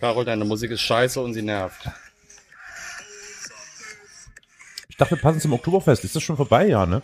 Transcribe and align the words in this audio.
Carol, 0.00 0.24
deine 0.24 0.46
Musik 0.46 0.70
ist 0.70 0.80
scheiße 0.80 1.20
und 1.20 1.34
sie 1.34 1.42
nervt. 1.42 1.88
Ich 4.88 4.96
dachte, 4.96 5.14
wir 5.16 5.22
passen 5.22 5.40
zum 5.40 5.52
Oktoberfest. 5.52 6.04
Ist 6.04 6.16
das 6.16 6.22
schon 6.22 6.36
vorbei? 6.36 6.66
Ja, 6.66 6.86
ne? 6.86 7.02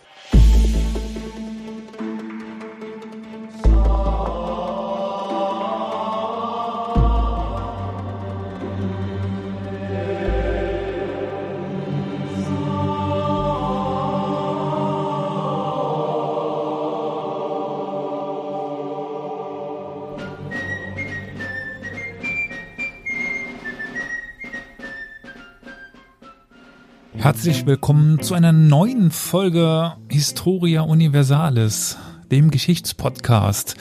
Herzlich 27.37 27.67
willkommen 27.67 28.19
zu 28.23 28.33
einer 28.33 28.51
neuen 28.51 29.11
Folge 29.11 29.95
Historia 30.09 30.81
Universalis, 30.81 31.95
dem 32.31 32.49
Geschichtspodcast. 32.49 33.75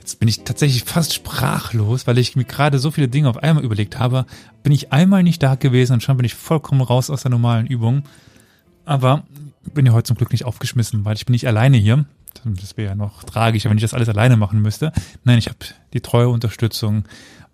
Jetzt 0.00 0.18
bin 0.18 0.28
ich 0.28 0.42
tatsächlich 0.42 0.82
fast 0.82 1.14
sprachlos, 1.14 2.08
weil 2.08 2.18
ich 2.18 2.34
mir 2.34 2.42
gerade 2.42 2.80
so 2.80 2.90
viele 2.90 3.06
Dinge 3.06 3.30
auf 3.30 3.36
einmal 3.36 3.62
überlegt 3.62 4.00
habe. 4.00 4.26
Bin 4.64 4.72
ich 4.72 4.92
einmal 4.92 5.22
nicht 5.22 5.40
da 5.40 5.54
gewesen 5.54 5.92
und 5.92 6.02
schon 6.02 6.16
bin 6.16 6.26
ich 6.26 6.34
vollkommen 6.34 6.80
raus 6.80 7.10
aus 7.10 7.22
der 7.22 7.30
normalen 7.30 7.68
Übung. 7.68 8.02
Aber 8.84 9.22
bin 9.74 9.86
ja 9.86 9.92
heute 9.92 10.08
zum 10.08 10.16
Glück 10.16 10.32
nicht 10.32 10.46
aufgeschmissen, 10.46 11.04
weil 11.04 11.14
ich 11.14 11.26
bin 11.26 11.32
nicht 11.32 11.46
alleine 11.46 11.76
hier. 11.76 12.06
Das 12.42 12.76
wäre 12.76 12.88
ja 12.88 12.94
noch 12.96 13.22
tragischer, 13.22 13.70
wenn 13.70 13.78
ich 13.78 13.84
das 13.84 13.94
alles 13.94 14.08
alleine 14.08 14.36
machen 14.36 14.60
müsste. 14.60 14.90
Nein, 15.22 15.38
ich 15.38 15.46
habe 15.46 15.58
die 15.92 16.00
treue 16.00 16.28
Unterstützung 16.28 17.04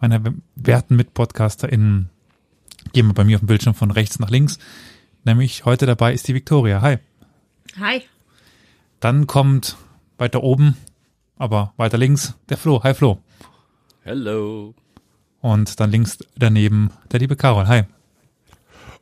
meiner 0.01 0.23
werten 0.57 0.97
MitpodcasterInnen 0.97 2.09
Gehen 2.93 3.07
wir 3.07 3.15
bei 3.15 3.25
mir 3.25 3.37
auf 3.37 3.41
dem 3.41 3.47
Bildschirm 3.47 3.75
von 3.75 3.91
rechts 3.91 4.19
nach 4.19 4.31
links. 4.31 4.59
Nämlich 5.25 5.65
heute 5.65 5.87
dabei 5.87 6.13
ist 6.15 6.29
die 6.29 6.35
Victoria. 6.35 6.81
Hi. 6.81 6.99
Hi. 7.79 8.03
Dann 9.01 9.27
kommt 9.27 9.77
weiter 10.17 10.43
oben, 10.43 10.77
aber 11.37 11.73
weiter 11.77 11.99
links 11.99 12.35
der 12.49 12.57
Flo. 12.57 12.83
Hi 12.83 12.95
Flo. 12.95 13.19
Hello. 14.03 14.75
Und 15.41 15.79
dann 15.81 15.91
links 15.91 16.19
daneben 16.37 16.91
der 17.13 17.21
liebe 17.21 17.37
Carol. 17.37 17.69
Hi. 17.69 17.83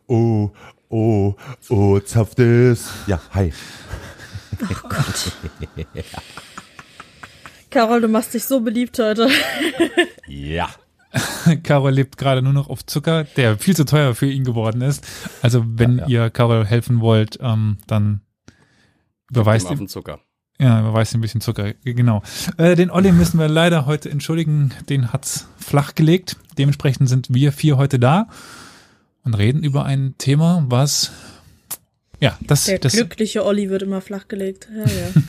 Oh, 0.07 0.51
oh, 0.89 1.35
oh, 1.69 2.01
zapft 2.01 2.39
es. 2.39 2.93
Ja, 3.07 3.21
hi. 3.33 3.53
Oh 4.63 4.89
Gott. 4.89 5.33
Carol, 7.71 8.01
du 8.01 8.09
machst 8.09 8.35
dich 8.35 8.45
so 8.45 8.61
beliebt 8.61 8.99
heute. 8.99 9.29
Ja. 10.27 10.71
Carol 11.63 11.93
lebt 11.93 12.19
gerade 12.19 12.43
nur 12.43 12.53
noch 12.53 12.69
auf 12.69 12.85
Zucker, 12.85 13.25
der 13.37 13.59
viel 13.59 13.75
zu 13.77 13.85
teuer 13.85 14.15
für 14.15 14.27
ihn 14.31 14.45
geworden 14.45 14.83
ist. 14.83 15.07
Also 15.43 15.65
wenn 15.67 15.99
Ja, 15.99 16.09
ja. 16.09 16.25
ihr 16.25 16.31
Carol 16.31 16.65
helfen 16.67 17.01
wollt, 17.01 17.39
ähm, 17.41 17.79
dann 17.87 18.21
überweist 19.31 19.67
Auf 19.67 19.81
ihm, 19.81 19.89
Zucker. 19.89 20.21
ja, 20.59 20.81
überweist 20.81 21.15
ihm 21.15 21.19
ein 21.19 21.21
bisschen 21.23 21.41
Zucker. 21.41 21.73
Genau. 21.85 22.23
Äh, 22.59 22.75
den 22.77 22.91
Olli 22.91 23.13
müssen 23.13 23.39
wir 23.39 23.49
leider 23.49 23.87
heute 23.87 24.11
entschuldigen. 24.11 24.73
Den 24.89 25.13
hat's 25.13 25.49
flach 25.59 25.95
gelegt. 25.95 26.37
Dementsprechend 26.59 27.09
sind 27.09 27.33
wir 27.33 27.53
vier 27.53 27.77
heute 27.77 27.99
da 27.99 28.29
und 29.25 29.35
reden 29.35 29.63
über 29.65 29.85
ein 29.85 30.15
Thema, 30.19 30.65
was 30.69 31.11
ja, 32.21 32.39
das, 32.41 32.65
Der 32.65 32.79
das 32.79 32.95
glückliche 32.95 33.45
Olli 33.45 33.69
wird 33.69 33.83
immer 33.83 34.01
flachgelegt. 34.01 34.69
Ja, 34.75 34.85
ja. 34.85 35.23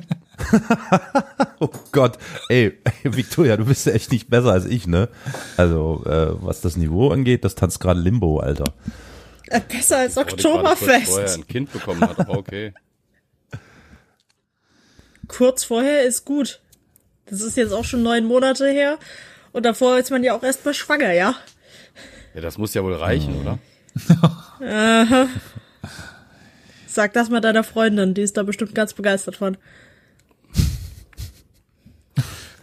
Oh 1.60 1.70
Gott. 1.92 2.18
Ey, 2.48 2.78
Victoria, 3.04 3.56
du 3.56 3.64
bist 3.64 3.86
ja 3.86 3.92
echt 3.92 4.12
nicht 4.12 4.28
besser 4.28 4.50
als 4.52 4.66
ich, 4.66 4.86
ne? 4.86 5.08
Also, 5.56 6.02
äh, 6.04 6.34
was 6.44 6.60
das 6.60 6.76
Niveau 6.76 7.10
angeht, 7.10 7.44
das 7.44 7.54
tanzt 7.54 7.80
gerade 7.80 8.00
Limbo, 8.00 8.38
Alter. 8.40 8.74
Äh, 9.48 9.60
Besser 9.60 9.98
als 9.98 10.14
kurz 10.14 10.42
vorher 10.42 10.70
Oktoberfest. 10.72 11.38
ein 11.38 11.46
Kind 11.46 11.72
bekommen 11.72 12.00
hat, 12.02 12.18
aber 12.18 12.36
okay. 12.38 12.74
Kurz 15.28 15.64
vorher 15.64 16.02
ist 16.02 16.24
gut. 16.24 16.60
Das 17.26 17.40
ist 17.40 17.56
jetzt 17.56 17.72
auch 17.72 17.84
schon 17.84 18.02
neun 18.02 18.26
Monate 18.26 18.68
her. 18.68 18.98
Und 19.52 19.64
davor 19.64 19.98
ist 19.98 20.10
man 20.10 20.22
ja 20.24 20.34
auch 20.36 20.42
erst 20.42 20.64
mal 20.64 20.74
schwanger, 20.74 21.12
ja? 21.12 21.34
Ja, 22.34 22.40
das 22.40 22.58
muss 22.58 22.74
ja 22.74 22.82
wohl 22.82 22.94
reichen, 22.94 23.40
oder? 23.40 23.58
Sag 26.86 27.12
das 27.12 27.30
mal 27.30 27.40
deiner 27.40 27.64
Freundin, 27.64 28.14
die 28.14 28.22
ist 28.22 28.36
da 28.36 28.42
bestimmt 28.42 28.74
ganz 28.74 28.92
begeistert 28.92 29.36
von. 29.36 29.56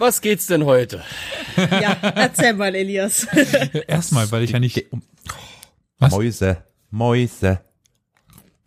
Was 0.02 0.20
geht's 0.20 0.48
denn 0.48 0.66
heute? 0.66 1.04
Ja, 1.56 1.96
erzähl 2.16 2.56
mal, 2.56 2.74
Elias. 2.74 3.24
erstmal, 3.88 4.32
weil 4.32 4.42
ich 4.42 4.50
ja 4.50 4.58
nicht. 4.60 4.88
Was? 6.00 6.12
Mäuse. 6.12 6.64
Mäuse. 6.90 7.62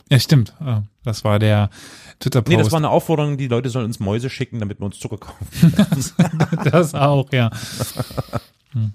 Ja, 0.08 0.20
stimmt. 0.20 0.54
Äh, 0.64 0.82
Das 1.02 1.24
war 1.24 1.40
der 1.40 1.70
Twitter-Post. 2.20 2.56
Nee, 2.56 2.62
das 2.62 2.70
war 2.70 2.78
eine 2.78 2.90
Aufforderung, 2.90 3.36
die 3.36 3.48
Leute 3.48 3.68
sollen 3.68 3.86
uns 3.86 3.98
Mäuse 3.98 4.30
schicken, 4.30 4.60
damit 4.60 4.78
wir 4.78 4.86
uns 4.86 5.00
Zucker 5.00 5.18
kaufen. 5.18 5.74
Das 6.70 6.94
auch, 6.94 7.32
ja. 7.32 7.50
Hm. 8.70 8.92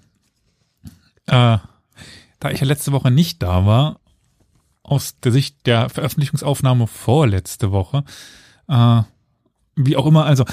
Äh, 1.26 1.58
da 2.40 2.52
ich 2.52 2.62
ja 2.62 2.66
letzte 2.66 2.94
Woche 2.94 3.12
nicht 3.12 3.44
da 3.44 3.66
war, 3.66 4.00
aus 4.82 5.20
der 5.20 5.34
Sicht 5.34 5.68
der 5.68 5.90
Veröffentlichungsaufnahme 5.90 6.88
vorletzte 6.88 7.74
Woche, 7.74 8.06
äh, 8.70 9.02
wie 9.76 9.98
auch 9.98 10.06
immer, 10.06 10.26
also, 10.26 10.46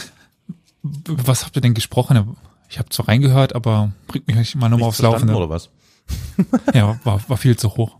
was 1.07 1.45
habt 1.45 1.57
ihr 1.57 1.63
denn 1.63 1.75
gesprochen? 1.75 2.37
Ich 2.69 2.79
habe 2.79 2.89
zwar 2.89 3.09
reingehört, 3.09 3.55
aber 3.55 3.93
bringt 4.09 4.27
mich 4.27 4.55
mal 4.55 4.69
nochmal 4.69 4.89
aufs 4.89 5.01
Laufende. 5.01 5.35
Oder 5.35 5.51
was? 5.51 5.71
Ja, 6.75 7.01
war, 7.05 7.21
war 7.29 7.37
viel 7.37 7.57
zu 7.57 7.77
hoch. 7.77 7.97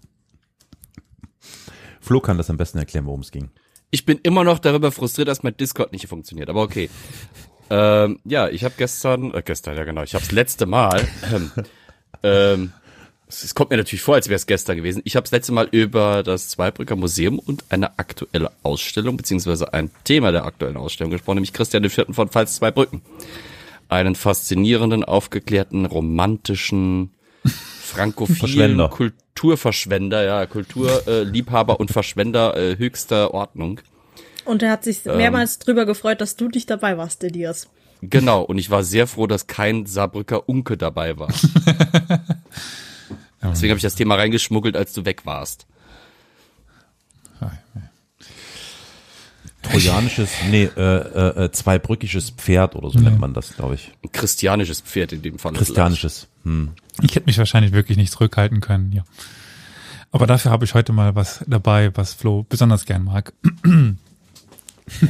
Flo 2.01 2.21
kann 2.21 2.39
das 2.39 2.51
am 2.51 2.57
besten 2.57 2.79
erklären, 2.79 3.07
worum 3.07 3.21
es 3.21 3.33
ging. 3.33 3.51
Ich 3.91 4.05
bin 4.05 4.19
immer 4.23 4.45
noch 4.45 4.59
darüber 4.59 4.93
frustriert, 4.93 5.29
dass 5.29 5.43
mein 5.43 5.57
Discord 5.57 5.93
nicht 5.93 6.07
funktioniert, 6.07 6.49
aber 6.49 6.63
okay. 6.63 6.89
Ähm, 7.69 8.21
ja, 8.25 8.49
ich 8.49 8.63
habe 8.63 8.75
gestern, 8.77 9.35
äh, 9.35 9.43
gestern, 9.45 9.77
ja 9.77 9.85
genau, 9.85 10.03
ich 10.03 10.15
habe 10.15 10.23
das 10.23 10.33
letzte 10.33 10.67
Mal, 10.67 11.07
ähm, 11.33 11.51
ähm, 12.23 12.73
es 13.29 13.55
kommt 13.55 13.71
mir 13.71 13.77
natürlich 13.77 14.03
vor, 14.03 14.15
als 14.15 14.29
wäre 14.29 14.37
es 14.37 14.47
gestern 14.47 14.77
gewesen. 14.77 15.03
Ich 15.05 15.17
habe 15.17 15.25
das 15.25 15.33
letzte 15.33 15.53
Mal 15.53 15.69
über 15.71 16.23
das 16.23 16.49
Zweibrücker 16.49 16.95
Museum 16.95 17.39
und 17.39 17.65
eine 17.71 17.99
aktuelle 17.99 18.53
Ausstellung, 18.63 19.17
beziehungsweise 19.17 19.73
ein 19.75 19.91
Thema 20.05 20.31
der 20.31 20.45
aktuellen 20.45 20.77
Ausstellung 20.77 21.11
gesprochen, 21.11 21.37
nämlich 21.37 21.53
Christian 21.53 21.83
IV. 21.83 22.07
von 22.13 22.29
Pfalz 22.29 22.57
Zweibrücken. 22.57 23.03
Einen 23.89 24.15
faszinierenden, 24.15 25.05
aufgeklärten, 25.05 25.87
romantischen, 25.87 27.11
frankophilen 27.45 28.37
Verschwender. 28.37 28.89
Kulturverschwender, 28.89 30.25
ja, 30.25 30.47
Kulturliebhaber 30.47 31.11
äh, 31.11 31.23
Liebhaber 31.25 31.81
und 31.81 31.91
Verschwender 31.91 32.57
äh, 32.57 32.79
höchster 32.79 33.35
Ordnung. 33.35 33.81
Und 34.45 34.63
er 34.63 34.71
hat 34.71 34.85
sich 34.85 35.05
mehrmals 35.05 35.59
drüber 35.59 35.87
gefreut, 35.87 36.21
dass 36.21 36.37
du 36.37 36.47
nicht 36.47 36.71
dabei 36.71 36.97
warst, 36.97 37.25
Elias. 37.25 37.69
Genau, 38.01 38.43
und 38.43 38.59
ich 38.59 38.71
war 38.71 38.85
sehr 38.85 39.09
froh, 39.09 39.27
dass 39.27 39.49
kein 39.49 39.87
Saarbrücker 39.87 40.49
Unke 40.49 40.77
dabei 40.77 41.19
war. 41.19 41.29
Deswegen 43.51 43.71
habe 43.71 43.79
ich 43.79 43.83
das 43.83 43.95
Thema 43.95 44.15
reingeschmuggelt, 44.17 44.77
als 44.77 44.93
du 44.93 45.05
weg 45.05 45.27
warst. 45.27 45.67
Trojanisches, 49.63 50.31
nee, 50.49 50.71
äh, 50.77 50.81
äh, 50.81 51.45
äh, 51.47 51.51
zweibrückisches 51.51 52.31
Pferd 52.31 52.77
oder 52.77 52.89
so 52.91 53.01
nennt 53.01 53.19
man 53.19 53.35
das, 53.35 53.57
glaube 53.57 53.75
ich. 53.75 53.91
Ein 54.05 54.13
christianisches 54.13 54.81
Pferd 54.81 55.13
in 55.13 55.23
dem 55.23 55.41
Fall. 55.41 55.55
Christianisches. 55.55 56.29
Hm. 56.45 56.71
Ich 57.03 57.17
hätte 57.17 57.27
mich 57.27 57.37
wahrscheinlich 57.39 57.73
wirklich 57.73 57.97
nicht 57.97 58.13
zurückhalten 58.13 58.61
können, 58.61 58.93
ja. 58.93 59.03
Aber 60.13 60.29
dafür 60.29 60.53
habe 60.53 60.65
ich 60.65 60.75
heute 60.75 60.93
mal 60.93 61.17
was 61.17 61.45
dabei, 61.49 61.91
was 61.97 62.15
Flo 62.15 62.47
besonders 62.49 62.85
gern 62.87 63.03
mag. 63.03 63.33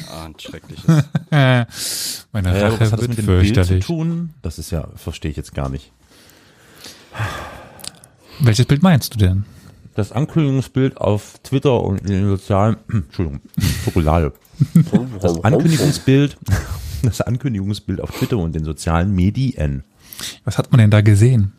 Ah, 0.08 0.24
ein 0.24 0.34
schreckliches. 0.40 1.04
Äh, 1.30 1.66
meine 2.32 2.48
Äh, 2.56 2.62
Rache 2.64 2.80
was 2.80 2.92
hat 2.92 3.00
das 3.00 3.08
mit 3.08 3.18
dem 3.18 3.26
Bild 3.26 3.46
zu 3.48 3.54
fürchterlich. 3.54 3.84
tun? 3.84 4.32
Das 4.40 4.58
ist 4.58 4.70
ja, 4.70 4.88
verstehe 4.96 5.30
ich 5.30 5.36
jetzt 5.36 5.54
gar 5.54 5.68
nicht. 5.68 5.92
Welches 8.40 8.66
Bild 8.66 8.82
meinst 8.82 9.14
du 9.14 9.18
denn? 9.18 9.44
Das 9.94 10.12
Ankündigungsbild 10.12 10.98
auf 10.98 11.38
Twitter 11.42 11.82
und 11.82 12.00
in 12.02 12.08
den 12.08 12.28
sozialen, 12.28 12.76
Entschuldigung, 12.92 13.40
Schokolade. 13.84 14.32
Das 15.20 15.42
Ankündigungsbild, 15.42 16.36
das 17.02 17.20
Ankündigungsbild 17.22 18.00
auf 18.00 18.10
Twitter 18.10 18.38
und 18.38 18.54
den 18.54 18.64
sozialen 18.64 19.14
Medien. 19.14 19.84
Was 20.44 20.58
hat 20.58 20.70
man 20.70 20.78
denn 20.80 20.90
da 20.90 21.00
gesehen? 21.00 21.52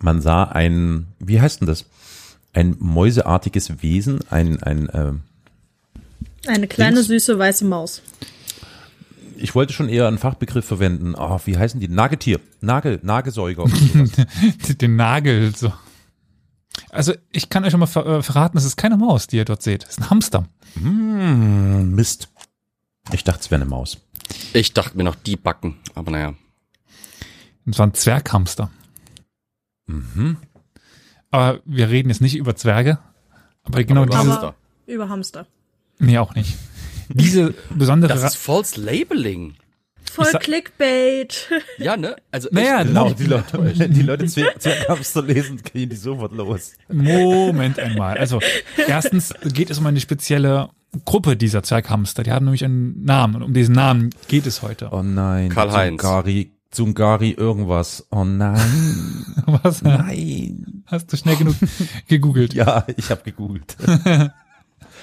Man 0.00 0.20
sah 0.22 0.44
ein, 0.44 1.08
wie 1.18 1.40
heißt 1.40 1.60
denn 1.60 1.66
das? 1.68 1.84
Ein 2.52 2.76
mäuseartiges 2.78 3.82
Wesen, 3.82 4.20
ein, 4.30 4.62
ein, 4.62 4.88
äh, 4.88 5.12
Eine 6.46 6.68
kleine, 6.68 6.96
Links. 6.96 7.08
süße, 7.08 7.38
weiße 7.38 7.64
Maus. 7.64 8.02
Ich 9.40 9.54
wollte 9.54 9.72
schon 9.72 9.88
eher 9.88 10.06
einen 10.06 10.18
Fachbegriff 10.18 10.64
verwenden. 10.64 11.14
Ah, 11.16 11.40
wie 11.44 11.56
heißen 11.56 11.80
die? 11.80 11.88
Nagetier, 11.88 12.40
Nagel, 12.60 13.00
sowas. 13.32 13.70
Den 14.80 14.96
Nagel, 14.96 15.54
so. 15.54 15.72
Also, 16.90 17.14
ich 17.32 17.48
kann 17.50 17.64
euch 17.64 17.70
schon 17.70 17.80
mal 17.80 17.86
ver 17.86 18.06
äh, 18.06 18.22
verraten, 18.22 18.56
es 18.58 18.64
ist 18.64 18.76
keine 18.76 18.96
Maus, 18.96 19.26
die 19.26 19.36
ihr 19.36 19.44
dort 19.44 19.62
seht. 19.62 19.84
Es 19.84 19.90
ist 19.90 20.00
ein 20.00 20.10
Hamster. 20.10 20.46
Hm, 20.74 21.94
Mist. 21.94 22.28
Ich 23.12 23.24
dachte, 23.24 23.40
es 23.40 23.50
wäre 23.50 23.60
eine 23.60 23.70
Maus. 23.70 23.98
Ich 24.52 24.72
dachte 24.72 24.96
mir 24.96 25.04
noch 25.04 25.16
die 25.16 25.36
Backen, 25.36 25.76
aber 25.94 26.10
naja. 26.10 26.34
Und 27.66 27.74
zwar 27.74 27.86
ein 27.86 27.94
Zwerghamster. 27.94 28.70
Mhm. 29.86 30.36
Aber 31.30 31.60
wir 31.64 31.88
reden 31.88 32.08
jetzt 32.08 32.20
nicht 32.20 32.36
über 32.36 32.56
Zwerge. 32.56 32.98
Aber 33.62 33.82
genau 33.84 34.04
über 34.04 34.16
diese, 34.16 34.30
Hamster. 34.30 34.48
Aber 34.48 34.56
über 34.86 35.08
Hamster. 35.08 35.46
nee, 35.98 36.18
auch 36.18 36.34
nicht. 36.34 36.56
Diese 37.14 37.54
besondere, 37.74 38.12
Das 38.12 38.22
ist 38.22 38.36
False 38.36 38.80
Labeling. 38.80 39.54
Voll 40.12 40.26
Clickbait. 40.40 41.48
Ja, 41.78 41.96
ne? 41.96 42.16
Also 42.32 42.48
naja, 42.50 42.82
Genau, 42.82 43.10
die 43.10 43.24
Leute, 43.24 43.78
wenn 43.78 43.92
die 43.92 44.02
Leute 44.02 44.24
Zwer- 44.26 44.58
Zwerghamster 44.58 45.22
lesen, 45.22 45.60
gehen 45.62 45.88
die 45.88 45.94
sofort 45.96 46.32
los. 46.32 46.72
Moment 46.88 47.78
einmal. 47.78 48.18
Also, 48.18 48.40
erstens 48.88 49.32
geht 49.52 49.70
es 49.70 49.78
um 49.78 49.86
eine 49.86 50.00
spezielle 50.00 50.70
Gruppe 51.04 51.36
dieser 51.36 51.62
Zwerghamster. 51.62 52.24
Die 52.24 52.32
haben 52.32 52.44
nämlich 52.46 52.64
einen 52.64 53.04
Namen. 53.04 53.36
Und 53.36 53.42
um 53.44 53.54
diesen 53.54 53.74
Namen 53.76 54.10
geht 54.26 54.46
es 54.46 54.62
heute. 54.62 54.88
Oh 54.90 55.02
nein. 55.04 55.50
Karl-Heinz. 55.50 56.02
Zungari, 56.02 56.52
Zungari 56.72 57.30
irgendwas. 57.30 58.06
Oh 58.10 58.24
nein. 58.24 59.24
Was? 59.62 59.82
Nein. 59.82 60.82
Hast 60.86 61.12
du 61.12 61.16
schnell 61.16 61.36
genug 61.36 61.54
gegoogelt? 62.08 62.52
Ja, 62.52 62.84
ich 62.96 63.10
habe 63.10 63.22
gegoogelt. 63.22 63.76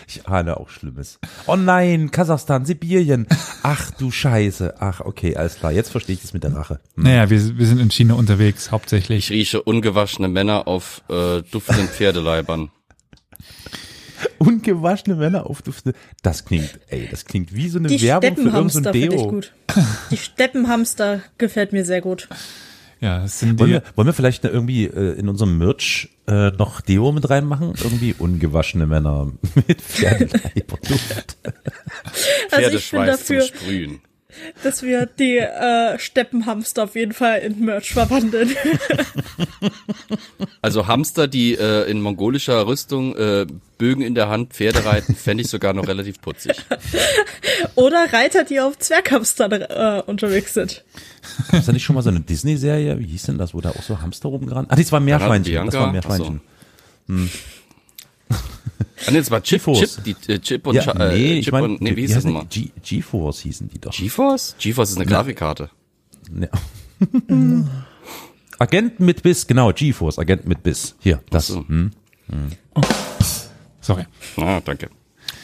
Ich 0.10 0.26
ahne 0.26 0.58
auch 0.58 0.70
Schlimmes. 0.70 1.20
Oh 1.48 1.58
nein, 1.58 2.12
Kasachstan, 2.12 2.66
Sibirien. 2.66 3.28
Ach 3.62 3.92
du 3.92 4.10
Scheiße. 4.10 4.76
Ach, 4.80 5.02
okay, 5.02 5.36
alles 5.36 5.56
klar. 5.56 5.74
Jetzt 5.74 5.90
verstehe 5.90 6.16
ich 6.16 6.22
das 6.22 6.32
mit 6.34 6.44
der 6.46 6.56
Rache. 6.56 6.80
Hm. 6.96 7.04
Naja, 7.04 7.30
wir, 7.30 7.58
wir 7.58 7.66
sind 7.68 7.80
in 7.80 7.92
China 7.92 8.14
unterwegs, 8.14 8.68
Ich 8.68 8.72
hauptsächlich. 8.72 9.30
rieche 9.30 9.62
ungewaschene 9.62 10.30
Männer 10.30 10.66
auf 10.68 11.02
äh, 11.10 11.42
duftenden 11.42 11.90
Pferdeleibern. 11.90 12.72
Ungewaschene 14.40 15.16
Männer 15.16 15.46
aufduften. 15.46 15.94
Das 16.24 16.46
klingt, 16.46 16.80
ey, 16.88 17.08
das 17.12 17.26
klingt 17.26 17.54
wie 17.54 17.70
so 17.70 17.78
eine 17.80 17.88
Die 17.90 18.02
Werbung 18.02 18.36
für 18.36 18.42
irgendein 18.50 18.70
Steppenhamster 18.70 18.92
finde 18.94 19.16
ich 19.16 19.22
Deo. 19.22 19.30
gut. 19.30 19.54
Die 20.12 20.18
Steppenhamster 20.18 21.22
gefällt 21.38 21.74
mir 21.74 21.86
sehr 21.86 22.02
gut. 22.02 22.28
Ja, 23.00 23.20
das 23.20 23.40
sind 23.40 23.60
Wollen 23.60 23.70
die, 23.70 23.74
wir, 23.76 23.84
wollen 23.96 24.08
wir 24.08 24.14
vielleicht 24.14 24.44
irgendwie 24.44 24.86
äh, 24.86 25.20
in 25.20 25.30
unserem 25.30 25.58
Merch 25.58 26.10
äh, 26.28 26.50
noch 26.52 26.82
Deo 26.82 27.12
mit 27.12 27.30
reinmachen? 27.30 27.74
Irgendwie 27.82 28.16
ungewaschene 28.18 28.88
Männer 28.88 29.32
mit 29.68 29.82
Pferdeleiberdduft. 29.82 31.38
Also 31.44 32.78
ich 32.78 32.92
bin 32.92 33.02
Pferdeschweiß 33.02 33.20
dafür, 33.20 33.40
zum 33.42 33.56
Sprühen. 33.56 34.00
Dass 34.64 34.82
wir 34.82 35.06
die 35.06 35.38
äh, 35.38 35.98
Steppenhamster 36.00 36.84
auf 36.84 36.96
jeden 36.96 37.14
Fall 37.14 37.40
in 37.40 37.64
Merch 37.66 37.94
verwandeln. 37.94 38.56
Also 40.62 40.88
Hamster, 40.88 41.28
die 41.28 41.54
äh, 41.54 41.90
in 41.90 42.02
mongolischer 42.02 42.68
Rüstung 42.68 43.16
äh, 43.16 43.46
Bögen 43.78 44.02
in 44.02 44.16
der 44.16 44.28
Hand 44.28 44.54
Pferde 44.54 44.86
reiten, 44.86 45.16
fände 45.16 45.44
ich 45.44 45.50
sogar 45.50 45.74
noch 45.74 45.88
relativ 45.88 46.20
putzig. 46.22 46.58
Oder 47.76 48.12
Reiter, 48.12 48.44
die 48.44 48.60
auf 48.60 48.78
Zwerghamster 48.78 50.00
äh, 50.00 50.02
unterwegs 50.02 50.54
sind. 50.54 50.84
Ist 51.52 51.68
da 51.68 51.72
nicht 51.72 51.84
schon 51.84 51.96
mal 51.96 52.02
so 52.02 52.10
eine 52.10 52.22
Disney-Serie? 52.22 53.00
Wie 53.00 53.06
hieß 53.06 53.24
denn 53.24 53.38
das, 53.38 53.54
wo 53.54 53.62
da 53.62 53.70
auch 53.70 53.82
so 53.82 54.02
Hamster 54.02 54.30
rumgerannt? 54.30 54.70
Ah, 54.72 54.76
das 54.76 54.92
war 54.92 55.00
Meerschweinchen. 55.00 55.66
Das 55.66 55.76
war 55.76 55.92
Meerschweinchen. 55.92 56.42
Ah, 59.06 59.12
nee, 59.12 59.18
das 59.18 59.32
war 59.32 59.42
Chip, 59.42 59.60
GeForce. 59.60 60.00
Chip, 60.04 60.04
die, 60.28 60.32
äh, 60.34 60.40
Chip 60.40 60.68
und, 60.68 60.76
Ja, 60.76 60.84
Cha- 60.84 60.92
äh, 60.94 61.14
nee, 61.14 61.30
Chip 61.36 61.40
ich 61.48 61.52
meine, 61.52 61.66
und, 61.66 61.82
nee, 61.82 61.96
wie 61.96 62.02
hieß 62.02 62.14
das 62.16 62.24
nochmal? 62.26 62.46
G- 62.50 62.72
GeForce 62.84 63.40
hießen 63.42 63.70
die 63.70 63.80
doch. 63.80 63.92
GeForce? 63.92 64.56
GeForce 64.60 64.92
ist 64.92 64.96
eine 64.98 65.06
Grafikkarte. 65.06 65.70
Ja. 66.40 66.48
Agenten 68.60 69.06
mit 69.06 69.22
Biss, 69.24 69.46
genau, 69.48 69.72
GeForce, 69.72 70.20
Agenten 70.20 70.50
mit 70.50 70.64
Biss. 70.64 70.96
Hier, 71.00 71.22
das. 71.30 71.48
So. 71.48 71.68
Hm, 71.68 71.92
sorry. 73.82 74.06
Ah, 74.38 74.60
danke. 74.64 74.90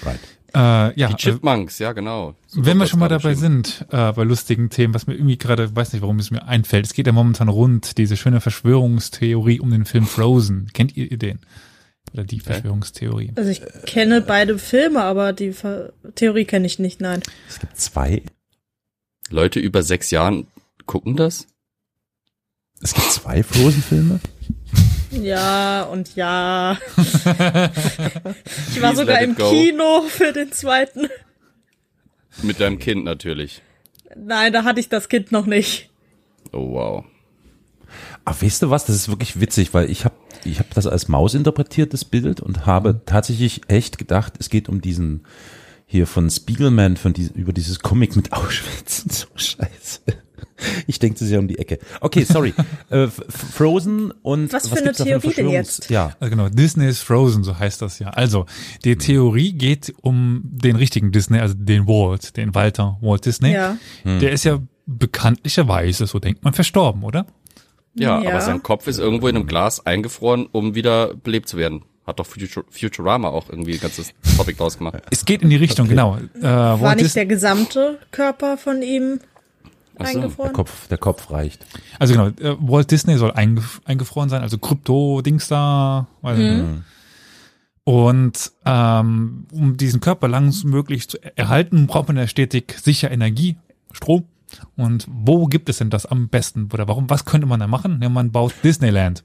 right. 0.04 0.20
Äh, 0.56 0.60
ja, 0.60 0.92
Die 0.94 1.04
also, 1.06 1.18
Chipmunks, 1.18 1.80
ja 1.80 1.94
genau. 1.94 2.36
Super 2.46 2.66
wenn 2.68 2.78
wir 2.78 2.86
schon 2.86 3.00
mal 3.00 3.10
dabei 3.10 3.34
sind, 3.34 3.86
äh, 3.90 4.12
bei 4.12 4.24
lustigen 4.24 4.70
Themen, 4.70 4.94
was 4.94 5.08
mir 5.08 5.16
irgendwie 5.16 5.38
gerade, 5.38 5.76
weiß 5.76 5.94
nicht, 5.94 6.04
warum 6.04 6.20
es 6.20 6.30
mir 6.30 6.46
einfällt. 6.48 6.86
Es 6.86 6.94
geht 6.94 7.08
ja 7.08 7.12
momentan 7.14 7.50
rund, 7.50 7.98
diese 7.98 8.18
schöne 8.18 8.40
Verschwörungstheorie 8.40 9.60
um 9.60 9.72
den 9.72 9.86
Film 9.86 10.06
Frozen. 10.06 10.70
Kennt 10.74 10.96
ihr 10.96 11.18
den? 11.18 11.40
Oder 12.12 12.24
die 12.24 12.40
Verschwörungstheorie? 12.40 13.32
Also 13.36 13.50
ich 13.50 13.62
kenne 13.86 14.22
beide 14.22 14.60
Filme, 14.60 15.02
aber 15.02 15.34
die 15.34 15.54
Ver 15.54 15.94
Theorie 16.16 16.46
kenne 16.46 16.68
ich 16.68 16.80
nicht, 16.80 17.02
nein. 17.02 17.24
Es 17.48 17.60
gibt 17.60 17.78
zwei. 17.78 18.24
Leute 19.30 19.60
über 19.60 19.82
sechs 19.84 20.12
Jahren 20.12 20.48
gucken 20.86 21.16
das? 21.16 21.48
Es 22.82 22.94
gibt 22.94 23.12
zwei 23.12 23.44
Frozen-Filme. 23.44 24.20
Ja 25.12 25.84
und 25.84 26.16
ja. 26.16 26.78
ich 26.98 28.82
war 28.82 28.96
sogar 28.96 29.22
im 29.22 29.36
go. 29.36 29.50
Kino 29.50 30.02
für 30.02 30.34
den 30.34 30.52
zweiten. 30.52 31.08
Mit 32.42 32.60
deinem 32.60 32.80
Kind 32.80 33.06
natürlich. 33.06 33.62
Nein, 34.16 34.54
da 34.54 34.64
hatte 34.64 34.80
ich 34.80 34.90
das 34.90 35.10
Kind 35.10 35.32
noch 35.32 35.46
nicht. 35.46 35.90
Oh 36.52 36.72
wow. 36.74 37.06
Aber 38.26 38.42
weißt 38.42 38.64
du 38.64 38.70
was, 38.70 38.86
das 38.86 38.96
ist 38.96 39.10
wirklich 39.10 39.40
witzig, 39.40 39.74
weil 39.74 39.90
ich 39.90 40.06
habe 40.06 40.16
ich 40.46 40.60
hab 40.60 40.74
das 40.74 40.88
als 40.88 41.08
Maus 41.08 41.34
interpretiert, 41.34 41.94
das 41.94 42.06
Bild, 42.06 42.42
und 42.42 42.66
habe 42.66 43.02
tatsächlich 43.06 43.62
echt 43.68 43.98
gedacht, 43.98 44.34
es 44.40 44.50
geht 44.50 44.70
um 44.70 44.82
diesen 44.82 45.26
hier 45.86 46.08
von 46.08 46.30
Spiegelman, 46.30 46.98
von 46.98 47.14
die, 47.14 47.30
über 47.36 47.54
dieses 47.54 47.80
Comic 47.80 48.16
mit 48.16 48.34
Auschwitz. 48.34 49.06
So 49.10 49.28
scheiße. 49.36 50.02
Ich 50.88 51.00
denke 51.00 51.18
zu 51.18 51.26
sehr 51.26 51.40
um 51.40 51.48
die 51.48 51.60
Ecke. 51.60 51.78
Okay, 52.02 52.24
sorry. 52.24 52.54
äh, 52.90 53.08
Frozen 53.08 54.12
und 54.22 54.54
Was 54.54 54.70
für 54.70 54.78
eine 54.78 54.84
gibt's 54.86 55.00
da 55.00 55.04
für 55.04 55.10
Theorie 55.20 55.36
denn 55.36 55.50
jetzt? 55.50 55.90
Ja, 55.90 56.16
Also 56.20 56.30
genau, 56.32 56.50
Disney 56.50 56.88
is 56.88 57.00
Frozen, 57.00 57.44
so 57.44 57.58
heißt 57.58 57.82
das 57.82 58.00
ja. 58.00 58.10
Also, 58.10 58.46
die 58.86 58.96
Theorie 58.96 59.54
geht 59.54 59.94
um 60.02 60.42
den 60.44 60.76
richtigen 60.76 61.12
Disney, 61.12 61.40
also 61.40 61.54
den 61.56 61.88
Walt, 61.88 62.38
den 62.38 62.56
Walter 62.56 62.98
Walt 63.02 63.26
Disney. 63.26 63.52
Ja. 63.52 63.78
Der 64.06 64.32
ist 64.32 64.46
ja 64.46 64.60
bekanntlicherweise, 64.86 66.08
so 66.08 66.20
denkt 66.20 66.44
man, 66.44 66.54
verstorben, 66.54 67.04
oder? 67.04 67.26
Ja, 67.96 68.22
Ja. 68.22 68.30
aber 68.32 68.42
sein 68.42 68.64
Kopf 68.64 68.88
ist 68.88 68.98
irgendwo 69.00 69.28
in 69.28 69.36
einem 69.36 69.46
Glas 69.48 69.86
eingefroren, 69.86 70.48
um 70.52 70.76
wieder 70.76 71.14
belebt 71.14 71.48
zu 71.48 71.58
werden. 71.58 71.84
Hat 72.06 72.20
doch 72.20 72.26
Futur 72.26 72.66
Futurama 72.70 73.30
auch 73.30 73.50
irgendwie 73.50 73.74
ein 73.76 73.80
ganzes 73.80 74.14
Topic 74.36 74.58
draus 74.58 74.78
gemacht. 74.78 75.02
Es 75.12 75.24
geht 75.26 75.42
in 75.42 75.50
die 75.50 75.56
Richtung, 75.56 75.88
genau. 75.88 76.18
Äh, 76.42 76.44
War 76.44 76.96
nicht 76.96 77.16
der 77.16 77.26
gesamte 77.26 78.00
Körper 78.12 78.58
von 78.58 78.82
ihm 78.82 79.20
Ach 80.00 80.08
so. 80.08 80.14
der 80.14 80.22
eingefroren? 80.24 80.54
Kopf, 80.54 80.88
der 80.88 80.98
Kopf 80.98 81.32
reicht. 81.32 81.66
also 82.00 82.14
genau, 82.14 82.28
äh, 82.28 82.58
Walt 82.60 82.92
Disney 82.92 83.16
soll 83.18 83.32
eingef 83.32 83.80
eingefroren 83.86 84.28
sein, 84.28 84.42
also 84.42 84.58
Krypto-Dings 84.58 85.48
da. 85.48 86.08
Nicht. 86.24 86.64
Und 87.86 88.52
ähm, 88.66 89.46
um 89.52 89.76
diesen 89.78 90.00
Körper 90.00 90.28
langstmöglich 90.28 91.10
zu 91.10 91.18
erhalten, 91.36 91.86
braucht 91.88 92.08
man 92.08 92.18
ja 92.18 92.28
stetig 92.28 92.76
sicher 92.82 93.12
Energie, 93.12 93.58
Strom. 93.92 94.24
Und 94.76 95.06
wo 95.10 95.46
gibt 95.48 95.70
es 95.70 95.78
denn 95.78 95.90
das 95.90 96.06
am 96.06 96.30
besten? 96.30 96.70
Oder 96.74 96.88
warum, 96.88 97.10
was 97.10 97.26
könnte 97.26 97.48
man 97.48 97.60
da 97.60 97.68
machen? 97.68 98.00
Ja, 98.02 98.10
man 98.10 98.32
baut 98.32 98.54
Disneyland. 98.64 99.24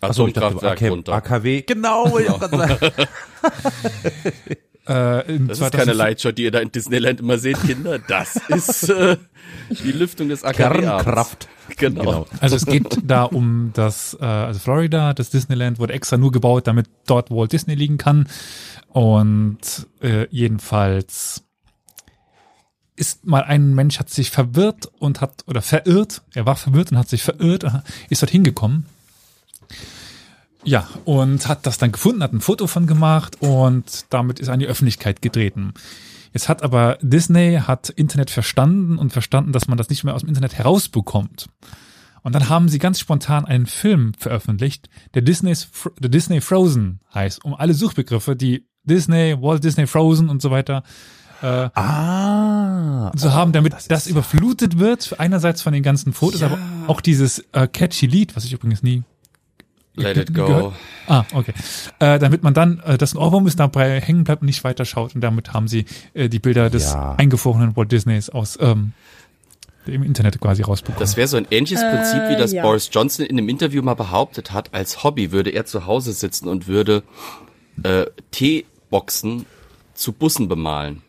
Achso, 0.00 0.26
ich 0.26 0.34
dachte, 0.34 0.68
AK. 0.70 1.08
AKW. 1.08 1.62
Genau, 1.62 2.10
wollte 2.10 2.28
ich 2.32 2.38
gerade 2.38 2.56
sagen. 2.78 2.92
Äh, 4.86 5.38
Das 5.46 5.60
ist 5.60 5.72
keine 5.72 5.94
2005 5.94 5.96
Lightshot, 5.96 6.36
die 6.36 6.42
ihr 6.42 6.50
da 6.50 6.58
in 6.58 6.70
Disneyland 6.70 7.20
immer 7.20 7.38
seht, 7.38 7.58
Kinder. 7.62 7.98
Das 7.98 8.36
ist 8.48 8.90
äh, 8.90 9.16
die 9.70 9.92
Lüftung 9.92 10.28
des 10.28 10.44
AKW. 10.44 10.82
Kernkraft. 10.82 11.48
Genau. 11.78 12.02
Genau. 12.02 12.26
Also 12.40 12.56
es 12.56 12.66
geht 12.66 12.98
da 13.02 13.22
um 13.24 13.70
das, 13.72 14.14
äh, 14.20 14.24
also 14.26 14.60
Florida, 14.60 15.14
das 15.14 15.30
Disneyland 15.30 15.78
wurde 15.78 15.94
extra 15.94 16.18
nur 16.18 16.32
gebaut, 16.32 16.66
damit 16.66 16.90
dort 17.06 17.30
Walt 17.30 17.52
Disney 17.52 17.74
liegen 17.74 17.96
kann. 17.96 18.28
Und 18.88 19.86
äh, 20.02 20.26
jedenfalls 20.30 21.44
ist 22.96 23.26
mal 23.26 23.42
ein 23.42 23.74
Mensch 23.74 23.98
hat 23.98 24.10
sich 24.10 24.30
verwirrt 24.30 24.90
und 24.98 25.20
hat 25.20 25.44
oder 25.46 25.62
verirrt, 25.62 26.22
er 26.34 26.46
war 26.46 26.56
verwirrt 26.56 26.92
und 26.92 26.98
hat 26.98 27.08
sich 27.08 27.22
verirrt, 27.22 27.64
ist 28.08 28.22
dort 28.22 28.30
hingekommen. 28.30 28.86
Ja, 30.62 30.88
und 31.04 31.46
hat 31.46 31.66
das 31.66 31.76
dann 31.76 31.92
gefunden, 31.92 32.22
hat 32.22 32.32
ein 32.32 32.40
Foto 32.40 32.66
von 32.66 32.86
gemacht 32.86 33.36
und 33.40 34.06
damit 34.10 34.40
ist 34.40 34.48
an 34.48 34.60
die 34.60 34.66
Öffentlichkeit 34.66 35.20
getreten. 35.20 35.74
Jetzt 36.32 36.48
hat 36.48 36.62
aber 36.62 36.98
Disney 37.02 37.60
hat 37.64 37.90
Internet 37.90 38.30
verstanden 38.30 38.98
und 38.98 39.12
verstanden, 39.12 39.52
dass 39.52 39.68
man 39.68 39.76
das 39.76 39.90
nicht 39.90 40.04
mehr 40.04 40.14
aus 40.14 40.22
dem 40.22 40.30
Internet 40.30 40.54
herausbekommt. 40.54 41.48
Und 42.22 42.34
dann 42.34 42.48
haben 42.48 42.70
sie 42.70 42.78
ganz 42.78 42.98
spontan 42.98 43.44
einen 43.44 43.66
Film 43.66 44.14
veröffentlicht, 44.18 44.88
der 45.12 45.20
Disney's, 45.20 45.68
der 45.98 46.08
Disney 46.08 46.40
Frozen 46.40 47.00
heißt, 47.14 47.44
um 47.44 47.54
alle 47.54 47.74
Suchbegriffe, 47.74 48.34
die 48.34 48.66
Disney, 48.82 49.36
Walt 49.40 49.62
Disney 49.62 49.86
Frozen 49.86 50.30
und 50.30 50.40
so 50.40 50.50
weiter 50.50 50.82
Ah. 51.46 53.12
zu 53.16 53.32
haben, 53.32 53.52
damit 53.52 53.74
das, 53.88 54.06
überflutet 54.06 54.78
wird, 54.78 55.18
einerseits 55.18 55.62
von 55.62 55.72
den 55.72 55.82
ganzen 55.82 56.12
Fotos, 56.12 56.42
aber 56.42 56.58
auch 56.86 57.00
dieses 57.00 57.44
äh, 57.52 57.66
catchy 57.66 58.06
Lied, 58.06 58.36
was 58.36 58.44
ich 58.44 58.52
übrigens 58.52 58.82
nie 58.82 59.02
Let 59.96 60.16
it 60.16 60.34
gehört. 60.34 60.62
go. 60.62 60.72
Ah, 61.06 61.24
okay. 61.34 61.52
Äh, 62.00 62.18
damit 62.18 62.42
man 62.42 62.52
dann, 62.52 62.80
äh, 62.80 62.98
das 62.98 63.14
ein 63.14 63.18
Ohrwurm 63.18 63.46
ist, 63.46 63.60
dabei 63.60 64.00
hängen 64.00 64.24
bleibt 64.24 64.42
und 64.42 64.46
nicht 64.46 64.64
weiter 64.64 64.84
schaut. 64.84 65.14
Und 65.14 65.20
damit 65.20 65.52
haben 65.52 65.68
sie 65.68 65.84
äh, 66.14 66.28
die 66.28 66.40
Bilder 66.40 66.68
des 66.68 66.92
Ja. 66.94 67.14
eingefrorenen 67.14 67.76
Walt 67.76 67.92
Disneys 67.92 68.28
aus 68.28 68.58
ähm, 68.60 68.92
im 69.86 70.02
Internet 70.02 70.40
quasi 70.40 70.62
rausbekommen. 70.62 70.98
Das 70.98 71.16
wäre 71.16 71.28
so 71.28 71.36
ein 71.36 71.46
ähnliches 71.50 71.80
Prinzip, 71.80 72.22
wie 72.28 72.36
das 72.36 72.50
ja. 72.52 72.62
Boris 72.62 72.90
Johnson 72.92 73.24
in 73.24 73.38
einem 73.38 73.48
Interview 73.48 73.82
mal 73.82 73.94
behauptet 73.94 74.50
hat. 74.50 74.74
Als 74.74 75.04
Hobby 75.04 75.30
würde 75.30 75.50
er 75.50 75.64
zu 75.64 75.86
Hause 75.86 76.12
sitzen 76.12 76.48
und 76.48 76.66
würde 76.66 77.04
äh, 77.84 78.06
Teeboxen 78.32 79.46
zu 79.94 80.12
Bussen 80.12 80.48
bemalen. 80.48 81.02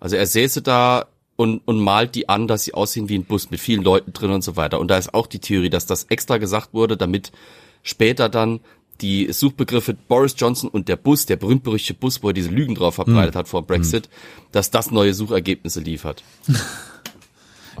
Also 0.00 0.16
er 0.16 0.26
säße 0.26 0.62
da 0.62 1.06
und, 1.36 1.62
und 1.66 1.78
malt 1.78 2.14
die 2.14 2.28
an, 2.28 2.48
dass 2.48 2.64
sie 2.64 2.74
aussehen 2.74 3.08
wie 3.08 3.16
ein 3.16 3.24
Bus 3.24 3.50
mit 3.50 3.60
vielen 3.60 3.82
Leuten 3.82 4.12
drin 4.12 4.30
und 4.30 4.42
so 4.42 4.56
weiter. 4.56 4.80
Und 4.80 4.88
da 4.88 4.98
ist 4.98 5.14
auch 5.14 5.26
die 5.26 5.38
Theorie, 5.38 5.70
dass 5.70 5.86
das 5.86 6.04
extra 6.04 6.38
gesagt 6.38 6.74
wurde, 6.74 6.96
damit 6.96 7.32
später 7.82 8.28
dann 8.28 8.60
die 9.00 9.32
Suchbegriffe 9.32 9.94
Boris 9.94 10.34
Johnson 10.36 10.68
und 10.68 10.88
der 10.88 10.96
Bus, 10.96 11.26
der 11.26 11.36
berühmt-berüchtigte 11.36 11.94
Bus, 11.94 12.22
wo 12.22 12.28
er 12.28 12.34
diese 12.34 12.50
Lügen 12.50 12.74
drauf 12.74 12.96
verbreitet 12.96 13.36
hat 13.36 13.46
vor 13.46 13.64
Brexit, 13.64 14.08
dass 14.50 14.72
das 14.72 14.90
neue 14.90 15.14
Suchergebnisse 15.14 15.80
liefert. 15.80 16.22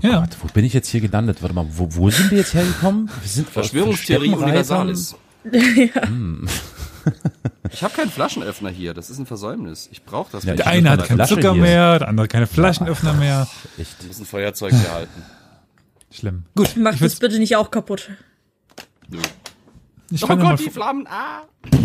Ja, 0.00 0.20
Warte, 0.20 0.36
wo 0.40 0.46
bin 0.46 0.64
ich 0.64 0.72
jetzt 0.74 0.86
hier 0.88 1.00
gelandet? 1.00 1.42
Warte 1.42 1.56
mal, 1.56 1.66
wo, 1.72 1.88
wo 1.90 2.08
sind 2.08 2.30
wir 2.30 2.38
jetzt 2.38 2.54
hergekommen? 2.54 3.10
Wir 3.20 3.28
sind 3.28 3.48
Verschwörungstheorie. 3.48 4.28
Universalis. 4.28 5.16
Ich 7.70 7.82
habe 7.82 7.92
keinen 7.94 8.10
Flaschenöffner 8.10 8.70
hier, 8.70 8.94
das 8.94 9.10
ist 9.10 9.18
ein 9.18 9.26
Versäumnis. 9.26 9.90
Ich 9.92 10.02
brauche 10.04 10.32
das. 10.32 10.44
Ja, 10.44 10.54
der 10.54 10.66
eine 10.66 10.88
hat 10.90 11.00
eine 11.00 11.08
keinen 11.08 11.26
Zucker 11.26 11.52
hier. 11.52 11.60
mehr, 11.62 11.98
der 11.98 12.08
andere 12.08 12.26
keine 12.26 12.46
Flaschenöffner 12.46 13.12
mehr. 13.12 13.46
Echt. 13.76 13.96
Ich 14.00 14.06
muss 14.06 14.18
ein 14.18 14.24
Feuerzeug 14.24 14.72
hier 14.72 14.90
halten. 14.90 15.22
Schlimm. 16.10 16.44
Gut, 16.56 16.76
Mach 16.76 16.96
das 16.96 17.16
bitte 17.16 17.38
nicht 17.38 17.56
auch 17.56 17.70
kaputt. 17.70 18.10
ich 20.10 20.24
Oh 20.24 20.36
Gott, 20.36 20.60
die 20.60 20.70
Flammen! 20.70 21.06
Ah! 21.08 21.42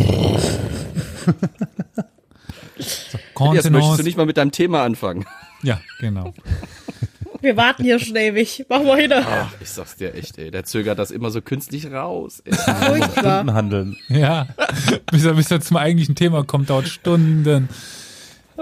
Jetzt 2.77 3.13
möchtest 3.13 3.33
Kontenance. 3.33 3.97
du 3.97 4.03
nicht 4.03 4.17
mal 4.17 4.25
mit 4.25 4.37
deinem 4.37 4.51
Thema 4.51 4.83
anfangen. 4.83 5.25
Ja, 5.61 5.81
genau. 5.99 6.33
Wir 7.43 7.57
warten 7.57 7.83
hier 7.83 7.99
schon 7.99 8.15
ewig. 8.15 8.65
Mach 8.69 8.81
mal 8.83 8.97
hin. 8.99 9.11
Ach, 9.13 9.49
ich 9.59 9.69
sag's 9.69 9.97
dir 9.97 10.15
echt, 10.15 10.37
ey. 10.37 10.49
Der 10.49 10.63
zögert 10.63 10.97
das 10.97 11.11
immer 11.11 11.29
so 11.29 11.41
künstlich 11.41 11.91
raus. 11.91 12.41
Ey. 12.45 12.53
Stunden 13.11 13.53
handeln. 13.53 13.97
Ja, 14.07 14.47
bis 15.11 15.25
er, 15.25 15.33
bis 15.33 15.51
er 15.51 15.59
zum 15.61 15.75
eigentlichen 15.77 16.15
Thema 16.15 16.43
kommt, 16.45 16.69
dauert 16.69 16.87
Stunden. 16.87 17.67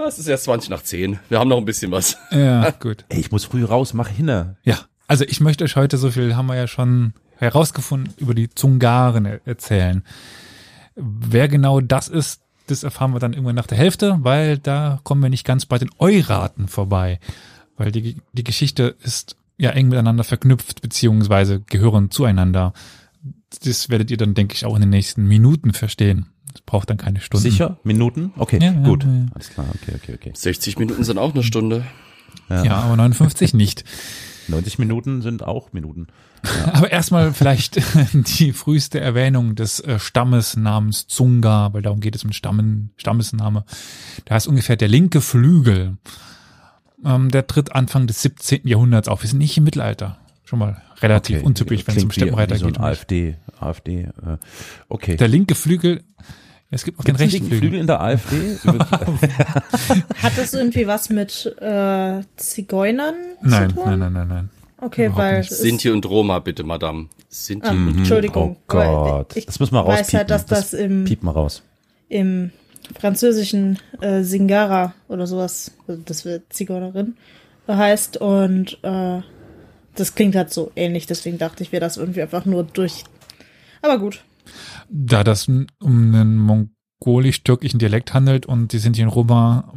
Es 0.06 0.18
ist 0.18 0.26
erst 0.26 0.44
20 0.44 0.70
nach 0.70 0.82
10. 0.82 1.20
Wir 1.28 1.38
haben 1.38 1.48
noch 1.48 1.58
ein 1.58 1.64
bisschen 1.64 1.92
was. 1.92 2.16
Ja, 2.32 2.70
gut. 2.70 3.04
Ey, 3.08 3.20
ich 3.20 3.30
muss 3.30 3.44
früh 3.44 3.64
raus, 3.64 3.94
mach 3.94 4.08
hinne. 4.08 4.56
Ja, 4.64 4.78
also 5.06 5.24
ich 5.24 5.40
möchte 5.40 5.62
euch 5.64 5.76
heute, 5.76 5.96
so 5.96 6.10
viel 6.10 6.34
haben 6.34 6.46
wir 6.46 6.56
ja 6.56 6.66
schon 6.66 7.12
herausgefunden, 7.36 8.12
über 8.18 8.34
die 8.34 8.50
Zungaren 8.50 9.26
er- 9.26 9.40
erzählen. 9.44 10.02
Wer 10.96 11.46
genau 11.48 11.80
das 11.80 12.08
ist, 12.08 12.40
das 12.66 12.82
erfahren 12.82 13.12
wir 13.12 13.20
dann 13.20 13.32
irgendwann 13.32 13.54
nach 13.54 13.66
der 13.66 13.78
Hälfte, 13.78 14.18
weil 14.22 14.58
da 14.58 15.00
kommen 15.04 15.22
wir 15.22 15.30
nicht 15.30 15.44
ganz 15.46 15.66
bei 15.66 15.78
den 15.78 15.90
Euraten 15.98 16.68
vorbei. 16.68 17.20
Weil 17.82 17.92
die, 17.92 18.16
die 18.32 18.44
Geschichte 18.44 18.94
ist 19.02 19.36
ja 19.58 19.70
eng 19.70 19.88
miteinander 19.88 20.24
verknüpft, 20.24 20.82
beziehungsweise 20.82 21.60
gehören 21.60 22.10
zueinander. 22.10 22.72
Das 23.64 23.88
werdet 23.88 24.10
ihr 24.10 24.16
dann, 24.16 24.34
denke 24.34 24.54
ich, 24.54 24.64
auch 24.64 24.74
in 24.76 24.80
den 24.82 24.90
nächsten 24.90 25.26
Minuten 25.26 25.72
verstehen. 25.72 26.26
Das 26.52 26.62
braucht 26.62 26.90
dann 26.90 26.96
keine 26.96 27.20
Stunden. 27.20 27.42
Sicher? 27.42 27.78
Minuten? 27.82 28.32
Okay, 28.36 28.58
Ja, 28.62 28.72
gut. 28.72 29.04
ja, 29.04 29.10
ja. 29.12 29.26
Alles 29.34 29.50
klar, 29.50 29.66
okay, 29.74 29.96
okay, 29.96 30.14
okay. 30.14 30.32
60 30.34 30.78
Minuten 30.78 31.02
sind 31.04 31.18
auch 31.18 31.34
eine 31.34 31.42
Stunde. 31.42 31.84
Ja, 32.48 32.76
aber 32.76 32.96
59 32.96 33.54
nicht. 33.54 33.84
90 34.48 34.78
Minuten 34.78 35.22
sind 35.22 35.42
auch 35.42 35.72
Minuten. 35.72 36.08
Aber 36.72 36.90
erstmal 36.90 37.32
vielleicht 37.32 37.80
die 38.12 38.52
früheste 38.52 39.00
Erwähnung 39.00 39.54
des 39.54 39.80
äh, 39.80 39.98
Stammes 39.98 40.56
namens 40.56 41.06
Zunga, 41.06 41.72
weil 41.72 41.82
darum 41.82 42.00
geht 42.00 42.16
es 42.16 42.24
um 42.24 42.30
den 42.30 42.34
Stammen, 42.34 42.90
Stammesname. 42.96 43.64
Da 44.24 44.36
ist 44.36 44.46
ungefähr 44.46 44.76
der 44.76 44.88
linke 44.88 45.20
Flügel. 45.20 45.96
Ähm, 47.04 47.30
der 47.30 47.46
tritt 47.46 47.74
Anfang 47.74 48.06
des 48.06 48.22
17. 48.22 48.66
Jahrhunderts 48.66 49.08
auf. 49.08 49.22
Wir 49.22 49.28
sind 49.28 49.38
nicht 49.38 49.56
im 49.56 49.64
Mittelalter. 49.64 50.18
Schon 50.44 50.58
mal 50.60 50.80
relativ 51.00 51.38
Okay, 51.38 51.46
untypisch, 51.46 51.86
wenn 51.86 51.96
es 51.96 52.04
um 52.04 52.10
Steppenreiter 52.10 52.54
wie 52.54 52.58
so 52.60 52.66
geht. 52.66 52.78
AfD, 52.80 53.36
AfD, 53.58 54.02
äh, 54.02 54.08
okay. 54.88 55.16
Der 55.16 55.26
linke 55.28 55.54
Flügel, 55.54 56.02
es 56.70 56.84
gibt 56.84 57.00
auch 57.00 57.04
den 57.04 57.16
rechten 57.16 57.38
Flügel. 57.40 57.58
Flügel 57.58 57.80
in 57.80 57.86
der 57.86 58.00
AfD? 58.00 58.56
Hat 60.22 60.36
das 60.38 60.54
irgendwie 60.54 60.86
was 60.86 61.10
mit 61.10 61.46
äh, 61.60 62.20
Zigeunern 62.36 63.14
Nein, 63.42 63.70
zu 63.70 63.76
tun? 63.76 63.84
nein, 63.86 63.98
nein, 63.98 64.12
nein, 64.12 64.28
nein. 64.28 64.50
Okay, 64.78 65.06
Überhaupt 65.06 65.22
weil 65.22 65.42
Sinti 65.44 65.90
und 65.90 66.04
Roma, 66.06 66.40
bitte, 66.40 66.64
Madame. 66.64 67.08
Sinti 67.28 67.68
Ah, 67.68 67.70
und 67.72 67.98
Entschuldigung. 67.98 68.56
Oh 68.56 68.62
Gott. 68.66 69.36
Ich 69.36 69.46
Das 69.46 69.60
müssen 69.60 69.74
wir 69.74 69.86
weiß 69.86 70.00
rauspiepen. 70.00 70.18
halt, 70.18 70.30
dass 70.30 70.46
das, 70.46 70.70
Das 70.72 70.80
im, 70.80 71.04
Piep 71.04 71.22
mal 71.22 71.30
raus. 71.30 71.62
im 72.08 72.50
französischen 72.98 73.78
äh, 74.00 74.22
Singara 74.22 74.94
oder 75.08 75.26
sowas, 75.26 75.72
das 75.86 76.24
wird 76.24 76.52
Zigeunerin, 76.52 77.16
heißt 77.68 78.16
und 78.18 78.78
äh, 78.82 79.20
das 79.94 80.14
klingt 80.14 80.36
halt 80.36 80.52
so 80.52 80.72
ähnlich, 80.76 81.06
deswegen 81.06 81.38
dachte 81.38 81.62
ich, 81.62 81.72
wäre 81.72 81.80
das 81.80 81.96
irgendwie 81.96 82.22
einfach 82.22 82.44
nur 82.44 82.64
durch. 82.64 83.04
Aber 83.82 83.98
gut. 83.98 84.24
Da 84.88 85.24
das 85.24 85.48
um 85.48 85.66
einen 85.80 86.36
mongolisch-türkischen 86.36 87.78
Dialekt 87.78 88.14
handelt 88.14 88.46
und 88.46 88.72
die 88.72 88.78
Sinti 88.78 89.00
in 89.00 89.08
Roma 89.08 89.72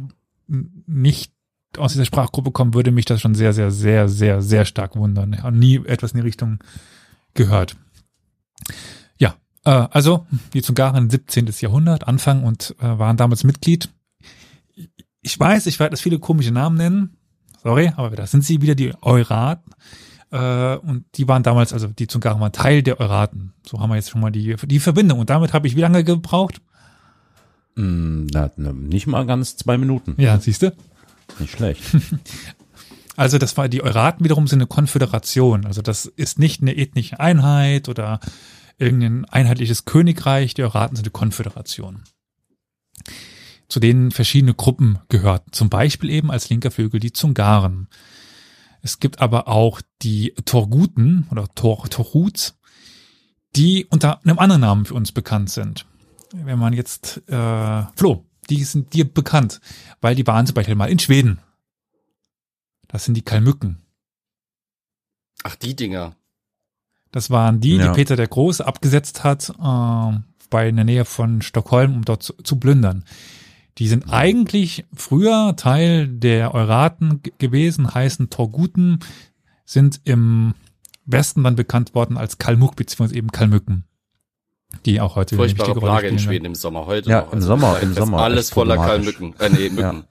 nicht 0.48 1.32
aus 1.76 1.92
dieser 1.92 2.04
Sprachgruppe 2.04 2.52
kommen, 2.52 2.74
würde 2.74 2.90
mich 2.90 3.04
das 3.04 3.20
schon 3.20 3.34
sehr, 3.34 3.52
sehr, 3.52 3.70
sehr, 3.70 4.08
sehr, 4.08 4.40
sehr 4.42 4.64
stark 4.64 4.96
wundern. 4.96 5.32
Ich 5.32 5.42
habe 5.42 5.56
nie 5.56 5.76
etwas 5.84 6.12
in 6.12 6.18
die 6.18 6.26
Richtung 6.26 6.58
gehört. 7.34 7.76
Äh, 9.66 9.88
also 9.90 10.26
die 10.54 10.62
Zungaren 10.62 11.10
17. 11.10 11.50
Jahrhundert, 11.60 12.08
Anfang 12.08 12.44
und 12.44 12.74
äh, 12.78 12.98
waren 12.98 13.16
damals 13.16 13.44
Mitglied. 13.44 13.90
Ich 15.20 15.38
weiß, 15.38 15.66
ich 15.66 15.80
werde 15.80 15.90
das 15.90 16.00
viele 16.00 16.20
komische 16.20 16.52
Namen 16.52 16.76
nennen. 16.76 17.16
Sorry, 17.62 17.92
aber 17.96 18.14
das 18.14 18.30
sind 18.30 18.44
sie 18.44 18.62
wieder, 18.62 18.76
die 18.76 18.94
Euraten. 19.02 19.72
Äh, 20.30 20.76
und 20.76 21.04
die 21.16 21.26
waren 21.26 21.42
damals, 21.42 21.72
also 21.72 21.88
die 21.88 22.06
Zungaren 22.06 22.40
waren 22.40 22.52
Teil 22.52 22.82
der 22.82 23.00
Euraten. 23.00 23.52
So 23.66 23.80
haben 23.80 23.90
wir 23.90 23.96
jetzt 23.96 24.10
schon 24.10 24.20
mal 24.20 24.30
die, 24.30 24.54
die 24.54 24.78
Verbindung. 24.78 25.18
Und 25.18 25.30
damit 25.30 25.52
habe 25.52 25.66
ich 25.66 25.74
wie 25.74 25.80
lange 25.80 26.04
gebraucht? 26.04 26.60
Na, 27.74 28.50
na, 28.56 28.72
nicht 28.72 29.06
mal 29.06 29.26
ganz 29.26 29.56
zwei 29.56 29.76
Minuten. 29.76 30.14
Ja, 30.16 30.38
siehst 30.38 30.62
du? 30.62 30.72
Nicht 31.38 31.52
schlecht. 31.52 31.82
Also 33.18 33.38
das 33.38 33.56
war 33.56 33.70
die 33.70 33.82
Euraten 33.82 34.24
wiederum 34.24 34.46
sind 34.46 34.58
eine 34.58 34.66
Konföderation. 34.66 35.64
Also 35.64 35.80
das 35.80 36.04
ist 36.04 36.38
nicht 36.38 36.60
eine 36.60 36.76
ethnische 36.76 37.18
Einheit 37.18 37.88
oder 37.88 38.20
irgendein 38.78 39.24
einheitliches 39.26 39.84
Königreich. 39.84 40.54
Die 40.54 40.62
Euraten 40.62 40.96
sind 40.96 41.06
eine 41.06 41.12
Konföderation. 41.12 42.02
Zu 43.68 43.80
denen 43.80 44.10
verschiedene 44.10 44.54
Gruppen 44.54 44.98
gehörten. 45.08 45.52
Zum 45.52 45.68
Beispiel 45.68 46.10
eben 46.10 46.30
als 46.30 46.48
linker 46.48 46.70
Flügel 46.70 47.00
die 47.00 47.12
Zungaren. 47.12 47.88
Es 48.82 49.00
gibt 49.00 49.20
aber 49.20 49.48
auch 49.48 49.80
die 50.02 50.34
Torguten 50.44 51.26
oder 51.30 51.48
Tor, 51.54 51.88
Torhuts, 51.88 52.56
die 53.56 53.86
unter 53.86 54.22
einem 54.24 54.38
anderen 54.38 54.60
Namen 54.60 54.84
für 54.84 54.94
uns 54.94 55.10
bekannt 55.12 55.50
sind. 55.50 55.86
Wenn 56.32 56.58
man 56.58 56.72
jetzt 56.72 57.22
äh, 57.28 57.82
Flo, 57.96 58.24
die 58.48 58.62
sind 58.64 58.92
dir 58.92 59.12
bekannt, 59.12 59.60
weil 60.00 60.14
die 60.14 60.26
waren 60.26 60.46
zum 60.46 60.54
Beispiel 60.54 60.74
mal 60.74 60.90
in 60.90 60.98
Schweden. 60.98 61.40
Das 62.88 63.04
sind 63.04 63.14
die 63.14 63.22
Kalmücken. 63.22 63.82
Ach, 65.42 65.56
die 65.56 65.74
Dinger. 65.74 66.16
Das 67.16 67.30
waren 67.30 67.60
die, 67.60 67.76
Ja. 67.76 67.86
die 67.88 67.94
Peter 67.94 68.14
der 68.14 68.26
Große 68.28 68.66
abgesetzt 68.66 69.24
hat, 69.24 69.48
äh, 69.48 70.18
bei 70.50 70.68
in 70.68 70.76
der 70.76 70.84
Nähe 70.84 71.06
von 71.06 71.40
Stockholm, 71.40 71.94
um 71.94 72.04
dort 72.04 72.22
zu, 72.22 72.34
zu 72.34 72.56
plündern. 72.60 73.04
Die 73.78 73.88
sind 73.88 74.12
eigentlich 74.12 74.84
früher 74.94 75.54
Teil 75.56 76.08
der 76.08 76.52
Euraten 76.52 77.22
gewesen, 77.38 77.94
heißen 77.94 78.28
Torguten, 78.28 78.98
sind 79.64 80.02
im 80.04 80.52
Westen 81.06 81.42
dann 81.42 81.56
bekannt 81.56 81.94
worden 81.94 82.18
als 82.18 82.36
Kalmuk, 82.36 82.76
beziehungsweise 82.76 83.14
eben 83.16 83.28
Kalmücken. 83.32 83.84
Die 84.84 85.00
auch 85.00 85.16
heute 85.16 85.36
wieder 85.36 85.44
eine 85.44 85.54
Furchtbare 85.56 85.72
Rolle 85.80 85.92
Plage 85.92 86.08
in. 86.08 86.18
Schweden 86.18 86.44
im 86.44 86.54
Sommer. 86.54 86.84
Heute 86.84 87.08
Ja, 87.08 87.22
noch. 87.22 87.32
im 87.32 87.40
Sommer, 87.40 87.72
da 87.72 87.78
im 87.78 87.90
ist 87.92 87.96
Sommer 87.96 88.18
Alles 88.18 88.50
voller. 88.50 88.76
Kalmücken. 88.76 89.34
Äh, 89.38 89.48
nee, 89.48 89.70
Mücken. 89.70 90.04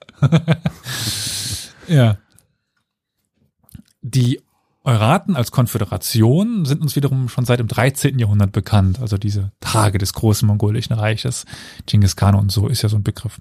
Ja. 1.86 2.18
Die 4.02 4.40
Euraten 4.86 5.34
als 5.34 5.50
Konföderation 5.50 6.64
sind 6.64 6.80
uns 6.80 6.94
wiederum 6.94 7.28
schon 7.28 7.44
seit 7.44 7.58
dem 7.58 7.66
13. 7.66 8.20
Jahrhundert 8.20 8.52
bekannt. 8.52 9.00
Also 9.00 9.18
diese 9.18 9.50
Tage 9.58 9.98
des 9.98 10.12
großen 10.12 10.46
mongolischen 10.46 10.92
Reiches, 10.92 11.44
Genghis 11.86 12.14
Khan 12.14 12.36
und 12.36 12.52
so 12.52 12.68
ist 12.68 12.82
ja 12.82 12.88
so 12.88 12.94
ein 12.94 13.02
Begriff. 13.02 13.40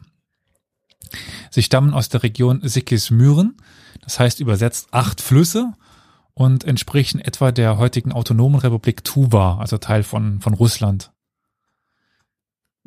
Sie 1.52 1.62
stammen 1.62 1.94
aus 1.94 2.10
der 2.10 2.24
Region 2.24 2.62
Sikismyren, 2.64 3.58
das 4.02 4.20
heißt 4.20 4.40
übersetzt 4.40 4.88
acht 4.90 5.22
Flüsse 5.22 5.74
und 6.34 6.64
entsprechen 6.64 7.22
etwa 7.22 7.52
der 7.52 7.78
heutigen 7.78 8.12
autonomen 8.12 8.60
Republik 8.60 9.04
Tuva, 9.04 9.60
also 9.60 9.78
Teil 9.78 10.02
von, 10.02 10.42
von 10.42 10.56
Russland. 10.56 11.12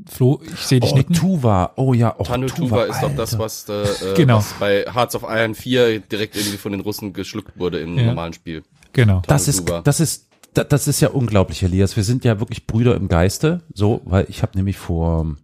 Flo, 0.07 0.41
ich 0.45 0.61
sehe 0.61 0.81
dich 0.81 0.93
Oh, 0.93 0.97
nicken. 0.97 1.15
Tuva. 1.15 1.73
Oh 1.77 1.93
ja, 1.93 2.15
oh, 2.19 2.23
Tanutuva 2.23 2.85
ist 2.85 3.01
doch 3.03 3.15
das, 3.17 3.39
was, 3.39 3.69
äh, 3.69 3.83
äh, 3.83 4.15
Genau. 4.17 4.37
was 4.39 4.53
bei 4.61 4.85
Hearts 4.93 5.15
of 5.17 5.25
Iron 5.29 5.55
4 5.55 6.01
direkt 6.01 6.37
irgendwie 6.37 6.57
von 6.57 6.73
den 6.73 6.81
Russen 6.81 7.13
geschluckt 7.13 7.59
wurde 7.59 7.81
im 7.81 7.97
Ja. 7.99 8.07
normalen 8.07 8.33
Spiel. 8.33 8.63
Genau. 8.93 9.23
Das 9.27 9.49
ist, 9.49 9.57
Tanutuva. 9.57 9.81
das 9.83 10.01
ist, 10.01 10.29
da- 10.55 10.65
das 10.65 10.87
ist 10.89 11.01
ja 11.01 11.09
unglaublich, 11.09 11.63
Elias. 11.63 11.97
Wir 11.97 12.05
sind 12.05 12.25
ja 12.25 12.39
wirklich 12.41 12.67
Brüder 12.67 12.95
im 12.97 13.09
Geiste, 13.09 13.63
so, 13.75 14.01
weil 14.05 14.27
ich 14.29 14.43
habe 14.43 14.57
nämlich 14.57 14.77
vor 14.77 15.35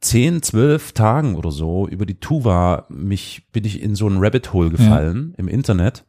zehn, 0.00 0.42
zwölf 0.42 0.92
Tagen 0.92 1.34
oder 1.34 1.50
so 1.50 1.88
über 1.88 2.06
die 2.06 2.14
Tuva 2.14 2.84
mich 2.88 3.42
bin 3.52 3.64
ich 3.64 3.82
in 3.82 3.96
so 3.96 4.06
ein 4.08 4.18
Rabbit 4.18 4.52
Hole 4.52 4.70
gefallen 4.70 5.34
im 5.36 5.48
Internet, 5.48 6.04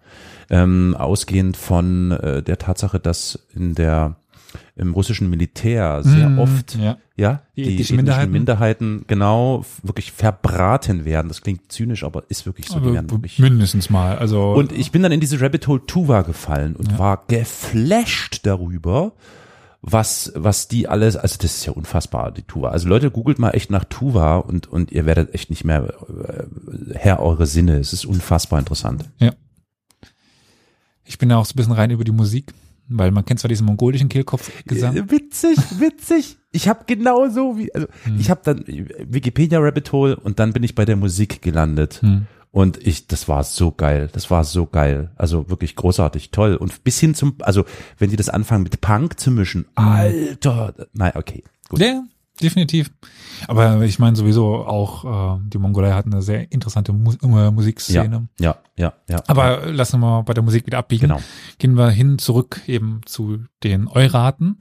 ähm, 0.52 0.96
ausgehend 0.98 1.58
von 1.58 2.12
äh, 2.12 2.44
der 2.44 2.60
Tatsache, 2.60 3.00
dass 3.00 3.40
in 3.56 3.74
der 3.74 4.18
im 4.77 4.94
russischen 4.94 5.29
Militär 5.29 6.03
sehr 6.03 6.29
Mm, 6.29 6.39
oft 6.39 6.75
ja. 6.75 6.98
ja, 7.15 7.41
Die 7.55 7.63
die, 7.63 7.74
ethnischen 7.74 8.00
ethnischen 8.00 8.32
Minderheiten. 8.32 8.32
Minderheiten. 8.32 9.05
genau 9.08 9.65
wirklich 9.84 10.12
verbraten 10.12 11.05
werden. 11.05 11.29
Das 11.29 11.41
klingt 11.41 11.72
zynisch, 11.72 12.03
aber 12.03 12.24
ist 12.29 12.46
wirklich 12.46 12.67
so. 12.67 12.79
Die 12.79 12.86
Aber 12.86 12.94
werden 12.94 13.10
wirklich 13.10 13.39
mindestens 13.39 13.89
mal. 13.89 14.17
Also 14.17 14.53
und 14.53 14.74
ich 14.74 14.91
bin 14.91 15.01
dann 15.01 15.13
in 15.13 15.22
diese 15.22 15.39
Rabbit 15.39 15.67
Hole 15.67 15.86
Tuva 15.86 16.24
gefallen 16.24 16.75
und 16.75 17.00
war 17.00 17.24
geflasht 17.27 18.41
darüber, 18.44 19.13
was, 19.82 20.34
was 20.36 20.67
die 20.67 20.88
alles, 20.89 21.15
also 21.15 21.38
das 21.39 21.58
ist 21.58 21.65
ja 21.65 21.72
unfassbar, 21.72 22.32
die 22.32 22.41
Tuva. 22.41 22.70
Also 22.70 22.89
Leute, 22.89 23.12
googelt 23.12 23.39
mal 23.39 23.51
echt 23.51 23.70
nach 23.70 23.86
Tuva 23.86 24.38
und, 24.38 24.67
und 24.67 24.91
ihr 24.91 25.05
werdet 25.05 25.34
echt 25.34 25.50
nicht 25.51 25.63
mehr 25.63 25.94
äh, 26.10 26.44
Herr 26.96 27.22
eure 27.22 27.46
Sinne. 27.46 27.77
Es 27.77 27.94
ist 27.94 28.05
unfassbar 28.05 28.60
interessant. 28.60 29.05
ich 31.05 31.17
bin 31.17 31.29
da 31.29 31.38
auch 31.38 31.46
so 31.46 31.53
ein 31.53 31.58
bisschen 31.58 31.74
rein 31.74 31.91
über 31.91 32.03
die 32.03 32.12
Musik, 32.12 32.51
weil 32.88 33.12
man 33.12 33.25
kennt 33.25 33.39
zwar 33.39 33.50
diesen 33.50 33.65
mongolischen 33.65 34.10
Kehlkopfgesang. 34.10 34.96
Äh, 34.96 35.12
Witzig, 35.12 35.58
witzig. 35.80 36.38
Ich 36.51 36.68
habe 36.68 36.86
genauso 36.86 37.58
wie, 37.58 37.74
also 37.74 37.88
Hm. 38.04 38.20
ich 38.20 38.30
habe 38.30 38.42
dann 38.44 38.63
Wikipedia 38.68 39.60
Rabbit 39.60 39.92
Hole 39.92 40.15
und 40.15 40.39
dann 40.39 40.54
bin 40.54 40.63
ich 40.63 40.75
bei 40.75 40.86
der 40.86 40.96
Musik 40.96 41.42
gelandet. 41.42 42.01
Hm. 42.01 42.27
Und 42.51 42.77
ich, 42.88 43.08
das 43.08 43.27
war 43.27 43.44
so 43.44 43.72
geil. 43.74 44.08
Das 44.13 44.32
war 44.32 44.46
so 44.46 44.65
geil. 44.65 45.12
Also 45.18 45.50
wirklich 45.50 45.75
großartig, 45.75 46.32
toll. 46.32 46.56
Und 46.56 46.86
bis 46.86 46.98
hin 47.00 47.13
zum, 47.13 47.36
also 47.42 47.65
wenn 47.98 48.10
die 48.10 48.15
das 48.15 48.30
anfangen 48.30 48.63
mit 48.63 48.80
Punk 48.80 49.20
zu 49.20 49.30
mischen, 49.32 49.65
Alter. 49.75 50.74
Nein, 50.94 51.12
okay. 51.15 51.44
Gut. 51.68 51.82
Ja, 51.82 52.04
definitiv. 52.42 52.92
Aber 53.48 53.82
ich 53.82 54.00
meine 54.00 54.15
sowieso 54.15 54.65
auch, 54.65 55.38
äh, 55.38 55.39
die 55.48 55.58
Mongolei 55.58 55.92
hat 55.92 56.06
eine 56.06 56.22
sehr 56.22 56.51
interessante 56.51 56.94
Mu 56.94 57.13
äh, 57.22 57.51
Musikszene. 57.51 58.27
Ja, 58.39 58.58
ja, 58.77 58.94
ja. 59.08 59.24
Aber 59.27 59.72
lassen 59.72 60.00
wir 60.00 60.08
mal 60.08 60.22
bei 60.22 60.34
der 60.34 60.44
Musik 60.44 60.65
wieder 60.65 60.77
abbiegen. 60.77 61.08
Genau. 61.08 61.22
Gehen 61.58 61.77
wir 61.77 61.89
hin 61.89 62.18
zurück 62.18 62.62
eben 62.68 63.01
zu 63.06 63.39
den 63.63 63.88
Euraten. 63.88 64.58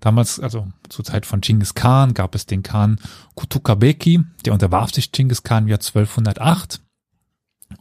Damals, 0.00 0.38
also 0.38 0.68
zur 0.88 1.04
Zeit 1.04 1.26
von 1.26 1.40
Genghis 1.40 1.74
Khan, 1.74 2.14
gab 2.14 2.34
es 2.34 2.46
den 2.46 2.62
Khan 2.62 2.98
Kutukabeki, 3.34 4.20
der 4.44 4.52
unterwarf 4.52 4.92
sich 4.92 5.10
Genghis 5.10 5.42
Khan 5.42 5.64
im 5.64 5.68
Jahr 5.68 5.78
1208. 5.78 6.80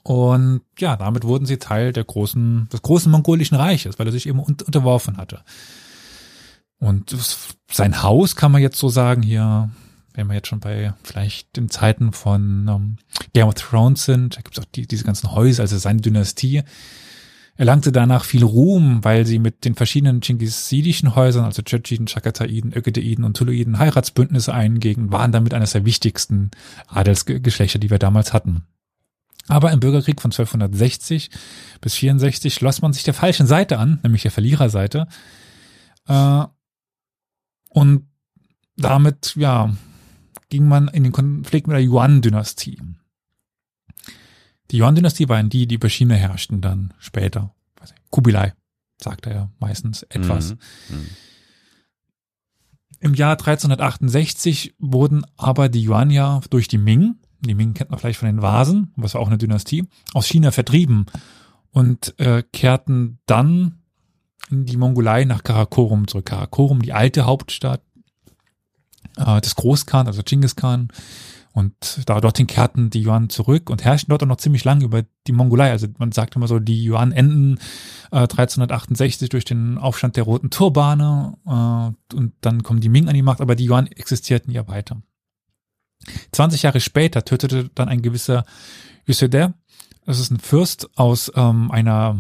Und 0.03 0.61
ja, 0.79 0.95
damit 0.95 1.23
wurden 1.23 1.45
sie 1.45 1.57
Teil 1.57 1.93
der 1.93 2.03
großen, 2.03 2.67
des 2.71 2.81
großen 2.81 3.11
mongolischen 3.11 3.55
Reiches, 3.55 3.99
weil 3.99 4.07
er 4.07 4.11
sich 4.11 4.27
eben 4.27 4.39
un 4.39 4.57
unterworfen 4.65 5.17
hatte. 5.17 5.43
Und 6.85 7.15
sein 7.71 8.03
Haus 8.03 8.35
kann 8.35 8.51
man 8.51 8.61
jetzt 8.61 8.77
so 8.77 8.89
sagen 8.89 9.23
hier, 9.23 9.71
wenn 10.13 10.27
wir 10.27 10.35
jetzt 10.35 10.49
schon 10.49 10.59
bei 10.59 10.93
vielleicht 11.01 11.57
den 11.57 11.71
Zeiten 11.71 12.11
von 12.11 12.67
ähm, 12.69 12.97
Game 13.33 13.47
of 13.47 13.55
Thrones 13.55 14.05
sind, 14.05 14.37
da 14.37 14.41
gibt 14.41 14.55
es 14.55 14.63
auch 14.63 14.69
die, 14.69 14.85
diese 14.85 15.03
ganzen 15.03 15.31
Häuser, 15.31 15.63
also 15.63 15.79
seine 15.79 16.01
Dynastie, 16.01 16.61
erlangte 17.55 17.91
danach 17.91 18.23
viel 18.23 18.43
Ruhm, 18.43 19.03
weil 19.03 19.25
sie 19.25 19.39
mit 19.39 19.65
den 19.65 19.73
verschiedenen 19.73 20.21
Chinggisidischen 20.21 21.15
Häusern, 21.15 21.45
also 21.45 21.63
Tschetschiden, 21.63 22.07
Chakataiden, 22.07 22.71
Ögedeiden 22.71 23.23
und 23.23 23.35
Tuluiden, 23.35 23.79
Heiratsbündnisse 23.79 24.53
eingingen, 24.53 25.11
waren 25.11 25.31
damit 25.31 25.55
eines 25.55 25.71
der 25.71 25.85
wichtigsten 25.85 26.51
Adelsgeschlechter, 26.87 27.79
die 27.79 27.89
wir 27.89 27.97
damals 27.97 28.31
hatten. 28.31 28.61
Aber 29.47 29.71
im 29.71 29.79
Bürgerkrieg 29.79 30.21
von 30.21 30.29
1260 30.29 31.31
bis 31.81 31.95
64 31.95 32.53
schloss 32.53 32.83
man 32.83 32.93
sich 32.93 33.03
der 33.03 33.15
falschen 33.15 33.47
Seite 33.47 33.79
an, 33.79 33.99
nämlich 34.03 34.21
der 34.21 34.31
Verliererseite. 34.31 35.07
Äh, 36.07 36.45
und 37.75 38.07
damit, 38.77 39.35
ja, 39.35 39.75
ging 40.47 40.65
man 40.65 40.87
in 40.87 41.03
den 41.03 41.11
Konflikt 41.11 41.67
mit 41.67 41.75
der 41.75 41.83
Yuan-Dynastie. 41.83 42.81
Die 44.71 44.77
Yuan-Dynastie 44.77 45.27
waren 45.27 45.49
die, 45.49 45.67
die 45.67 45.75
über 45.75 45.89
China 45.89 46.15
herrschten 46.15 46.61
dann 46.61 46.93
später. 46.99 47.53
Kubilai, 48.11 48.53
sagt 48.97 49.27
er 49.27 49.35
ja 49.35 49.51
meistens 49.59 50.03
etwas. 50.03 50.51
Mhm. 50.51 50.97
Mhm. 50.97 51.07
Im 53.01 53.13
Jahr 53.13 53.33
1368 53.33 54.75
wurden 54.79 55.25
aber 55.35 55.67
die 55.67 55.85
Yuan 55.85 56.11
ja 56.11 56.39
durch 56.49 56.69
die 56.69 56.77
Ming, 56.77 57.15
die 57.41 57.55
Ming 57.55 57.73
kennt 57.73 57.89
man 57.89 57.99
vielleicht 57.99 58.19
von 58.19 58.27
den 58.27 58.41
Vasen, 58.41 58.93
was 58.95 59.15
war 59.15 59.21
auch 59.21 59.27
eine 59.27 59.37
Dynastie, 59.37 59.83
aus 60.13 60.27
China 60.27 60.51
vertrieben 60.51 61.07
und 61.71 62.17
äh, 62.21 62.41
kehrten 62.53 63.19
dann 63.25 63.81
in 64.49 64.65
die 64.65 64.77
Mongolei 64.77 65.25
nach 65.25 65.43
Karakorum 65.43 66.07
zurück. 66.07 66.25
Karakorum, 66.25 66.81
die 66.81 66.93
alte 66.93 67.25
Hauptstadt 67.25 67.81
äh, 69.17 69.41
des 69.41 69.55
Großkhan, 69.55 70.07
also 70.07 70.21
Genghis 70.23 70.55
Khan. 70.55 70.89
Und 71.53 72.01
da 72.05 72.19
dorthin 72.19 72.47
kehrten 72.47 72.89
die 72.89 73.05
Yuan 73.05 73.29
zurück 73.29 73.69
und 73.69 73.85
herrschten 73.85 74.09
dort 74.09 74.21
auch 74.21 74.27
noch 74.27 74.37
ziemlich 74.37 74.65
lange 74.65 74.83
über 74.83 75.03
die 75.25 75.31
Mongolei. 75.31 75.71
Also 75.71 75.87
man 75.97 76.11
sagt 76.11 76.35
immer 76.35 76.49
so, 76.49 76.59
die 76.59 76.89
Yuan 76.89 77.13
enden 77.13 77.59
äh, 78.11 78.17
1368 78.17 79.29
durch 79.29 79.45
den 79.45 79.77
Aufstand 79.77 80.17
der 80.17 80.25
Roten 80.25 80.49
Turbane 80.49 81.37
äh, 81.45 82.15
und 82.15 82.33
dann 82.41 82.61
kommen 82.61 82.81
die 82.81 82.89
Ming 82.89 83.07
an 83.07 83.13
die 83.13 83.21
Macht, 83.21 83.39
aber 83.39 83.55
die 83.55 83.69
Yuan 83.69 83.87
existierten 83.87 84.51
ja 84.51 84.67
weiter. 84.67 85.01
20 86.33 86.63
Jahre 86.63 86.81
später 86.81 87.23
tötete 87.23 87.69
dann 87.73 87.87
ein 87.87 88.01
gewisser 88.01 88.43
Yuseder, 89.05 89.53
das 90.05 90.19
ist 90.19 90.31
ein 90.31 90.39
Fürst 90.39 90.89
aus 90.97 91.31
ähm, 91.35 91.71
einer 91.71 92.19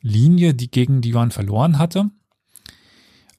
Linie, 0.00 0.54
die 0.54 0.70
gegen 0.70 1.00
die 1.00 1.12
Yuan 1.12 1.30
verloren 1.30 1.78
hatte. 1.78 2.10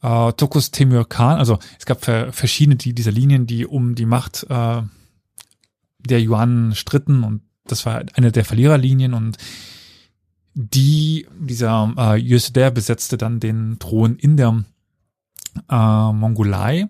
Äh, 0.02 0.34
Tokus 0.34 0.71
Temür 0.71 1.08
Khan, 1.08 1.38
also 1.38 1.60
es 1.80 1.86
gab 1.86 2.04
ver 2.04 2.34
verschiedene 2.34 2.76
die, 2.76 2.93
dieser 2.93 3.12
Linien, 3.12 3.47
die 3.47 3.65
um 3.65 3.95
die 3.95 4.06
Macht 4.06 4.45
äh, 4.50 4.82
der 6.00 6.21
Yuan 6.21 6.74
stritten 6.76 7.24
und 7.24 7.41
das 7.65 7.86
war 7.86 8.04
eine 8.13 8.32
der 8.32 8.45
Verliererlinien 8.45 9.13
und 9.13 9.38
die, 10.54 11.28
dieser 11.39 11.93
äh, 11.97 12.17
Yusder 12.17 12.71
besetzte 12.71 13.17
dann 13.17 13.39
den 13.39 13.78
Thron 13.80 14.17
in 14.17 14.36
der 14.38 14.63
äh, 15.69 16.12
Mongolei 16.12 16.89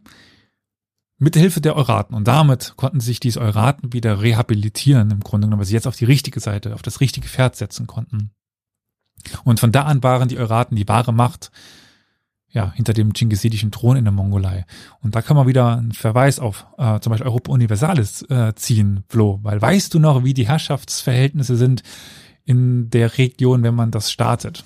mit 1.17 1.35
Hilfe 1.35 1.61
der 1.61 1.75
Euraten. 1.75 2.15
Und 2.15 2.27
damit 2.27 2.73
konnten 2.77 2.99
sich 2.99 3.19
diese 3.19 3.39
Euraten 3.39 3.93
wieder 3.93 4.21
rehabilitieren, 4.21 5.11
im 5.11 5.19
Grunde 5.19 5.45
genommen, 5.45 5.59
weil 5.59 5.67
sie 5.67 5.75
jetzt 5.75 5.85
auf 5.85 5.95
die 5.95 6.05
richtige 6.05 6.39
Seite, 6.39 6.73
auf 6.73 6.81
das 6.81 6.99
richtige 6.99 7.27
Pferd 7.27 7.55
setzen 7.55 7.85
konnten. 7.85 8.31
Und 9.43 9.59
von 9.59 9.71
da 9.71 9.83
an 9.83 10.03
waren 10.03 10.27
die 10.27 10.37
Euraten 10.37 10.75
die 10.75 10.87
wahre 10.87 11.13
Macht, 11.13 11.51
ja, 12.49 12.73
hinter 12.73 12.93
dem 12.93 13.13
Chinggisidischen 13.13 13.71
Thron 13.71 13.95
in 13.95 14.03
der 14.03 14.11
Mongolei. 14.11 14.65
Und 15.01 15.15
da 15.15 15.21
kann 15.21 15.37
man 15.37 15.47
wieder 15.47 15.77
einen 15.77 15.93
Verweis 15.93 16.39
auf 16.39 16.65
äh, 16.77 16.99
zum 16.99 17.11
Beispiel 17.11 17.27
Europa 17.27 17.51
Universalis 17.51 18.23
äh, 18.23 18.53
ziehen, 18.55 19.03
Flo, 19.07 19.39
weil 19.43 19.61
weißt 19.61 19.93
du 19.93 19.99
noch, 19.99 20.23
wie 20.23 20.33
die 20.33 20.47
Herrschaftsverhältnisse 20.47 21.55
sind 21.55 21.81
in 22.43 22.89
der 22.89 23.17
Region, 23.17 23.63
wenn 23.63 23.75
man 23.75 23.91
das 23.91 24.11
startet? 24.11 24.65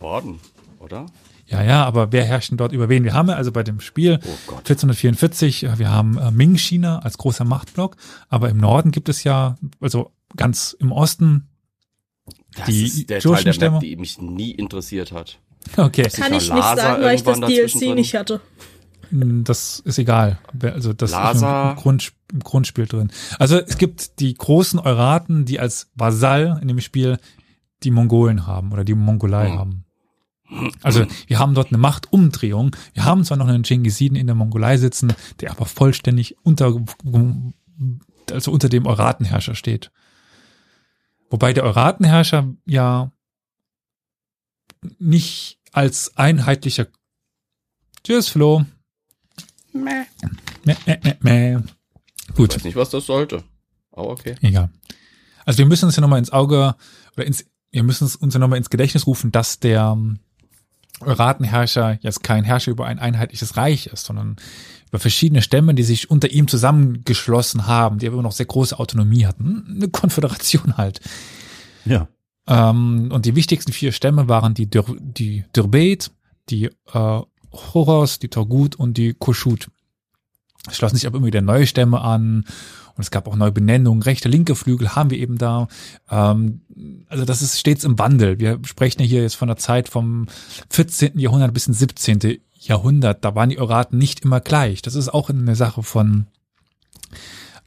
Horden, 0.00 0.40
oder? 0.80 1.06
Ja, 1.46 1.62
ja, 1.62 1.84
aber 1.84 2.12
wer 2.12 2.24
herrscht 2.24 2.50
denn 2.50 2.58
dort 2.58 2.72
über 2.72 2.88
wen? 2.90 3.04
Wir 3.04 3.14
haben 3.14 3.28
ja 3.28 3.36
also 3.36 3.52
bei 3.52 3.62
dem 3.62 3.80
Spiel 3.80 4.18
Oh 4.22 4.38
Gott. 4.46 4.58
1444, 4.58 5.64
äh, 5.64 5.78
wir 5.78 5.90
haben 5.90 6.18
äh, 6.18 6.30
Ming-China 6.30 6.98
als 6.98 7.16
großer 7.16 7.44
Machtblock, 7.44 7.96
aber 8.28 8.50
im 8.50 8.58
Norden 8.58 8.90
gibt 8.90 9.08
es 9.08 9.24
ja, 9.24 9.56
also 9.80 10.10
ganz 10.38 10.74
im 10.80 10.90
Osten, 10.92 11.48
Das 12.56 12.66
Die 12.66 12.84
ist 12.84 13.10
der 13.10 13.20
Teil 13.20 13.44
der? 13.44 13.70
Map, 13.72 13.80
die 13.80 13.96
mich 13.96 14.18
nie 14.20 14.52
interessiert 14.52 15.12
hat. 15.12 15.38
okay, 15.76 16.04
Kann 16.04 16.32
ich 16.32 16.50
nicht 16.52 16.64
sagen, 16.64 17.02
weil 17.02 17.14
ich 17.16 17.22
das 17.22 17.40
DLC 17.40 17.94
nicht 17.94 18.14
hatte. 18.14 18.40
Hm, 19.10 19.44
das 19.44 19.80
ist 19.80 19.98
egal. 19.98 20.38
Also 20.62 20.92
das 20.92 21.10
Lhasa. 21.12 21.70
ist 21.72 21.76
im, 21.76 21.82
Grund, 21.82 22.12
im 22.32 22.40
Grundspiel 22.40 22.86
drin. 22.86 23.10
Also 23.38 23.58
es 23.58 23.78
gibt 23.78 24.20
die 24.20 24.34
großen 24.34 24.78
Euraten, 24.78 25.44
die 25.44 25.60
als 25.60 25.90
Vasall 25.94 26.58
in 26.62 26.68
dem 26.68 26.80
Spiel 26.80 27.18
die 27.82 27.90
Mongolen 27.90 28.46
haben 28.46 28.72
oder 28.72 28.84
die 28.84 28.94
Mongolei 28.94 29.50
Hm. 29.50 29.58
haben. 29.58 29.84
Also 30.82 31.04
wir 31.26 31.38
haben 31.38 31.54
dort 31.54 31.68
eine 31.68 31.78
Machtumdrehung. 31.78 32.74
Wir 32.94 33.04
haben 33.04 33.22
zwar 33.24 33.36
noch 33.36 33.48
einen 33.48 33.64
Chingisiden 33.64 34.16
in 34.16 34.26
der 34.26 34.34
Mongolei 34.34 34.78
sitzen, 34.78 35.12
der 35.40 35.50
aber 35.50 35.66
vollständig 35.66 36.36
unter, 36.42 36.74
also 38.32 38.50
unter 38.50 38.68
dem 38.70 38.86
Euratenherrscher 38.86 39.54
steht. 39.54 39.90
Wobei 41.30 41.52
der 41.52 41.64
Euratenherrscher 41.64 42.54
ja 42.66 43.12
nicht 44.98 45.58
als 45.72 46.16
einheitlicher 46.16 46.86
Tschüss, 48.04 48.28
Flo. 48.28 48.64
Meh, 49.72 50.06
meh, 50.64 50.76
meh, 50.86 51.14
meh. 51.20 51.58
Ich 52.28 52.34
Gut, 52.34 52.54
weiß 52.54 52.64
nicht, 52.64 52.76
was 52.76 52.90
das 52.90 53.06
sollte. 53.06 53.44
Aber 53.92 54.10
okay. 54.10 54.36
egal. 54.40 54.70
Also 55.44 55.58
wir 55.58 55.66
müssen 55.66 55.86
uns 55.86 55.96
ja 55.96 56.00
nochmal 56.00 56.18
ins 56.18 56.30
Auge 56.30 56.74
oder 57.16 57.26
ins, 57.26 57.44
wir 57.70 57.82
müssen 57.82 58.06
es 58.06 58.16
uns 58.16 58.34
ja 58.34 58.40
nochmal 58.40 58.58
ins 58.58 58.70
Gedächtnis 58.70 59.06
rufen, 59.06 59.32
dass 59.32 59.60
der 59.60 59.96
Euratenherrscher 61.00 61.98
jetzt 62.02 62.22
kein 62.22 62.44
Herrscher 62.44 62.70
über 62.70 62.86
ein 62.86 62.98
einheitliches 62.98 63.56
Reich 63.56 63.86
ist, 63.86 64.04
sondern 64.06 64.36
über 64.88 64.98
verschiedene 64.98 65.42
Stämme, 65.42 65.74
die 65.74 65.82
sich 65.82 66.10
unter 66.10 66.30
ihm 66.30 66.48
zusammengeschlossen 66.48 67.66
haben, 67.66 67.98
die 67.98 68.06
aber 68.06 68.14
immer 68.14 68.22
noch 68.22 68.32
sehr 68.32 68.46
große 68.46 68.78
Autonomie 68.78 69.26
hatten. 69.26 69.66
Eine 69.68 69.88
Konföderation 69.88 70.76
halt. 70.76 71.00
Ja. 71.84 72.08
Ähm, 72.46 73.10
und 73.12 73.26
die 73.26 73.36
wichtigsten 73.36 73.72
vier 73.72 73.92
Stämme 73.92 74.28
waren 74.28 74.54
die, 74.54 74.68
Dur 74.68 74.96
die 74.98 75.44
Durbet, 75.52 76.10
die 76.48 76.70
äh, 76.92 77.20
Horos, 77.52 78.18
die 78.18 78.28
Torgut 78.28 78.76
und 78.76 78.96
die 78.96 79.14
Koshut. 79.14 79.68
Es 80.70 80.76
schlossen 80.76 80.96
sich 80.96 81.06
aber 81.06 81.18
immer 81.18 81.26
wieder 81.26 81.40
neue 81.40 81.66
Stämme 81.66 82.00
an 82.00 82.44
und 82.98 83.02
es 83.02 83.10
gab 83.10 83.28
auch 83.28 83.36
neue 83.36 83.52
Benennungen. 83.52 84.02
Rechte, 84.02 84.28
linke 84.28 84.56
Flügel 84.56 84.96
haben 84.96 85.10
wir 85.10 85.18
eben 85.18 85.38
da. 85.38 85.68
Ähm, 86.10 86.62
also 87.08 87.24
das 87.24 87.42
ist 87.42 87.58
stets 87.58 87.84
im 87.84 87.98
Wandel. 87.98 88.40
Wir 88.40 88.58
sprechen 88.64 89.02
ja 89.02 89.06
hier 89.06 89.22
jetzt 89.22 89.36
von 89.36 89.48
der 89.48 89.56
Zeit 89.56 89.88
vom 89.88 90.26
14. 90.70 91.18
Jahrhundert 91.18 91.54
bis 91.54 91.68
ins 91.68 91.78
17. 91.78 92.38
Jahrhundert. 92.54 93.24
Da 93.24 93.34
waren 93.34 93.50
die 93.50 93.60
Oraten 93.60 93.98
nicht 93.98 94.24
immer 94.24 94.40
gleich. 94.40 94.82
Das 94.82 94.96
ist 94.96 95.08
auch 95.08 95.30
eine 95.30 95.54
Sache 95.54 95.84
von 95.84 96.26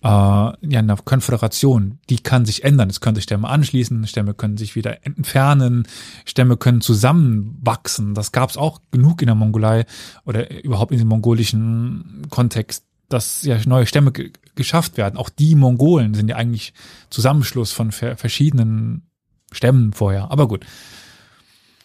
äh, 0.03 0.07
ja, 0.07 0.79
einer 0.79 0.97
Konföderation, 0.97 1.99
die 2.09 2.17
kann 2.17 2.45
sich 2.45 2.63
ändern. 2.63 2.89
Es 2.89 3.01
können 3.01 3.15
sich 3.15 3.23
Stämme 3.23 3.47
anschließen, 3.47 4.07
Stämme 4.07 4.33
können 4.33 4.57
sich 4.57 4.75
wieder 4.75 5.05
entfernen, 5.05 5.87
Stämme 6.25 6.57
können 6.57 6.81
zusammenwachsen. 6.81 8.15
Das 8.15 8.31
gab 8.31 8.49
es 8.49 8.57
auch 8.57 8.81
genug 8.91 9.21
in 9.21 9.27
der 9.27 9.35
Mongolei 9.35 9.85
oder 10.25 10.63
überhaupt 10.63 10.91
in 10.91 10.97
dem 10.97 11.07
mongolischen 11.07 12.23
Kontext, 12.29 12.85
dass 13.13 13.43
ja 13.43 13.57
neue 13.65 13.85
Stämme 13.85 14.11
geschafft 14.55 14.97
werden. 14.97 15.17
Auch 15.17 15.29
die 15.29 15.55
Mongolen 15.55 16.13
sind 16.13 16.29
ja 16.29 16.35
eigentlich 16.35 16.73
Zusammenschluss 17.09 17.71
von 17.71 17.91
verschiedenen 17.91 19.03
Stämmen 19.51 19.93
vorher. 19.93 20.31
Aber 20.31 20.47
gut. 20.47 20.65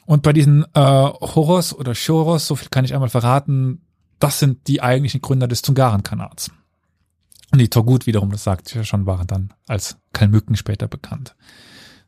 Und 0.05 0.23
bei 0.23 0.33
diesen 0.33 0.65
äh, 0.75 0.81
Horos 0.81 1.75
oder 1.75 1.93
Choros, 1.95 2.47
so 2.47 2.55
viel 2.55 2.69
kann 2.69 2.85
ich 2.85 2.95
einmal 2.95 3.09
verraten, 3.09 3.83
das 4.19 4.39
sind 4.39 4.69
die 4.69 4.81
eigentlichen 4.81 5.21
Gründer 5.21 5.49
des 5.49 5.62
Zungaren-Kanals. 5.62 6.51
Und 7.53 7.59
die 7.59 7.69
Togut 7.69 8.07
wiederum, 8.07 8.31
das 8.31 8.45
sagt 8.45 8.75
ja 8.75 8.85
schon, 8.85 9.07
waren 9.07 9.27
dann 9.27 9.53
als 9.67 9.99
Kalmücken 10.12 10.57
später 10.57 10.89
bekannt. 10.89 11.35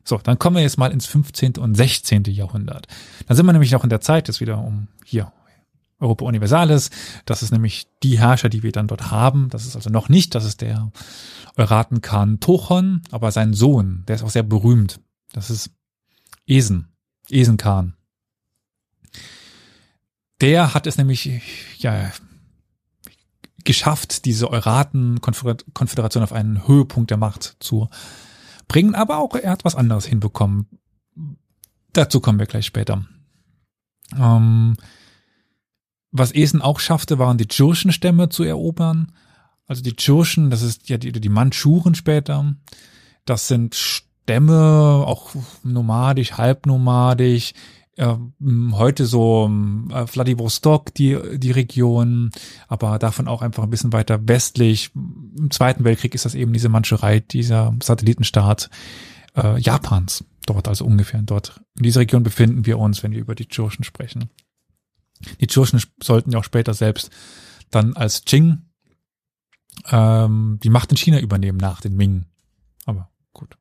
So, 0.03 0.17
dann 0.17 0.39
kommen 0.39 0.55
wir 0.55 0.63
jetzt 0.63 0.77
mal 0.77 0.91
ins 0.91 1.05
15. 1.05 1.57
und 1.57 1.75
16. 1.75 2.23
Jahrhundert. 2.25 2.87
Dann 3.27 3.37
sind 3.37 3.45
wir 3.45 3.53
nämlich 3.53 3.71
noch 3.71 3.83
in 3.83 3.89
der 3.89 4.01
Zeit, 4.01 4.27
jetzt 4.27 4.41
wieder 4.41 4.57
um 4.57 4.87
hier 5.05 5.31
Europa 5.99 6.25
Universalis. 6.25 6.89
Das 7.25 7.43
ist 7.43 7.51
nämlich 7.51 7.87
die 8.03 8.19
Herrscher, 8.19 8.49
die 8.49 8.63
wir 8.63 8.71
dann 8.71 8.87
dort 8.87 9.11
haben. 9.11 9.49
Das 9.49 9.65
ist 9.65 9.75
also 9.75 9.89
noch 9.89 10.09
nicht, 10.09 10.35
das 10.35 10.45
ist 10.45 10.61
der 10.61 10.91
Euraten 11.57 12.01
Khan 12.01 12.39
Tochon, 12.39 13.01
aber 13.11 13.31
sein 13.31 13.53
Sohn, 13.53 14.03
der 14.07 14.15
ist 14.15 14.23
auch 14.23 14.29
sehr 14.29 14.43
berühmt. 14.43 14.99
Das 15.33 15.49
ist 15.49 15.71
Esen, 16.47 16.89
Esen 17.29 17.57
Khan. 17.57 17.95
Der 20.41 20.73
hat 20.73 20.87
es 20.87 20.97
nämlich, 20.97 21.29
ja, 21.79 22.11
geschafft, 23.65 24.25
diese 24.25 24.49
Euraten-Konföderation 24.49 26.23
auf 26.23 26.31
einen 26.31 26.67
Höhepunkt 26.67 27.11
der 27.11 27.17
Macht 27.17 27.57
zu 27.59 27.89
bringen, 28.67 28.95
aber 28.95 29.17
auch 29.17 29.35
er 29.35 29.51
hat 29.51 29.65
was 29.65 29.75
anderes 29.75 30.05
hinbekommen. 30.05 30.67
Dazu 31.93 32.21
kommen 32.21 32.39
wir 32.39 32.45
gleich 32.45 32.65
später. 32.65 33.05
Ähm, 34.17 34.75
was 36.11 36.33
Esen 36.33 36.61
auch 36.61 36.79
schaffte, 36.79 37.19
waren 37.19 37.37
die 37.37 37.47
Tschurschen-Stämme 37.47 38.29
zu 38.29 38.43
erobern. 38.43 39.11
Also 39.67 39.83
die 39.83 39.95
Tschurschen, 39.95 40.49
das 40.49 40.61
ist 40.61 40.89
ja 40.89 40.97
die, 40.97 41.11
die 41.11 41.29
Mandschuren 41.29 41.95
später. 41.95 42.55
Das 43.25 43.47
sind 43.47 43.75
Stämme, 43.75 45.03
auch 45.05 45.31
nomadisch, 45.63 46.33
halbnomadisch, 46.33 47.53
äh, 47.97 48.15
heute 48.71 49.05
so 49.05 49.51
äh, 49.91 50.07
Vladivostok, 50.07 50.93
die, 50.95 51.17
die 51.37 51.51
Region, 51.51 52.31
aber 52.67 52.97
davon 52.97 53.27
auch 53.27 53.41
einfach 53.41 53.63
ein 53.63 53.69
bisschen 53.69 53.93
weiter 53.93 54.27
westlich. 54.27 54.91
Im 54.95 55.51
Zweiten 55.51 55.83
Weltkrieg 55.83 56.15
ist 56.15 56.25
das 56.25 56.33
eben 56.33 56.53
diese 56.53 56.69
Manscherei, 56.69 57.19
dieser 57.19 57.75
Satellitenstaat 57.83 58.69
äh, 59.35 59.59
Japans. 59.59 60.23
Dort 60.45 60.67
also 60.67 60.85
ungefähr 60.85 61.21
dort. 61.21 61.61
In 61.77 61.83
dieser 61.83 61.99
Region 61.99 62.23
befinden 62.23 62.65
wir 62.65 62.79
uns, 62.79 63.03
wenn 63.03 63.11
wir 63.11 63.19
über 63.19 63.35
die 63.35 63.47
Churchen 63.47 63.83
sprechen. 63.83 64.29
Die 65.41 65.47
Churchen 65.47 65.81
sollten 66.01 66.31
ja 66.31 66.39
auch 66.39 66.43
später 66.43 66.73
selbst 66.73 67.11
dann 67.71 67.95
als 67.95 68.23
Qing 68.25 68.69
ähm, 69.87 70.59
die 70.63 70.69
Macht 70.69 70.91
in 70.91 70.97
China 70.97 71.19
übernehmen 71.19 71.57
nach 71.57 71.81
den 71.81 71.95
Ming. 71.95 72.25
Aber 72.85 73.09
gut. 73.33 73.57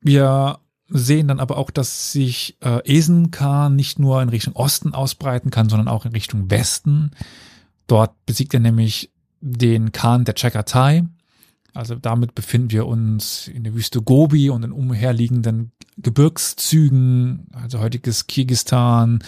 Wir 0.00 0.58
sehen 0.88 1.28
dann 1.28 1.40
aber 1.40 1.56
auch, 1.56 1.70
dass 1.70 2.12
sich 2.12 2.56
äh, 2.60 2.80
Esenkhan 2.84 3.76
nicht 3.76 3.98
nur 3.98 4.20
in 4.22 4.28
Richtung 4.28 4.56
Osten 4.56 4.92
ausbreiten 4.92 5.50
kann, 5.50 5.68
sondern 5.68 5.88
auch 5.88 6.04
in 6.04 6.12
Richtung 6.12 6.50
Westen. 6.50 7.12
Dort 7.86 8.12
besiegt 8.26 8.54
er 8.54 8.60
nämlich 8.60 9.12
den 9.40 9.92
Khan 9.92 10.24
der 10.24 10.34
Chagatai. 10.34 11.04
Also 11.72 11.94
damit 11.94 12.34
befinden 12.34 12.72
wir 12.72 12.86
uns 12.86 13.46
in 13.46 13.62
der 13.62 13.74
Wüste 13.74 14.02
Gobi 14.02 14.50
und 14.50 14.64
in 14.64 14.72
umherliegenden 14.72 15.72
Gebirgszügen, 16.02 17.48
also 17.52 17.80
heutiges 17.80 18.26
Kirgistan, 18.26 19.22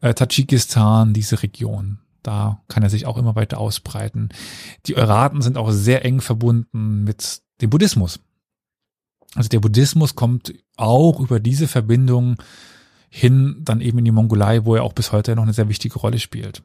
äh, 0.00 0.14
Tadschikistan, 0.14 1.12
diese 1.14 1.42
Region. 1.42 1.98
Da 2.22 2.60
kann 2.68 2.82
er 2.82 2.90
sich 2.90 3.06
auch 3.06 3.18
immer 3.18 3.34
weiter 3.34 3.58
ausbreiten. 3.58 4.28
Die 4.86 4.96
Euraten 4.96 5.42
sind 5.42 5.56
auch 5.56 5.70
sehr 5.72 6.04
eng 6.04 6.20
verbunden 6.20 7.04
mit 7.04 7.42
dem 7.60 7.70
Buddhismus. 7.70 8.20
Also 9.34 9.48
der 9.48 9.60
Buddhismus 9.60 10.14
kommt 10.14 10.54
auch 10.76 11.18
über 11.20 11.40
diese 11.40 11.66
Verbindung 11.66 12.36
hin 13.08 13.56
dann 13.60 13.80
eben 13.80 13.98
in 13.98 14.04
die 14.04 14.10
Mongolei, 14.10 14.64
wo 14.64 14.74
er 14.74 14.84
auch 14.84 14.92
bis 14.92 15.12
heute 15.12 15.36
noch 15.36 15.42
eine 15.42 15.52
sehr 15.52 15.68
wichtige 15.68 15.98
Rolle 15.98 16.18
spielt. 16.18 16.62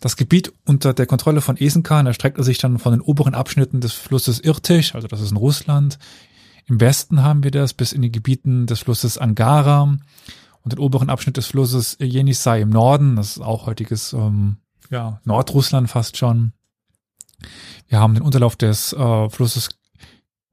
Das 0.00 0.16
Gebiet 0.16 0.52
unter 0.64 0.92
der 0.92 1.06
Kontrolle 1.06 1.40
von 1.40 1.56
Esenkan 1.56 2.06
erstreckt 2.06 2.42
sich 2.44 2.58
dann 2.58 2.78
von 2.78 2.92
den 2.92 3.00
oberen 3.00 3.34
Abschnitten 3.34 3.80
des 3.80 3.92
Flusses 3.92 4.40
Irtisch, 4.40 4.94
also 4.94 5.08
das 5.08 5.20
ist 5.20 5.30
in 5.30 5.36
Russland. 5.36 5.98
Im 6.68 6.80
Westen 6.80 7.22
haben 7.22 7.44
wir 7.44 7.50
das 7.50 7.74
bis 7.74 7.92
in 7.92 8.02
die 8.02 8.10
Gebieten 8.10 8.66
des 8.66 8.80
Flusses 8.80 9.18
Angara 9.18 9.82
und 9.82 10.72
den 10.72 10.80
oberen 10.80 11.10
Abschnitt 11.10 11.36
des 11.36 11.46
Flusses 11.46 11.96
Jenisei 12.00 12.60
im 12.60 12.70
Norden, 12.70 13.16
das 13.16 13.36
ist 13.36 13.42
auch 13.42 13.66
heutiges 13.66 14.12
ähm, 14.12 14.56
ja, 14.90 15.20
Nordrussland 15.24 15.88
fast 15.88 16.16
schon. 16.16 16.52
Wir 17.86 18.00
haben 18.00 18.14
den 18.14 18.22
Unterlauf 18.22 18.56
des 18.56 18.92
äh, 18.92 19.28
Flusses 19.28 19.70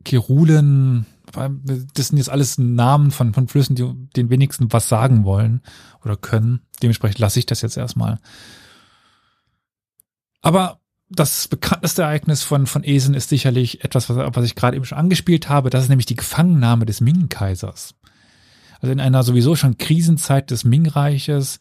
Kirulen, 0.06 1.06
das 1.32 2.08
sind 2.08 2.18
jetzt 2.18 2.30
alles 2.30 2.58
Namen 2.58 3.10
von, 3.10 3.34
von 3.34 3.48
Flüssen, 3.48 3.76
die 3.76 3.92
den 4.16 4.30
wenigsten 4.30 4.72
was 4.72 4.90
sagen 4.90 5.24
wollen 5.24 5.62
oder 6.04 6.16
können. 6.16 6.62
Dementsprechend 6.82 7.20
lasse 7.20 7.40
ich 7.40 7.46
das 7.46 7.62
jetzt 7.62 7.78
erstmal. 7.78 8.20
Aber 10.42 10.80
das 11.16 11.48
bekannteste 11.48 12.04
Ereignis 12.04 12.44
von, 12.44 12.68
von 12.68 12.84
Esen 12.84 13.14
ist 13.14 13.30
sicherlich 13.30 13.84
etwas, 13.84 14.10
was, 14.10 14.18
was 14.36 14.46
ich 14.46 14.56
gerade 14.56 14.76
eben 14.76 14.86
schon 14.86 14.98
angespielt 14.98 15.50
habe. 15.50 15.70
Das 15.70 15.84
ist 15.84 15.90
nämlich 15.90 16.06
die 16.06 16.16
Gefangennahme 16.16 16.86
des 16.86 17.02
Ming-Kaisers. 17.02 17.96
Also 18.82 18.92
in 18.92 19.00
einer 19.00 19.24
sowieso 19.24 19.56
schon 19.56 19.78
Krisenzeit 19.78 20.52
des 20.52 20.64
Ming-Reiches 20.66 21.60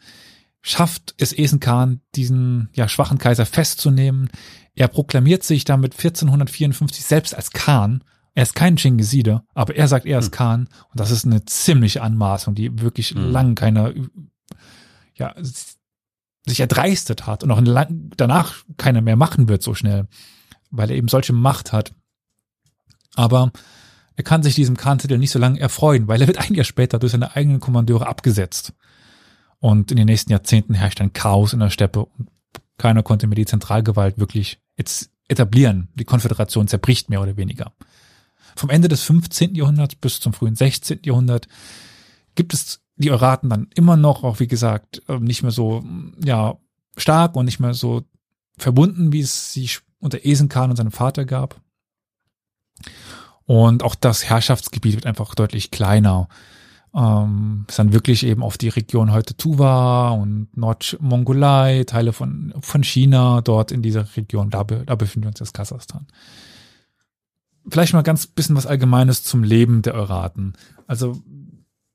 schafft 0.61 1.15
es 1.19 1.33
Esen 1.37 1.61
Khan, 1.61 2.01
diesen 2.15 2.69
ja, 2.75 2.89
schwachen 2.89 3.19
Kaiser 3.19 3.47
festzunehmen. 3.47 4.31
Er 4.75 4.89
proklamiert 4.89 5.43
sich 5.43 5.65
damit 5.65 5.95
1454 5.95 7.05
selbst 7.05 7.35
als 7.35 7.51
Khan 7.51 8.03
er 8.35 8.45
ist 8.45 8.55
kein 8.55 8.77
Chingiside, 8.77 9.43
aber 9.55 9.77
er 9.77 9.89
sagt, 9.89 10.07
er 10.07 10.19
ist 10.19 10.27
hm. 10.27 10.33
Khan. 10.33 10.69
Und 10.91 11.01
das 11.01 11.11
ist 11.11 11.27
eine 11.27 11.45
ziemliche 11.45 12.03
Anmaßung, 12.03 12.55
die 12.55 12.81
wirklich 12.81 13.11
hm. 13.11 13.31
lang 13.31 13.55
keiner, 13.55 13.93
ja, 15.15 15.35
sich 16.47 16.61
erdreistet 16.61 17.27
hat 17.27 17.45
und 17.45 17.51
auch 17.51 17.89
danach 18.17 18.65
keiner 18.77 19.01
mehr 19.01 19.17
machen 19.17 19.49
wird 19.49 19.63
so 19.63 19.75
schnell, 19.75 20.09
weil 20.71 20.91
er 20.91 20.97
eben 20.97 21.09
solche 21.09 21.33
Macht 21.33 21.73
hat. 21.73 21.95
Aber 23.15 23.53
er 24.17 24.25
kann 24.25 24.43
sich 24.43 24.55
diesem 24.55 24.77
Khan-Titel 24.77 25.19
nicht 25.19 25.31
so 25.31 25.39
lange 25.39 25.61
erfreuen, 25.61 26.09
weil 26.09 26.21
er 26.21 26.27
wird 26.27 26.39
ein 26.39 26.55
Jahr 26.55 26.65
später 26.65 26.99
durch 26.99 27.13
seine 27.13 27.37
eigenen 27.37 27.61
Kommandeure 27.61 28.07
abgesetzt. 28.07 28.73
Und 29.59 29.93
in 29.93 29.97
den 29.97 30.07
nächsten 30.07 30.33
Jahrzehnten 30.33 30.75
herrscht 30.75 31.01
ein 31.01 31.13
Chaos 31.13 31.53
in 31.53 31.61
der 31.61 31.71
Steppe 31.71 32.09
keiner 32.83 33.05
konnte 33.05 33.29
mehr 33.29 33.37
die 33.37 33.47
Zentralgewalt 33.47 34.19
wirklich 34.19 34.59
jetzt 34.77 35.11
etablieren. 35.29 35.87
Die 35.95 36.05
Konföderation 36.05 36.67
zerbricht 36.67 37.11
mehr 37.11 37.23
oder 37.23 37.37
weniger. 37.37 37.73
Vom 38.57 38.71
Ende 38.71 38.89
des 38.89 39.03
15. 39.05 39.55
Jahrhunderts 39.55 39.95
bis 39.95 40.19
zum 40.19 40.33
frühen 40.33 40.57
16. 40.57 41.01
Jahrhundert 41.05 41.47
gibt 42.35 42.53
es 42.55 42.82
die 42.97 43.11
Euraten 43.11 43.49
dann 43.49 43.69
immer 43.75 43.97
noch, 43.97 44.25
auch 44.25 44.41
wie 44.41 44.47
gesagt, 44.47 45.03
ähm, 45.09 45.25
nicht 45.25 45.43
mehr 45.43 45.53
so, 45.53 45.85
ja, 46.25 46.57
stark 46.97 47.37
und 47.37 47.45
nicht 47.45 47.61
mehr 47.61 47.75
so 47.75 48.03
verbunden, 48.59 49.13
wie 49.13 49.21
es 49.21 49.53
sich 49.53 49.81
unter 49.99 50.25
Esenkhan 50.25 50.71
und 50.71 50.77
seinem 50.77 50.93
Vater 50.93 51.25
gab. 51.25 51.61
Und 53.45 53.83
auch 53.83 53.95
das 53.95 54.25
Herrschaftsgebiet 54.25 54.95
wird 54.95 55.07
einfach 55.07 55.35
deutlich 55.35 55.71
kleiner. 55.71 56.29
Ähm, 56.95 57.65
ist 57.69 57.79
dann 57.79 57.93
wirklich 57.93 58.25
eben 58.25 58.43
auf 58.43 58.59
die 58.59 58.69
Region 58.69 59.13
heute 59.13 59.37
Tuva 59.37 60.11
und 60.11 60.55
Nordmongolei, 60.57 61.85
Teile 61.87 62.13
von, 62.13 62.53
von 62.61 62.85
China, 62.85 63.41
dort 63.41 63.73
in 63.73 63.83
dieser 63.83 64.07
Region, 64.17 64.51
da, 64.51 64.65
da 64.65 64.95
befinden 64.95 65.25
wir 65.25 65.29
uns 65.29 65.41
jetzt 65.41 65.55
Kasachstan 65.55 66.07
vielleicht 67.69 67.93
mal 67.93 68.03
ganz 68.03 68.27
bisschen 68.27 68.57
was 68.57 68.67
Allgemeines 68.67 69.23
zum 69.23 69.45
Leben 69.45 69.83
der 69.83 69.95
Euraten. 69.95 70.55
Also 70.87 71.23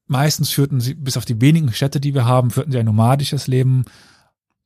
meistens 0.08 0.50
führten 0.50 0.80
sie, 0.80 0.94
bis 0.96 1.18
auf 1.18 1.26
die 1.26 1.40
wenigen 1.42 1.72
Städte, 1.72 2.00
die 2.00 2.14
wir 2.14 2.26
haben, 2.26 2.52
führten 2.52 2.72
sie 2.72 2.80
ein 2.80 2.86
nomadisches 2.86 3.48
Leben 3.48 3.86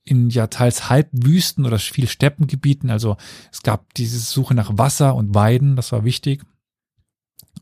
in 0.03 0.29
ja 0.29 0.47
teils 0.47 0.89
Halbwüsten 0.89 1.65
oder 1.65 1.77
viel 1.77 2.07
Steppengebieten. 2.07 2.89
Also 2.89 3.17
es 3.51 3.61
gab 3.61 3.93
diese 3.93 4.19
Suche 4.19 4.53
nach 4.53 4.77
Wasser 4.77 5.15
und 5.15 5.35
Weiden, 5.35 5.75
das 5.75 5.91
war 5.91 6.03
wichtig. 6.03 6.43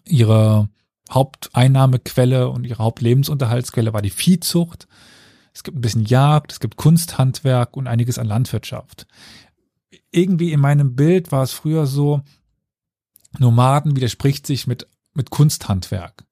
Ihre 0.05 0.69
Haupteinnahmequelle 1.11 2.49
und 2.49 2.65
ihre 2.65 2.83
Hauptlebensunterhaltsquelle 2.83 3.93
war 3.93 4.01
die 4.01 4.09
Viehzucht. 4.09 4.87
Es 5.53 5.63
gibt 5.63 5.77
ein 5.77 5.81
bisschen 5.81 6.05
Jagd, 6.05 6.51
es 6.53 6.59
gibt 6.59 6.77
Kunsthandwerk 6.77 7.75
und 7.75 7.87
einiges 7.87 8.17
an 8.17 8.27
Landwirtschaft. 8.27 9.07
irgendwie 10.11 10.51
in 10.53 10.59
meinem 10.59 10.95
Bild 10.95 11.31
war 11.31 11.43
es 11.43 11.51
früher 11.51 11.85
so, 11.85 12.21
Nomaden 13.37 13.95
widerspricht 13.95 14.47
sich 14.47 14.65
mit, 14.65 14.87
mit 15.13 15.29
Kunsthandwerk. 15.29 16.25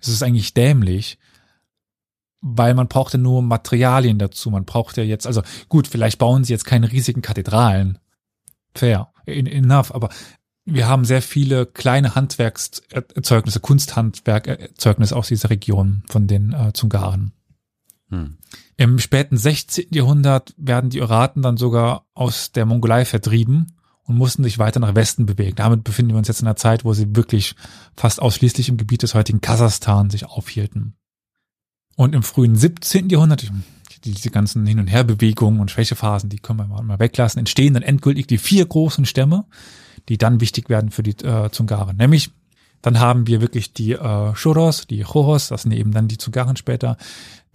Es 0.00 0.08
ist 0.08 0.22
eigentlich 0.22 0.54
dämlich, 0.54 1.18
weil 2.40 2.74
man 2.74 2.88
braucht 2.88 3.12
ja 3.12 3.18
nur 3.18 3.42
Materialien 3.42 4.18
dazu. 4.18 4.50
Man 4.50 4.64
braucht 4.64 4.96
ja 4.96 5.02
jetzt, 5.02 5.26
also 5.26 5.42
gut, 5.68 5.88
vielleicht 5.88 6.18
bauen 6.18 6.44
sie 6.44 6.52
jetzt 6.52 6.64
keine 6.64 6.92
riesigen 6.92 7.22
Kathedralen. 7.22 7.98
Fair, 8.74 9.12
enough, 9.26 9.94
aber 9.94 10.10
wir 10.64 10.88
haben 10.88 11.04
sehr 11.04 11.22
viele 11.22 11.64
kleine 11.64 12.14
Handwerkserzeugnisse, 12.14 13.60
Kunsthandwerkerzeugnisse 13.60 15.16
aus 15.16 15.28
dieser 15.28 15.50
Region 15.50 16.02
von 16.08 16.26
den 16.26 16.52
äh, 16.52 16.72
Zungaren. 16.72 17.32
Hm. 18.10 18.38
Im 18.76 18.98
späten 18.98 19.36
16. 19.36 19.86
Jahrhundert 19.90 20.54
werden 20.56 20.90
die 20.90 21.00
Oraten 21.00 21.42
dann 21.42 21.56
sogar 21.56 22.06
aus 22.14 22.52
der 22.52 22.66
Mongolei 22.66 23.04
vertrieben 23.04 23.75
und 24.06 24.16
mussten 24.16 24.44
sich 24.44 24.58
weiter 24.58 24.80
nach 24.80 24.94
Westen 24.94 25.26
bewegen. 25.26 25.56
Damit 25.56 25.84
befinden 25.84 26.12
wir 26.12 26.18
uns 26.18 26.28
jetzt 26.28 26.40
in 26.40 26.46
einer 26.46 26.56
Zeit, 26.56 26.84
wo 26.84 26.92
sie 26.94 27.16
wirklich 27.16 27.54
fast 27.96 28.22
ausschließlich 28.22 28.68
im 28.68 28.76
Gebiet 28.76 29.02
des 29.02 29.14
heutigen 29.14 29.40
Kasachstan 29.40 30.10
sich 30.10 30.26
aufhielten. 30.26 30.94
Und 31.96 32.14
im 32.14 32.22
frühen 32.22 32.56
17. 32.56 33.08
Jahrhundert, 33.08 33.50
diese 34.04 34.30
ganzen 34.30 34.64
Hin- 34.66 34.78
und 34.78 34.86
Herbewegungen 34.86 35.60
und 35.60 35.70
Schwächephasen, 35.70 36.28
die 36.28 36.38
können 36.38 36.58
wir 36.58 36.82
mal 36.82 36.98
weglassen, 36.98 37.38
entstehen 37.40 37.74
dann 37.74 37.82
endgültig 37.82 38.26
die 38.26 38.38
vier 38.38 38.64
großen 38.66 39.06
Stämme, 39.06 39.46
die 40.08 40.18
dann 40.18 40.40
wichtig 40.40 40.68
werden 40.68 40.90
für 40.90 41.02
die 41.02 41.16
äh, 41.24 41.50
Zungaren. 41.50 41.96
Nämlich, 41.96 42.30
dann 42.82 43.00
haben 43.00 43.26
wir 43.26 43.40
wirklich 43.40 43.72
die 43.72 43.92
äh, 43.92 44.34
Shuros, 44.36 44.86
die 44.86 45.00
Choros, 45.00 45.48
das 45.48 45.62
sind 45.62 45.72
eben 45.72 45.92
dann 45.92 46.06
die 46.06 46.18
Zungaren 46.18 46.56
später, 46.56 46.96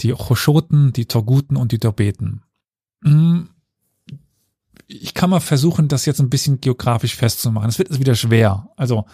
die 0.01 0.11
Choschoten, 0.11 0.91
die 0.91 1.05
Torguten 1.05 1.55
und 1.55 1.71
die 1.71 1.79
Torbeten. 1.79 2.41
Hm, 3.03 3.47
ich 4.91 5.13
kann 5.13 5.29
mal 5.29 5.39
versuchen, 5.39 5.87
das 5.87 6.05
jetzt 6.05 6.19
ein 6.19 6.29
bisschen 6.29 6.59
geografisch 6.59 7.15
festzumachen. 7.15 7.69
Es 7.69 7.79
wird 7.79 7.89
jetzt 7.89 7.99
wieder 7.99 8.15
schwer. 8.15 8.69
Also 8.75 9.05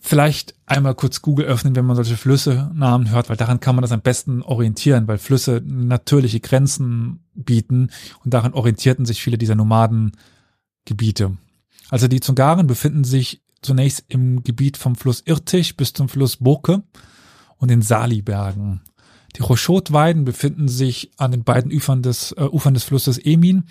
vielleicht 0.00 0.54
einmal 0.66 0.94
kurz 0.94 1.22
Google 1.22 1.46
öffnen, 1.46 1.76
wenn 1.76 1.84
man 1.84 1.96
solche 1.96 2.16
Flüsse-Namen 2.16 3.10
hört, 3.10 3.28
weil 3.28 3.36
daran 3.36 3.60
kann 3.60 3.74
man 3.74 3.82
das 3.82 3.92
am 3.92 4.00
besten 4.00 4.42
orientieren, 4.42 5.06
weil 5.06 5.18
Flüsse 5.18 5.62
natürliche 5.64 6.40
Grenzen 6.40 7.24
bieten 7.34 7.90
und 8.24 8.32
daran 8.34 8.54
orientierten 8.54 9.06
sich 9.06 9.22
viele 9.22 9.38
dieser 9.38 9.54
Nomadengebiete. 9.54 11.36
Also 11.90 12.08
die 12.08 12.20
Zungaren 12.20 12.66
befinden 12.66 13.04
sich 13.04 13.42
zunächst 13.62 14.04
im 14.08 14.42
Gebiet 14.42 14.76
vom 14.76 14.96
Fluss 14.96 15.22
Irtich 15.24 15.76
bis 15.76 15.92
zum 15.92 16.08
Fluss 16.08 16.38
Boke 16.38 16.82
und 17.58 17.70
den 17.70 17.82
Salibergen. 17.82 18.82
Die 19.36 19.42
Rochot-Weiden 19.42 20.24
befinden 20.24 20.68
sich 20.68 21.10
an 21.18 21.30
den 21.30 21.44
beiden 21.44 21.72
Ufern 21.72 22.02
des, 22.02 22.32
äh, 22.32 22.44
Ufern 22.44 22.74
des 22.74 22.84
Flusses 22.84 23.18
Emin 23.18 23.64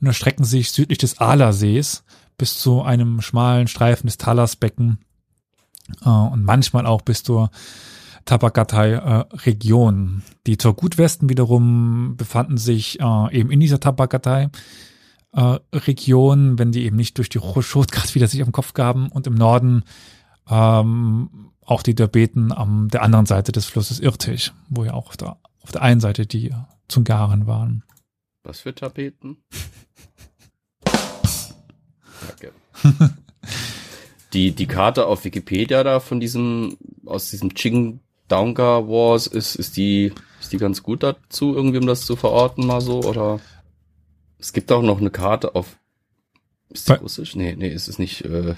und 0.00 0.06
erstrecken 0.06 0.44
sich 0.44 0.70
südlich 0.70 0.98
des 0.98 1.18
Alersees 1.18 2.04
bis 2.38 2.58
zu 2.58 2.82
einem 2.82 3.20
schmalen 3.20 3.68
Streifen 3.68 4.06
des 4.06 4.16
Talasbecken 4.16 4.98
äh, 6.04 6.08
und 6.08 6.44
manchmal 6.44 6.86
auch 6.86 7.02
bis 7.02 7.22
zur 7.22 7.50
Tabakatai-Region. 8.24 10.22
Äh, 10.24 10.32
die 10.46 10.56
Torgutwesten 10.56 11.28
wiederum 11.28 12.16
befanden 12.16 12.56
sich 12.56 12.98
äh, 13.00 13.38
eben 13.38 13.50
in 13.50 13.60
dieser 13.60 13.80
Tabakatai. 13.80 14.48
Äh, 15.32 15.58
Region, 15.72 16.58
wenn 16.58 16.72
die 16.72 16.84
eben 16.84 16.96
nicht 16.96 17.18
durch 17.18 17.28
die 17.28 17.38
Rochot 17.38 17.92
gerade 17.92 18.14
wieder 18.14 18.28
sich 18.28 18.42
am 18.42 18.52
Kopf 18.52 18.72
gaben 18.72 19.08
und 19.08 19.26
im 19.26 19.34
Norden 19.34 19.82
ähm, 20.48 21.43
auch 21.66 21.82
die 21.82 21.94
Derbeten 21.94 22.52
am 22.52 22.88
der 22.88 23.02
anderen 23.02 23.26
Seite 23.26 23.52
des 23.52 23.66
Flusses 23.66 24.00
Irtisch, 24.00 24.52
wo 24.68 24.84
ja 24.84 24.94
auch 24.94 25.08
auf 25.08 25.16
der, 25.16 25.36
auf 25.62 25.72
der 25.72 25.82
einen 25.82 26.00
Seite 26.00 26.26
die 26.26 26.52
Zungaren 26.88 27.46
waren. 27.46 27.82
Was 28.42 28.60
für 28.60 28.74
Tapeten? 28.74 29.38
Danke. 32.26 32.52
die, 34.34 34.52
die 34.52 34.66
Karte 34.66 35.06
auf 35.06 35.24
Wikipedia 35.24 35.82
da 35.82 36.00
von 36.00 36.20
diesem, 36.20 36.76
aus 37.06 37.30
diesem 37.30 37.54
Ching 37.54 38.00
Daunga 38.28 38.86
Wars, 38.86 39.26
ist, 39.26 39.54
ist 39.54 39.76
die, 39.76 40.12
ist 40.40 40.52
die 40.52 40.58
ganz 40.58 40.82
gut 40.82 41.02
dazu, 41.02 41.54
irgendwie, 41.54 41.78
um 41.78 41.86
das 41.86 42.06
zu 42.06 42.16
verorten, 42.16 42.66
mal 42.66 42.80
so, 42.80 43.02
oder? 43.02 43.40
Es 44.38 44.52
gibt 44.52 44.72
auch 44.72 44.82
noch 44.82 44.98
eine 44.98 45.10
Karte 45.10 45.54
auf, 45.54 45.76
ist 46.70 46.88
die 46.88 46.92
Bei 46.92 46.98
russisch? 46.98 47.36
Nee, 47.36 47.54
nee, 47.56 47.68
ist 47.68 47.88
es 47.88 47.98
nicht, 47.98 48.24
äh, 48.24 48.54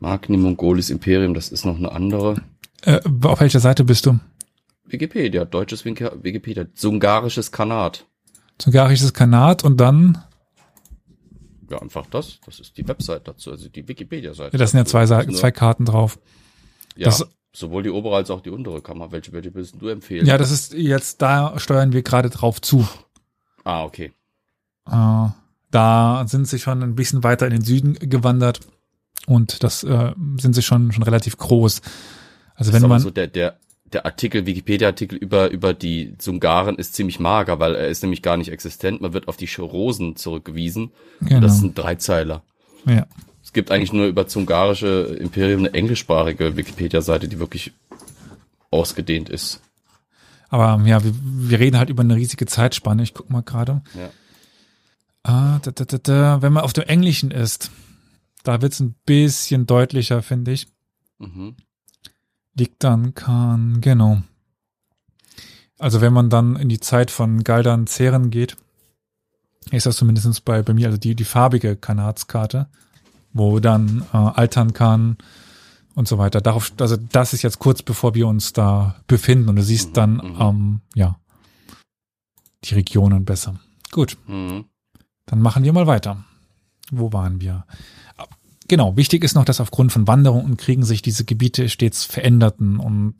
Magni 0.00 0.38
Mongolis 0.38 0.90
Imperium, 0.90 1.34
das 1.34 1.50
ist 1.50 1.64
noch 1.64 1.76
eine 1.76 1.92
andere. 1.92 2.36
Äh, 2.82 3.00
auf 3.22 3.40
welcher 3.40 3.60
Seite 3.60 3.84
bist 3.84 4.06
du? 4.06 4.18
Wikipedia, 4.86 5.44
deutsches 5.44 5.84
Wikipedia, 5.84 6.66
Sungarisches 6.74 7.52
Kanat. 7.52 8.06
Sungarisches 8.60 9.12
Kanat 9.12 9.62
und 9.62 9.76
dann? 9.78 10.24
Ja, 11.70 11.80
einfach 11.80 12.06
das. 12.06 12.40
Das 12.44 12.58
ist 12.58 12.76
die 12.78 12.88
Website 12.88 13.28
dazu, 13.28 13.52
also 13.52 13.68
die 13.68 13.86
Wikipedia-Seite. 13.86 14.56
Ja, 14.56 14.58
das 14.58 14.72
sind 14.72 14.78
ja 14.78 14.84
zwei, 14.86 15.06
Seiten, 15.06 15.34
zwei 15.34 15.52
Karten 15.52 15.84
drauf. 15.84 16.18
Ja, 16.96 17.04
das, 17.04 17.28
sowohl 17.52 17.82
die 17.82 17.90
obere 17.90 18.16
als 18.16 18.30
auch 18.30 18.40
die 18.40 18.50
untere 18.50 18.80
Kammer. 18.80 19.12
Welche, 19.12 19.32
welche 19.32 19.54
willst 19.54 19.76
du 19.78 19.88
empfehlen? 19.88 20.26
Ja, 20.26 20.38
das 20.38 20.50
ist 20.50 20.72
jetzt, 20.72 21.22
da 21.22 21.58
steuern 21.58 21.92
wir 21.92 22.02
gerade 22.02 22.30
drauf 22.30 22.60
zu. 22.60 22.88
Ah, 23.62 23.84
okay. 23.84 24.12
Äh, 24.90 25.28
da 25.70 26.24
sind 26.26 26.48
sie 26.48 26.58
schon 26.58 26.82
ein 26.82 26.96
bisschen 26.96 27.22
weiter 27.22 27.46
in 27.46 27.52
den 27.52 27.62
Süden 27.62 27.94
gewandert 28.00 28.60
und 29.30 29.62
das 29.62 29.84
äh, 29.84 30.12
sind 30.38 30.54
sie 30.54 30.62
schon 30.62 30.90
schon 30.90 31.04
relativ 31.04 31.36
groß. 31.36 31.82
Also 32.56 32.72
wenn 32.72 32.82
man 32.82 33.00
so 33.00 33.10
der 33.10 33.28
der 33.28 33.58
der 33.92 34.04
Artikel 34.04 34.44
Wikipedia-Artikel 34.44 35.16
über 35.16 35.50
über 35.50 35.72
die 35.72 36.16
Zungaren 36.18 36.76
ist 36.76 36.94
ziemlich 36.94 37.20
mager, 37.20 37.60
weil 37.60 37.76
er 37.76 37.88
ist 37.88 38.02
nämlich 38.02 38.22
gar 38.22 38.36
nicht 38.36 38.50
existent. 38.50 39.00
Man 39.00 39.12
wird 39.12 39.28
auf 39.28 39.36
die 39.36 39.48
Rosen 39.58 40.16
zurückgewiesen. 40.16 40.90
Genau. 41.20 41.36
Und 41.36 41.42
das 41.42 41.60
sind 41.60 41.78
Dreizeiler. 41.78 42.42
Ja. 42.86 43.06
Es 43.42 43.52
gibt 43.52 43.70
eigentlich 43.70 43.92
nur 43.92 44.06
über 44.06 44.26
zungarische 44.26 45.16
Imperium 45.20 45.60
eine 45.60 45.74
englischsprachige 45.74 46.56
Wikipedia-Seite, 46.56 47.28
die 47.28 47.38
wirklich 47.38 47.72
ausgedehnt 48.70 49.28
ist. 49.28 49.60
Aber 50.48 50.82
ja, 50.84 51.02
wir, 51.04 51.12
wir 51.14 51.58
reden 51.58 51.78
halt 51.78 51.90
über 51.90 52.02
eine 52.02 52.16
riesige 52.16 52.46
Zeitspanne. 52.46 53.02
Ich 53.04 53.14
guck 53.14 53.30
mal 53.30 53.42
gerade. 53.42 53.82
Ja. 53.94 54.10
Ah, 55.22 55.58
da, 55.62 55.70
da, 55.70 55.84
da, 55.84 55.98
da. 55.98 56.42
Wenn 56.42 56.52
man 56.52 56.64
auf 56.64 56.72
dem 56.72 56.84
Englischen 56.84 57.30
ist, 57.30 57.70
da 58.42 58.62
wird's 58.62 58.80
ein 58.80 58.94
bisschen 59.04 59.66
deutlicher, 59.66 60.22
finde 60.22 60.52
ich. 60.52 60.68
Mhm. 61.18 61.56
Liegt 62.54 62.82
dann 62.82 63.14
kann, 63.14 63.80
genau. 63.80 64.22
Also 65.78 66.00
wenn 66.00 66.12
man 66.12 66.28
dann 66.30 66.56
in 66.56 66.68
die 66.68 66.80
Zeit 66.80 67.10
von 67.10 67.42
Galdan 67.42 67.86
Zeren 67.86 68.30
geht, 68.30 68.56
ist 69.70 69.86
das 69.86 69.96
zumindest 69.96 70.44
bei, 70.44 70.62
bei 70.62 70.74
mir, 70.74 70.86
also 70.86 70.98
die, 70.98 71.14
die 71.14 71.24
farbige 71.24 71.76
Kanatskarte, 71.76 72.68
wo 73.32 73.60
dann 73.60 74.04
äh, 74.12 74.16
altern 74.16 74.72
kann 74.72 75.16
und 75.94 76.08
so 76.08 76.18
weiter. 76.18 76.40
Darauf, 76.40 76.72
also 76.80 76.96
das 76.96 77.32
ist 77.32 77.42
jetzt 77.42 77.58
kurz 77.58 77.82
bevor 77.82 78.14
wir 78.14 78.26
uns 78.26 78.52
da 78.52 78.96
befinden 79.06 79.48
und 79.48 79.56
du 79.56 79.62
siehst 79.62 79.90
mhm, 79.90 79.94
dann, 79.94 80.12
mhm. 80.14 80.36
ähm, 80.40 80.80
ja, 80.94 81.18
die 82.64 82.74
Regionen 82.74 83.24
besser. 83.24 83.58
Gut. 83.90 84.18
Mhm. 84.26 84.66
Dann 85.26 85.40
machen 85.40 85.64
wir 85.64 85.72
mal 85.72 85.86
weiter. 85.86 86.24
Wo 86.90 87.12
waren 87.12 87.40
wir? 87.40 87.64
Genau, 88.70 88.96
wichtig 88.96 89.24
ist 89.24 89.34
noch, 89.34 89.44
dass 89.44 89.60
aufgrund 89.60 89.90
von 89.90 90.06
Wanderungen 90.06 90.44
und 90.44 90.56
Kriegen 90.56 90.84
sich 90.84 91.02
diese 91.02 91.24
Gebiete 91.24 91.68
stets 91.68 92.04
veränderten 92.04 92.78
und 92.78 93.16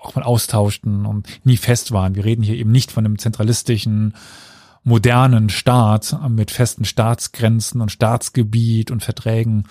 auch 0.00 0.14
mal 0.14 0.22
austauschten 0.22 1.04
und 1.04 1.28
nie 1.44 1.58
fest 1.58 1.92
waren. 1.92 2.14
Wir 2.14 2.24
reden 2.24 2.42
hier 2.42 2.54
eben 2.54 2.72
nicht 2.72 2.90
von 2.90 3.04
einem 3.04 3.18
zentralistischen, 3.18 4.14
modernen 4.84 5.50
Staat 5.50 6.18
mit 6.30 6.50
festen 6.50 6.86
Staatsgrenzen 6.86 7.82
und 7.82 7.92
Staatsgebiet 7.92 8.90
und 8.90 9.04
Verträgen. 9.04 9.64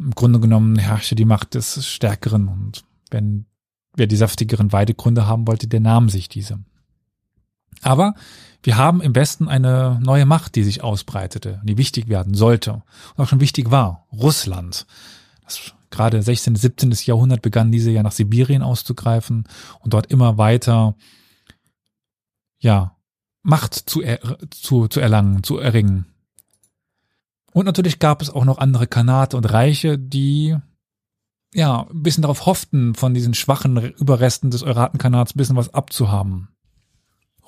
Im 0.00 0.16
Grunde 0.16 0.40
genommen 0.40 0.76
herrschte 0.76 1.14
die 1.14 1.24
Macht 1.24 1.54
des 1.54 1.86
Stärkeren 1.86 2.48
und 2.48 2.82
wenn 3.12 3.46
wer 3.94 4.08
die 4.08 4.16
saftigeren 4.16 4.72
Weidegründe 4.72 5.28
haben 5.28 5.46
wollte, 5.46 5.68
der 5.68 5.78
nahm 5.78 6.08
sich 6.08 6.28
diese. 6.28 6.58
Aber 7.82 8.14
wir 8.62 8.76
haben 8.76 9.00
im 9.00 9.14
Westen 9.14 9.48
eine 9.48 9.98
neue 10.02 10.26
Macht, 10.26 10.54
die 10.54 10.64
sich 10.64 10.82
ausbreitete, 10.82 11.60
die 11.64 11.78
wichtig 11.78 12.08
werden 12.08 12.34
sollte 12.34 12.82
und 13.14 13.24
auch 13.24 13.28
schon 13.28 13.40
wichtig 13.40 13.70
war. 13.70 14.06
Russland. 14.12 14.86
Das 15.44 15.74
gerade 15.90 16.22
16., 16.22 16.56
17. 16.56 16.92
Jahrhundert 17.04 17.42
begann 17.42 17.72
diese 17.72 17.90
ja 17.90 18.02
nach 18.02 18.12
Sibirien 18.12 18.62
auszugreifen 18.62 19.44
und 19.80 19.92
dort 19.92 20.06
immer 20.06 20.38
weiter, 20.38 20.94
ja, 22.58 22.96
Macht 23.42 23.74
zu, 23.74 24.02
er, 24.02 24.20
zu, 24.50 24.86
zu 24.86 25.00
erlangen, 25.00 25.42
zu 25.42 25.56
erringen. 25.56 26.04
Und 27.52 27.64
natürlich 27.64 27.98
gab 27.98 28.20
es 28.20 28.28
auch 28.28 28.44
noch 28.44 28.58
andere 28.58 28.86
Kanate 28.86 29.36
und 29.38 29.46
Reiche, 29.46 29.98
die 29.98 30.56
ja, 31.52 31.86
ein 31.90 32.02
bisschen 32.02 32.22
darauf 32.22 32.46
hofften, 32.46 32.94
von 32.94 33.14
diesen 33.14 33.34
schwachen 33.34 33.76
Überresten 33.76 34.50
des 34.50 34.62
Euratenkanats 34.62 35.34
ein 35.34 35.38
bisschen 35.38 35.56
was 35.56 35.74
abzuhaben. 35.74 36.49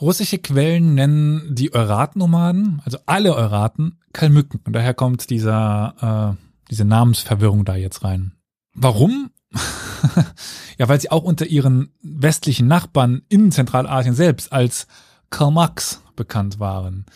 Russische 0.02 0.38
Quellen 0.38 0.96
nennen 0.96 1.54
die 1.54 1.72
Eurat-Nomaden, 1.72 2.82
also 2.84 2.98
alle 3.06 3.36
Euraten, 3.36 4.00
Kalmücken. 4.12 4.58
Und 4.64 4.72
daher 4.72 4.94
kommt 4.94 5.30
dieser, 5.30 6.36
äh, 6.36 6.44
diese 6.68 6.84
Namensverwirrung 6.84 7.64
da 7.64 7.76
jetzt 7.76 8.02
rein. 8.02 8.32
Warum? 8.74 9.30
ja, 10.76 10.88
weil 10.88 11.00
sie 11.00 11.12
auch 11.12 11.22
unter 11.22 11.46
ihren 11.46 11.94
westlichen 12.02 12.66
Nachbarn 12.66 13.22
in 13.28 13.52
Zentralasien 13.52 14.16
selbst 14.16 14.52
als 14.52 14.88
Kalmaks 15.30 16.02
bekannt 16.16 16.58
waren. 16.58 17.06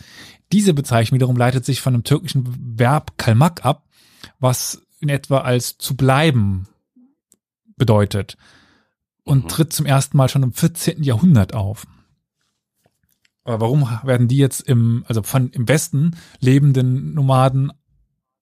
Diese 0.53 0.73
Bezeichnung 0.73 1.17
wiederum 1.17 1.37
leitet 1.37 1.65
sich 1.65 1.81
von 1.81 1.93
dem 1.93 2.05
türkischen 2.05 2.79
Verb 2.79 3.19
kalmak 3.19 3.65
ab, 3.65 3.83
was 4.39 4.81
in 5.01 5.09
etwa 5.09 5.39
als 5.39 5.77
zu 5.77 5.97
bleiben 5.97 6.69
bedeutet 7.77 8.37
und 9.25 9.45
Mhm. 9.45 9.49
tritt 9.49 9.73
zum 9.73 9.87
ersten 9.87 10.17
Mal 10.17 10.29
schon 10.29 10.45
im 10.45 10.53
14. 10.53 11.03
Jahrhundert 11.03 11.53
auf. 11.53 11.85
Aber 13.47 13.61
warum 13.61 13.89
werden 14.03 14.27
die 14.27 14.39
jetzt 14.39 14.61
im, 14.61 15.05
also 15.07 15.23
von 15.23 15.51
im 15.51 15.69
Westen 15.69 16.17
lebenden 16.41 17.15
Nomaden 17.15 17.73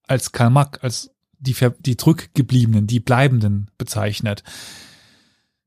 als 0.06 0.32
Kalmak, 0.32 0.82
als 0.82 1.10
die, 1.38 1.54
die 1.80 1.98
zurückgebliebenen, 1.98 2.86
die 2.86 3.00
Bleibenden 3.00 3.70
bezeichnet? 3.76 4.42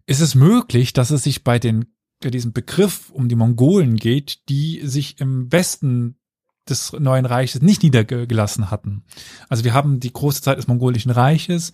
Ist 0.08 0.22
es 0.22 0.34
möglich, 0.34 0.92
dass 0.94 1.12
es 1.12 1.24
sich 1.24 1.44
bei 1.44 1.60
den, 1.60 1.86
bei 2.20 2.32
diesem 2.32 2.52
Begriff 2.52 3.12
um 3.12 3.30
die 3.30 3.36
Mongolen 3.36 3.98
geht, 3.98 4.50
die 4.50 4.82
sich 4.84 5.20
im 5.20 5.52
Westen 5.52 6.16
des 6.68 6.94
neuen 6.94 7.28
Reiches 7.28 7.62
nicht 7.62 7.84
niedergelassen 7.84 8.72
hatten? 8.72 9.04
Also 9.50 9.64
wir 9.64 9.74
haben 9.76 10.00
die 10.00 10.14
große 10.14 10.42
Zeit 10.42 10.58
des 10.58 10.68
mongolischen 10.68 11.12
Reiches, 11.12 11.74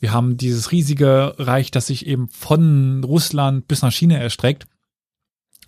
wir 0.00 0.12
haben 0.12 0.38
dieses 0.38 0.72
riesige 0.72 1.34
Reich, 1.38 1.70
das 1.70 1.88
sich 1.88 2.06
eben 2.06 2.28
von 2.28 3.04
Russland 3.04 3.68
bis 3.68 3.82
nach 3.82 3.92
China 3.92 4.16
erstreckt. 4.16 4.66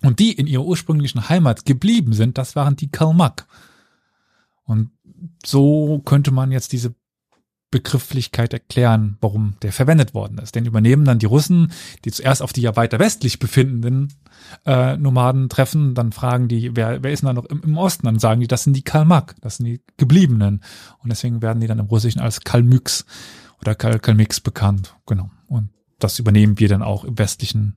Und 0.01 0.19
die 0.19 0.33
in 0.33 0.47
ihrer 0.47 0.65
ursprünglichen 0.65 1.29
Heimat 1.29 1.65
geblieben 1.65 2.13
sind, 2.13 2.37
das 2.37 2.55
waren 2.55 2.75
die 2.75 2.89
Kalmak. 2.89 3.47
Und 4.65 4.91
so 5.45 6.01
könnte 6.05 6.31
man 6.31 6.51
jetzt 6.51 6.73
diese 6.73 6.95
Begrifflichkeit 7.71 8.53
erklären, 8.53 9.17
warum 9.19 9.55
der 9.61 9.73
verwendet 9.73 10.13
worden 10.13 10.37
ist. 10.37 10.55
Den 10.55 10.65
übernehmen 10.65 11.03
dann 11.03 11.19
die 11.19 11.25
Russen, 11.25 11.73
die 12.05 12.11
zuerst 12.11 12.41
auf 12.41 12.53
die 12.53 12.61
ja 12.61 12.75
weiter 12.75 12.99
westlich 12.99 13.37
befindenden 13.37 14.13
äh, 14.65 14.95
Nomaden 14.95 15.49
treffen, 15.49 15.93
dann 15.93 16.13
fragen 16.13 16.47
die, 16.47 16.75
wer, 16.75 17.03
wer 17.03 17.11
ist 17.11 17.21
denn 17.21 17.27
da 17.27 17.33
noch 17.33 17.45
im, 17.45 17.61
im 17.63 17.77
Osten? 17.77 18.05
Dann 18.05 18.17
sagen 18.19 18.39
die, 18.39 18.47
das 18.47 18.63
sind 18.63 18.77
die 18.77 18.83
Kalmak, 18.83 19.35
das 19.41 19.57
sind 19.57 19.65
die 19.65 19.81
Gebliebenen. 19.97 20.61
Und 20.99 21.09
deswegen 21.09 21.41
werden 21.41 21.59
die 21.59 21.67
dann 21.67 21.79
im 21.79 21.87
Russischen 21.87 22.21
als 22.21 22.41
Kalmyks 22.41 23.05
oder 23.59 23.75
Kal 23.75 23.99
Kalmyks 23.99 24.39
bekannt. 24.39 24.95
Genau. 25.05 25.29
Und 25.47 25.69
das 25.99 26.17
übernehmen 26.19 26.59
wir 26.59 26.69
dann 26.69 26.81
auch 26.81 27.03
im 27.03 27.17
westlichen, 27.17 27.75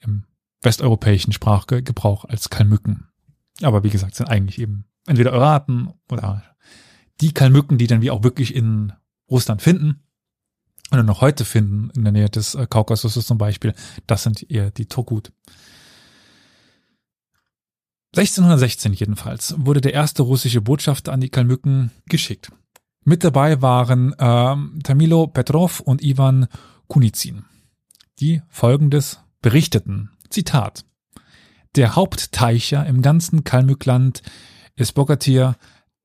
im 0.00 0.24
westeuropäischen 0.62 1.32
Sprachgebrauch 1.32 2.24
als 2.24 2.50
Kalmücken. 2.50 3.08
Aber 3.62 3.84
wie 3.84 3.90
gesagt, 3.90 4.14
sind 4.14 4.28
eigentlich 4.28 4.60
eben 4.60 4.84
entweder 5.06 5.32
Euraten 5.32 5.92
oder 6.10 6.44
die 7.20 7.32
Kalmücken, 7.32 7.78
die 7.78 7.86
dann 7.86 8.02
wir 8.02 8.14
auch 8.14 8.22
wirklich 8.22 8.54
in 8.54 8.92
Russland 9.30 9.62
finden 9.62 10.02
oder 10.90 11.02
noch 11.02 11.20
heute 11.20 11.44
finden, 11.44 11.90
in 11.96 12.04
der 12.04 12.12
Nähe 12.12 12.30
des 12.30 12.54
äh, 12.54 12.66
Kaukasus 12.68 13.26
zum 13.26 13.38
Beispiel, 13.38 13.74
das 14.06 14.22
sind 14.22 14.50
eher 14.50 14.70
die 14.70 14.86
Togut. 14.86 15.32
1616 18.16 18.94
jedenfalls 18.94 19.54
wurde 19.58 19.80
der 19.80 19.92
erste 19.92 20.22
russische 20.22 20.62
Botschafter 20.62 21.12
an 21.12 21.20
die 21.20 21.28
Kalmücken 21.28 21.90
geschickt. 22.06 22.50
Mit 23.04 23.22
dabei 23.22 23.60
waren 23.60 24.14
ähm, 24.18 24.80
Tamilo 24.82 25.26
Petrov 25.26 25.80
und 25.80 26.02
Ivan 26.02 26.48
Kunizin, 26.88 27.44
die 28.18 28.42
folgendes 28.48 29.20
berichteten. 29.42 30.10
Zitat. 30.30 30.84
Der 31.76 31.96
Hauptteicher 31.96 32.86
im 32.86 33.02
ganzen 33.02 33.44
Kalmückland 33.44 34.22
ist 34.74 34.92
Bogatir 34.94 35.56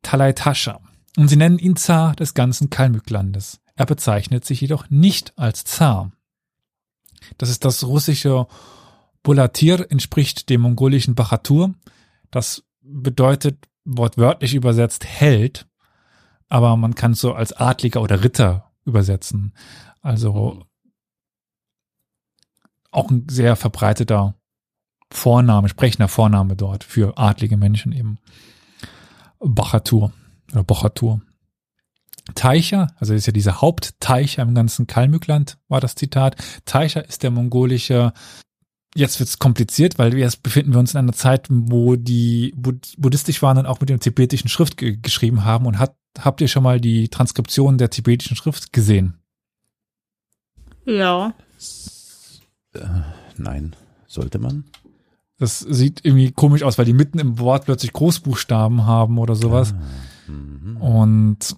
Talaitascha 0.02 0.80
und 1.18 1.28
sie 1.28 1.36
nennen 1.36 1.60
ihn 1.60 1.76
Zar 1.76 2.16
des 2.16 2.34
ganzen 2.34 2.70
Kalmücklandes. 2.70 3.62
Er 3.76 3.86
bezeichnet 3.86 4.46
sich 4.46 4.62
jedoch 4.62 4.90
nicht 4.90 5.38
als 5.38 5.64
Zar. 5.64 6.12
Das 7.38 7.50
ist 7.50 7.66
das 7.66 7.84
russische 7.86 8.48
Bolatir, 9.24 9.90
entspricht 9.90 10.50
dem 10.50 10.62
mongolischen 10.62 11.16
Bachatur. 11.16 11.74
Das 12.30 12.64
bedeutet 12.82 13.68
wortwörtlich 13.86 14.54
übersetzt 14.54 15.06
Held, 15.06 15.66
aber 16.50 16.76
man 16.78 16.96
kann 16.96 17.14
es 17.14 17.22
so 17.22 17.34
als 17.34 17.54
Adliger 17.54 18.02
oder 18.02 18.24
Ritter 18.24 18.72
übersetzen. 18.86 19.54
Also 20.02 20.66
auch 22.94 23.10
ein 23.10 23.28
sehr 23.30 23.56
verbreiteter 23.56 24.36
Vorname, 25.12 25.70
sprechender 25.70 26.08
Vorname 26.08 26.56
dort 26.56 26.84
für 26.84 27.18
adlige 27.18 27.58
Menschen 27.58 27.92
eben. 27.92 28.18
Bachatur 29.40 30.12
oder 30.52 30.64
Bochatur. 30.64 31.22
Teicher, 32.36 32.96
also 32.98 33.14
ist 33.14 33.28
ja 33.28 33.34
dieser 33.34 33.62
Hauptteicher 33.62 34.42
im 34.42 34.56
ganzen 34.56 34.88
Kalmückland, 34.88 35.58
war 35.68 35.82
das 35.82 35.96
Zitat. 35.96 36.38
Teicher 36.66 37.06
ist 37.06 37.22
der 37.24 37.32
mongolische, 37.32 38.14
jetzt 38.96 39.20
wird's 39.20 39.40
kompliziert, 39.40 40.00
weil 40.00 40.18
jetzt 40.18 40.42
befinden 40.42 40.72
wir 40.72 40.80
uns 40.80 40.94
in 40.94 41.00
einer 41.00 41.14
Zeit, 41.14 41.48
wo 41.50 41.96
die 41.98 42.54
Bud 42.56 42.94
buddhistisch 42.98 43.42
waren 43.42 43.58
und 43.58 43.66
auch 43.66 43.82
mit 43.82 43.90
dem 43.90 44.00
tibetischen 44.00 44.50
Schrift 44.50 44.78
ge 44.78 44.98
geschrieben 45.02 45.44
haben. 45.44 45.66
Und 45.66 45.80
hat, 45.80 45.96
habt 46.18 46.40
ihr 46.40 46.48
schon 46.48 46.64
mal 46.64 46.80
die 46.80 47.10
Transkription 47.10 47.78
der 47.78 47.90
tibetischen 47.90 48.38
Schrift 48.38 48.72
gesehen? 48.72 49.20
Ja. 50.86 51.34
Nein, 53.38 53.76
sollte 54.08 54.40
man? 54.40 54.66
Das 55.40 55.60
sieht 55.60 56.06
irgendwie 56.06 56.32
komisch 56.32 56.64
aus, 56.64 56.78
weil 56.78 56.86
die 56.86 56.94
mitten 56.94 57.20
im 57.20 57.40
Wort 57.40 57.66
plötzlich 57.66 57.92
Großbuchstaben 57.94 58.86
haben 58.86 59.18
oder 59.18 59.36
sowas. 59.36 59.74
Mhm. 60.28 60.78
Und 60.78 61.56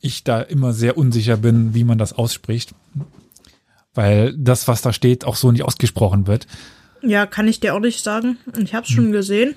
ich 0.00 0.24
da 0.24 0.40
immer 0.40 0.72
sehr 0.72 0.98
unsicher 0.98 1.36
bin, 1.36 1.74
wie 1.74 1.84
man 1.84 1.98
das 1.98 2.12
ausspricht. 2.12 2.74
Weil 3.94 4.36
das, 4.36 4.68
was 4.68 4.82
da 4.82 4.92
steht, 4.92 5.24
auch 5.24 5.36
so 5.36 5.50
nicht 5.52 5.62
ausgesprochen 5.64 6.26
wird. 6.26 6.46
Ja, 7.00 7.26
kann 7.26 7.48
ich 7.48 7.60
dir 7.60 7.74
auch 7.74 7.80
nicht 7.80 8.02
sagen. 8.02 8.38
Ich 8.58 8.74
habe 8.74 8.84
es 8.86 8.90
schon 8.92 9.12
gesehen. 9.12 9.54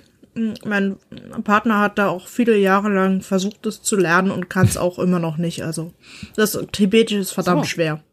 Mein 0.63 0.97
Partner 1.43 1.79
hat 1.79 1.97
da 1.97 2.09
auch 2.09 2.27
viele 2.27 2.57
Jahre 2.57 2.89
lang 2.93 3.21
versucht, 3.21 3.65
es 3.65 3.81
zu 3.81 3.95
lernen 3.95 4.29
und 4.29 4.49
kann 4.49 4.67
es 4.67 4.77
auch 4.77 4.99
immer 4.99 5.19
noch 5.19 5.37
nicht. 5.37 5.63
Also 5.63 5.91
das 6.35 6.57
Tibetische 6.71 7.19
ist 7.19 7.31
verdammt 7.31 7.65
So. 7.65 7.69
schwer. 7.71 8.03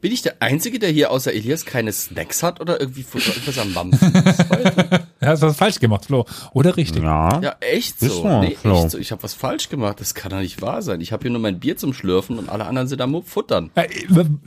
Bin 0.00 0.12
ich 0.12 0.22
der 0.22 0.40
Einzige, 0.40 0.78
der 0.78 0.90
hier 0.90 1.10
außer 1.10 1.32
Elias 1.32 1.66
keine 1.66 1.92
Snacks 1.92 2.42
hat 2.42 2.60
oder 2.60 2.80
irgendwie 2.80 3.02
etwas 3.02 3.58
am 3.58 3.72
Mampfen 3.72 4.14
ist 4.14 4.48
heute? 4.50 5.06
Ja, 5.20 5.28
hast 5.28 5.42
was 5.42 5.58
falsch 5.58 5.80
gemacht, 5.80 6.06
Flo. 6.06 6.24
Oder 6.54 6.78
richtig? 6.78 7.02
Ja. 7.02 7.42
Ja, 7.42 7.56
echt 7.60 8.00
so. 8.00 8.08
so, 8.08 8.40
Nee, 8.40 8.56
Flo. 8.58 8.80
echt 8.80 8.92
so. 8.92 8.96
Ich 8.98 9.12
habe 9.12 9.22
was 9.22 9.34
falsch 9.34 9.68
gemacht. 9.68 10.00
Das 10.00 10.14
kann 10.14 10.30
doch 10.30 10.38
nicht 10.38 10.62
wahr 10.62 10.80
sein. 10.80 11.02
Ich 11.02 11.12
habe 11.12 11.20
hier 11.24 11.30
nur 11.30 11.42
mein 11.42 11.60
Bier 11.60 11.76
zum 11.76 11.92
Schlürfen 11.92 12.38
und 12.38 12.48
alle 12.48 12.64
anderen 12.64 12.88
sind 12.88 13.02
am 13.02 13.22
Futtern. 13.22 13.70
Äh, 13.74 13.88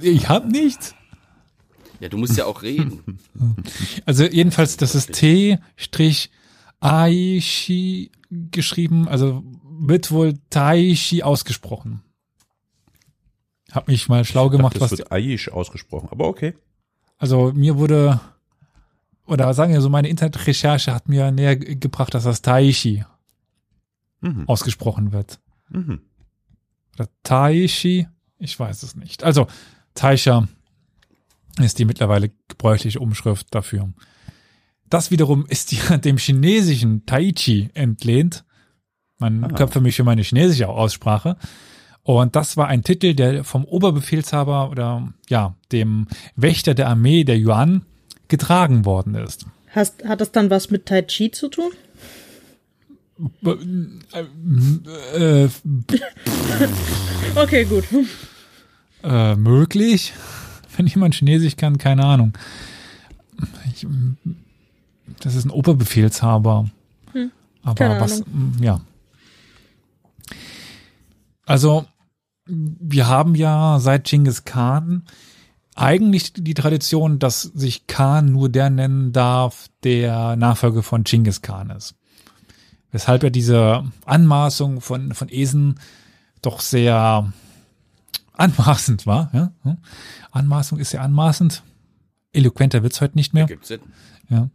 Ich 0.01 0.27
hab 0.29 0.47
nichts. 0.47 0.95
Ja, 1.99 2.09
du 2.09 2.17
musst 2.17 2.35
ja 2.37 2.45
auch 2.45 2.63
reden. 2.63 3.19
Also 4.05 4.23
jedenfalls, 4.25 4.77
das 4.77 4.95
ist 4.95 5.11
T-Aishi 6.81 8.11
geschrieben, 8.51 9.07
also 9.07 9.43
wird 9.79 10.11
wohl 10.11 10.35
Taishi 10.49 11.23
ausgesprochen. 11.23 12.02
Hab 13.73 13.87
mich 13.87 14.07
mal 14.07 14.23
schlau 14.23 14.49
gemacht, 14.49 14.75
das 14.75 14.81
was 14.83 14.91
wird 14.99 15.11
Aish 15.11 15.49
ausgesprochen, 15.49 16.09
aber 16.11 16.27
okay. 16.27 16.53
Also 17.17 17.51
mir 17.53 17.77
wurde, 17.77 18.19
oder 19.25 19.53
sagen 19.53 19.73
wir 19.73 19.81
so, 19.81 19.89
meine 19.89 20.09
Internetrecherche 20.09 20.93
hat 20.93 21.09
mir 21.09 21.31
näher 21.31 21.55
ge- 21.55 21.75
gebracht, 21.75 22.13
dass 22.13 22.23
das 22.23 22.41
Taishi 22.41 23.03
Mhm. 24.21 24.47
ausgesprochen 24.47 25.11
wird. 25.11 25.39
Mhm. 25.69 26.01
Oder 26.95 27.07
Taishi, 27.23 28.07
ich 28.37 28.57
weiß 28.59 28.83
es 28.83 28.95
nicht. 28.95 29.23
Also 29.23 29.47
Taisha 29.95 30.47
ist 31.59 31.79
die 31.79 31.85
mittlerweile 31.85 32.31
gebräuchliche 32.47 32.99
Umschrift 32.99 33.47
dafür. 33.53 33.91
Das 34.89 35.09
wiederum 35.11 35.45
ist 35.47 35.71
ja 35.71 35.97
dem 35.97 36.17
chinesischen 36.17 37.05
Taichi 37.05 37.69
entlehnt. 37.73 38.45
Man 39.17 39.43
Ah. 39.43 39.47
köpfe 39.49 39.81
mich 39.81 39.95
für 39.95 40.03
meine 40.03 40.21
chinesische 40.21 40.67
Aussprache. 40.69 41.37
Und 42.03 42.35
das 42.35 42.57
war 42.57 42.67
ein 42.67 42.83
Titel, 42.83 43.13
der 43.13 43.43
vom 43.45 43.63
Oberbefehlshaber 43.65 44.69
oder 44.69 45.13
ja, 45.29 45.55
dem 45.71 46.07
Wächter 46.35 46.73
der 46.73 46.89
Armee 46.89 47.23
der 47.23 47.39
Yuan 47.39 47.83
getragen 48.27 48.83
worden 48.85 49.15
ist. 49.15 49.45
Hast, 49.69 50.03
hat 50.03 50.19
das 50.21 50.31
dann 50.31 50.49
was 50.49 50.69
mit 50.69 50.85
Tai 50.85 51.01
Chi 51.03 51.31
zu 51.31 51.47
tun? 51.49 51.71
Äh, 55.15 55.47
Okay, 57.35 57.65
gut. 57.65 57.85
äh, 59.03 59.35
möglich, 59.35 60.13
wenn 60.75 60.87
jemand 60.87 61.15
Chinesisch 61.15 61.55
kann, 61.55 61.77
keine 61.77 62.03
Ahnung. 62.05 62.33
Ich, 63.73 63.87
das 65.21 65.35
ist 65.35 65.45
ein 65.45 65.51
Oberbefehlshaber. 65.51 66.69
Aber 67.63 67.75
keine 67.75 67.99
was, 68.01 68.23
ja. 68.59 68.81
Also, 71.45 71.85
wir 72.45 73.07
haben 73.07 73.35
ja 73.35 73.79
seit 73.79 74.05
Genghis 74.05 74.43
Khan 74.45 75.03
eigentlich 75.75 76.33
die 76.33 76.53
Tradition, 76.53 77.19
dass 77.19 77.41
sich 77.41 77.87
Khan 77.87 78.31
nur 78.31 78.49
der 78.49 78.69
nennen 78.69 79.11
darf, 79.11 79.67
der 79.83 80.35
Nachfolger 80.35 80.83
von 80.83 81.03
Genghis 81.03 81.41
Khan 81.41 81.69
ist. 81.71 81.95
Weshalb 82.91 83.23
ja 83.23 83.29
diese 83.29 83.83
Anmaßung 84.05 84.81
von, 84.81 85.13
von 85.13 85.29
Esen 85.29 85.79
doch 86.41 86.59
sehr 86.59 87.31
anmaßend 88.33 89.07
war. 89.07 89.29
Ja? 89.33 89.77
Anmaßung 90.31 90.79
ist 90.79 90.91
ja 90.91 91.01
anmaßend. 91.01 91.63
Eloquenter 92.33 92.83
wird's 92.83 93.01
heute 93.01 93.15
nicht 93.15 93.33
mehr. 93.33 93.45
Gibt's 93.45 93.69
Sinn. 93.69 93.81
Ja. 94.29 94.49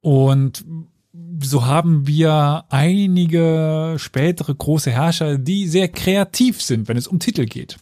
Und 0.00 0.64
so 1.40 1.66
haben 1.66 2.06
wir 2.06 2.64
einige 2.70 3.94
spätere 3.98 4.54
große 4.54 4.90
Herrscher, 4.90 5.38
die 5.38 5.68
sehr 5.68 5.88
kreativ 5.88 6.60
sind, 6.60 6.88
wenn 6.88 6.96
es 6.96 7.06
um 7.06 7.20
Titel 7.20 7.46
geht. 7.46 7.78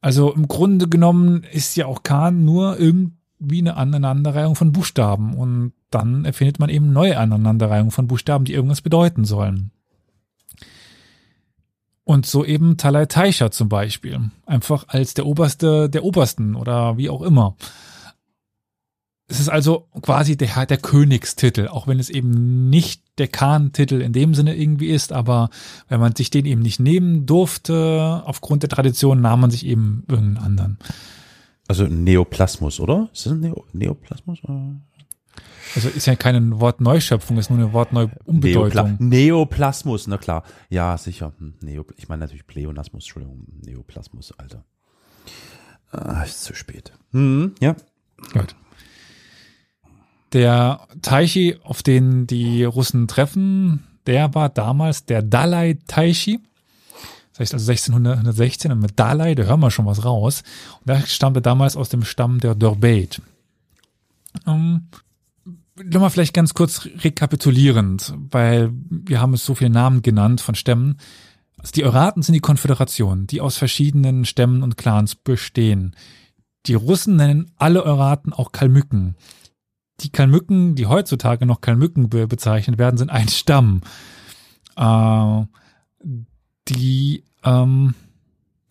Also 0.00 0.32
im 0.32 0.48
Grunde 0.48 0.88
genommen 0.88 1.44
ist 1.52 1.76
ja 1.76 1.86
auch 1.86 2.02
Khan 2.02 2.44
nur 2.44 2.78
irgendwie 2.78 3.60
eine 3.60 3.76
Aneinanderreihung 3.76 4.54
von 4.54 4.72
Buchstaben 4.72 5.34
und 5.34 5.72
dann 5.90 6.24
erfindet 6.24 6.58
man 6.58 6.68
eben 6.68 6.92
neue 6.92 7.16
Aneinanderreihungen 7.18 7.92
von 7.92 8.08
Buchstaben, 8.08 8.44
die 8.44 8.52
irgendwas 8.52 8.80
bedeuten 8.80 9.24
sollen. 9.24 9.70
Und 12.02 12.26
so 12.26 12.44
eben 12.44 12.76
Talai 12.76 13.06
Taisha 13.06 13.50
zum 13.50 13.68
Beispiel. 13.68 14.30
Einfach 14.44 14.84
als 14.88 15.14
der 15.14 15.24
Oberste 15.24 15.88
der 15.88 16.04
Obersten 16.04 16.54
oder 16.54 16.98
wie 16.98 17.08
auch 17.08 17.22
immer. 17.22 17.56
Es 19.26 19.40
ist 19.40 19.48
also 19.48 19.88
quasi 20.02 20.36
der, 20.36 20.66
der 20.66 20.76
Königstitel, 20.76 21.68
auch 21.68 21.86
wenn 21.86 21.98
es 21.98 22.10
eben 22.10 22.68
nicht 22.68 23.02
der 23.16 23.28
Khan-Titel 23.28 24.00
in 24.02 24.12
dem 24.12 24.34
Sinne 24.34 24.54
irgendwie 24.54 24.90
ist, 24.90 25.12
aber 25.12 25.48
wenn 25.88 26.00
man 26.00 26.14
sich 26.14 26.30
den 26.30 26.44
eben 26.44 26.60
nicht 26.60 26.78
nehmen 26.78 27.24
durfte, 27.24 28.22
aufgrund 28.26 28.62
der 28.62 28.70
Tradition, 28.70 29.22
nahm 29.22 29.40
man 29.40 29.50
sich 29.50 29.64
eben 29.64 30.04
irgendeinen 30.08 30.44
anderen. 30.44 30.78
Also 31.68 31.84
Neoplasmus, 31.86 32.80
oder? 32.80 33.08
Ist 33.12 33.24
das 33.24 33.32
ein 33.32 33.40
Neo 33.40 33.64
Neoplasmus? 33.72 34.40
Also 35.74 35.88
ist 35.88 36.06
ja 36.06 36.14
keine 36.16 36.60
Wortneuschöpfung, 36.60 37.38
ist 37.38 37.48
nur 37.48 37.58
eine 37.58 37.72
Wortneuumbedeutung. 37.72 38.96
Neopla 38.96 38.96
Neoplasmus, 38.98 40.06
na 40.06 40.18
klar. 40.18 40.44
Ja, 40.68 40.98
sicher. 40.98 41.32
Hm, 41.38 41.54
Neo 41.62 41.86
ich 41.96 42.08
meine 42.08 42.20
natürlich 42.20 42.46
Pleonasmus, 42.46 43.04
Entschuldigung. 43.04 43.46
Neoplasmus, 43.64 44.32
Alter. 44.38 44.64
Ah, 45.90 46.22
ist 46.22 46.44
zu 46.44 46.54
spät. 46.54 46.92
Hm, 47.12 47.54
ja. 47.60 47.74
Gut. 48.32 48.54
Der 50.34 50.86
Taichi, 51.00 51.56
auf 51.62 51.82
den 51.82 52.26
die 52.26 52.64
Russen 52.64 53.08
treffen, 53.08 53.84
der 54.06 54.34
war 54.34 54.50
damals 54.50 55.06
der 55.06 55.22
Dalai 55.22 55.78
Taichi. 55.86 56.40
Das 57.32 57.40
heißt 57.40 57.54
also 57.54 57.70
1616 57.70 58.70
und 58.72 58.80
mit 58.80 58.98
Dalai, 58.98 59.34
da 59.34 59.44
hören 59.44 59.60
wir 59.60 59.70
schon 59.70 59.86
was 59.86 60.04
raus. 60.04 60.42
Und 60.80 60.88
der 60.88 61.00
stammte 61.06 61.40
damals 61.40 61.76
aus 61.76 61.88
dem 61.88 62.04
Stamm 62.04 62.40
der 62.40 62.54
Dorbeit. 62.54 63.22
Ähm, 64.46 64.88
Nochmal 65.76 66.10
vielleicht 66.10 66.34
ganz 66.34 66.54
kurz 66.54 66.86
rekapitulierend, 67.02 68.14
weil 68.30 68.70
wir 68.88 69.20
haben 69.20 69.34
es 69.34 69.44
so 69.44 69.56
viele 69.56 69.70
Namen 69.70 70.02
genannt 70.02 70.40
von 70.40 70.54
Stämmen. 70.54 70.98
Also 71.58 71.72
die 71.72 71.84
Euraten 71.84 72.22
sind 72.22 72.34
die 72.34 72.40
Konföderation, 72.40 73.26
die 73.26 73.40
aus 73.40 73.56
verschiedenen 73.56 74.24
Stämmen 74.24 74.62
und 74.62 74.76
Clans 74.76 75.16
bestehen. 75.16 75.96
Die 76.66 76.74
Russen 76.74 77.16
nennen 77.16 77.50
alle 77.56 77.82
Euraten 77.82 78.32
auch 78.32 78.52
Kalmücken. 78.52 79.16
Die 80.00 80.10
Kalmücken, 80.10 80.74
die 80.74 80.86
heutzutage 80.86 81.46
noch 81.46 81.60
Kalmücken 81.60 82.08
be 82.08 82.26
bezeichnet 82.26 82.78
werden, 82.78 82.96
sind 82.96 83.10
ein 83.10 83.28
Stamm. 83.28 83.82
Äh, 84.76 85.42
die 86.68 87.24
ähm, 87.44 87.94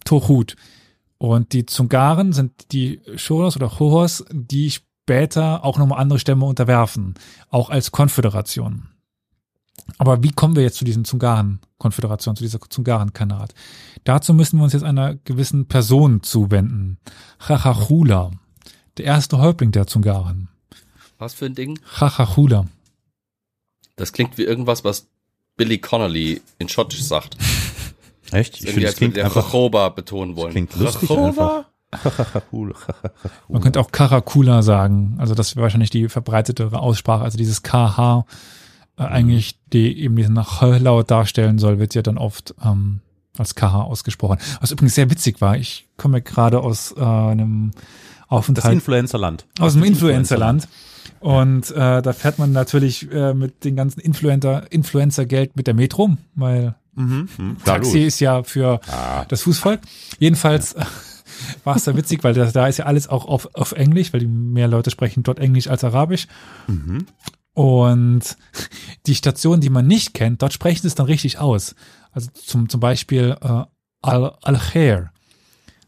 Tochut. 0.03 0.55
Und 1.17 1.53
die 1.53 1.65
Zungaren 1.65 2.33
sind 2.33 2.71
die 2.73 3.01
Choros 3.15 3.55
oder 3.55 3.69
Choros, 3.69 4.25
die 4.31 4.71
später 4.71 5.63
auch 5.63 5.77
nochmal 5.77 5.99
andere 5.99 6.19
Stämme 6.19 6.45
unterwerfen, 6.45 7.13
auch 7.49 7.69
als 7.69 7.91
Konföderation. 7.91 8.89
Aber 9.97 10.23
wie 10.23 10.31
kommen 10.31 10.55
wir 10.55 10.63
jetzt 10.63 10.77
zu 10.77 10.85
diesen 10.85 11.05
Zungaren-Konföderation, 11.05 12.35
zu 12.35 12.43
dieser 12.43 12.59
Zungaren-Kanat? 12.61 13.53
Dazu 14.03 14.33
müssen 14.33 14.57
wir 14.57 14.63
uns 14.63 14.73
jetzt 14.73 14.83
einer 14.83 15.15
gewissen 15.15 15.67
Person 15.67 16.23
zuwenden. 16.23 16.99
Chachachula, 17.39 18.31
der 18.97 19.05
erste 19.05 19.39
Häuptling 19.39 19.71
der 19.71 19.87
Zungaren. 19.87 20.49
Was 21.23 21.33
für 21.33 21.45
ein 21.45 21.55
Ding? 21.55 21.79
Chachachula. 21.97 22.65
Das 23.95 24.11
klingt 24.11 24.37
wie 24.37 24.43
irgendwas, 24.43 24.83
was 24.83 25.07
Billy 25.55 25.77
Connolly 25.77 26.41
in 26.59 26.67
Schottisch 26.67 27.01
sagt. 27.01 27.37
Echt? 28.33 28.61
Ich 28.61 28.71
finde, 28.71 28.87
als 28.89 28.99
würde 28.99 29.13
der 29.13 29.29
Chachoba 29.29 29.87
betonen 29.87 30.35
wollen. 30.35 30.51
klingt 30.51 30.75
lustig 30.75 31.07
Chachoba? 31.07 31.67
Man 33.47 33.61
könnte 33.61 33.79
auch 33.79 33.93
Karakula 33.93 34.63
sagen. 34.63 35.15
Also 35.17 35.33
das 35.33 35.55
wäre 35.55 35.63
wahrscheinlich 35.63 35.91
die 35.91 36.09
verbreitetere 36.09 36.77
Aussprache. 36.79 37.23
Also 37.23 37.37
dieses 37.37 37.63
KH 37.63 38.25
äh, 38.97 39.03
eigentlich, 39.03 39.57
die 39.71 39.97
eben 40.01 40.17
diesen 40.17 40.37
H-Laut 40.37 41.09
darstellen 41.09 41.57
soll, 41.57 41.79
wird 41.79 41.95
ja 41.95 42.01
dann 42.01 42.17
oft 42.17 42.53
ähm, 42.61 42.99
als 43.37 43.55
KH 43.55 43.83
ausgesprochen. 43.83 44.39
Was 44.59 44.71
übrigens 44.71 44.95
sehr 44.95 45.09
witzig 45.09 45.39
war. 45.39 45.55
Ich 45.55 45.87
komme 45.95 46.21
gerade 46.21 46.59
aus 46.59 46.93
äh, 46.97 47.01
einem 47.01 47.71
Das 48.33 48.39
Aufenthalt 48.39 48.73
Influencerland. 48.73 49.45
aus 49.59 49.73
dem 49.73 49.83
Influencerland. 49.83 50.67
Und 51.19 51.71
äh, 51.71 52.01
da 52.01 52.13
fährt 52.13 52.39
man 52.39 52.51
natürlich 52.51 53.09
äh, 53.11 53.33
mit 53.33 53.63
den 53.63 53.75
ganzen 53.75 53.99
Influencer, 54.01 54.71
Influencer-Geld 54.71 55.55
mit 55.55 55.67
der 55.67 55.73
Metro, 55.73 56.11
weil 56.35 56.75
Mhm. 56.95 57.27
mhm. 57.37 57.57
Taxi 57.65 57.99
ist 58.03 58.19
ja 58.19 58.43
für 58.43 58.79
Ah. 58.87 59.25
das 59.27 59.41
Fußvolk. 59.43 59.79
Jedenfalls 60.19 60.75
war 61.63 61.75
es 61.75 61.85
da 61.85 61.95
witzig, 61.97 62.23
weil 62.23 62.33
da, 62.35 62.45
da 62.51 62.67
ist 62.67 62.77
ja 62.77 62.85
alles 62.85 63.07
auch 63.09 63.25
auf, 63.25 63.49
auf 63.53 63.71
Englisch, 63.71 64.13
weil 64.13 64.19
die 64.19 64.27
mehr 64.27 64.67
Leute 64.67 64.91
sprechen 64.91 65.23
dort 65.23 65.39
Englisch 65.39 65.67
als 65.67 65.83
Arabisch. 65.83 66.27
Mhm. 66.67 67.05
Und 67.53 68.37
die 69.07 69.15
Station, 69.15 69.61
die 69.61 69.69
man 69.69 69.87
nicht 69.87 70.13
kennt, 70.13 70.41
dort 70.41 70.53
sprechen 70.53 70.81
sie 70.81 70.87
es 70.87 70.95
dann 70.95 71.05
richtig 71.05 71.39
aus. 71.39 71.75
Also 72.11 72.29
zum, 72.33 72.67
zum 72.69 72.79
Beispiel 72.79 73.37
äh, 73.41 73.63
Al- 74.01 74.35
Al-Khair 74.41 75.11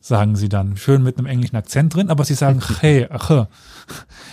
sagen 0.05 0.35
sie 0.35 0.49
dann, 0.49 0.77
schön 0.77 1.01
mit 1.01 1.17
einem 1.17 1.25
englischen 1.25 1.55
Akzent 1.55 1.95
drin, 1.95 2.09
aber 2.09 2.23
sie 2.25 2.35
sagen 2.35 2.59
Khair, 2.79 3.09
ach. 3.11 3.47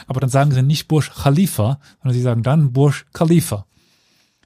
aber 0.06 0.20
dann 0.20 0.28
sagen 0.28 0.50
sie 0.50 0.62
nicht 0.62 0.86
Burj 0.88 1.08
Khalifa, 1.22 1.80
sondern 2.02 2.14
sie 2.14 2.22
sagen 2.22 2.42
dann 2.42 2.72
Burj 2.72 3.04
Khalifa. 3.14 3.64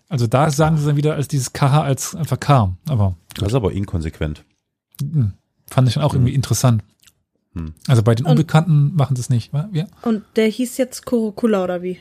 Also 0.09 0.29
da 0.29 0.51
sagen 0.51 0.77
sie 0.79 0.87
dann 0.87 0.97
wieder 0.97 1.15
als 1.17 1.27
dieses 1.27 1.53
KH 1.53 1.83
als 1.83 2.15
einfach 2.15 2.39
K. 2.39 2.77
Aber 2.89 3.17
Das 3.35 3.49
ist 3.49 3.55
aber 3.55 3.73
inkonsequent. 3.73 4.45
hm, 5.01 5.33
fand 5.69 5.89
ich 5.89 5.95
dann 5.95 6.05
auch 6.05 6.15
irgendwie 6.15 6.35
interessant. 6.35 6.85
Hm. 7.55 7.75
Also 7.89 8.05
bei 8.05 8.15
den 8.15 8.25
Und- 8.27 8.33
Unbekannten 8.33 8.95
machen 8.95 9.17
sie 9.17 9.21
es 9.23 9.31
nicht. 9.31 9.53
wa? 9.53 9.69
Ja? 9.73 9.87
Und 10.03 10.23
der 10.37 10.47
hieß 10.47 10.77
jetzt 10.77 11.07
Kurukula 11.07 11.65
oder 11.65 11.83
wie? 11.83 11.99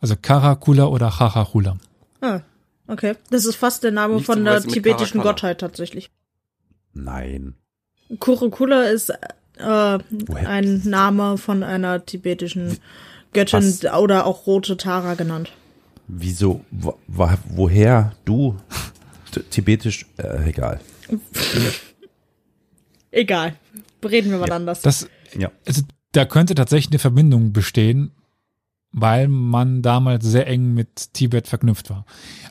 Also 0.00 0.14
Karakula 0.20 0.84
oder 0.84 1.10
Chachachula. 1.10 1.78
Ah, 2.20 2.40
okay. 2.86 3.14
Das 3.30 3.44
ist 3.44 3.56
fast 3.56 3.82
der 3.82 3.90
Name 3.90 4.14
Nicht 4.16 4.26
von 4.26 4.44
der 4.44 4.60
tibetischen 4.62 5.20
Karakala. 5.20 5.32
Gottheit 5.32 5.60
tatsächlich. 5.60 6.10
Nein. 6.92 7.54
Kurukula 8.18 8.84
ist 8.84 9.10
äh, 9.58 9.98
ein 10.44 10.82
Name 10.84 11.38
von 11.38 11.62
einer 11.62 12.04
tibetischen 12.04 12.78
Göttin 13.32 13.62
Was? 13.82 13.84
oder 13.98 14.26
auch 14.26 14.46
rote 14.46 14.76
Tara 14.76 15.14
genannt. 15.14 15.52
Wieso? 16.08 16.64
Wo, 16.70 16.98
woher 17.06 18.12
du 18.24 18.56
tibetisch? 19.50 20.06
Äh, 20.18 20.48
egal. 20.50 20.80
Egal. 23.10 23.56
Reden 24.04 24.30
wir 24.30 24.38
mal 24.38 24.48
Ja, 24.48 24.56
anders. 24.56 24.80
Das, 24.82 25.06
Ja. 25.38 25.50
also 25.66 25.82
da 26.12 26.24
könnte 26.24 26.54
tatsächlich 26.54 26.90
eine 26.92 26.98
Verbindung 26.98 27.52
bestehen, 27.52 28.12
weil 28.92 29.28
man 29.28 29.82
damals 29.82 30.24
sehr 30.24 30.46
eng 30.46 30.74
mit 30.74 31.14
Tibet 31.14 31.48
verknüpft 31.48 31.90
war. 31.90 32.04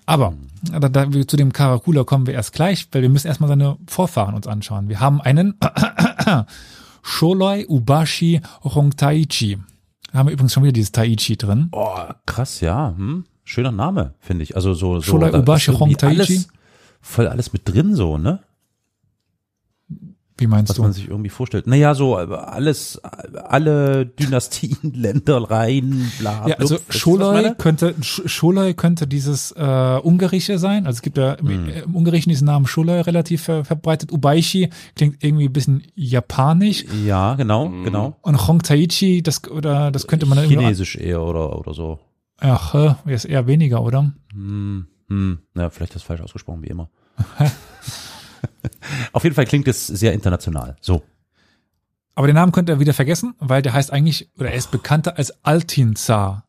Aber 0.06 0.34
da, 0.64 0.90
da, 0.90 1.10
zu 1.10 1.38
dem 1.38 1.54
Karakula 1.54 2.04
kommen 2.04 2.28
wir 2.28 2.34
erst 2.34 2.54
gleich, 2.54 2.88
weil 2.92 3.04
wir 3.04 3.10
müssen 3.10 3.28
erstmal 3.28 3.48
seine 3.48 3.78
Vorfahren 3.88 4.36
uns 4.36 4.48
anschauen. 4.48 4.90
Wir 4.90 5.00
haben 5.00 5.22
einen 5.22 5.56
Sholoi 7.04 7.66
Ubashi 7.68 8.42
Rongtaichi. 8.64 9.60
Da 10.12 10.20
haben 10.20 10.28
wir 10.28 10.34
übrigens 10.34 10.54
schon 10.54 10.64
wieder 10.64 10.74
dieses 10.74 10.92
Taichi 10.92 11.38
drin. 11.38 11.70
Oh, 11.72 11.96
krass, 12.26 12.60
ja. 12.62 12.94
Hm? 12.96 13.26
Schöner 13.44 13.72
Name, 13.72 14.14
finde 14.20 14.44
ich. 14.44 14.56
Also 14.56 14.74
so, 14.74 15.00
so 15.00 15.18
ist 15.24 15.34
Ubashi 15.34 15.72
Rongtaichi? 15.72 16.20
alles, 16.20 16.48
voll 17.02 17.28
alles 17.28 17.54
mit 17.54 17.62
drin 17.66 17.96
so, 17.96 18.18
ne? 18.18 18.40
Wie 20.42 20.48
meinst 20.48 20.70
Was 20.72 20.76
du? 20.78 20.82
man 20.82 20.92
sich 20.94 21.08
irgendwie 21.08 21.30
vorstellt. 21.30 21.68
Naja, 21.68 21.96
so 21.96 22.18
äh, 22.20 22.24
alles, 22.34 23.00
alle 23.46 24.06
Dynastien, 24.06 24.76
Ländereien, 24.94 26.12
bla. 26.20 26.48
Ja, 26.48 26.56
also 26.56 26.76
was 26.88 26.98
Scholoi 26.98 27.54
könnte, 27.58 27.94
Sch- 28.02 28.28
Scholoi 28.28 28.74
könnte 28.74 29.08
dieses 29.08 29.52
äh, 29.52 30.00
Ungarische 30.04 30.58
sein. 30.60 30.86
Also 30.86 30.98
es 30.98 31.02
gibt 31.02 31.18
ja 31.18 31.34
im, 31.34 31.48
Hm. 31.48 31.68
im 31.86 31.96
Ungarischen 31.96 32.30
diesen 32.30 32.46
Namen 32.46 32.66
Scholoi 32.68 33.02
relativ 33.02 33.44
ver 33.44 33.64
verbreitet. 33.64 34.12
Ubaishi 34.12 34.70
klingt 34.96 35.24
irgendwie 35.24 35.46
ein 35.46 35.54
bisschen 35.54 35.84
japanisch. 35.96 36.86
Ja, 37.06 37.36
genau, 37.36 37.70
Mhm. 37.70 37.84
genau. 37.84 38.18
Und 38.22 38.48
Hongtaichi, 38.48 39.22
das 39.24 39.48
oder 39.50 39.92
das 39.92 40.08
könnte 40.08 40.26
man. 40.26 40.40
Chinesisch 40.40 40.96
eher 40.96 41.22
oder, 41.22 41.58
oder 41.60 41.74
so. 41.74 42.00
Ach, 42.40 42.74
äh, 42.74 42.96
ist 43.14 43.26
eher 43.26 43.46
weniger, 43.46 43.84
oder? 43.84 44.12
Hm, 44.34 44.88
hm. 45.08 45.40
Ja, 45.56 45.70
vielleicht 45.70 45.92
ist 45.92 46.02
das 46.02 46.04
falsch 46.04 46.22
ausgesprochen, 46.22 46.64
wie 46.64 46.68
immer. 46.70 46.90
Auf 49.14 49.24
jeden 49.24 49.36
Fall 49.36 49.46
klingt 49.46 49.68
es 49.68 49.88
sehr 49.88 50.14
international. 50.14 50.76
So. 50.82 51.04
Aber 52.16 52.28
den 52.28 52.36
Namen 52.36 52.52
könnt 52.52 52.70
ihr 52.70 52.80
wieder 52.80 52.94
vergessen, 52.94 53.36
weil 53.40 53.62
der 53.62 53.74
heißt 53.74 53.92
eigentlich, 53.92 54.30
oder 54.38 54.50
er 54.52 54.58
ist 54.58 54.72
bekannter 54.72 55.18
als 55.18 55.44
Altin 55.44 55.96
Zar. 55.96 56.46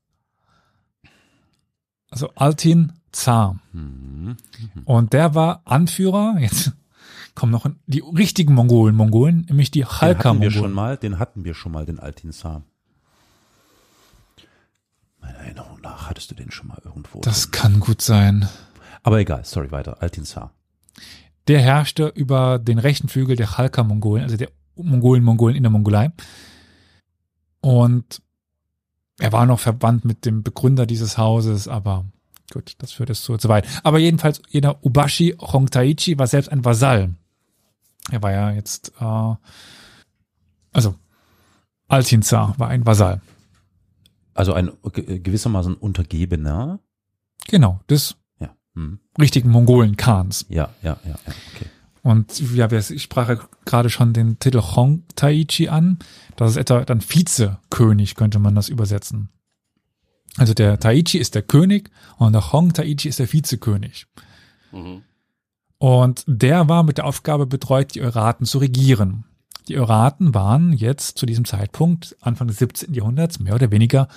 Also 2.11 2.31
Altin 2.35 2.93
Zar. 3.13 3.59
Mhm. 3.73 4.37
Und 4.85 5.13
der 5.13 5.35
war 5.35 5.63
Anführer, 5.65 6.37
jetzt 6.39 6.73
kommen 7.35 7.53
noch 7.53 7.67
die 7.87 8.01
richtigen 8.01 8.55
Mongolen, 8.55 8.95
Mongolen, 8.97 9.47
nämlich 9.49 9.71
die 9.71 9.81
Den 9.81 9.89
hatten 9.89 10.01
wir 10.41 10.51
schon 10.51 10.63
Halka-Mongolen. 10.65 10.73
mal, 10.73 10.97
den 10.97 11.19
hatten 11.19 11.45
wir 11.45 11.55
schon 11.55 11.73
mal, 11.73 11.87
den 11.87 11.99
Altin 11.99 12.33
Sam. 12.33 12.65
Meiner 15.21 15.39
Erinnerung 15.39 15.81
nach 15.81 16.11
hattest 16.11 16.31
du 16.31 16.35
den 16.35 16.51
schon 16.51 16.67
mal 16.69 16.81
irgendwo. 16.85 17.21
Das 17.21 17.51
kann 17.53 17.81
gut 17.81 18.03
sein. 18.03 18.49
Aber 19.03 19.19
egal, 19.19 19.45
sorry, 19.45 19.71
weiter. 19.71 20.03
Altinsar. 20.03 20.53
Der 21.49 21.61
herrschte 21.61 22.07
über 22.09 22.59
den 22.59 22.79
rechten 22.79 23.09
Flügel 23.09 23.37
der 23.37 23.49
Chalka-Mongolen, 23.49 24.23
also 24.23 24.37
der 24.37 24.51
Mongolen-Mongolen 24.77 25.57
in 25.57 25.63
der 25.65 25.71
Mongolei. 25.71 26.13
Und 27.61 28.23
er 29.19 29.33
war 29.33 29.47
noch 29.47 29.61
verwandt 29.61 30.05
mit 30.05 30.25
dem 30.25 30.43
Begründer 30.43 30.87
dieses 30.87 31.19
Hauses, 31.19 31.69
aber 31.69 32.05
gut, 32.53 32.75
das 32.79 32.93
führt 32.93 33.11
es 33.11 33.23
zu, 33.23 33.37
zu 33.37 33.49
weit. 33.49 33.67
Aber 33.85 33.99
jedenfalls, 33.99 34.41
jeder 34.49 34.85
Ubashi 34.85 35.37
Hongtaichi 35.41 36.19
war 36.19 36.27
selbst 36.27 36.51
ein 36.51 36.65
Vasall. 36.65 37.15
Er 38.11 38.23
war 38.23 38.33
ja 38.33 38.51
jetzt, 38.51 38.93
äh, 39.01 39.35
also 40.73 40.95
Altinzar 41.89 42.59
war 42.59 42.69
ein 42.69 42.87
Vasall. 42.87 43.21
Also 44.35 44.55
ein 44.55 44.71
ge- 44.93 45.19
gewissermaßen 45.19 45.75
Untergebener. 45.75 46.81
Genau, 47.49 47.81
des 47.91 48.17
Ja. 48.75 48.83
Hm. 48.83 48.99
richtigen 49.21 49.51
Mongolen-Khans. 49.51 50.47
Ja, 50.49 50.71
ja, 50.83 50.99
ja, 51.05 51.11
ja, 51.11 51.33
okay. 51.55 51.67
Und 52.03 52.41
ja, 52.55 52.71
ich 52.73 53.03
sprach 53.03 53.29
ja 53.29 53.39
gerade 53.65 53.89
schon 53.89 54.13
den 54.13 54.39
Titel 54.41 54.61
Hong 54.61 55.05
Taichi 55.15 55.69
an. 55.69 56.01
Das 56.37 56.53
ist 56.53 56.57
etwa 56.57 56.85
dann 56.85 57.01
Vizekönig, 57.01 58.17
könnte 58.17 58.41
man 58.41 58.57
das 58.57 58.69
übersetzen. 58.69 59.29
Also 60.37 60.53
der 60.55 60.81
Taichi 60.81 61.19
ist 61.19 61.35
der 61.35 61.43
König 61.43 61.91
und 62.17 62.33
der 62.33 62.53
Hong 62.53 62.73
Taichi 62.73 63.09
ist 63.09 63.21
der 63.21 63.33
Vizekönig. 63.33 64.07
Mhm. 64.73 65.03
Und 65.79 66.25
der 66.27 66.69
war 66.69 66.83
mit 66.83 66.99
der 66.99 67.07
Aufgabe 67.07 67.47
betreut, 67.47 67.95
die 67.95 68.03
Euraten 68.03 68.47
zu 68.47 68.59
regieren. 68.59 69.25
Die 69.69 69.79
Euraten 69.79 70.35
waren 70.35 70.73
jetzt 70.73 71.19
zu 71.19 71.27
diesem 71.27 71.45
Zeitpunkt, 71.45 72.17
Anfang 72.21 72.49
des 72.49 72.59
17. 72.59 72.95
Jahrhunderts, 72.95 73.39
mehr 73.39 73.55
oder 73.55 73.71
weniger, 73.71 74.09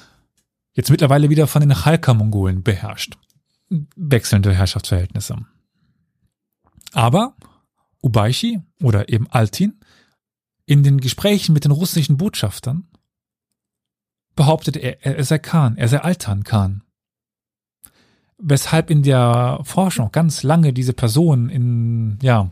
jetzt 0.74 0.90
mittlerweile 0.90 1.30
wieder 1.30 1.46
von 1.48 1.62
den 1.62 1.74
Chalka-Mongolen 1.74 2.64
beherrscht. 2.64 3.18
Wechselnde 3.70 4.54
Herrschaftsverhältnisse. 4.54 5.38
Aber 6.94 7.36
Ubaishi 8.02 8.62
oder 8.82 9.10
eben 9.10 9.28
Altin 9.30 9.80
in 10.66 10.84
den 10.84 11.00
Gesprächen 11.00 11.54
mit 11.54 11.66
den 11.66 11.72
russischen 11.72 12.18
Botschaftern 12.18 12.88
behauptete 14.36 14.80
er, 14.80 15.04
er 15.04 15.24
sei 15.24 15.40
Khan, 15.40 15.78
er 15.78 15.88
sei 15.88 16.00
Altan 16.00 16.44
Khan. 16.44 16.82
Weshalb 18.38 18.90
in 18.90 19.02
der 19.02 19.62
Forschung 19.64 20.12
ganz 20.12 20.44
lange 20.44 20.74
diese 20.74 20.94
Person 20.94 21.50
in, 21.50 22.20
ja, 22.22 22.52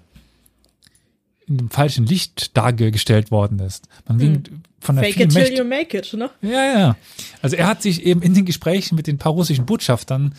in 1.45 1.57
dem 1.57 1.69
falschen 1.69 2.05
Licht 2.05 2.55
dargestellt 2.55 3.31
worden 3.31 3.59
ist. 3.59 3.87
Man 4.07 4.17
ging 4.17 4.43
von 4.79 4.95
der 4.95 5.05
Fake 5.05 5.19
it 5.19 5.31
till 5.31 5.57
you 5.57 5.65
make 5.65 5.97
it, 5.97 6.13
ne? 6.13 6.29
ja, 6.41 6.79
ja. 6.79 6.95
Also 7.41 7.57
er 7.57 7.67
hat 7.67 7.81
sich 7.81 8.03
eben 8.03 8.21
in 8.21 8.33
den 8.33 8.45
Gesprächen 8.45 8.95
mit 8.95 9.07
den 9.07 9.17
paar 9.17 9.33
russischen 9.33 9.65
Botschaftern 9.65 10.35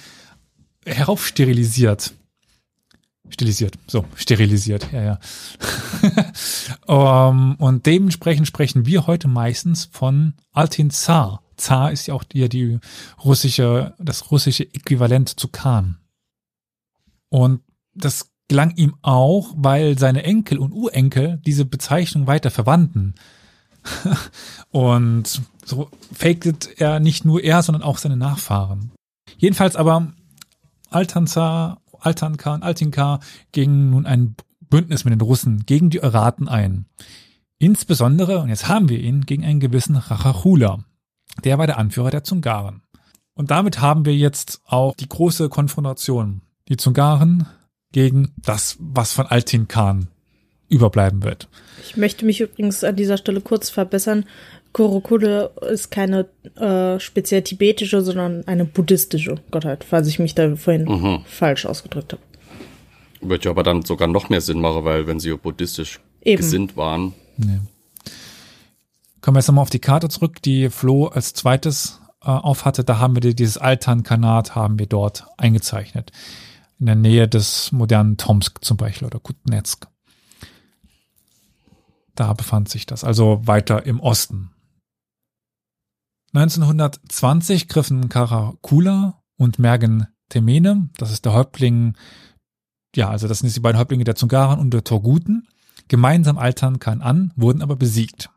heraufsterilisiert. 0.84 2.14
Stilisiert, 3.30 3.78
so, 3.86 4.04
sterilisiert, 4.16 4.86
ja, 4.92 5.18
ja. 6.86 7.30
um, 7.30 7.54
und 7.58 7.86
dementsprechend 7.86 8.46
sprechen 8.46 8.84
wir 8.84 9.06
heute 9.06 9.28
meistens 9.28 9.88
von 9.90 10.34
Altin 10.52 10.90
Zar. 10.90 11.42
Zar 11.56 11.90
ist 11.90 12.06
ja 12.06 12.14
auch 12.14 12.22
die, 12.22 12.48
die 12.48 12.78
russische, 13.24 13.94
das 13.98 14.30
russische 14.30 14.64
Äquivalent 14.64 15.40
zu 15.40 15.48
Khan. 15.48 15.96
Und 17.30 17.62
das 17.94 18.30
gelang 18.48 18.76
ihm 18.76 18.94
auch, 19.02 19.54
weil 19.56 19.98
seine 19.98 20.24
Enkel 20.24 20.58
und 20.58 20.72
Urenkel 20.72 21.40
diese 21.46 21.64
Bezeichnung 21.64 22.26
weiter 22.26 22.50
verwandten. 22.50 23.14
Und 24.70 25.42
so 25.64 25.90
faked 26.12 26.80
er 26.80 27.00
nicht 27.00 27.24
nur 27.24 27.42
er, 27.42 27.62
sondern 27.62 27.82
auch 27.82 27.98
seine 27.98 28.16
Nachfahren. 28.16 28.92
Jedenfalls 29.36 29.76
aber 29.76 30.12
Altanzar, 30.94 31.80
Altanka 32.00 32.54
und 32.54 32.62
Altinka 32.62 33.20
gingen 33.52 33.90
nun 33.90 34.06
ein 34.06 34.36
Bündnis 34.60 35.04
mit 35.04 35.12
den 35.12 35.20
Russen 35.20 35.64
gegen 35.66 35.90
die 35.90 36.02
Euraten 36.02 36.48
ein. 36.48 36.86
Insbesondere, 37.58 38.40
und 38.40 38.48
jetzt 38.48 38.68
haben 38.68 38.88
wir 38.88 38.98
ihn, 38.98 39.22
gegen 39.22 39.44
einen 39.44 39.60
gewissen 39.60 39.96
Rachachula. 39.96 40.84
Der 41.44 41.58
war 41.58 41.66
der 41.66 41.78
Anführer 41.78 42.10
der 42.10 42.24
Zungaren. 42.24 42.82
Und 43.34 43.50
damit 43.50 43.80
haben 43.80 44.04
wir 44.04 44.14
jetzt 44.14 44.60
auch 44.66 44.94
die 44.94 45.08
große 45.08 45.48
Konfrontation. 45.48 46.42
Die 46.68 46.76
Zungaren 46.76 47.46
gegen 47.92 48.32
das, 48.36 48.76
was 48.80 49.12
von 49.12 49.26
Altin 49.26 49.68
Khan 49.68 50.08
überbleiben 50.68 51.22
wird. 51.22 51.48
Ich 51.82 51.96
möchte 51.96 52.24
mich 52.24 52.40
übrigens 52.40 52.82
an 52.84 52.96
dieser 52.96 53.16
Stelle 53.16 53.40
kurz 53.40 53.70
verbessern. 53.70 54.24
Kurokule 54.74 55.52
ist 55.70 55.90
keine 55.90 56.26
äh, 56.56 57.00
speziell 57.00 57.40
tibetische, 57.42 58.02
sondern 58.02 58.46
eine 58.46 58.66
buddhistische 58.66 59.36
Gottheit, 59.50 59.84
falls 59.84 60.06
ich 60.08 60.18
mich 60.18 60.34
da 60.34 60.54
vorhin 60.56 60.84
Mhm. 60.84 61.20
falsch 61.24 61.64
ausgedrückt 61.64 62.12
habe. 62.12 62.22
Wird 63.22 63.44
ja 63.46 63.52
aber 63.52 63.62
dann 63.62 63.82
sogar 63.82 64.08
noch 64.08 64.28
mehr 64.28 64.42
Sinn 64.42 64.60
machen, 64.60 64.84
weil 64.84 65.06
wenn 65.06 65.18
sie 65.20 65.30
ja 65.30 65.36
buddhistisch 65.36 66.00
Eben. 66.22 66.42
gesinnt 66.42 66.76
waren, 66.76 67.14
Kommen 69.20 69.36
wir 69.36 69.40
jetzt 69.40 69.48
nochmal 69.48 69.62
auf 69.62 69.70
die 69.70 69.78
Karte 69.78 70.08
zurück, 70.10 70.42
die 70.42 70.68
Flo 70.68 71.06
als 71.06 71.32
zweites 71.32 71.98
äh, 72.22 72.26
aufhatte. 72.26 72.84
Da 72.84 72.98
haben 72.98 73.16
wir 73.16 73.20
die- 73.20 73.34
dieses 73.34 73.56
Altan-Kanat 73.56 74.54
haben 74.54 74.78
wir 74.78 74.86
dort 74.86 75.24
eingezeichnet. 75.38 76.12
In 76.78 76.86
der 76.86 76.94
Nähe 76.94 77.26
des 77.28 77.72
modernen 77.72 78.18
Tomsk 78.18 78.62
zum 78.62 78.76
Beispiel 78.76 79.06
oder 79.06 79.20
Kutnetsk. 79.20 79.86
Da 82.14 82.32
befand 82.34 82.68
sich 82.68 82.84
das, 82.86 83.02
also 83.02 83.40
weiter 83.44 83.86
im 83.86 83.98
Osten. 84.00 84.50
1920 86.34 87.68
griffen 87.68 88.08
Karakula 88.08 89.22
und 89.36 89.58
Mergen 89.58 90.08
Temene, 90.28 90.90
das 90.96 91.12
ist 91.12 91.24
der 91.24 91.32
Häuptling, 91.32 91.94
ja, 92.94 93.08
also 93.08 93.28
das 93.28 93.38
sind 93.38 93.48
jetzt 93.48 93.56
die 93.56 93.60
beiden 93.60 93.78
Häuptlinge 93.78 94.04
der 94.04 94.16
Zungaren 94.16 94.58
und 94.58 94.72
der 94.72 94.84
Torguten, 94.84 95.46
gemeinsam 95.88 96.38
Altan 96.38 96.80
Khan 96.80 97.02
an, 97.02 97.32
wurden 97.36 97.62
aber 97.62 97.76
besiegt. 97.76 98.30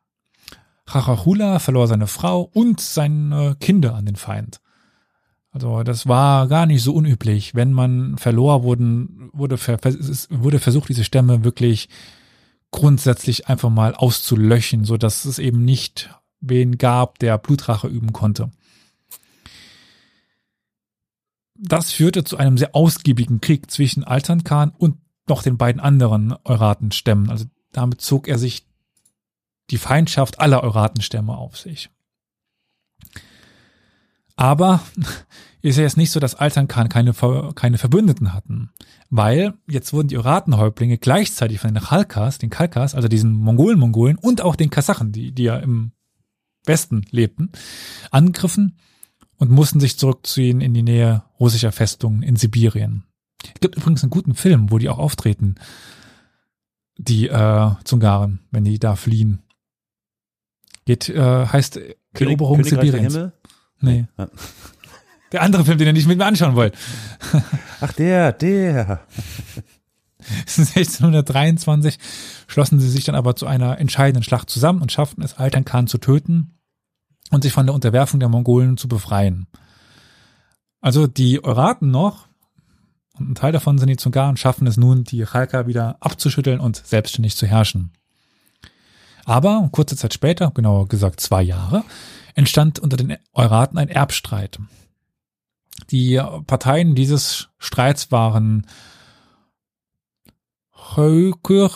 Chachachula 0.85 1.59
verlor 1.59 1.87
seine 1.87 2.07
Frau 2.07 2.41
und 2.53 2.79
seine 2.79 3.55
Kinder 3.59 3.95
an 3.95 4.05
den 4.05 4.15
Feind. 4.15 4.61
Also 5.51 5.83
das 5.83 6.07
war 6.07 6.47
gar 6.47 6.65
nicht 6.65 6.83
so 6.83 6.93
unüblich. 6.93 7.55
Wenn 7.55 7.73
man 7.73 8.17
verlor, 8.17 8.63
wurden, 8.63 9.29
wurde, 9.33 9.57
ver, 9.57 9.79
wurde 10.29 10.59
versucht, 10.59 10.89
diese 10.89 11.03
Stämme 11.03 11.43
wirklich 11.43 11.89
grundsätzlich 12.69 13.47
einfach 13.47 13.69
mal 13.69 13.95
auszulöschen, 13.95 14.85
so 14.85 14.97
dass 14.97 15.25
es 15.25 15.39
eben 15.39 15.65
nicht 15.65 16.11
wen 16.39 16.77
gab, 16.77 17.19
der 17.19 17.37
Blutrache 17.37 17.87
üben 17.87 18.13
konnte. 18.13 18.51
Das 21.55 21.91
führte 21.91 22.23
zu 22.23 22.37
einem 22.37 22.57
sehr 22.57 22.75
ausgiebigen 22.75 23.41
Krieg 23.41 23.71
zwischen 23.71 24.03
Altan 24.03 24.43
Khan 24.43 24.71
und 24.77 24.97
noch 25.27 25.41
den 25.41 25.57
beiden 25.57 25.81
anderen 25.81 26.35
Euratenstämmen. 26.43 27.29
Also 27.29 27.45
damit 27.71 28.01
zog 28.01 28.27
er 28.27 28.37
sich 28.37 28.65
die 29.69 29.77
Feindschaft 29.77 30.39
aller 30.39 30.63
Euratenstämme 30.63 31.35
auf 31.35 31.57
sich. 31.57 31.89
Aber 34.35 34.81
ist 35.61 35.77
ja 35.77 35.83
jetzt 35.83 35.97
nicht 35.97 36.11
so, 36.11 36.19
dass 36.19 36.35
Altan 36.35 36.67
Khan 36.67 36.89
keine, 36.89 37.13
keine 37.55 37.77
Verbündeten 37.77 38.33
hatten, 38.33 38.69
weil 39.09 39.55
jetzt 39.67 39.91
wurden 39.93 40.07
die 40.07 40.17
Euratenhäuptlinge 40.17 40.97
gleichzeitig 40.97 41.59
von 41.59 41.73
den 41.73 41.83
Chalkas, 41.83 42.37
den 42.37 42.51
Kalkas, 42.51 42.95
also 42.95 43.07
diesen 43.07 43.33
Mongolen-Mongolen 43.33 44.17
und 44.17 44.41
auch 44.41 44.55
den 44.55 44.69
Kasachen, 44.69 45.11
die, 45.11 45.31
die 45.31 45.43
ja 45.43 45.57
im 45.57 45.91
Westen 46.67 47.05
lebten, 47.11 47.51
angegriffen 48.11 48.77
und 49.37 49.51
mussten 49.51 49.79
sich 49.79 49.97
zurückziehen 49.97 50.61
in 50.61 50.73
die 50.73 50.83
Nähe 50.83 51.23
russischer 51.39 51.71
Festungen 51.71 52.23
in 52.23 52.35
Sibirien. 52.35 53.03
Es 53.43 53.59
gibt 53.59 53.75
übrigens 53.75 54.03
einen 54.03 54.09
guten 54.09 54.33
Film, 54.33 54.71
wo 54.71 54.77
die 54.77 54.89
auch 54.89 54.97
auftreten, 54.97 55.55
die 56.97 57.27
äh, 57.27 57.71
Zungaren, 57.83 58.39
wenn 58.51 58.63
die 58.63 58.79
da 58.79 58.95
fliehen. 58.95 59.43
Geht, 60.85 61.09
äh, 61.09 61.45
heißt 61.45 61.79
Eroberung 62.13 62.57
Königreich 62.57 62.79
der 62.79 62.85
Sibiriens. 62.85 63.13
Himmel? 63.13 63.33
Nee. 63.81 64.07
Ja. 64.17 64.29
Der 65.33 65.41
andere 65.41 65.65
Film, 65.65 65.77
den 65.77 65.87
ihr 65.87 65.93
nicht 65.93 66.07
mit 66.07 66.17
mir 66.17 66.25
anschauen 66.25 66.55
wollt. 66.55 66.73
Ach, 67.81 67.91
der, 67.91 68.31
der. 68.31 69.05
1623 70.47 71.99
schlossen 72.47 72.79
sie 72.79 72.89
sich 72.89 73.03
dann 73.03 73.15
aber 73.15 73.35
zu 73.35 73.45
einer 73.45 73.77
entscheidenden 73.77 74.23
Schlacht 74.23 74.49
zusammen 74.49 74.81
und 74.81 74.91
schafften 74.91 75.21
es, 75.21 75.35
Khan 75.65 75.87
zu 75.87 75.97
töten 75.97 76.56
und 77.31 77.43
sich 77.43 77.53
von 77.53 77.65
der 77.65 77.75
Unterwerfung 77.75 78.19
der 78.19 78.29
Mongolen 78.29 78.77
zu 78.77 78.87
befreien. 78.87 79.47
Also 80.81 81.07
die 81.07 81.43
Euraten 81.43 81.91
noch, 81.91 82.27
und 83.17 83.31
ein 83.31 83.35
Teil 83.35 83.51
davon 83.51 83.77
sind 83.77 83.89
die 83.89 83.97
Zungaren, 83.97 84.37
schaffen 84.37 84.67
es 84.67 84.77
nun, 84.77 85.03
die 85.03 85.23
Chalka 85.25 85.67
wieder 85.67 85.97
abzuschütteln 85.99 86.59
und 86.59 86.77
selbstständig 86.77 87.35
zu 87.35 87.47
herrschen. 87.47 87.91
Aber 89.25 89.67
kurze 89.71 89.97
Zeit 89.97 90.13
später, 90.13 90.51
genauer 90.51 90.87
gesagt 90.87 91.19
zwei 91.19 91.41
Jahre, 91.41 91.83
entstand 92.35 92.79
unter 92.79 92.95
den 92.95 93.17
Euraten 93.33 93.77
ein 93.77 93.89
Erbstreit. 93.89 94.59
Die 95.91 96.21
Parteien 96.45 96.95
dieses 96.95 97.49
Streits 97.57 98.11
waren 98.11 98.67
Höykür, 100.95 101.71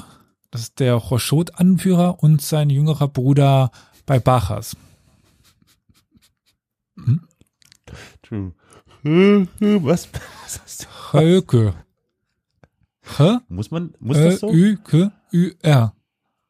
das 0.51 0.61
ist 0.61 0.79
der 0.79 0.99
Choshot-Anführer 0.99 2.23
und 2.23 2.41
sein 2.41 2.69
jüngerer 2.69 3.07
Bruder 3.07 3.71
bei 4.05 4.19
Bachas. 4.19 4.75
Was? 9.03 10.09
Was 10.43 10.61
hast 10.63 10.83
du? 10.83 11.13
Hölke. 11.13 11.73
H? 13.17 13.41
Muss 13.49 13.71
man, 13.71 13.93
muss 13.99 14.17
Ö, 14.17 14.23
das 14.29 14.39
so? 14.39 14.51
Ü, 14.51 14.77
K, 14.77 15.11
Ü, 15.33 15.51
R. 15.61 15.93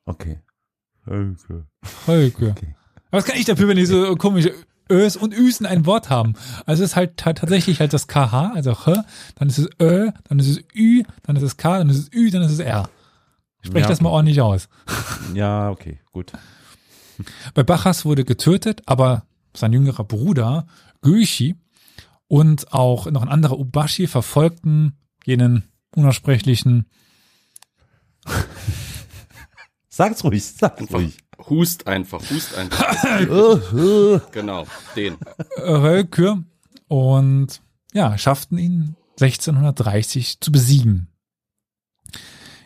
Okay. 0.06 0.40
Okay. 1.06 1.64
Hölke. 2.08 2.50
Okay. 2.52 2.76
Was 3.10 3.26
kann 3.26 3.38
ich 3.38 3.46
dafür, 3.46 3.68
wenn 3.68 3.78
die 3.78 3.86
so 3.86 4.16
komische 4.16 4.54
Ös 4.90 5.16
und 5.18 5.34
Üs 5.34 5.60
in 5.60 5.66
ein 5.66 5.86
Wort 5.86 6.10
haben? 6.10 6.34
Also 6.66 6.84
es 6.84 6.92
ist 6.92 6.96
halt 6.96 7.18
ta- 7.18 7.34
tatsächlich 7.34 7.80
halt 7.80 7.94
das 7.94 8.08
KH, 8.08 8.52
also 8.54 8.74
H, 8.86 9.06
dann 9.36 9.48
ist 9.50 9.58
es 9.58 9.70
Ö, 9.82 10.12
dann 10.26 10.40
ist 10.40 10.48
es 10.50 10.60
Ü, 10.76 11.04
dann 11.24 11.36
ist 11.36 11.44
es 11.44 11.58
K, 11.58 11.78
dann 11.80 11.90
ist 11.90 11.98
es 11.98 12.14
Ü, 12.14 12.30
dann 12.30 12.42
ist 12.44 12.52
es 12.52 12.60
R. 12.60 12.90
Sprech 13.64 13.84
Ja, 13.84 13.88
das 13.90 14.02
mal 14.02 14.10
ordentlich 14.10 14.42
aus. 14.42 14.70
Ja, 15.34 15.70
okay, 15.70 16.00
gut. 16.12 16.34
Bei 17.54 17.64
Bacchus 17.64 18.06
wurde 18.06 18.26
getötet, 18.26 18.82
aber 18.86 19.24
sein 19.56 19.74
jüngerer 19.74 20.04
Bruder 20.04 20.66
Göshi 21.02 21.56
und 22.32 22.72
auch 22.72 23.12
noch 23.12 23.24
ein 23.24 23.28
anderer 23.28 23.60
Ubashi 23.60 24.08
verfolgten 24.08 24.98
jenen 25.26 25.66
unaussprechlichen 25.94 26.86
Sag's 29.90 30.24
ruhig, 30.24 30.46
sag's 30.46 30.80
Einfach 30.80 31.00
ruhig. 31.00 31.18
hust 31.50 31.88
einfach, 31.88 32.22
hust 32.30 32.56
einfach. 32.56 34.32
genau, 34.32 34.66
den. 34.96 35.18
Rölke 35.58 36.42
und 36.88 37.62
ja, 37.92 38.18
schafften 38.18 38.58
ihn 38.58 38.96
1630 39.20 40.40
zu 40.40 40.54
besiegen. 40.54 41.10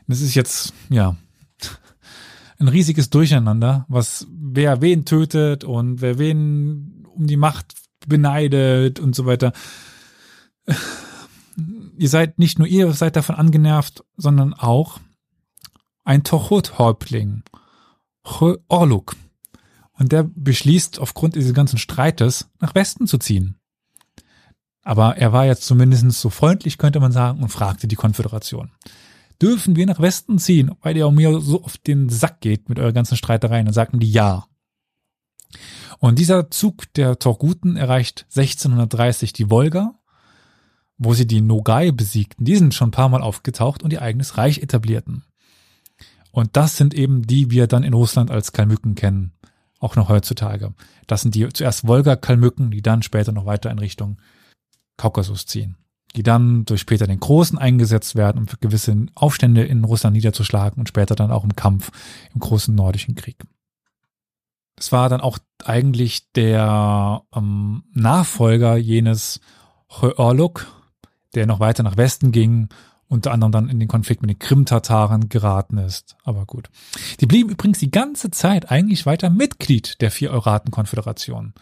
Das 0.07 0.21
ist 0.21 0.35
jetzt, 0.35 0.75
ja, 0.89 1.17
ein 2.59 2.67
riesiges 2.67 3.09
Durcheinander, 3.09 3.87
was 3.89 4.27
wer 4.29 4.83
wen 4.83 5.05
tötet 5.05 5.63
und 5.63 6.01
wer 6.01 6.19
wen 6.19 7.07
um 7.15 7.25
die 7.25 7.37
Macht 7.37 7.84
beneidet 8.07 8.99
und 8.99 9.15
so 9.15 9.25
weiter. 9.25 9.53
Ihr 11.97 12.09
seid 12.09 12.39
nicht 12.39 12.59
nur 12.59 12.67
ihr 12.67 12.91
seid 12.93 13.15
davon 13.15 13.35
angenervt, 13.35 14.03
sondern 14.17 14.53
auch 14.53 14.99
ein 16.03 16.23
Tochot-Häuptling, 16.23 17.43
Orluk. 18.67 19.15
Und 19.97 20.11
der 20.11 20.23
beschließt 20.23 20.99
aufgrund 20.99 21.35
dieses 21.35 21.53
ganzen 21.53 21.77
Streites 21.77 22.49
nach 22.59 22.75
Westen 22.75 23.07
zu 23.07 23.17
ziehen. 23.17 23.55
Aber 24.83 25.17
er 25.17 25.33
war 25.33 25.45
jetzt 25.45 25.63
zumindest 25.63 26.11
so 26.11 26.29
freundlich, 26.29 26.77
könnte 26.77 26.99
man 26.99 27.11
sagen, 27.11 27.41
und 27.41 27.49
fragte 27.49 27.87
die 27.87 27.95
Konföderation. 27.95 28.71
Dürfen 29.41 29.75
wir 29.75 29.85
nach 29.85 29.99
Westen 29.99 30.37
ziehen, 30.37 30.71
weil 30.81 30.95
ihr 30.95 31.09
mir 31.11 31.41
so 31.41 31.63
auf 31.63 31.77
den 31.77 32.09
Sack 32.09 32.39
geht 32.41 32.69
mit 32.69 32.79
euren 32.79 32.93
ganzen 32.93 33.17
Streitereien? 33.17 33.67
Und 33.67 33.73
sagten 33.73 33.99
die 33.99 34.11
ja. 34.11 34.45
Und 35.99 36.19
dieser 36.19 36.51
Zug 36.51 36.93
der 36.93 37.19
Torguten 37.19 37.77
erreicht 37.77 38.25
1630 38.29 39.33
die 39.33 39.49
Wolga, 39.49 39.95
wo 40.97 41.13
sie 41.13 41.27
die 41.27 41.41
Nogai 41.41 41.91
besiegten. 41.91 42.45
Die 42.45 42.55
sind 42.55 42.73
schon 42.73 42.89
ein 42.89 42.91
paar 42.91 43.09
Mal 43.09 43.21
aufgetaucht 43.21 43.83
und 43.83 43.91
ihr 43.91 44.01
eigenes 44.01 44.37
Reich 44.37 44.59
etablierten. 44.59 45.23
Und 46.31 46.57
das 46.57 46.75
sind 46.75 46.93
eben 46.93 47.25
die 47.25 47.49
wir 47.49 47.67
dann 47.67 47.83
in 47.83 47.93
Russland 47.93 48.29
als 48.29 48.51
Kalmücken 48.51 48.95
kennen, 48.95 49.31
auch 49.79 49.95
noch 49.95 50.09
heutzutage. 50.09 50.73
Das 51.07 51.21
sind 51.21 51.33
die 51.33 51.47
zuerst 51.49 51.87
Wolga-Kalmücken, 51.87 52.71
die 52.71 52.81
dann 52.81 53.03
später 53.03 53.31
noch 53.31 53.45
weiter 53.45 53.71
in 53.71 53.79
Richtung 53.79 54.17
Kaukasus 54.97 55.45
ziehen, 55.45 55.77
die 56.15 56.23
dann 56.23 56.65
durch 56.65 56.85
Peter 56.85 57.07
den 57.07 57.19
Großen 57.19 57.57
eingesetzt 57.57 58.15
werden, 58.15 58.39
um 58.39 58.47
gewisse 58.59 59.05
Aufstände 59.15 59.63
in 59.63 59.83
Russland 59.83 60.15
niederzuschlagen 60.15 60.79
und 60.79 60.89
später 60.89 61.15
dann 61.15 61.31
auch 61.31 61.43
im 61.43 61.55
Kampf 61.55 61.91
im 62.33 62.41
großen 62.41 62.73
nordischen 62.73 63.15
Krieg. 63.15 63.37
Es 64.77 64.91
war 64.91 65.09
dann 65.09 65.21
auch 65.21 65.37
eigentlich 65.63 66.31
der 66.33 67.21
ähm, 67.33 67.83
Nachfolger 67.93 68.75
jenes 68.75 69.39
Orluk, 69.87 70.67
der 71.33 71.45
noch 71.45 71.59
weiter 71.59 71.83
nach 71.83 71.97
Westen 71.97 72.31
ging, 72.31 72.69
unter 73.07 73.31
anderem 73.31 73.51
dann 73.51 73.69
in 73.69 73.79
den 73.79 73.87
Konflikt 73.87 74.21
mit 74.21 74.29
den 74.29 74.39
Krim-Tataren 74.39 75.29
geraten 75.29 75.77
ist. 75.77 76.17
Aber 76.23 76.45
gut. 76.45 76.69
Die 77.19 77.25
blieben 77.25 77.49
übrigens 77.49 77.79
die 77.79 77.91
ganze 77.91 78.31
Zeit 78.31 78.71
eigentlich 78.71 79.05
weiter 79.05 79.29
Mitglied 79.29 80.01
der 80.01 80.11
vier 80.11 80.31
Euraten-Konföderation. 80.31 81.53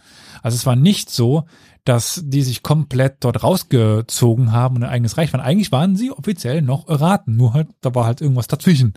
Also 0.41 0.55
es 0.55 0.65
war 0.65 0.75
nicht 0.75 1.09
so, 1.09 1.45
dass 1.83 2.21
die 2.23 2.43
sich 2.43 2.63
komplett 2.63 3.17
dort 3.19 3.43
rausgezogen 3.43 4.53
haben 4.53 4.77
und 4.77 4.83
ein 4.83 4.89
eigenes 4.89 5.17
Reich 5.17 5.33
waren. 5.33 5.41
Eigentlich 5.41 5.71
waren 5.71 5.97
sie 5.97 6.11
offiziell 6.11 6.61
noch 6.61 6.87
Euraten, 6.87 7.35
nur 7.35 7.53
halt, 7.53 7.67
da 7.81 7.93
war 7.93 8.05
halt 8.05 8.21
irgendwas 8.21 8.47
dazwischen. 8.47 8.93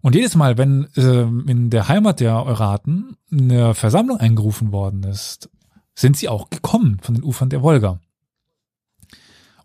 Und 0.00 0.14
jedes 0.14 0.36
Mal, 0.36 0.58
wenn 0.58 0.88
äh, 0.96 1.22
in 1.50 1.70
der 1.70 1.88
Heimat 1.88 2.20
der 2.20 2.44
Euraten 2.44 3.16
eine 3.30 3.74
Versammlung 3.74 4.18
eingerufen 4.18 4.72
worden 4.72 5.02
ist, 5.02 5.50
sind 5.94 6.16
sie 6.16 6.28
auch 6.28 6.50
gekommen 6.50 6.98
von 7.02 7.14
den 7.14 7.24
Ufern 7.24 7.50
der 7.50 7.62
Wolga. 7.62 8.00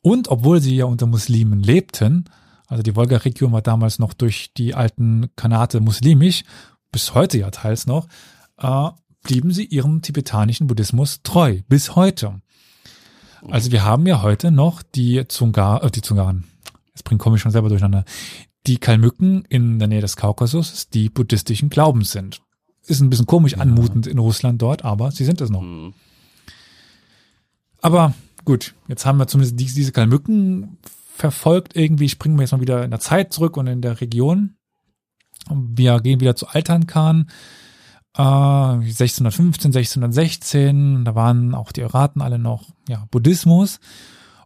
Und 0.02 0.28
obwohl 0.30 0.60
sie 0.60 0.76
ja 0.76 0.86
unter 0.86 1.06
Muslimen 1.06 1.62
lebten, 1.62 2.26
also 2.68 2.82
die 2.82 2.96
Wolga-Region 2.96 3.52
war 3.52 3.62
damals 3.62 4.00
noch 4.00 4.14
durch 4.14 4.54
die 4.54 4.74
alten 4.74 5.30
Kanate 5.36 5.80
muslimisch, 5.80 6.44
bis 6.92 7.14
heute 7.14 7.38
ja 7.38 7.52
teils 7.52 7.86
noch, 7.86 8.08
äh, 8.58 8.90
blieben 9.22 9.52
sie 9.52 9.66
ihrem 9.66 10.02
tibetanischen 10.02 10.68
Buddhismus 10.68 11.22
treu, 11.24 11.62
bis 11.70 11.96
heute. 11.96 12.42
Also 13.50 13.72
wir 13.72 13.84
haben 13.84 14.06
ja 14.08 14.22
heute 14.22 14.52
noch 14.52 14.82
die 14.82 15.28
Zungar, 15.28 15.84
äh, 15.84 15.92
die 15.92 16.02
Zungaren, 16.02 16.46
jetzt 16.88 17.04
bringt 17.04 17.22
komme 17.22 17.36
ich 17.36 17.42
schon 17.42 17.52
selber 17.52 17.70
durcheinander, 17.70 18.06
die 18.68 18.78
Kalmücken 18.78 19.44
in 19.50 19.80
der 19.80 19.88
Nähe 19.88 20.02
des 20.02 20.16
Kaukasus, 20.16 20.90
die 20.90 21.10
buddhistischen 21.10 21.70
Glaubens 21.70 22.12
sind. 22.12 22.42
Ist 22.86 23.02
ein 23.02 23.10
bisschen 23.10 23.26
komisch 23.26 23.58
anmutend 23.58 24.08
in 24.08 24.20
Russland 24.20 24.62
dort, 24.62 24.84
aber 24.84 25.12
sie 25.12 25.26
sind 25.26 25.42
es 25.42 25.50
noch. 25.50 25.62
Mhm. 25.62 25.94
Aber 27.82 28.14
gut, 28.46 28.76
jetzt 28.88 29.06
haben 29.06 29.18
wir 29.18 29.28
zumindest 29.28 29.60
die- 29.60 29.66
diese 29.74 29.92
Kalmücken 29.92 30.78
verfolgt. 31.16 31.76
Irgendwie 31.76 32.10
springen 32.10 32.36
wir 32.38 32.44
jetzt 32.44 32.52
mal 32.52 32.62
wieder 32.62 32.84
in 32.84 32.92
der 32.92 33.00
Zeit 33.00 33.34
zurück 33.34 33.58
und 33.58 33.68
in 33.68 33.82
der 33.82 34.00
Region. 34.02 34.56
Wir 35.50 36.00
gehen 36.00 36.20
wieder 36.22 36.36
zu 36.36 36.48
Altankan. 36.48 37.30
Äh, 38.16 38.22
1615, 38.22 39.72
1616, 39.74 41.04
da 41.04 41.16
waren 41.16 41.56
auch 41.56 41.72
die 41.72 41.84
Euraten 41.84 42.22
alle 42.22 42.40
noch 42.40 42.70
ja, 42.88 43.08
Buddhismus. 43.12 43.80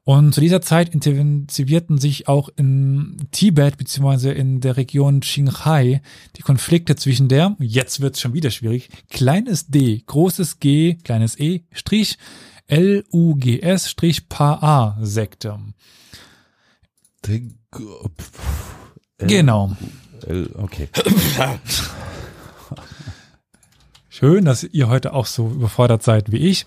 Und 0.07 0.31
zu 0.33 0.39
dieser 0.39 0.61
Zeit 0.61 0.87
intensivierten 0.93 1.97
sich 1.97 2.29
auch 2.29 2.47
in 2.55 3.17
Tibet 3.31 3.75
beziehungsweise 3.77 4.31
in 4.31 4.61
der 4.61 4.77
Region 4.77 5.19
Qinghai 5.19 6.01
die 6.37 6.43
Konflikte 6.43 6.95
zwischen 6.95 7.27
der, 7.27 7.57
jetzt 7.59 7.99
wird 7.99 8.15
es 8.15 8.21
schon 8.21 8.33
wieder 8.33 8.49
schwierig, 8.49 8.87
kleines 9.09 9.67
d, 9.67 10.01
großes 10.05 10.59
g, 10.61 10.93
kleines 11.03 11.37
e, 11.37 11.63
Strich, 11.73 12.17
L-U-G-S, 12.67 13.89
Strich, 13.89 14.29
Pa-A-Sekte. 14.29 15.59
Genau. 19.17 19.75
L- 20.25 20.51
Okay. 20.55 20.87
Schön, 24.07 24.45
dass 24.45 24.63
ihr 24.63 24.87
heute 24.87 25.11
auch 25.11 25.25
so 25.25 25.49
überfordert 25.49 26.01
seid 26.01 26.31
wie 26.31 26.37
ich. 26.37 26.65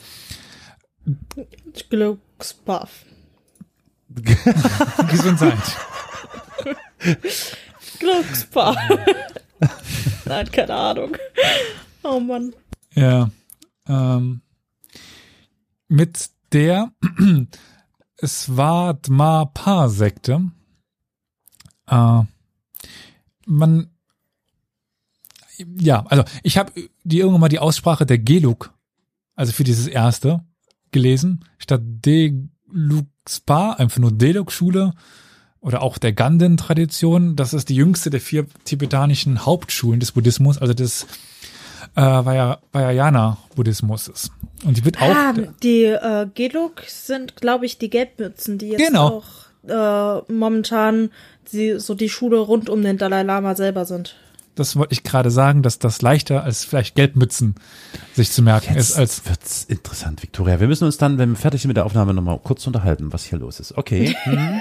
Glückspaff. 1.89 3.07
Gesundheit. 5.09 5.77
Glückspaff. 7.99 8.77
Nein, 10.25 10.51
keine 10.51 10.75
Ahnung. 10.75 11.17
Oh 12.03 12.19
Mann. 12.21 12.55
Ja. 12.95 13.31
Ähm, 13.87 14.41
mit 15.89 16.31
der 16.53 16.93
Swadma-Pa-Sekte. 18.25 20.51
Äh, 21.87 22.23
man 23.47 23.91
ja, 25.79 26.05
also 26.07 26.25
ich 26.43 26.59
habe 26.59 26.73
die 27.05 27.19
irgendwann 27.19 27.43
mal 27.43 27.49
die 27.49 27.59
Aussprache 27.59 28.07
der 28.07 28.19
Geluk, 28.19 28.73
also 29.35 29.53
für 29.53 29.65
dieses 29.65 29.87
erste, 29.87 30.43
gelesen, 30.91 31.45
statt 31.59 31.83
Deluxpa, 33.31 33.73
einfach 33.73 33.99
nur 33.99 34.13
Deluk-Schule 34.13 34.93
oder 35.61 35.83
auch 35.83 35.99
der 35.99 36.13
Ganden-Tradition. 36.13 37.37
Das 37.37 37.53
ist 37.53 37.69
die 37.69 37.75
jüngste 37.75 38.11
der 38.11 38.21
vier 38.21 38.47
tibetanischen 38.65 39.45
Hauptschulen 39.45 40.01
des 40.01 40.13
Buddhismus, 40.13 40.59
also 40.59 40.73
des 40.75 41.07
äh, 41.97 42.01
Vajra- 42.01 42.59
Vajrayana-Buddhismus. 42.73 44.31
Und 44.65 44.77
die 44.77 44.85
wird 44.85 45.01
auch 45.01 45.15
Ah, 45.15 45.35
die 45.63 45.85
äh, 45.85 46.27
Geluk 46.35 46.83
sind, 46.87 47.37
glaube 47.37 47.67
ich, 47.67 47.79
die 47.79 47.91
Gelbmützen, 47.91 48.59
die 48.59 48.69
jetzt 48.71 48.87
Genau. 48.87 49.23
auch 49.69 50.19
äh, 50.29 50.33
momentan 50.33 51.11
die, 51.53 51.79
so 51.79 51.95
die 51.95 52.09
Schule 52.09 52.39
rund 52.39 52.69
um 52.71 52.83
den 52.83 52.97
Dalai 52.97 53.23
Lama 53.23 53.55
selber 53.55 53.85
sind. 53.85 54.17
Das 54.61 54.77
wollte 54.77 54.93
ich 54.93 55.03
gerade 55.03 55.31
sagen, 55.31 55.63
dass 55.63 55.79
das 55.79 56.03
leichter 56.03 56.45
als 56.45 56.65
vielleicht 56.65 56.95
Gelbmützen 56.95 57.55
sich 58.15 58.31
zu 58.31 58.43
merken 58.43 58.77
ist, 58.77 58.97
als 58.97 59.17
Jetzt 59.17 59.29
wird's 59.29 59.65
interessant, 59.65 60.23
Victoria. 60.23 60.61
Wir 60.61 60.69
müssen 60.69 60.85
uns 60.85 60.99
dann, 60.99 61.19
wenn 61.19 61.31
wir 61.31 61.37
fertig 61.37 61.63
sind 61.63 61.69
mit 61.69 61.77
der 61.77 61.87
Aufnahme, 61.87 62.15
nochmal 62.15 62.39
kurz 62.39 62.67
unterhalten, 62.67 63.13
was 63.13 63.25
hier 63.25 63.39
los 63.39 63.61
ist. 63.61 63.77
Okay. 63.77 64.15
Hm. 64.25 64.61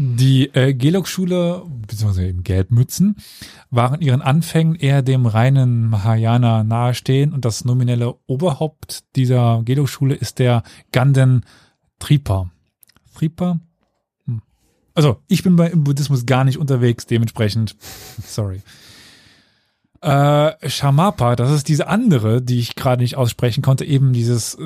Die 0.00 0.54
äh, 0.54 0.74
Gelok-Schule, 0.74 1.64
beziehungsweise 1.88 2.28
eben 2.28 2.44
Gelbmützen, 2.44 3.16
waren 3.72 4.00
ihren 4.00 4.22
Anfängen 4.22 4.76
eher 4.76 5.02
dem 5.02 5.26
reinen 5.26 5.88
Mahayana 5.88 6.62
nahestehen 6.62 7.32
und 7.32 7.44
das 7.44 7.64
nominelle 7.64 8.14
Oberhaupt 8.28 9.02
dieser 9.16 9.62
Gelok-Schule 9.64 10.14
ist 10.14 10.38
der 10.38 10.62
Ganden 10.92 11.44
Tripa. 11.98 12.52
Tripa? 13.16 13.58
Hm. 14.26 14.40
Also, 14.94 15.20
ich 15.26 15.42
bin 15.42 15.56
bei, 15.56 15.68
im 15.68 15.82
Buddhismus 15.82 16.26
gar 16.26 16.44
nicht 16.44 16.58
unterwegs, 16.58 17.06
dementsprechend, 17.06 17.74
sorry. 18.24 18.62
Äh, 20.00 20.68
Shamapa, 20.68 21.34
das 21.34 21.50
ist 21.50 21.68
diese 21.68 21.88
andere, 21.88 22.40
die 22.40 22.60
ich 22.60 22.76
gerade 22.76 23.02
nicht 23.02 23.16
aussprechen 23.16 23.62
konnte, 23.62 23.84
eben 23.84 24.12
dieses 24.12 24.56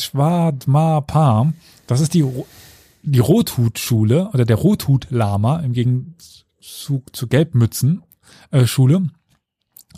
Schwadmapa. 0.00 1.52
Das 1.86 2.00
ist 2.00 2.14
die, 2.14 2.24
die 3.02 3.18
Rothut-Schule 3.18 4.30
oder 4.32 4.44
der 4.44 4.56
Rothut-Lama 4.56 5.60
im 5.60 5.72
Gegenzug 5.72 7.16
zur 7.16 7.28
Gelbmützen-Schule. 7.28 9.08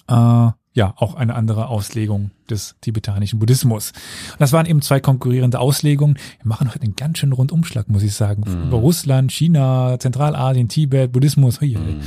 Äh, 0.09 0.51
ja, 0.75 0.95
auch 0.97 1.15
eine 1.17 1.35
andere 1.35 1.69
Auslegung 1.69 2.31
des 2.49 2.77
tibetanischen 2.81 3.39
Buddhismus. 3.39 3.93
Und 4.33 4.41
das 4.41 4.53
waren 4.53 4.65
eben 4.65 4.81
zwei 4.81 5.01
konkurrierende 5.01 5.59
Auslegungen. 5.59 6.17
Wir 6.41 6.49
machen 6.49 6.71
heute 6.71 6.85
einen 6.85 6.97
ganz 6.97 7.19
schönen 7.19 7.35
Rundumschlag, 7.35 7.89
muss 7.89 8.03
ich 8.03 8.15
sagen. 8.15 8.45
Mhm. 8.47 8.69
Über 8.69 8.79
Russland, 8.79 9.33
China, 9.33 9.99
Zentralasien, 9.99 10.69
Tibet, 10.69 11.13
Buddhismus. 11.13 11.61
Hier. 11.61 11.79
Mhm. 11.79 12.01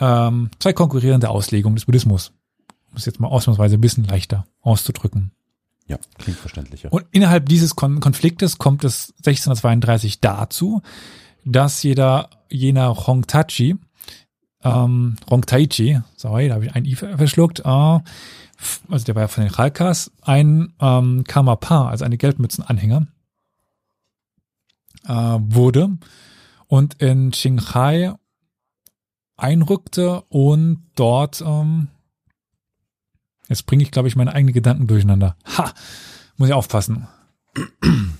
Ähm, 0.00 0.50
zwei 0.58 0.72
konkurrierende 0.72 1.30
Auslegungen 1.30 1.76
des 1.76 1.86
Buddhismus. 1.86 2.32
Um 2.90 2.96
es 2.96 3.06
jetzt 3.06 3.20
mal 3.20 3.28
ausnahmsweise 3.28 3.76
ein 3.76 3.80
bisschen 3.80 4.04
leichter 4.04 4.46
auszudrücken. 4.60 5.32
Ja, 5.86 5.98
klingt 6.18 6.38
verständlicher. 6.38 6.92
Und 6.92 7.06
innerhalb 7.10 7.48
dieses 7.48 7.74
Kon 7.74 8.00
Konfliktes 8.00 8.58
kommt 8.58 8.84
es 8.84 9.14
1632 9.18 10.20
dazu, 10.20 10.82
dass 11.44 11.82
jeder 11.82 12.28
jener 12.50 13.06
Hongtachi, 13.06 13.76
ähm, 14.62 15.16
Hongtaichi, 15.30 16.00
sorry, 16.16 16.48
da 16.48 16.54
habe 16.54 16.66
ich 16.66 16.74
ein 16.74 16.84
I 16.84 16.94
verschluckt, 16.94 17.60
äh, 17.60 17.62
also 17.64 19.04
der 19.06 19.14
war 19.14 19.22
ja 19.22 19.28
von 19.28 19.44
den 19.44 19.52
Chalkas, 19.52 20.10
ein 20.22 20.74
ähm, 20.80 21.24
Kamapa, 21.24 21.88
also 21.88 22.04
eine 22.04 22.18
Gelbmützenanhänger, 22.18 23.06
äh, 25.06 25.12
wurde 25.12 25.96
und 26.66 27.00
in 27.00 27.30
Qinghai 27.30 28.12
einrückte 29.38 30.22
und 30.28 30.82
dort 30.94 31.40
ähm, 31.40 31.88
Jetzt 33.48 33.64
bringe 33.64 33.82
ich, 33.82 33.90
glaube 33.90 34.08
ich, 34.08 34.16
meine 34.16 34.34
eigenen 34.34 34.52
Gedanken 34.52 34.86
durcheinander. 34.86 35.34
Ha! 35.56 35.72
Muss 36.36 36.48
ich 36.48 36.54
aufpassen. 36.54 37.08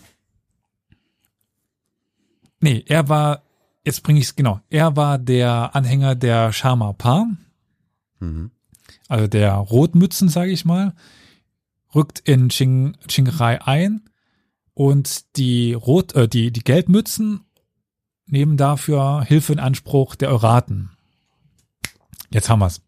nee, 2.60 2.82
er 2.86 3.08
war, 3.08 3.42
jetzt 3.84 4.02
bringe 4.02 4.18
ich 4.18 4.26
es 4.26 4.36
genau, 4.36 4.60
er 4.70 4.96
war 4.96 5.18
der 5.18 5.74
Anhänger 5.76 6.14
der 6.14 6.52
Shama 6.52 6.92
Pa, 6.94 7.26
Mhm. 8.20 8.50
also 9.06 9.28
der 9.28 9.52
Rotmützen, 9.54 10.28
sage 10.28 10.50
ich 10.50 10.64
mal, 10.64 10.92
rückt 11.94 12.18
in 12.18 12.48
Ching, 12.48 12.96
Qinghai 13.06 13.62
ein 13.62 14.02
und 14.74 15.36
die 15.36 15.72
Rot, 15.74 16.14
äh, 16.14 16.26
die, 16.26 16.50
die 16.50 16.64
Gelbmützen 16.64 17.44
nehmen 18.26 18.56
dafür 18.56 19.22
Hilfe 19.22 19.52
in 19.52 19.60
Anspruch 19.60 20.16
der 20.16 20.30
Euraten. 20.30 20.90
Jetzt 22.30 22.48
haben 22.48 22.60
wir's. 22.60 22.82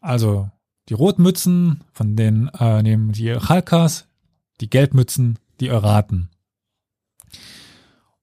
Also 0.00 0.50
die 0.88 0.94
Rotmützen 0.94 1.84
von 1.92 2.16
den 2.16 2.48
äh, 2.48 2.82
nehmen 2.82 3.12
die 3.12 3.36
Chalkas, 3.38 4.06
die 4.60 4.70
Gelbmützen, 4.70 5.38
die 5.60 5.70
Euraten. 5.70 6.30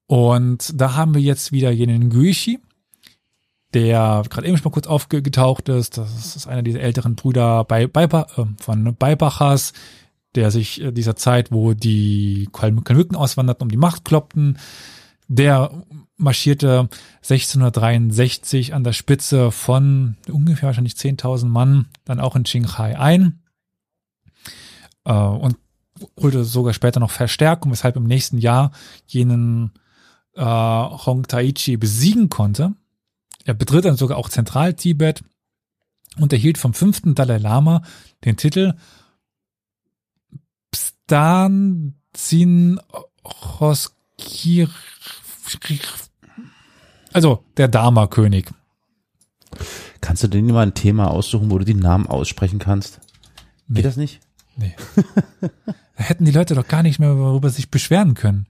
Und 0.07 0.71
da 0.79 0.95
haben 0.95 1.13
wir 1.13 1.21
jetzt 1.21 1.51
wieder 1.51 1.69
jenen 1.71 2.09
Guishi, 2.09 2.59
der 3.73 4.23
gerade 4.29 4.47
eben 4.47 4.57
schon 4.57 4.65
mal 4.65 4.73
kurz 4.73 4.87
aufgetaucht 4.87 5.69
ist. 5.69 5.97
Das 5.97 6.35
ist 6.35 6.47
einer 6.47 6.63
dieser 6.63 6.79
älteren 6.79 7.15
Brüder 7.15 7.63
bei, 7.63 7.87
bei, 7.87 8.03
äh, 8.03 8.25
von 8.59 8.95
Beibachers, 8.95 9.73
der 10.35 10.51
sich 10.51 10.81
äh, 10.81 10.91
dieser 10.91 11.15
Zeit, 11.15 11.51
wo 11.51 11.73
die 11.73 12.49
Kalmücken 12.51 13.15
auswanderten, 13.15 13.63
um 13.63 13.69
die 13.69 13.77
Macht 13.77 14.05
kloppten. 14.05 14.57
Der 15.27 15.83
marschierte 16.15 16.89
1663 17.17 18.73
an 18.73 18.83
der 18.83 18.93
Spitze 18.93 19.51
von 19.51 20.15
ungefähr 20.29 20.67
wahrscheinlich 20.67 20.93
10.000 20.93 21.45
Mann 21.45 21.87
dann 22.05 22.19
auch 22.19 22.35
in 22.35 22.43
Qinghai 22.43 22.97
ein 22.97 23.43
äh, 25.05 25.13
und 25.13 25.57
holte 26.19 26.43
sogar 26.43 26.73
später 26.73 26.99
noch 26.99 27.11
Verstärkung, 27.11 27.71
weshalb 27.71 27.95
im 27.95 28.05
nächsten 28.05 28.37
Jahr 28.37 28.71
jenen 29.05 29.71
äh, 30.35 30.43
Hong 30.43 31.23
Taichi 31.27 31.77
besiegen 31.77 32.29
konnte. 32.29 32.73
Er 33.45 33.53
betritt 33.53 33.85
dann 33.85 33.95
sogar 33.95 34.17
auch 34.17 34.29
Zentral-Tibet 34.29 35.23
und 36.17 36.33
erhielt 36.33 36.57
vom 36.57 36.73
fünften 36.73 37.15
Dalai 37.15 37.37
Lama 37.37 37.81
den 38.25 38.37
Titel 38.37 38.75
Pstan 40.71 41.95
Zin 42.13 42.79
Also 47.13 47.43
der 47.57 47.67
Dharma-König. 47.67 48.51
Kannst 50.01 50.23
du 50.23 50.27
dir 50.27 50.41
mal 50.41 50.61
ein 50.61 50.73
Thema 50.73 51.09
aussuchen, 51.09 51.49
wo 51.49 51.57
du 51.57 51.65
die 51.65 51.73
Namen 51.73 52.07
aussprechen 52.07 52.59
kannst? 52.59 52.99
Nee. 53.67 53.77
Geht 53.77 53.85
das 53.85 53.97
nicht? 53.97 54.19
Nee. 54.55 54.75
da 55.41 56.03
hätten 56.03 56.25
die 56.25 56.31
Leute 56.31 56.55
doch 56.55 56.67
gar 56.67 56.83
nicht 56.83 56.99
mehr 56.99 57.13
darüber 57.13 57.49
sich 57.49 57.69
beschweren 57.69 58.13
können. 58.13 58.47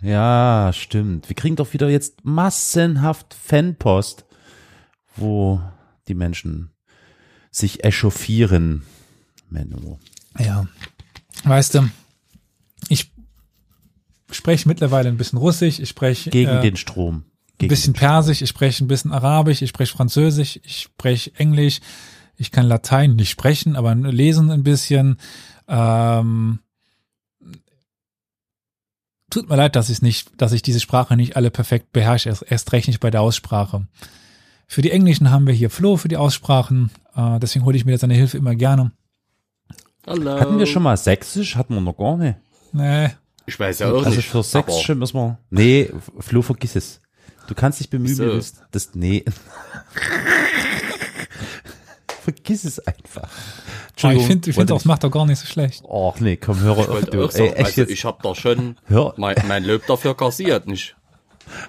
Ja, 0.00 0.70
stimmt. 0.72 1.28
Wir 1.28 1.36
kriegen 1.36 1.56
doch 1.56 1.72
wieder 1.72 1.88
jetzt 1.88 2.24
massenhaft 2.24 3.34
Fanpost, 3.34 4.24
wo 5.16 5.60
die 6.06 6.14
Menschen 6.14 6.70
sich 7.50 7.84
echauffieren. 7.84 8.82
Menno. 9.50 9.98
Ja. 10.38 10.66
Weißt 11.44 11.74
du, 11.74 11.90
spreche 14.30 14.68
mittlerweile 14.68 15.08
ein 15.08 15.16
bisschen 15.16 15.38
Russisch, 15.38 15.78
ich 15.78 15.88
spreche 15.88 16.30
Gegen 16.30 16.50
äh, 16.50 16.60
den 16.60 16.76
Strom. 16.76 17.16
ein 17.16 17.24
Gegen 17.58 17.68
bisschen 17.68 17.92
den 17.92 17.98
Strom. 17.98 18.08
Persisch, 18.08 18.42
ich 18.42 18.48
spreche 18.48 18.84
ein 18.84 18.88
bisschen 18.88 19.12
Arabisch, 19.12 19.62
ich 19.62 19.70
spreche 19.70 19.94
Französisch, 19.94 20.60
ich 20.62 20.82
spreche 20.82 21.32
Englisch, 21.36 21.80
ich 22.36 22.50
kann 22.50 22.66
Latein 22.66 23.16
nicht 23.16 23.30
sprechen, 23.30 23.76
aber 23.76 23.94
lesen 23.94 24.50
ein 24.50 24.62
bisschen. 24.62 25.18
Ähm, 25.66 26.60
tut 29.30 29.48
mir 29.48 29.56
leid, 29.56 29.76
dass 29.76 29.90
ich 29.90 30.02
nicht, 30.02 30.40
dass 30.40 30.52
ich 30.52 30.62
diese 30.62 30.80
Sprache 30.80 31.16
nicht 31.16 31.36
alle 31.36 31.50
perfekt 31.50 31.92
beherrsche, 31.92 32.28
erst, 32.28 32.44
erst 32.48 32.72
recht 32.72 32.88
nicht 32.88 33.00
bei 33.00 33.10
der 33.10 33.22
Aussprache. 33.22 33.86
Für 34.66 34.82
die 34.82 34.90
Englischen 34.90 35.30
haben 35.30 35.46
wir 35.46 35.54
hier 35.54 35.70
Flo 35.70 35.96
für 35.96 36.08
die 36.08 36.16
Aussprachen, 36.16 36.90
äh, 37.16 37.38
deswegen 37.40 37.64
hole 37.64 37.76
ich 37.76 37.84
mir 37.84 37.98
seine 37.98 38.14
Hilfe 38.14 38.36
immer 38.36 38.54
gerne. 38.54 38.92
Hallo. 40.06 40.40
Hatten 40.40 40.58
wir 40.58 40.66
schon 40.66 40.82
mal 40.82 40.96
Sächsisch? 40.96 41.56
Hatten 41.56 41.74
wir 41.74 41.80
noch 41.80 41.96
gar 41.96 42.16
nicht. 42.16 42.38
Nee, 42.72 43.10
Ich 43.48 43.58
weiß 43.58 43.78
ja 43.78 43.90
auch 43.90 44.04
also 44.04 44.10
nicht. 44.10 44.28
für 44.28 44.38
aber 44.38 44.44
Sächsisch 44.44 44.88
müssen 44.90 45.16
wir. 45.16 45.38
Nee, 45.48 45.90
Flo, 46.18 46.42
vergiss 46.42 46.76
es. 46.76 47.00
Du 47.46 47.54
kannst 47.54 47.80
dich 47.80 47.88
bemühen, 47.88 48.12
wie 48.12 48.22
du 48.22 48.34
willst. 48.34 48.62
Das, 48.72 48.94
nee. 48.94 49.24
vergiss 52.24 52.66
es 52.66 52.78
einfach. 52.80 53.30
aber 54.02 54.12
ich 54.12 54.26
finde, 54.26 54.50
ich 54.50 54.54
finde, 54.54 54.74
das 54.74 54.84
macht 54.84 55.02
doch 55.02 55.10
gar 55.10 55.24
nicht 55.24 55.38
so 55.38 55.46
schlecht. 55.46 55.82
Och 55.82 56.20
nee, 56.20 56.36
komm, 56.36 56.60
hör 56.60 56.76
Ich 56.76 56.88
auf. 56.88 57.06
Du, 57.06 57.26
sagen, 57.30 57.44
ey, 57.44 57.52
echt 57.52 57.64
also 57.64 57.80
jetzt, 57.80 57.90
ich 57.90 58.04
habe 58.04 58.18
da 58.22 58.34
schon 58.34 58.76
hör, 58.84 59.14
mein, 59.16 59.34
mein 59.48 59.64
Lob 59.64 59.86
dafür 59.86 60.14
kassiert, 60.14 60.66
nicht? 60.66 60.94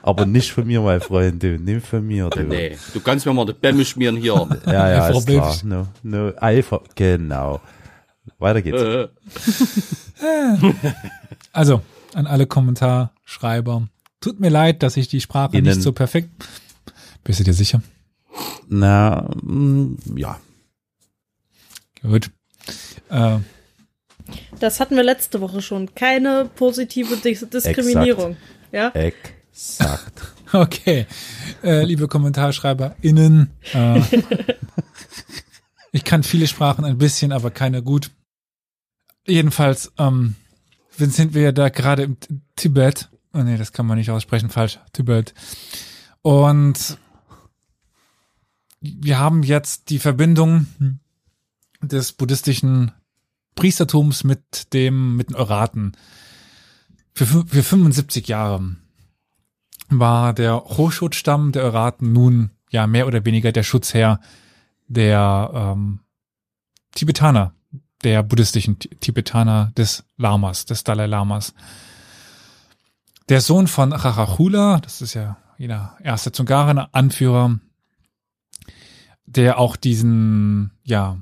aber 0.02 0.26
nicht 0.26 0.52
von 0.52 0.68
mir, 0.68 0.82
mein 0.82 1.00
Freund, 1.00 1.42
du. 1.42 1.58
Nimm 1.58 1.82
von 1.82 2.06
mir, 2.06 2.30
du. 2.30 2.42
Nee, 2.42 2.78
du 2.94 3.00
kannst 3.00 3.26
mir 3.26 3.32
mal 3.32 3.46
die 3.46 3.54
Bämme 3.54 3.86
schmieren 3.86 4.18
hier. 4.18 4.50
Ja, 4.66 4.90
ja, 4.90 5.08
ist 5.08 5.26
klar. 5.26 5.56
No, 5.64 5.88
no, 6.04 6.34
Alpha, 6.36 6.82
genau. 6.94 7.62
Weiter 8.38 8.62
geht's. 8.62 9.10
Also, 11.60 11.82
an 12.14 12.26
alle 12.26 12.48
Kommentarschreiber. 12.48 13.90
Tut 14.22 14.40
mir 14.40 14.48
leid, 14.48 14.82
dass 14.82 14.96
ich 14.96 15.10
die 15.10 15.20
Sprache 15.20 15.58
Innen. 15.58 15.74
nicht 15.74 15.82
so 15.82 15.92
perfekt. 15.92 16.30
Bist 17.26 17.42
du 17.42 17.44
dir 17.44 17.52
sicher? 17.52 17.82
Na, 18.70 19.30
mm, 19.44 19.98
ja. 20.16 20.40
Gut. 22.02 22.32
Äh, 23.10 23.40
Das 24.62 24.80
hatten 24.80 24.96
wir 24.96 25.04
letzte 25.04 25.42
Woche 25.42 25.62
schon. 25.62 25.94
Keine 25.96 26.50
positive 26.56 27.18
Dis 27.18 27.46
Diskriminierung. 27.50 28.38
Ja? 28.72 28.92
Exakt. 28.92 30.34
okay. 30.54 31.08
Äh, 31.62 31.84
liebe 31.84 32.08
KommentarschreiberInnen. 32.08 33.52
Äh, 33.74 34.02
ich 35.92 36.06
kann 36.06 36.24
viele 36.24 36.48
Sprachen 36.48 36.86
ein 36.86 36.98
bisschen, 36.98 37.34
aber 37.34 37.52
keine 37.52 37.84
gut. 37.84 38.12
Jedenfalls, 39.28 39.92
ähm, 39.98 40.36
sind 41.08 41.34
wir 41.34 41.52
da 41.52 41.70
gerade 41.70 42.04
im 42.04 42.18
Tibet. 42.56 43.10
Oh 43.34 43.40
nee, 43.44 43.58
das 43.58 43.72
kann 43.74 43.86
man 43.86 43.98
nicht 43.98 44.12
aussprechen, 44.12 44.50
falsch. 44.50 44.80
Tibet. 44.94 45.34
Und 46.22 46.98
wir 48.82 49.20
haben 49.20 49.44
jetzt 49.44 49.90
die 49.90 50.00
Verbindung 50.00 50.68
des 51.82 52.14
buddhistischen 52.14 52.92
Priestertums 53.56 54.24
mit 54.24 54.74
dem, 54.74 55.16
mit 55.18 55.30
den 55.30 55.36
Euraten. 55.36 55.94
Für, 57.14 57.26
fü- 57.26 57.48
für 57.48 57.64
75 57.64 58.28
Jahre. 58.28 58.76
war 59.90 60.34
der 60.34 60.56
Hoshut-Stamm 60.64 61.52
der 61.52 61.64
Iraten 61.64 62.14
nun 62.14 62.52
ja 62.70 62.88
mehr 62.88 63.08
oder 63.08 63.26
weniger 63.26 63.52
der 63.52 63.64
Schutzherr 63.64 64.20
der 64.88 65.52
ähm, 65.54 66.00
Tibetaner, 66.96 67.54
der 68.04 68.24
buddhistischen 68.24 68.80
Ti- 68.80 68.96
Tibetaner 69.00 69.72
des 69.78 70.04
Lamas, 70.18 70.66
des 70.66 70.84
Dalai 70.84 71.06
Lamas. 71.06 71.54
Der 73.28 73.42
Sohn 73.42 73.68
von 73.68 73.92
Chachachula, 73.92 74.80
das 74.80 75.02
ist 75.02 75.14
ja 75.14 75.38
jener 75.58 75.98
erste 76.02 76.32
Zungaren-Anführer, 76.32 77.60
der 79.26 79.60
auch 79.60 79.76
diesen, 79.76 80.72
ja, 80.84 81.22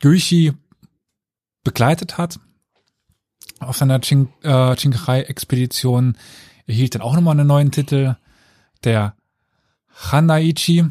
Gyushi 0.00 0.54
begleitet 1.62 2.18
hat 2.18 2.40
auf 3.60 3.76
seiner 3.76 4.00
Ching, 4.00 4.28
äh, 4.42 4.74
Chinkai-Expedition, 4.76 6.16
erhielt 6.66 6.94
dann 6.94 7.02
auch 7.02 7.14
nochmal 7.14 7.38
einen 7.38 7.46
neuen 7.46 7.70
Titel, 7.70 8.16
der 8.84 9.14
Hanaichi, 10.10 10.84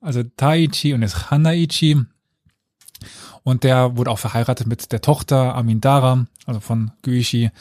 also 0.00 0.22
Taichi 0.22 0.94
und 0.94 1.02
jetzt 1.02 1.30
Hanaichi. 1.30 2.04
Und 3.46 3.62
der 3.62 3.96
wurde 3.96 4.10
auch 4.10 4.18
verheiratet 4.18 4.66
mit 4.66 4.90
der 4.90 5.00
Tochter 5.00 5.54
Amindara, 5.54 6.26
also 6.46 6.58
von 6.58 6.90
Gyushi. 7.02 7.52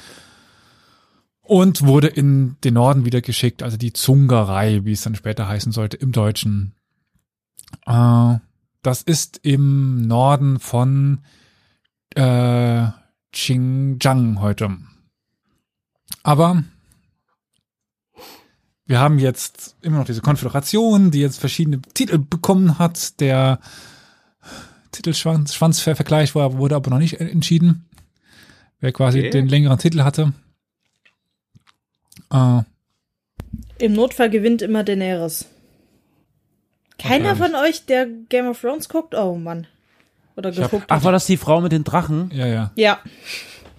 Und 1.42 1.86
wurde 1.86 2.08
in 2.08 2.58
den 2.64 2.74
Norden 2.74 3.06
wieder 3.06 3.22
geschickt, 3.22 3.62
also 3.62 3.78
die 3.78 3.94
Zungerei, 3.94 4.84
wie 4.84 4.94
es 4.94 5.04
dann 5.04 5.14
später 5.14 5.48
heißen 5.48 5.72
sollte, 5.72 5.96
im 5.98 6.12
Deutschen. 6.12 6.74
Äh, 7.86 8.38
das 8.82 9.04
ist 9.04 9.42
im 9.44 10.08
Norden 10.08 10.60
von 10.60 11.20
äh, 12.16 12.88
Xinjiang 13.32 14.42
heute. 14.42 14.78
Aber 16.24 16.64
wir 18.88 19.00
haben 19.00 19.20
jetzt 19.20 19.76
immer 19.84 20.00
noch 20.00 20.06
diese 20.06 20.22
Konföderation, 20.22 21.12
die 21.12 21.20
jetzt 21.20 21.40
verschiedene 21.40 21.80
Titel 21.94 22.18
bekommen 22.18 22.80
hat. 22.80 23.20
Der 23.20 23.60
Titelschwanz, 24.96 25.54
Schwanzvergleich 25.54 26.36
war, 26.36 26.58
wurde 26.58 26.76
aber 26.76 26.90
noch 26.90 27.00
nicht 27.00 27.20
entschieden, 27.20 27.86
wer 28.80 28.92
quasi 28.92 29.20
Okay. 29.20 29.30
den 29.32 29.48
längeren 29.48 29.78
Titel 29.78 30.02
hatte. 30.04 30.34
Äh, 32.32 32.62
Im 33.80 33.94
Notfall 33.94 34.30
gewinnt 34.30 34.62
immer 34.62 34.84
Daenerys. 34.84 35.46
Keiner 36.98 37.32
Okay. 37.32 37.38
von 37.44 37.56
euch, 37.56 37.86
der 37.86 38.08
Game 38.30 38.48
of 38.48 38.60
Thrones 38.62 38.88
guckt? 38.90 39.14
Oh 39.16 39.36
Mann. 39.36 39.68
Oder 40.38 40.50
hab- 40.50 40.56
geguckt 40.56 40.86
Ach, 40.90 40.98
hat. 40.98 41.04
war 41.04 41.12
das 41.12 41.26
die 41.26 41.38
Frau 41.38 41.62
mit 41.62 41.72
den 41.72 41.84
Drachen? 41.84 42.32
ja, 42.34 42.46
ja. 42.48 42.72
Ja, 42.76 43.00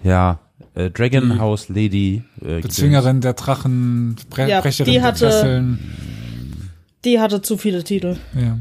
Ja, 0.03 0.39
äh, 0.75 0.89
Dragon 0.91 1.39
House 1.39 1.69
Lady. 1.69 2.23
Äh, 2.41 2.61
Bezwingerin 2.61 3.21
der 3.21 3.33
Drachen, 3.33 4.15
Bre 4.29 4.47
Ja, 4.47 4.61
Brecherin 4.61 4.91
die 4.93 4.97
der 4.99 5.03
hatte- 5.07 5.25
Fesseln. 5.31 5.79
die 7.03 7.19
hatte 7.19 7.41
zu 7.41 7.57
viele 7.57 7.83
Titel. 7.83 8.17
Ja. 8.35 8.57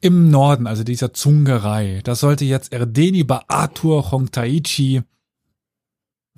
Im 0.00 0.30
Norden, 0.30 0.68
also 0.68 0.84
dieser 0.84 1.12
Zungerei, 1.12 2.02
da 2.04 2.14
sollte 2.14 2.44
jetzt 2.44 2.72
Erdeni 2.72 3.24
Baatur 3.24 4.12
Hongtaichi, 4.12 5.02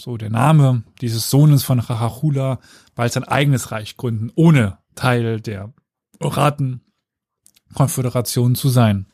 so 0.01 0.17
der 0.17 0.31
Name 0.31 0.85
dieses 1.03 1.29
Sohnes 1.29 1.63
von 1.63 1.83
Chachachula, 1.83 2.59
bald 2.95 3.13
sein 3.13 3.25
eigenes 3.25 3.71
Reich 3.71 3.99
gründen, 3.99 4.33
ohne 4.35 4.79
Teil 4.95 5.43
der 5.43 5.75
Oraten-Konföderation 6.21 8.55
zu 8.55 8.71
sein. 8.71 9.05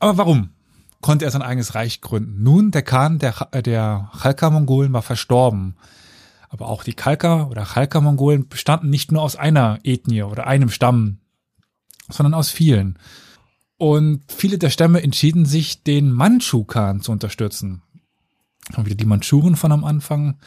Aber 0.00 0.18
warum 0.18 0.50
konnte 1.00 1.26
er 1.26 1.30
sein 1.30 1.42
eigenes 1.42 1.76
Reich 1.76 2.00
gründen? 2.00 2.42
Nun, 2.42 2.72
der 2.72 2.82
Khan 2.82 3.20
der, 3.20 3.34
der 3.62 4.10
Chalka-Mongolen 4.20 4.92
war 4.92 5.02
verstorben. 5.02 5.76
Aber 6.48 6.66
auch 6.66 6.82
die 6.82 6.94
Kalka 6.94 7.44
oder 7.44 7.64
Chalka-Mongolen 7.64 8.48
bestanden 8.48 8.90
nicht 8.90 9.12
nur 9.12 9.22
aus 9.22 9.36
einer 9.36 9.78
Ethnie 9.84 10.24
oder 10.24 10.48
einem 10.48 10.70
Stamm, 10.70 11.19
sondern 12.10 12.34
aus 12.34 12.50
vielen. 12.50 12.98
Und 13.76 14.22
viele 14.28 14.58
der 14.58 14.70
Stämme 14.70 15.02
entschieden 15.02 15.46
sich, 15.46 15.82
den 15.82 16.12
Mandschu-Khan 16.12 17.00
zu 17.00 17.12
unterstützen. 17.12 17.82
Haben 18.74 18.86
wieder 18.86 18.96
die 18.96 19.06
Mandschuren 19.06 19.56
von 19.56 19.72
am 19.72 19.84
Anfang 19.84 20.38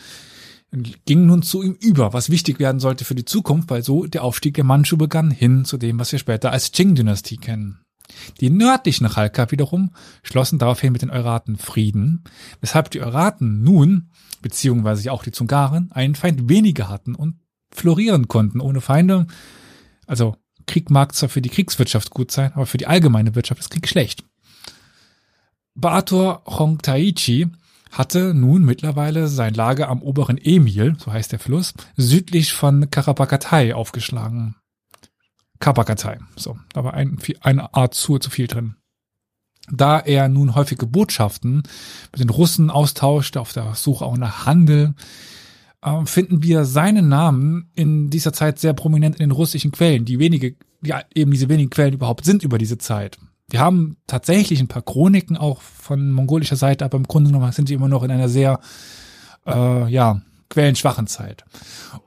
gingen 1.06 1.28
nun 1.28 1.44
zu 1.44 1.62
ihm 1.62 1.78
über, 1.80 2.14
was 2.14 2.30
wichtig 2.30 2.60
werden 2.60 2.80
sollte 2.80 3.06
für 3.06 3.16
die 3.16 3.26
Zukunft, 3.26 3.70
weil 3.70 3.84
so 3.84 4.06
der 4.06 4.24
Aufstieg 4.24 4.56
der 4.56 4.64
Mandschu 4.64 4.98
begann, 4.98 5.32
hin 5.32 5.66
zu 5.66 5.78
dem, 5.78 6.00
was 6.00 6.12
wir 6.12 6.20
später 6.20 6.52
als 6.52 6.72
Qing-Dynastie 6.72 7.38
kennen. 7.38 7.80
Die 8.42 8.50
nördlichen 8.50 9.08
Chalka 9.08 9.52
wiederum 9.52 9.92
schlossen 10.24 10.60
daraufhin 10.60 10.92
mit 10.92 11.02
den 11.02 11.10
Euraten 11.10 11.58
Frieden, 11.58 12.24
weshalb 12.60 12.92
die 12.92 13.02
Euraten 13.02 13.64
nun, 13.64 14.10
beziehungsweise 14.42 15.12
auch 15.12 15.24
die 15.24 15.32
Zungaren, 15.32 15.92
einen 15.92 16.16
Feind 16.16 16.50
weniger 16.50 16.90
hatten 16.90 17.16
und 17.16 17.36
florieren 17.72 18.28
konnten 18.28 18.60
ohne 18.60 18.82
Feinde. 18.82 19.28
Also 20.06 20.36
Krieg 20.66 20.90
mag 20.90 21.14
zwar 21.16 21.30
für 21.30 21.42
die 21.42 21.50
Kriegswirtschaft 21.50 22.10
gut 22.10 22.32
sein, 22.32 22.54
aber 22.54 22.66
für 22.66 22.78
die 22.78 22.88
allgemeine 22.88 23.36
Wirtschaft 23.36 23.62
ist 23.62 23.70
Krieg 23.70 23.88
schlecht. 23.88 24.24
Baator 25.76 26.44
Hongtaichi 26.46 27.48
hatte 27.92 28.34
nun 28.34 28.64
mittlerweile 28.64 29.28
sein 29.28 29.54
Lager 29.54 29.90
am 29.90 30.02
oberen 30.02 30.38
Emil, 30.38 30.96
so 30.98 31.12
heißt 31.12 31.32
der 31.32 31.40
Fluss, 31.40 31.74
südlich 31.96 32.54
von 32.54 32.90
Karabakatai 32.90 33.76
aufgeschlagen. 33.76 34.56
Kabakatai, 35.60 36.20
so, 36.36 36.58
da 36.74 36.84
war 36.84 36.94
ein, 36.94 37.18
eine 37.42 37.74
Art 37.74 37.94
zu, 37.94 38.18
zu 38.18 38.30
viel 38.30 38.48
drin. 38.48 38.76
Da 39.72 40.00
er 40.00 40.28
nun 40.28 40.56
häufige 40.56 40.86
Botschaften 40.86 41.64
mit 42.12 42.20
den 42.20 42.30
Russen 42.30 42.70
austauschte, 42.70 43.40
auf 43.40 43.54
der 43.54 43.76
Suche 43.76 44.06
auch 44.06 44.18
nach 44.18 44.46
Handel, 44.46 44.94
äh, 45.84 46.06
finden 46.06 46.44
wir 46.44 46.66
seinen 46.66 47.10
Namen 47.10 47.70
in 47.76 48.10
dieser 48.10 48.34
Zeit 48.34 48.60
sehr 48.60 48.74
prominent 48.74 49.16
in 49.16 49.30
den 49.30 49.32
russischen 49.32 49.72
Quellen, 49.72 50.06
die 50.06 50.20
wenige, 50.20 50.56
ja, 50.82 51.02
eben 51.14 51.32
diese 51.32 51.50
wenigen 51.50 51.70
Quellen 51.70 51.94
überhaupt 51.94 52.26
sind 52.26 52.44
über 52.44 52.58
diese 52.58 52.78
Zeit. 52.78 53.18
Wir 53.50 53.60
haben 53.60 53.98
tatsächlich 54.08 54.60
ein 54.60 54.68
paar 54.68 54.82
Chroniken 54.82 55.38
auch 55.38 55.62
von 55.62 56.12
mongolischer 56.12 56.56
Seite, 56.56 56.86
aber 56.86 56.98
im 56.98 57.04
Grunde 57.04 57.32
genommen 57.32 57.52
sind 57.52 57.68
sie 57.68 57.74
immer 57.74 57.90
noch 57.90 58.04
in 58.04 58.12
einer 58.12 58.30
sehr, 58.30 58.60
äh, 59.46 59.92
ja, 59.92 60.22
quellenschwachen 60.50 61.08
Zeit. 61.08 61.44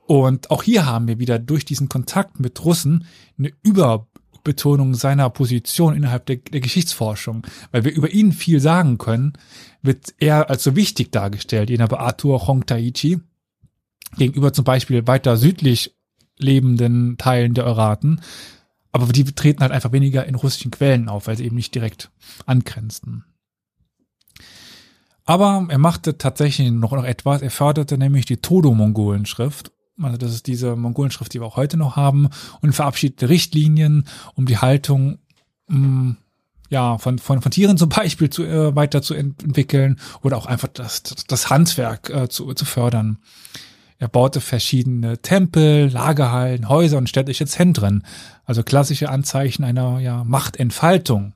Und 0.06 0.50
auch 0.50 0.62
hier 0.62 0.86
haben 0.86 1.08
wir 1.08 1.18
wieder 1.18 1.38
durch 1.38 1.64
diesen 1.64 1.88
Kontakt 1.88 2.40
mit 2.40 2.64
Russen 2.64 3.06
eine 3.38 3.50
Überbetonung 3.62 4.94
seiner 4.94 5.28
Position 5.30 5.96
innerhalb 5.96 6.26
der, 6.26 6.36
der 6.36 6.60
Geschichtsforschung. 6.60 7.46
Weil 7.72 7.84
wir 7.84 7.92
über 7.92 8.10
ihn 8.10 8.32
viel 8.32 8.60
sagen 8.60 8.98
können, 8.98 9.34
wird 9.82 10.14
er 10.18 10.48
als 10.48 10.62
so 10.62 10.76
wichtig 10.76 11.10
dargestellt, 11.12 11.70
jener 11.70 11.92
Arthur 11.92 12.46
Hongtaichi, 12.46 13.20
gegenüber 14.16 14.52
zum 14.52 14.64
Beispiel 14.64 15.06
weiter 15.06 15.36
südlich 15.36 15.94
lebenden 16.38 17.18
Teilen 17.18 17.54
der 17.54 17.66
Euraten. 17.66 18.20
Aber 18.92 19.12
die 19.12 19.24
treten 19.24 19.60
halt 19.60 19.72
einfach 19.72 19.92
weniger 19.92 20.26
in 20.26 20.34
russischen 20.34 20.70
Quellen 20.70 21.08
auf, 21.08 21.26
weil 21.26 21.36
sie 21.36 21.44
eben 21.44 21.56
nicht 21.56 21.74
direkt 21.74 22.10
angrenzten. 22.46 23.24
Aber 25.24 25.66
er 25.68 25.78
machte 25.78 26.18
tatsächlich 26.18 26.70
noch, 26.70 26.92
noch 26.92 27.04
etwas. 27.04 27.42
Er 27.42 27.50
förderte 27.50 27.98
nämlich 27.98 28.26
die 28.26 28.36
Todo-Mongolen-Schrift. 28.36 29.72
Also 30.00 30.16
das 30.16 30.32
ist 30.32 30.46
diese 30.46 30.76
Mongolenschrift, 30.76 31.34
die 31.34 31.40
wir 31.40 31.46
auch 31.46 31.56
heute 31.56 31.76
noch 31.76 31.96
haben, 31.96 32.28
und 32.60 32.72
verabschiedete 32.74 33.28
Richtlinien, 33.28 34.06
um 34.34 34.46
die 34.46 34.58
Haltung 34.58 35.18
mh, 35.68 36.16
ja 36.68 36.98
von, 36.98 37.18
von, 37.18 37.42
von 37.42 37.50
Tieren 37.50 37.78
zum 37.78 37.88
Beispiel 37.88 38.30
zu, 38.30 38.44
äh, 38.44 38.74
weiter 38.76 39.02
zu 39.02 39.14
ent 39.14 39.42
entwickeln 39.42 39.98
oder 40.22 40.36
auch 40.36 40.46
einfach 40.46 40.68
das, 40.68 41.02
das 41.02 41.50
Handwerk 41.50 42.10
äh, 42.10 42.28
zu, 42.28 42.52
zu 42.54 42.64
fördern. 42.64 43.18
Er 43.98 44.08
baute 44.08 44.40
verschiedene 44.40 45.22
Tempel, 45.22 45.88
Lagerhallen, 45.90 46.68
Häuser 46.68 46.98
und 46.98 47.08
städtische 47.08 47.46
Zentren, 47.46 48.04
also 48.44 48.62
klassische 48.62 49.08
Anzeichen 49.08 49.64
einer 49.64 50.00
ja, 50.00 50.22
Machtentfaltung. 50.24 51.32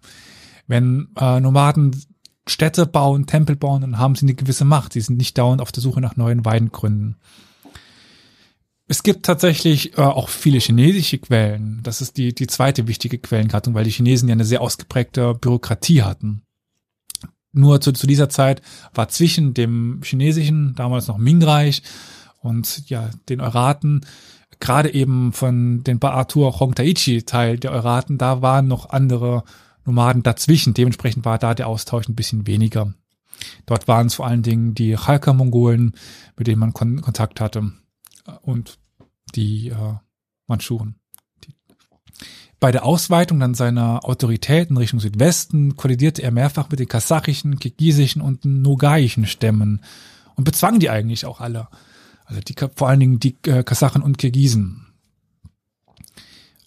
Wenn 0.66 1.08
äh, 1.18 1.40
Nomaden 1.40 1.96
Städte 2.46 2.86
bauen, 2.86 3.26
Tempel 3.26 3.56
bauen, 3.56 3.80
dann 3.80 3.98
haben 3.98 4.14
sie 4.14 4.26
eine 4.26 4.34
gewisse 4.34 4.64
Macht. 4.64 4.92
Sie 4.92 5.00
sind 5.00 5.16
nicht 5.16 5.38
dauernd 5.38 5.62
auf 5.62 5.72
der 5.72 5.82
Suche 5.82 6.00
nach 6.00 6.16
neuen 6.16 6.44
Weidengründen. 6.44 7.16
Es 8.88 9.02
gibt 9.04 9.24
tatsächlich 9.24 9.96
äh, 9.96 10.02
auch 10.02 10.28
viele 10.28 10.58
chinesische 10.58 11.18
Quellen. 11.18 11.80
Das 11.82 12.02
ist 12.02 12.16
die, 12.16 12.34
die 12.34 12.48
zweite 12.48 12.88
wichtige 12.88 13.18
Quellengattung, 13.18 13.72
weil 13.72 13.84
die 13.84 13.90
Chinesen 13.90 14.28
ja 14.28 14.32
eine 14.32 14.44
sehr 14.44 14.60
ausgeprägte 14.60 15.34
Bürokratie 15.34 16.02
hatten. 16.02 16.42
Nur 17.52 17.80
zu, 17.80 17.92
zu 17.92 18.06
dieser 18.06 18.28
Zeit 18.28 18.62
war 18.92 19.08
zwischen 19.08 19.54
dem 19.54 20.00
chinesischen, 20.04 20.74
damals 20.74 21.06
noch 21.06 21.18
Ming-Reich, 21.18 21.82
und 22.40 22.88
ja, 22.88 23.10
den 23.28 23.40
Euraten, 23.40 24.00
gerade 24.58 24.92
eben 24.92 25.32
von 25.32 25.84
den 25.84 25.98
Baatur 25.98 26.58
Hongtaichi 26.58 27.22
Teil 27.22 27.58
der 27.58 27.72
Euraten, 27.72 28.18
da 28.18 28.42
waren 28.42 28.66
noch 28.66 28.90
andere 28.90 29.44
Nomaden 29.84 30.22
dazwischen. 30.22 30.74
Dementsprechend 30.74 31.24
war 31.24 31.38
da 31.38 31.54
der 31.54 31.68
Austausch 31.68 32.08
ein 32.08 32.16
bisschen 32.16 32.46
weniger. 32.46 32.92
Dort 33.66 33.88
waren 33.88 34.06
es 34.06 34.14
vor 34.14 34.26
allen 34.26 34.42
Dingen 34.42 34.74
die 34.74 34.96
Chalka-Mongolen, 34.96 35.94
mit 36.36 36.46
denen 36.46 36.60
man 36.60 36.72
Kon 36.72 37.00
Kontakt 37.00 37.40
hatte, 37.40 37.72
und 38.42 38.78
die 39.34 39.68
äh, 39.68 39.94
Mandschuren. 40.46 40.96
Die. 41.44 41.54
Bei 42.58 42.72
der 42.72 42.84
Ausweitung 42.84 43.40
dann 43.40 43.54
seiner 43.54 44.04
Autoritäten 44.04 44.76
Richtung 44.76 45.00
Südwesten 45.00 45.76
kollidierte 45.76 46.22
er 46.22 46.30
mehrfach 46.32 46.68
mit 46.70 46.80
den 46.80 46.88
kasachischen, 46.88 47.58
kirgisischen 47.58 48.20
und 48.20 48.44
nogaischen 48.44 49.26
Stämmen 49.26 49.82
und 50.34 50.44
bezwang 50.44 50.78
die 50.78 50.90
eigentlich 50.90 51.24
auch 51.24 51.40
alle. 51.40 51.68
Also 52.30 52.42
die, 52.42 52.54
vor 52.76 52.88
allen 52.88 53.00
Dingen 53.00 53.18
die 53.18 53.36
äh, 53.46 53.64
Kasachen 53.64 54.02
und 54.02 54.18
Kirgisen. 54.18 54.86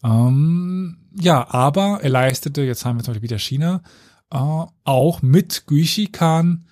Ähm, 0.03 0.97
ja, 1.17 1.49
aber 1.49 2.01
er 2.03 2.09
leistete, 2.09 2.63
jetzt 2.63 2.83
haben 2.83 2.97
wir 2.97 3.03
zum 3.03 3.13
Beispiel 3.13 3.29
wieder 3.29 3.39
China, 3.39 3.81
äh, 4.29 4.65
auch 4.83 5.21
mit 5.21 5.63
Guishi 5.65 6.07
Khan 6.07 6.65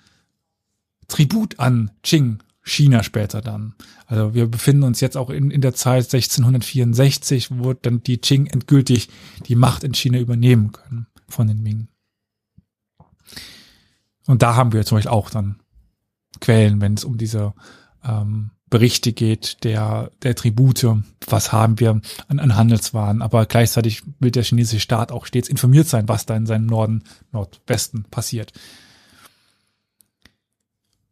Tribut 1.08 1.58
an 1.58 1.90
Qing, 2.02 2.42
China 2.62 3.02
später 3.02 3.40
dann. 3.40 3.74
Also 4.06 4.34
wir 4.34 4.46
befinden 4.46 4.82
uns 4.82 5.00
jetzt 5.00 5.16
auch 5.16 5.30
in, 5.30 5.50
in 5.50 5.62
der 5.62 5.74
Zeit 5.74 6.04
1664, 6.04 7.48
wo 7.58 7.72
dann 7.72 8.02
die 8.02 8.18
Qing 8.18 8.46
endgültig 8.46 9.08
die 9.46 9.56
Macht 9.56 9.84
in 9.84 9.94
China 9.94 10.18
übernehmen 10.18 10.72
können 10.72 11.06
von 11.28 11.48
den 11.48 11.62
Ming. 11.62 11.88
Und 14.26 14.42
da 14.42 14.54
haben 14.54 14.72
wir 14.72 14.84
zum 14.84 14.98
Beispiel 14.98 15.12
auch 15.12 15.30
dann 15.30 15.60
Quellen, 16.40 16.82
wenn 16.82 16.94
es 16.94 17.04
um 17.04 17.16
diese 17.16 17.54
ähm, 18.04 18.50
Berichte 18.72 19.12
geht, 19.12 19.64
der, 19.64 20.10
der 20.22 20.34
Tribute, 20.34 20.96
was 21.26 21.52
haben 21.52 21.78
wir 21.78 22.00
an, 22.28 22.38
an 22.38 22.56
Handelswaren, 22.56 23.20
aber 23.20 23.44
gleichzeitig 23.44 24.02
will 24.18 24.30
der 24.30 24.44
chinesische 24.44 24.80
Staat 24.80 25.12
auch 25.12 25.26
stets 25.26 25.50
informiert 25.50 25.88
sein, 25.88 26.08
was 26.08 26.24
da 26.24 26.34
in 26.34 26.46
seinem 26.46 26.64
Norden, 26.64 27.04
Nordwesten 27.32 28.04
passiert. 28.04 28.54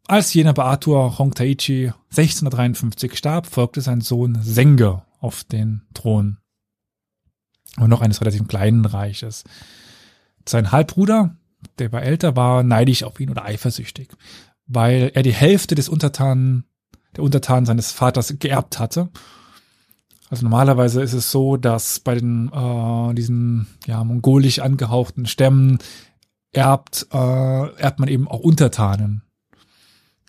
Als 0.07 0.33
jener 0.33 0.55
Beatur 0.55 1.19
Hongtaichi 1.19 1.93
1653 2.09 3.15
starb, 3.15 3.47
folgte 3.47 3.83
sein 3.83 4.01
Sohn 4.01 4.39
Senge 4.41 5.03
auf 5.19 5.45
den 5.45 5.83
Thron. 5.93 6.39
Und 7.77 7.91
noch 7.91 8.01
eines 8.01 8.23
relativ 8.23 8.49
kleinen 8.49 8.87
Reiches. 8.87 9.45
Sein 10.49 10.73
Halbbruder, 10.73 11.37
der 11.79 11.93
war 11.93 12.03
älter, 12.03 12.37
war 12.37 12.63
neidisch 12.63 13.03
auf 13.03 13.21
ihn 13.21 13.29
oder 13.29 13.45
eifersüchtig, 13.45 14.09
weil 14.67 15.13
er 15.13 15.23
die 15.23 15.35
Hälfte 15.35 15.75
des 15.75 15.91
Untertanen 15.91 16.65
der 17.17 17.25
Untertan 17.25 17.67
seines 17.67 17.93
Vaters 17.93 18.35
geerbt 18.39 18.79
hatte. 18.79 19.09
Also 20.29 20.45
normalerweise 20.45 21.03
ist 21.03 21.13
es 21.13 21.31
so, 21.31 21.57
dass 21.57 21.99
bei 21.99 22.15
den 22.15 22.51
äh, 22.53 23.15
diesen 23.15 23.67
ja 23.87 24.03
mongolisch 24.05 24.61
angehauchten 24.61 25.27
Stämmen 25.27 25.79
erbt 26.53 27.07
äh, 27.13 27.17
erbt 27.77 27.99
man 27.99 28.09
eben 28.09 28.29
auch 28.29 28.41
Untertanen. 28.41 29.23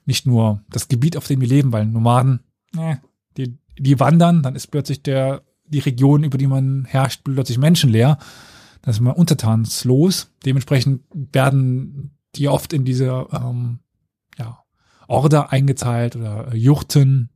Nicht 0.06 0.26
nur 0.26 0.62
das 0.70 0.88
Gebiet, 0.88 1.18
auf 1.18 1.28
dem 1.28 1.42
wir 1.42 1.48
leben, 1.48 1.72
weil 1.72 1.86
Nomaden, 1.86 2.42
äh, 2.76 2.96
die, 3.38 3.58
die 3.78 4.00
wandern, 4.00 4.42
dann 4.42 4.56
ist 4.56 4.68
plötzlich 4.68 5.04
der 5.04 5.44
die 5.72 5.80
Region, 5.80 6.24
über 6.24 6.38
die 6.38 6.48
man 6.48 6.86
herrscht, 6.86 7.22
plötzlich 7.24 7.58
menschenleer. 7.58 8.18
Das 8.82 8.98
ist 8.98 9.02
mal 9.02 9.12
untertanslos. 9.12 10.32
Dementsprechend 10.46 11.04
werden 11.14 12.12
die 12.36 12.48
oft 12.48 12.74
in 12.74 12.86
diese 12.86 13.28
ähm, 13.32 13.80
Order 15.12 15.52
eingeteilt 15.52 16.16
oder 16.16 16.56
Juchten 16.56 17.30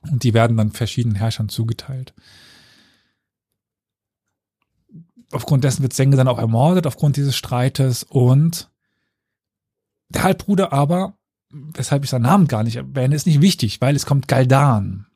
und 0.00 0.22
die 0.24 0.34
werden 0.34 0.56
dann 0.56 0.72
verschiedenen 0.72 1.16
Herrschern 1.16 1.48
zugeteilt. 1.48 2.14
Aufgrund 5.32 5.64
dessen 5.64 5.82
wird 5.82 5.92
Senge 5.92 6.16
dann 6.16 6.28
auch 6.28 6.38
ermordet, 6.38 6.86
aufgrund 6.86 7.16
dieses 7.16 7.36
Streites 7.36 8.02
und 8.02 8.70
der 10.08 10.22
Halbbruder 10.22 10.72
aber, 10.72 11.18
weshalb 11.50 12.04
ich 12.04 12.10
seinen 12.10 12.22
Namen 12.22 12.46
gar 12.46 12.62
nicht 12.62 12.76
erwähne, 12.76 13.14
ist 13.14 13.26
nicht 13.26 13.40
wichtig, 13.40 13.80
weil 13.80 13.96
es 13.96 14.06
kommt 14.06 14.28
Galdan. 14.28 15.06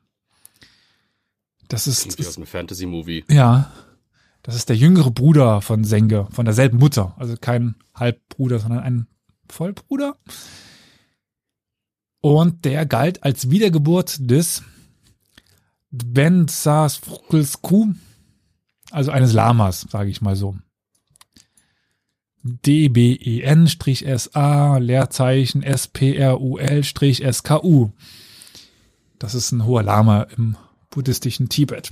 Das 1.69 1.87
ist, 1.87 2.19
wie 2.19 2.27
aus 2.27 2.35
einem 2.35 2.45
Fantasy-Movie. 2.47 3.23
ja, 3.29 3.71
das 4.43 4.55
ist 4.55 4.69
der 4.69 4.75
jüngere 4.75 5.11
Bruder 5.11 5.61
von 5.61 5.83
Senge, 5.83 6.27
von 6.31 6.45
derselben 6.45 6.79
Mutter. 6.79 7.15
Also 7.17 7.35
kein 7.39 7.75
Halbbruder, 7.93 8.59
sondern 8.59 8.79
ein 8.79 9.07
Vollbruder. 9.47 10.17
Und 12.21 12.63
der 12.65 12.85
galt 12.85 13.23
als 13.23 13.49
Wiedergeburt 13.49 14.29
des 14.29 14.61
Bensasfukelsku, 15.89 17.93
also 18.91 19.09
eines 19.11 19.33
Lamas, 19.33 19.87
sage 19.89 20.11
ich 20.11 20.21
mal 20.21 20.35
so. 20.35 20.55
DBEN-SA, 22.43 23.57
Leerzeichen 24.77 25.63
SPRUL-SKU. 25.63 27.09
Das 29.19 29.35
ist 29.35 29.51
ein 29.51 29.65
hoher 29.65 29.83
Lama 29.83 30.23
im 30.37 30.55
buddhistischen 30.89 31.49
Tibet. 31.49 31.91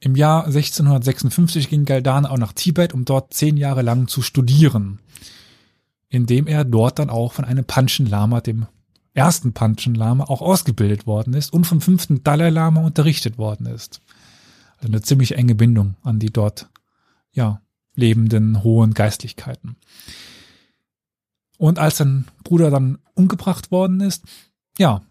Im 0.00 0.16
Jahr 0.16 0.46
1656 0.46 1.68
ging 1.68 1.84
Galdan 1.84 2.26
auch 2.26 2.38
nach 2.38 2.54
Tibet, 2.54 2.94
um 2.94 3.04
dort 3.04 3.34
zehn 3.34 3.56
Jahre 3.56 3.82
lang 3.82 4.08
zu 4.08 4.22
studieren 4.22 4.98
indem 6.10 6.46
er 6.46 6.64
dort 6.64 6.98
dann 6.98 7.08
auch 7.08 7.32
von 7.32 7.44
einem 7.44 7.64
Panchen 7.64 8.06
Lama, 8.06 8.40
dem 8.40 8.66
ersten 9.14 9.54
Panchen 9.54 9.94
Lama, 9.94 10.24
auch 10.24 10.42
ausgebildet 10.42 11.06
worden 11.06 11.34
ist 11.34 11.52
und 11.52 11.66
vom 11.66 11.80
fünften 11.80 12.22
Dalai 12.22 12.50
Lama 12.50 12.82
unterrichtet 12.82 13.38
worden 13.38 13.66
ist. 13.66 14.02
Also 14.76 14.88
eine 14.88 15.02
ziemlich 15.02 15.36
enge 15.36 15.54
Bindung 15.54 15.94
an 16.02 16.18
die 16.18 16.30
dort, 16.30 16.68
ja, 17.32 17.62
lebenden 17.94 18.62
hohen 18.62 18.92
Geistlichkeiten. 18.92 19.76
Und 21.58 21.78
als 21.78 21.98
sein 21.98 22.26
Bruder 22.44 22.70
dann 22.70 22.98
umgebracht 23.14 23.70
worden 23.70 24.00
ist, 24.00 24.24
ja, 24.78 25.02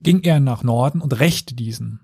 ging 0.00 0.20
er 0.20 0.38
nach 0.38 0.62
Norden 0.62 1.00
und 1.00 1.18
rächte 1.18 1.54
diesen. 1.54 2.03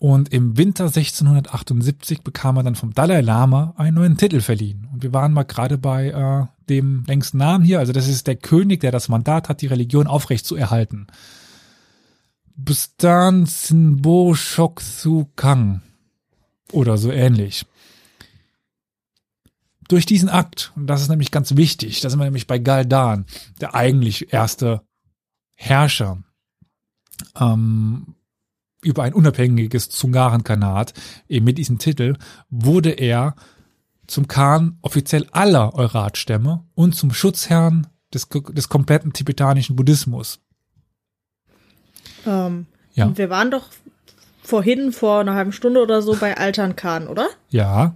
Und 0.00 0.32
im 0.32 0.56
Winter 0.56 0.84
1678 0.86 2.22
bekam 2.22 2.56
er 2.56 2.62
dann 2.62 2.74
vom 2.74 2.94
Dalai 2.94 3.20
Lama 3.20 3.74
einen 3.76 3.96
neuen 3.96 4.16
Titel 4.16 4.40
verliehen. 4.40 4.88
Und 4.90 5.02
wir 5.02 5.12
waren 5.12 5.34
mal 5.34 5.42
gerade 5.42 5.76
bei 5.76 6.08
äh, 6.08 6.46
dem 6.70 7.04
längsten 7.06 7.36
Namen 7.36 7.66
hier. 7.66 7.80
Also 7.80 7.92
das 7.92 8.08
ist 8.08 8.26
der 8.26 8.36
König, 8.36 8.80
der 8.80 8.92
das 8.92 9.10
Mandat 9.10 9.50
hat, 9.50 9.60
die 9.60 9.66
Religion 9.66 10.06
aufrecht 10.06 10.46
zu 10.46 10.56
erhalten. 10.56 11.06
Bustan 12.56 13.44
Sinbo 13.44 14.32
Shoksu 14.34 15.26
Kang. 15.36 15.82
Oder 16.72 16.96
so 16.96 17.12
ähnlich. 17.12 17.66
Durch 19.86 20.06
diesen 20.06 20.30
Akt, 20.30 20.72
und 20.76 20.86
das 20.86 21.02
ist 21.02 21.10
nämlich 21.10 21.30
ganz 21.30 21.56
wichtig, 21.56 22.00
da 22.00 22.08
sind 22.08 22.20
wir 22.20 22.24
nämlich 22.24 22.46
bei 22.46 22.58
Galdan, 22.58 23.26
der 23.60 23.74
eigentlich 23.74 24.32
erste 24.32 24.80
Herrscher, 25.56 26.22
ähm, 27.38 28.14
über 28.82 29.02
ein 29.02 29.14
unabhängiges 29.14 29.90
Zungaren-Kanat, 29.90 30.94
eben 31.28 31.44
mit 31.44 31.58
diesem 31.58 31.78
Titel, 31.78 32.16
wurde 32.48 32.90
er 32.90 33.34
zum 34.06 34.26
Khan 34.26 34.78
offiziell 34.82 35.26
aller 35.32 35.74
Eurat-Stämme 35.74 36.64
und 36.74 36.94
zum 36.94 37.12
Schutzherrn 37.12 37.86
des, 38.12 38.28
des 38.28 38.68
kompletten 38.68 39.12
tibetanischen 39.12 39.76
Buddhismus. 39.76 40.40
Ähm, 42.26 42.66
Ja. 42.94 43.06
Und 43.06 43.18
wir 43.18 43.30
waren 43.30 43.50
doch 43.50 43.66
vorhin 44.42 44.92
vor 44.92 45.20
einer 45.20 45.34
halben 45.34 45.52
Stunde 45.52 45.80
oder 45.80 46.02
so 46.02 46.16
bei 46.16 46.36
Altern 46.36 46.74
Khan, 46.76 47.06
oder? 47.06 47.28
Ja, 47.50 47.94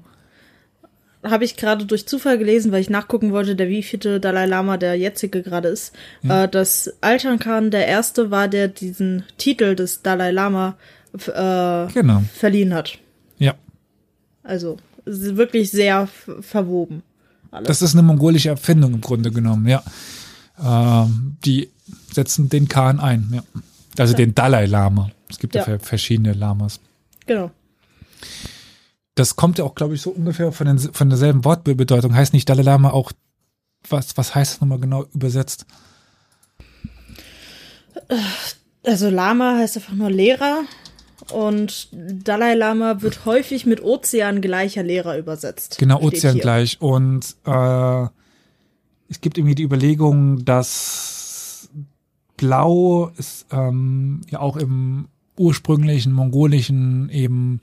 Habe 1.24 1.44
ich 1.44 1.56
gerade 1.56 1.86
durch 1.86 2.06
Zufall 2.06 2.36
gelesen, 2.38 2.70
weil 2.70 2.80
ich 2.82 2.90
nachgucken 2.90 3.32
wollte, 3.32 3.56
der 3.56 3.68
wievielte 3.68 4.20
Dalai 4.20 4.44
Lama 4.46 4.76
der 4.76 4.94
jetzige 4.96 5.42
gerade 5.42 5.68
ist. 5.68 5.92
Äh, 6.22 6.48
dass 6.48 6.92
Altern 7.00 7.38
Khan 7.38 7.70
der 7.70 7.86
erste 7.86 8.30
war, 8.30 8.46
der 8.48 8.68
diesen 8.68 9.24
Titel 9.38 9.74
des 9.74 10.02
Dalai 10.02 10.30
Lama 10.32 10.76
äh, 11.14 11.86
genau. 11.92 12.22
verliehen 12.34 12.74
hat. 12.74 12.98
Ja. 13.38 13.54
Also 14.42 14.76
wirklich 15.06 15.70
sehr 15.70 16.08
verwoben. 16.40 17.02
Alles. 17.50 17.68
Das 17.68 17.82
ist 17.82 17.94
eine 17.94 18.02
mongolische 18.02 18.48
Erfindung 18.50 18.94
im 18.94 19.00
Grunde 19.00 19.30
genommen, 19.30 19.66
ja. 19.68 19.82
Ähm, 20.62 21.36
die 21.44 21.70
setzen 22.12 22.48
den 22.48 22.68
Khan 22.68 23.00
ein, 23.00 23.28
ja. 23.32 23.42
Also 23.96 24.14
den 24.14 24.34
Dalai 24.34 24.66
Lama. 24.66 25.10
Es 25.30 25.38
gibt 25.38 25.54
ja, 25.54 25.60
Ja. 25.62 25.64
ver- 25.64 25.80
verschiedene 25.80 26.32
Lamas. 26.32 26.80
genau. 27.26 27.50
Das 29.14 29.36
kommt 29.36 29.58
ja 29.58 29.64
auch, 29.64 29.74
glaube 29.74 29.94
ich, 29.94 30.02
so 30.02 30.10
ungefähr 30.10 30.52
von, 30.52 30.66
den, 30.66 30.78
von 30.78 31.08
derselben 31.08 31.44
Wortbedeutung. 31.44 32.14
Heißt 32.14 32.32
nicht 32.32 32.48
Dalai 32.48 32.62
Lama 32.62 32.90
auch, 32.90 33.12
was, 33.88 34.16
was 34.16 34.34
heißt 34.34 34.54
das 34.54 34.60
nochmal 34.60 34.80
genau 34.80 35.04
übersetzt? 35.14 35.66
Also 38.82 39.08
Lama 39.08 39.56
heißt 39.58 39.76
einfach 39.76 39.94
nur 39.94 40.10
Lehrer 40.10 40.64
und 41.32 41.88
Dalai 41.92 42.54
Lama 42.54 43.02
wird 43.02 43.24
häufig 43.24 43.66
mit 43.66 43.82
Ozean 43.82 44.40
gleicher 44.40 44.82
Lehrer 44.82 45.16
übersetzt. 45.16 45.78
Genau, 45.78 46.00
Ozean 46.02 46.38
gleich. 46.38 46.80
Und 46.80 47.36
äh, 47.46 48.06
es 49.08 49.20
gibt 49.20 49.38
irgendwie 49.38 49.54
die 49.54 49.62
Überlegung, 49.62 50.44
dass 50.44 51.70
Blau 52.36 53.12
ist 53.16 53.46
ähm, 53.52 54.22
ja 54.30 54.40
auch 54.40 54.56
im 54.56 55.08
ursprünglichen 55.36 56.12
mongolischen 56.12 57.08
eben 57.10 57.60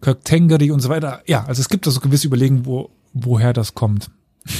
Köktengeri 0.00 0.70
und 0.70 0.80
so 0.80 0.88
weiter. 0.88 1.22
Ja, 1.26 1.44
also 1.46 1.60
es 1.60 1.68
gibt 1.68 1.86
da 1.86 1.90
so 1.90 2.00
gewisse 2.00 2.26
Überlegungen, 2.28 2.66
wo, 2.66 2.90
woher 3.12 3.52
das 3.52 3.74
kommt. 3.74 4.10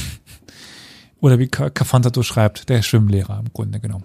Oder 1.20 1.38
wie 1.38 1.48
Ka- 1.48 1.70
Kafantato 1.70 2.22
schreibt, 2.22 2.68
der 2.68 2.82
Schwimmlehrer 2.82 3.40
im 3.40 3.52
Grunde 3.52 3.80
genommen. 3.80 4.04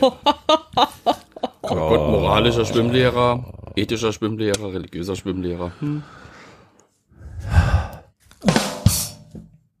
Oh 0.00 1.74
Gott, 1.74 2.10
moralischer 2.10 2.64
Schwimmlehrer. 2.64 3.72
Ethischer 3.76 4.12
Schwimmlehrer, 4.12 4.72
religiöser 4.72 5.16
Schwimmlehrer. 5.16 5.72
Hm. 5.80 6.02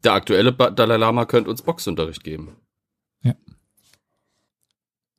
Der 0.04 0.12
aktuelle 0.12 0.52
Dalai 0.52 0.96
Lama 0.96 1.24
könnte 1.24 1.50
uns 1.50 1.62
Boxunterricht 1.62 2.22
geben. 2.22 2.56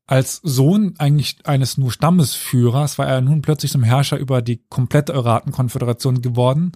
Als 0.10 0.42
Sohn 0.42 0.96
eigentlich 0.98 1.38
eines 1.44 1.78
nur 1.78 1.92
Stammesführers 1.92 2.98
war 2.98 3.06
er 3.08 3.22
nun 3.22 3.44
plötzlich 3.44 3.72
zum 3.72 3.84
Herrscher 3.84 4.18
über 4.18 4.42
die 4.42 4.60
komplette 4.68 5.14
Euratenkonföderation 5.14 6.24
geworden, 6.24 6.72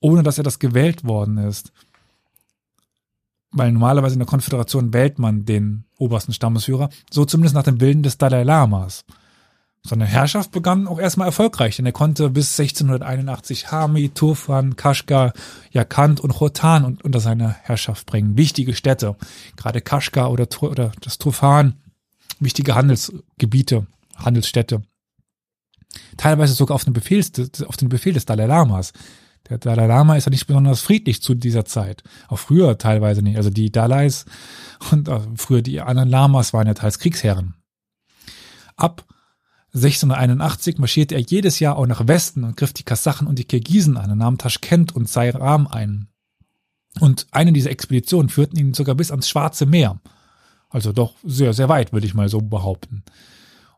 ohne 0.00 0.22
dass 0.22 0.36
er 0.36 0.44
das 0.44 0.58
gewählt 0.58 1.02
worden 1.04 1.38
ist. 1.38 1.72
Weil 3.52 3.72
normalerweise 3.72 4.16
in 4.16 4.18
der 4.18 4.28
Konföderation 4.28 4.92
wählt 4.92 5.18
man 5.18 5.46
den 5.46 5.84
obersten 5.96 6.34
Stammesführer, 6.34 6.90
so 7.10 7.24
zumindest 7.24 7.54
nach 7.54 7.62
dem 7.62 7.80
Willen 7.80 8.02
des 8.02 8.18
Dalai 8.18 8.42
Lamas. 8.42 9.06
Seine 9.82 10.04
Herrschaft 10.04 10.50
begann 10.50 10.86
auch 10.86 10.98
erstmal 11.00 11.28
erfolgreich, 11.28 11.76
denn 11.76 11.86
er 11.86 11.92
konnte 11.92 12.28
bis 12.28 12.60
1681 12.60 13.72
Hami, 13.72 14.10
Turfan, 14.10 14.76
Kashgar, 14.76 15.32
Yakant 15.70 16.20
und 16.20 16.34
Khotan 16.34 16.84
un- 16.84 16.98
unter 17.02 17.20
seine 17.20 17.56
Herrschaft 17.62 18.04
bringen. 18.04 18.36
Wichtige 18.36 18.74
Städte, 18.74 19.16
gerade 19.56 19.80
Kashgar 19.80 20.30
oder, 20.30 20.46
oder 20.60 20.92
das 21.00 21.16
Turfan, 21.16 21.78
wichtige 22.42 22.74
Handelsgebiete, 22.74 23.86
Handelsstädte. 24.16 24.82
Teilweise 26.16 26.54
sogar 26.54 26.74
auf 26.74 26.84
den, 26.84 26.92
Befehl, 26.94 27.20
des- 27.22 27.62
auf 27.62 27.76
den 27.76 27.88
Befehl 27.88 28.12
des 28.14 28.24
Dalai 28.24 28.46
Lamas. 28.46 28.92
Der 29.48 29.58
Dalai 29.58 29.86
Lama 29.86 30.16
ist 30.16 30.26
ja 30.26 30.30
nicht 30.30 30.46
besonders 30.46 30.80
friedlich 30.80 31.20
zu 31.20 31.34
dieser 31.34 31.64
Zeit. 31.64 32.02
Auch 32.28 32.38
früher 32.38 32.78
teilweise 32.78 33.22
nicht. 33.22 33.36
Also 33.36 33.50
die 33.50 33.70
Dalais 33.72 34.24
und 34.90 35.10
früher 35.36 35.62
die 35.62 35.80
anderen 35.80 36.08
Lamas 36.08 36.52
waren 36.52 36.66
ja 36.66 36.74
teils 36.74 36.98
Kriegsherren. 36.98 37.54
Ab 38.76 39.04
1681 39.74 40.78
marschierte 40.78 41.14
er 41.14 41.20
jedes 41.22 41.58
Jahr 41.58 41.76
auch 41.76 41.86
nach 41.86 42.06
Westen 42.06 42.44
und 42.44 42.56
griff 42.56 42.72
die 42.72 42.84
Kasachen 42.84 43.26
und 43.26 43.38
die 43.38 43.44
Kirgisen 43.44 43.96
an 43.96 44.10
und 44.12 44.18
nahm 44.18 44.38
Taschkent 44.38 44.94
und 44.94 45.08
Sairam 45.08 45.66
ein. 45.66 46.08
Und 47.00 47.26
eine 47.32 47.52
dieser 47.52 47.70
Expeditionen 47.70 48.28
führten 48.28 48.58
ihn 48.58 48.74
sogar 48.74 48.94
bis 48.94 49.10
ans 49.10 49.28
Schwarze 49.28 49.66
Meer. 49.66 50.00
Also 50.72 50.92
doch 50.92 51.14
sehr, 51.22 51.52
sehr 51.52 51.68
weit, 51.68 51.92
würde 51.92 52.06
ich 52.06 52.14
mal 52.14 52.28
so 52.28 52.40
behaupten. 52.40 53.04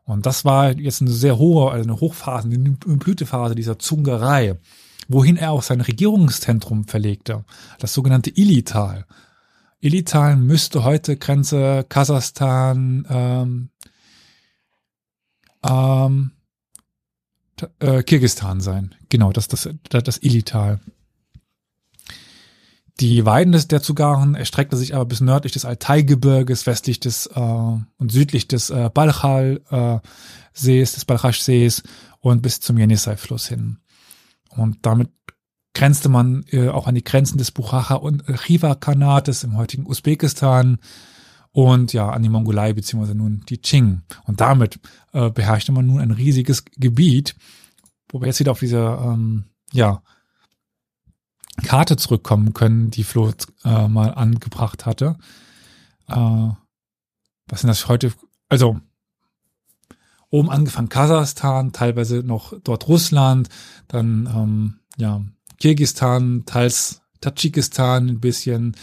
Und 0.05 0.25
das 0.25 0.45
war 0.45 0.71
jetzt 0.71 1.01
eine 1.01 1.11
sehr 1.11 1.37
hohe, 1.37 1.71
also 1.71 1.89
eine 1.89 1.99
Hochphase, 1.99 2.47
eine 2.47 2.57
Blütephase 2.97 3.55
dieser 3.55 3.79
Zungerei, 3.79 4.57
wohin 5.07 5.35
er 5.35 5.51
auch 5.51 5.63
sein 5.63 5.81
Regierungszentrum 5.81 6.85
verlegte, 6.85 7.43
das 7.79 7.93
sogenannte 7.93 8.29
Ilital. 8.29 9.05
Ilital 9.81 10.37
müsste 10.37 10.83
heute 10.83 11.17
Grenze 11.17 11.85
Kasachstan, 11.89 13.05
ähm, 13.09 13.69
ähm, 15.67 16.31
äh, 17.79 18.03
Kirgistan 18.03 18.61
sein. 18.61 18.95
Genau, 19.09 19.31
das, 19.31 19.47
das, 19.47 19.69
das, 19.89 20.03
das 20.03 20.17
Ilital. 20.17 20.79
Die 23.01 23.25
Weiden 23.25 23.51
des 23.51 23.67
der 23.67 23.81
Zugaren 23.81 24.35
erstreckte 24.35 24.77
sich 24.77 24.95
aber 24.95 25.05
bis 25.05 25.19
nördlich 25.19 25.51
des 25.51 25.65
Altaigebirges, 25.65 26.65
westlich 26.65 26.99
des 27.01 27.27
äh, 27.27 27.39
und 27.39 28.11
südlich 28.11 28.47
des 28.47 28.69
äh, 28.69 28.89
Balchal 28.93 29.61
äh, 29.69 29.99
des 30.57 31.03
Balchash-Sees 31.03 31.83
und 32.21 32.41
bis 32.41 32.61
zum 32.61 32.77
Jenisei-Fluss 32.77 33.47
hin. 33.47 33.79
Und 34.49 34.77
damit 34.85 35.09
grenzte 35.73 36.07
man 36.07 36.45
äh, 36.51 36.69
auch 36.69 36.87
an 36.87 36.95
die 36.95 37.03
Grenzen 37.03 37.37
des 37.37 37.51
Buchacha 37.51 37.95
und 37.95 38.25
Khiva-Kanates 38.25 39.43
im 39.43 39.57
heutigen 39.57 39.85
Usbekistan 39.85 40.77
und 41.51 41.91
ja 41.91 42.09
an 42.09 42.23
die 42.23 42.29
Mongolei 42.29 42.71
beziehungsweise 42.71 43.15
nun 43.15 43.43
die 43.49 43.57
Qing. 43.57 44.03
Und 44.23 44.39
damit 44.39 44.79
äh, 45.11 45.29
beherrschte 45.29 45.73
man 45.73 45.85
nun 45.85 45.99
ein 45.99 46.11
riesiges 46.11 46.63
Gebiet, 46.77 47.35
wo 48.09 48.21
wir 48.21 48.27
jetzt 48.27 48.39
wieder 48.39 48.51
auf 48.51 48.59
diese 48.59 48.79
ähm, 48.79 49.45
ja 49.73 50.01
Karte 51.63 51.97
zurückkommen 51.97 52.53
können, 52.53 52.91
die 52.91 53.03
Flo 53.03 53.31
äh, 53.63 53.87
mal 53.87 54.13
angebracht 54.13 54.85
hatte. 54.85 55.17
Äh, 56.07 56.49
was 57.47 57.61
sind 57.61 57.67
das 57.67 57.87
heute? 57.87 58.11
Also 58.49 58.79
oben 60.29 60.49
angefangen 60.49 60.89
Kasachstan, 60.89 61.71
teilweise 61.71 62.17
noch 62.23 62.53
dort 62.63 62.87
Russland, 62.87 63.49
dann 63.87 64.27
ähm, 64.27 64.79
ja 64.97 65.23
Kirgistan, 65.59 66.43
teils 66.45 67.01
Tadschikistan, 67.21 68.09
ein 68.09 68.19
bisschen 68.19 68.75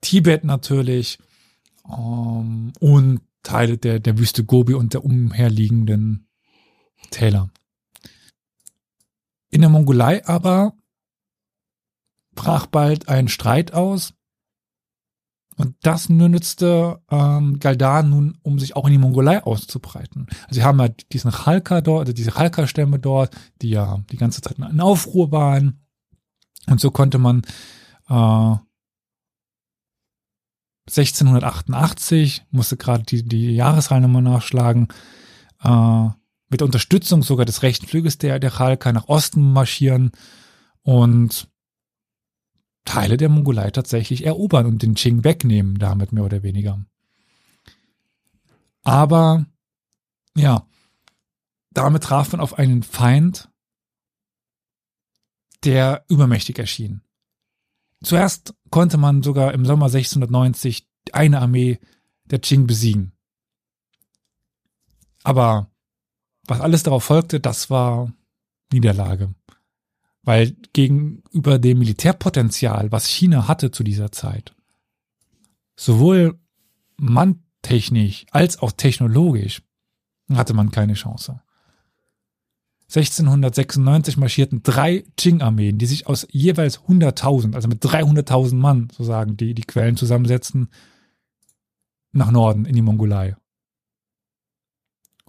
Tibet 0.00 0.44
natürlich 0.44 1.18
ähm, 1.88 2.72
und 2.80 3.20
Teile 3.42 3.78
der 3.78 4.00
der 4.00 4.18
Wüste 4.18 4.44
Gobi 4.44 4.74
und 4.74 4.94
der 4.94 5.04
umherliegenden 5.04 6.26
Täler. 7.10 7.50
In 9.50 9.60
der 9.62 9.70
Mongolei 9.70 10.26
aber 10.26 10.74
brach 12.38 12.66
bald 12.66 13.08
ein 13.08 13.26
Streit 13.26 13.74
aus. 13.74 14.14
Und 15.56 15.74
das 15.82 16.08
nützte 16.08 17.02
ähm, 17.10 17.58
Galdan 17.58 18.10
nun, 18.10 18.38
um 18.42 18.60
sich 18.60 18.76
auch 18.76 18.86
in 18.86 18.92
die 18.92 18.98
Mongolei 18.98 19.42
auszubreiten. 19.42 20.28
Also 20.42 20.60
sie 20.60 20.62
haben 20.62 20.78
ja 20.78 20.86
diesen 21.12 21.32
Chalka 21.32 21.80
dort, 21.80 22.02
also 22.02 22.12
diese 22.12 22.30
Chalka-Stämme 22.30 23.00
dort, 23.00 23.36
die 23.60 23.70
ja 23.70 23.98
die 24.12 24.16
ganze 24.16 24.40
Zeit 24.40 24.58
in 24.58 24.80
Aufruhr 24.80 25.32
waren. 25.32 25.84
Und 26.68 26.80
so 26.80 26.92
konnte 26.92 27.18
man 27.18 27.42
äh, 28.08 28.56
1688, 30.86 32.44
musste 32.52 32.76
gerade 32.76 33.02
die, 33.02 33.24
die 33.24 33.56
Jahreszahl 33.56 34.00
nochmal 34.00 34.22
nachschlagen, 34.22 34.86
äh, 35.64 36.08
mit 36.50 36.62
Unterstützung 36.62 37.24
sogar 37.24 37.46
des 37.46 37.62
rechten 37.64 37.88
Flügels 37.88 38.16
der, 38.18 38.38
der 38.38 38.52
Chalka 38.52 38.92
nach 38.92 39.08
Osten 39.08 39.52
marschieren 39.52 40.12
und 40.82 41.48
Teile 42.84 43.16
der 43.16 43.28
Mongolei 43.28 43.70
tatsächlich 43.70 44.24
erobern 44.24 44.66
und 44.66 44.82
den 44.82 44.94
Qing 44.94 45.24
wegnehmen, 45.24 45.78
damit 45.78 46.12
mehr 46.12 46.24
oder 46.24 46.42
weniger. 46.42 46.84
Aber 48.82 49.44
ja, 50.34 50.66
damit 51.70 52.04
traf 52.04 52.32
man 52.32 52.40
auf 52.40 52.58
einen 52.58 52.82
Feind, 52.82 53.50
der 55.64 56.04
übermächtig 56.08 56.58
erschien. 56.58 57.02
Zuerst 58.02 58.54
konnte 58.70 58.96
man 58.96 59.22
sogar 59.22 59.52
im 59.52 59.66
Sommer 59.66 59.86
1690 59.86 60.88
eine 61.12 61.40
Armee 61.40 61.78
der 62.24 62.38
Qing 62.38 62.66
besiegen. 62.66 63.12
Aber 65.24 65.70
was 66.46 66.60
alles 66.60 66.82
darauf 66.82 67.04
folgte, 67.04 67.40
das 67.40 67.70
war 67.70 68.12
Niederlage. 68.72 69.34
Weil 70.28 70.54
gegenüber 70.74 71.58
dem 71.58 71.78
Militärpotenzial, 71.78 72.92
was 72.92 73.06
China 73.06 73.48
hatte 73.48 73.70
zu 73.70 73.82
dieser 73.82 74.12
Zeit, 74.12 74.54
sowohl 75.74 76.38
manntechnisch 76.98 78.26
als 78.30 78.58
auch 78.58 78.72
technologisch, 78.72 79.62
hatte 80.30 80.52
man 80.52 80.70
keine 80.70 80.92
Chance. 80.92 81.40
1696 82.88 84.18
marschierten 84.18 84.62
drei 84.62 85.06
Qing-Armeen, 85.16 85.78
die 85.78 85.86
sich 85.86 86.06
aus 86.06 86.28
jeweils 86.30 86.80
100.000, 86.80 87.54
also 87.54 87.66
mit 87.68 87.82
300.000 87.82 88.54
Mann, 88.54 88.88
so 88.94 89.04
sagen 89.04 89.38
die, 89.38 89.54
die 89.54 89.62
Quellen 89.62 89.96
zusammensetzten, 89.96 90.68
nach 92.12 92.30
Norden 92.30 92.66
in 92.66 92.74
die 92.74 92.82
Mongolei, 92.82 93.34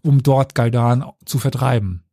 um 0.01 0.21
dort 0.21 0.55
Galdan 0.55 1.05
zu 1.23 1.39
vertreiben. 1.39 2.03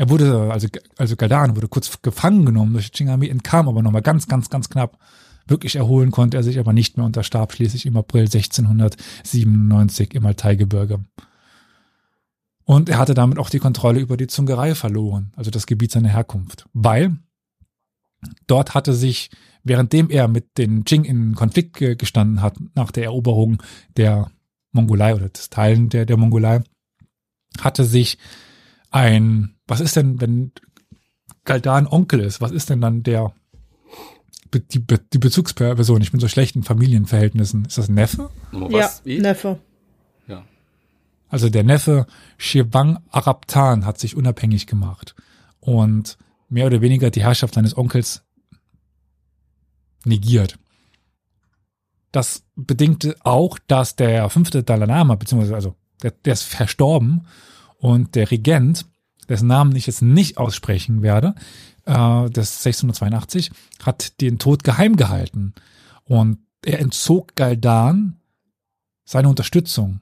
Er 0.00 0.08
wurde, 0.08 0.50
also, 0.50 0.66
also 0.96 1.14
Galdan 1.14 1.56
wurde 1.56 1.68
kurz 1.68 2.00
gefangen 2.00 2.46
genommen 2.46 2.72
durch 2.72 2.90
die 2.90 2.96
Qing-Armee, 2.96 3.28
entkam 3.28 3.68
aber 3.68 3.82
nochmal 3.82 4.00
ganz, 4.00 4.26
ganz, 4.26 4.48
ganz 4.48 4.70
knapp. 4.70 4.98
Wirklich 5.46 5.76
erholen 5.76 6.10
konnte 6.10 6.38
er 6.38 6.42
sich 6.42 6.58
aber 6.58 6.72
nicht 6.72 6.96
mehr 6.96 7.04
und 7.04 7.18
er 7.18 7.22
starb 7.22 7.52
schließlich 7.52 7.84
im 7.84 7.98
April 7.98 8.22
1697 8.22 10.14
im 10.14 10.24
Altaigebirge. 10.24 11.04
Und 12.64 12.88
er 12.88 12.96
hatte 12.96 13.12
damit 13.12 13.38
auch 13.38 13.50
die 13.50 13.58
Kontrolle 13.58 14.00
über 14.00 14.16
die 14.16 14.26
Zungerei 14.26 14.74
verloren, 14.74 15.34
also 15.36 15.50
das 15.50 15.66
Gebiet 15.66 15.92
seiner 15.92 16.08
Herkunft. 16.08 16.64
Weil 16.72 17.18
dort 18.46 18.72
hatte 18.72 18.94
sich, 18.94 19.28
währenddem 19.64 20.08
er 20.08 20.28
mit 20.28 20.56
den 20.56 20.84
Qing 20.84 21.04
in 21.04 21.34
Konflikt 21.34 21.76
ge- 21.76 21.96
gestanden 21.96 22.40
hat, 22.40 22.56
nach 22.74 22.90
der 22.90 23.04
Eroberung 23.04 23.62
der 23.98 24.30
Mongolei 24.72 25.14
oder 25.14 25.28
des 25.28 25.50
Teilen 25.50 25.90
der, 25.90 26.06
der 26.06 26.16
Mongolei, 26.16 26.62
hatte 27.60 27.84
sich 27.84 28.16
ein, 28.90 29.56
was 29.70 29.80
ist 29.80 29.96
denn, 29.96 30.20
wenn 30.20 30.52
Galdan 31.44 31.86
Onkel 31.86 32.20
ist, 32.20 32.40
was 32.40 32.50
ist 32.50 32.68
denn 32.68 32.80
dann 32.80 33.02
der, 33.02 33.32
die, 34.52 34.80
Be- 34.80 35.00
die 35.12 35.18
Bezugsperson? 35.18 36.02
Ich 36.02 36.10
bin 36.10 36.20
so 36.20 36.28
schlecht 36.28 36.56
in 36.56 36.64
Familienverhältnissen. 36.64 37.64
Ist 37.64 37.78
das 37.78 37.88
ein 37.88 37.94
Neffe? 37.94 38.30
Ja? 38.52 38.90
Neffe. 39.04 39.58
Ja. 40.26 40.44
Also 41.28 41.48
der 41.48 41.62
Neffe 41.64 42.06
Shirvang 42.36 42.98
Arabtan 43.10 43.86
hat 43.86 43.98
sich 43.98 44.16
unabhängig 44.16 44.66
gemacht 44.66 45.14
und 45.60 46.18
mehr 46.48 46.66
oder 46.66 46.80
weniger 46.80 47.10
die 47.10 47.22
Herrschaft 47.22 47.54
seines 47.54 47.76
Onkels 47.76 48.22
negiert. 50.04 50.58
Das 52.10 52.42
bedingte 52.56 53.14
auch, 53.20 53.58
dass 53.68 53.94
der 53.94 54.28
fünfte 54.30 54.64
Dalai 54.64 54.86
Lama, 54.86 55.14
beziehungsweise 55.14 55.54
also 55.54 55.76
der, 56.02 56.10
der 56.10 56.32
ist 56.32 56.42
verstorben 56.42 57.26
Und 57.80 58.14
der 58.14 58.30
Regent, 58.30 58.84
dessen 59.30 59.46
Namen 59.46 59.74
ich 59.74 59.86
jetzt 59.86 60.02
nicht 60.02 60.36
aussprechen 60.36 61.02
werde, 61.02 61.34
äh, 61.86 62.28
das 62.30 62.62
682, 62.62 63.50
hat 63.82 64.20
den 64.20 64.38
Tod 64.38 64.64
geheim 64.64 64.96
gehalten. 64.96 65.54
Und 66.04 66.38
er 66.62 66.80
entzog 66.80 67.36
Galdan 67.36 68.20
seine 69.04 69.28
Unterstützung. 69.28 70.00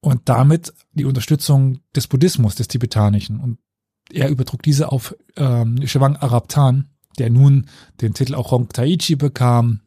Und 0.00 0.28
damit 0.28 0.74
die 0.92 1.04
Unterstützung 1.04 1.80
des 1.94 2.08
Buddhismus, 2.08 2.56
des 2.56 2.66
Tibetanischen. 2.66 3.38
Und 3.38 3.58
er 4.10 4.30
übertrug 4.30 4.62
diese 4.62 4.90
auf 4.90 5.14
ähm, 5.36 5.86
Shewang 5.86 6.16
Arabtan, 6.16 6.88
der 7.18 7.30
nun 7.30 7.66
den 8.00 8.14
Titel 8.14 8.34
auch 8.34 8.50
Hong 8.50 8.68
Taichi 8.68 9.14
bekam 9.14 9.80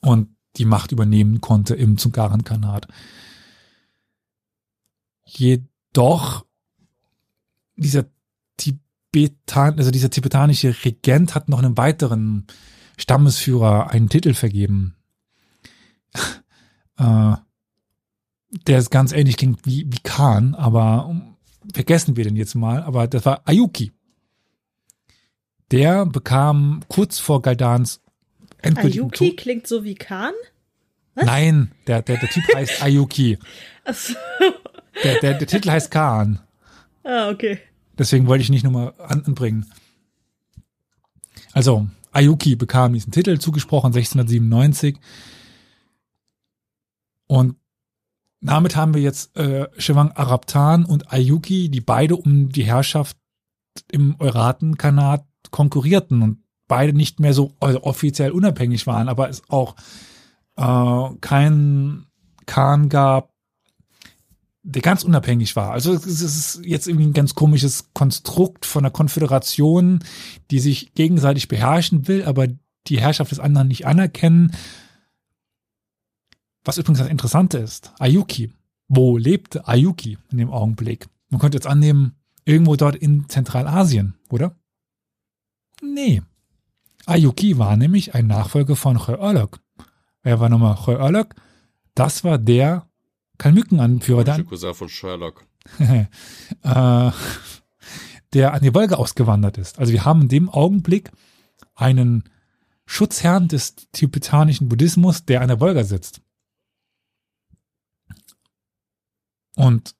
und 0.00 0.28
die 0.56 0.66
Macht 0.66 0.92
übernehmen 0.92 1.40
konnte 1.40 1.74
im 1.74 1.96
Zungaren-Khanat. 1.96 2.86
Jedoch 5.94 6.46
dieser 7.76 8.06
Tibetan, 8.56 9.78
also 9.78 9.90
dieser 9.90 10.08
tibetanische 10.08 10.74
Regent 10.84 11.34
hat 11.34 11.48
noch 11.48 11.58
einem 11.58 11.76
weiteren 11.76 12.46
Stammesführer 12.96 13.90
einen 13.90 14.08
Titel 14.08 14.32
vergeben. 14.32 14.94
äh, 16.98 17.34
der 18.66 18.78
ist 18.78 18.90
ganz 18.90 19.12
ähnlich 19.12 19.36
klingt 19.36 19.66
wie, 19.66 19.86
wie 19.86 20.00
Khan, 20.02 20.54
aber 20.54 21.14
vergessen 21.74 22.16
wir 22.16 22.24
den 22.24 22.36
jetzt 22.36 22.54
mal, 22.54 22.82
aber 22.82 23.06
das 23.06 23.26
war 23.26 23.42
Ayuki. 23.46 23.92
Der 25.70 26.06
bekam 26.06 26.84
kurz 26.88 27.18
vor 27.18 27.42
Galdans 27.42 28.00
endgültigen 28.62 29.04
Ayuki 29.04 29.30
Tod. 29.30 29.36
klingt 29.36 29.66
so 29.66 29.84
wie 29.84 29.94
Khan? 29.94 30.32
Nein, 31.14 31.72
der, 31.86 32.00
der, 32.00 32.18
der 32.18 32.30
Typ 32.30 32.44
heißt 32.54 32.82
Ayuki. 32.82 33.38
Achso. 33.84 34.14
Der, 35.02 35.20
der, 35.20 35.34
der 35.34 35.46
Titel 35.46 35.70
heißt 35.70 35.90
Khan. 35.90 36.40
Ah, 37.04 37.30
okay. 37.30 37.58
Deswegen 37.98 38.26
wollte 38.26 38.42
ich 38.42 38.50
nicht 38.50 38.64
nochmal 38.64 38.94
anbringen. 38.98 39.66
Also, 41.52 41.88
Ayuki 42.12 42.56
bekam 42.56 42.92
diesen 42.92 43.12
Titel 43.12 43.38
zugesprochen 43.38 43.88
1697. 43.88 44.98
Und 47.26 47.56
damit 48.40 48.76
haben 48.76 48.94
wir 48.94 49.00
jetzt 49.00 49.36
äh, 49.36 49.68
Shewang 49.78 50.12
Arabtan 50.12 50.84
und 50.84 51.12
Ayuki, 51.12 51.68
die 51.68 51.80
beide 51.80 52.16
um 52.16 52.50
die 52.50 52.64
Herrschaft 52.64 53.16
im 53.90 54.16
Euraten-Kanat 54.18 55.24
konkurrierten 55.50 56.22
und 56.22 56.42
beide 56.68 56.92
nicht 56.92 57.20
mehr 57.20 57.34
so 57.34 57.52
also 57.60 57.82
offiziell 57.84 58.32
unabhängig 58.32 58.86
waren, 58.86 59.08
aber 59.08 59.28
es 59.28 59.42
auch 59.48 59.76
äh, 60.56 61.14
kein 61.20 62.06
Khan 62.46 62.88
gab, 62.88 63.31
der 64.62 64.82
ganz 64.82 65.02
unabhängig 65.02 65.56
war. 65.56 65.72
Also 65.72 65.92
es 65.92 66.06
ist 66.06 66.60
jetzt 66.64 66.86
irgendwie 66.86 67.06
ein 67.06 67.12
ganz 67.12 67.34
komisches 67.34 67.90
Konstrukt 67.94 68.64
von 68.64 68.84
einer 68.84 68.92
Konföderation, 68.92 70.04
die 70.50 70.60
sich 70.60 70.94
gegenseitig 70.94 71.48
beherrschen 71.48 72.06
will, 72.06 72.24
aber 72.24 72.46
die 72.86 73.00
Herrschaft 73.00 73.32
des 73.32 73.40
anderen 73.40 73.68
nicht 73.68 73.86
anerkennen. 73.86 74.52
Was 76.64 76.78
übrigens 76.78 77.00
das 77.00 77.08
Interessante 77.08 77.58
ist, 77.58 77.92
Ayuki. 77.98 78.52
Wo 78.88 79.16
lebte 79.16 79.66
Ayuki 79.66 80.18
in 80.30 80.38
dem 80.38 80.50
Augenblick? 80.50 81.08
Man 81.28 81.40
könnte 81.40 81.56
jetzt 81.56 81.66
annehmen, 81.66 82.14
irgendwo 82.44 82.76
dort 82.76 82.94
in 82.94 83.28
Zentralasien, 83.28 84.14
oder? 84.30 84.54
Nee. 85.82 86.22
Ayuki 87.06 87.58
war 87.58 87.76
nämlich 87.76 88.14
ein 88.14 88.28
Nachfolger 88.28 88.76
von 88.76 88.98
Cheolok. 88.98 89.60
Wer 90.22 90.38
war 90.38 90.48
nochmal 90.48 90.76
Cheolok? 90.76 91.34
Das 91.94 92.22
war 92.22 92.38
der 92.38 92.86
Kalmückenanführer, 93.42 94.22
der, 94.22 94.36
Der 94.36 94.44
Cousin 94.44 94.74
von 94.74 94.88
Sherlock. 94.88 95.44
äh, 95.78 97.10
der 98.32 98.54
an 98.54 98.62
die 98.62 98.72
Wolga 98.72 98.96
ausgewandert 98.96 99.58
ist. 99.58 99.80
Also 99.80 99.92
wir 99.92 100.04
haben 100.04 100.22
in 100.22 100.28
dem 100.28 100.48
Augenblick 100.48 101.10
einen 101.74 102.22
Schutzherrn 102.86 103.48
des 103.48 103.74
tibetanischen 103.90 104.68
Buddhismus, 104.68 105.24
der 105.24 105.40
an 105.40 105.48
der 105.48 105.60
Wolga 105.60 105.82
sitzt. 105.82 106.20
Und 109.56 109.96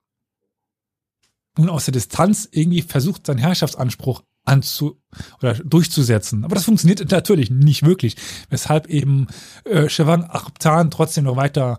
nun 1.58 1.68
aus 1.68 1.86
der 1.86 1.92
Distanz 1.92 2.48
irgendwie 2.50 2.82
versucht, 2.82 3.26
seinen 3.26 3.38
Herrschaftsanspruch 3.38 4.22
anzu 4.44 5.02
oder 5.40 5.54
durchzusetzen. 5.54 6.44
Aber 6.44 6.54
das 6.54 6.64
funktioniert 6.64 7.10
natürlich 7.10 7.50
nicht 7.50 7.84
wirklich, 7.84 8.16
weshalb 8.50 8.86
eben 8.86 9.26
äh, 9.64 9.88
Shewang 9.88 10.24
Arabtan 10.24 10.90
trotzdem 10.92 11.24
noch 11.24 11.36
weiter 11.36 11.78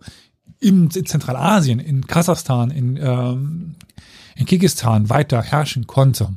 im, 0.63 0.89
in 0.93 1.05
Zentralasien, 1.05 1.79
in 1.79 2.07
Kasachstan, 2.07 2.71
in, 2.71 2.97
ähm, 2.97 3.75
in 4.35 4.45
Kirgisistan 4.45 5.09
weiter 5.09 5.41
herrschen 5.41 5.87
konnte. 5.87 6.29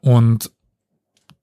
Und 0.00 0.50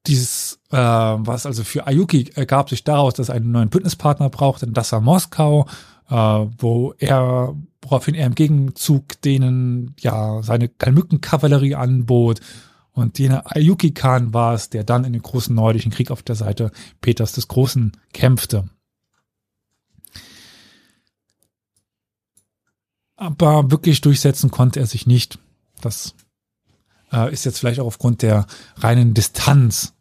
dieses, 0.07 0.59
äh, 0.71 0.77
was 0.77 1.45
also 1.45 1.63
für 1.63 1.85
Ayuki 1.85 2.31
ergab 2.33 2.69
sich 2.69 2.83
daraus, 2.83 3.13
dass 3.13 3.29
er 3.29 3.35
einen 3.35 3.51
neuen 3.51 3.69
Bündnispartner 3.69 4.29
brauchte, 4.29 4.65
und 4.65 4.75
das 4.75 4.91
war 4.91 5.01
Moskau, 5.01 5.67
äh, 6.09 6.15
wo 6.15 6.93
er, 6.97 7.55
woraufhin 7.81 8.15
er 8.15 8.25
im 8.25 8.35
Gegenzug 8.35 9.21
denen 9.21 9.95
ja 9.99 10.41
seine 10.41 10.69
Kalmückenkavallerie 10.69 11.75
anbot. 11.75 12.39
Und 12.91 13.19
jener 13.19 13.55
Ayuki 13.55 13.93
Khan 13.93 14.33
war 14.33 14.55
es, 14.55 14.69
der 14.71 14.83
dann 14.83 15.03
in 15.03 15.13
den 15.13 15.21
großen 15.21 15.53
nordischen 15.53 15.91
Krieg 15.91 16.09
auf 16.09 16.23
der 16.23 16.35
Seite 16.35 16.71
Peters 17.01 17.33
des 17.33 17.47
Großen 17.47 17.91
kämpfte. 18.11 18.67
Aber 23.17 23.71
wirklich 23.71 24.01
durchsetzen 24.01 24.51
konnte 24.51 24.79
er 24.79 24.85
sich 24.85 25.07
nicht. 25.07 25.39
Das 25.81 26.15
äh, 27.11 27.31
ist 27.33 27.45
jetzt 27.45 27.59
vielleicht 27.59 27.79
auch 27.79 27.87
aufgrund 27.87 28.21
der 28.21 28.45
reinen 28.77 29.13
Distanz 29.13 29.93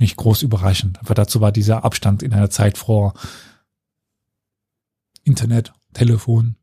nicht 0.00 0.16
groß 0.16 0.42
überraschend. 0.42 0.98
Aber 1.00 1.14
dazu 1.14 1.40
war 1.40 1.52
dieser 1.52 1.84
Abstand 1.84 2.22
in 2.22 2.32
einer 2.32 2.50
Zeit 2.50 2.78
vor 2.78 3.14
Internet, 5.24 5.72
Telefon, 5.92 6.56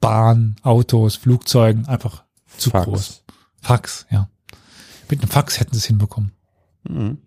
Bahn, 0.00 0.56
Autos, 0.62 1.16
Flugzeugen 1.16 1.86
einfach 1.86 2.24
zu 2.58 2.70
Fax. 2.70 2.84
groß. 2.84 3.24
Fax, 3.60 4.06
ja. 4.10 4.28
Mit 5.08 5.20
einem 5.20 5.30
Fax 5.30 5.58
hätten 5.60 5.72
sie 5.72 5.78
es 5.78 5.86
hinbekommen. 5.86 6.32
Mhm. 6.84 7.18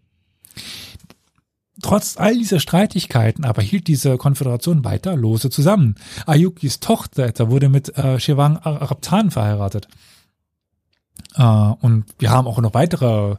Trotz 1.87 2.17
all 2.17 2.37
dieser 2.37 2.59
Streitigkeiten 2.59 3.45
aber 3.45 3.61
hielt 3.61 3.87
diese 3.87 4.17
Konföderation 4.17 4.83
weiter 4.83 5.15
lose 5.15 5.49
zusammen. 5.49 5.95
Ayukis 6.25 6.81
Tochter 6.81 7.25
etwa 7.25 7.49
wurde 7.49 7.69
mit 7.69 7.97
äh, 7.97 8.19
Shewang 8.19 8.57
Arabtan 8.57 9.31
verheiratet. 9.31 9.87
Äh, 11.35 11.43
und 11.43 12.03
wir 12.19 12.29
haben 12.29 12.45
auch 12.45 12.59
noch 12.59 12.73
weitere 12.73 13.37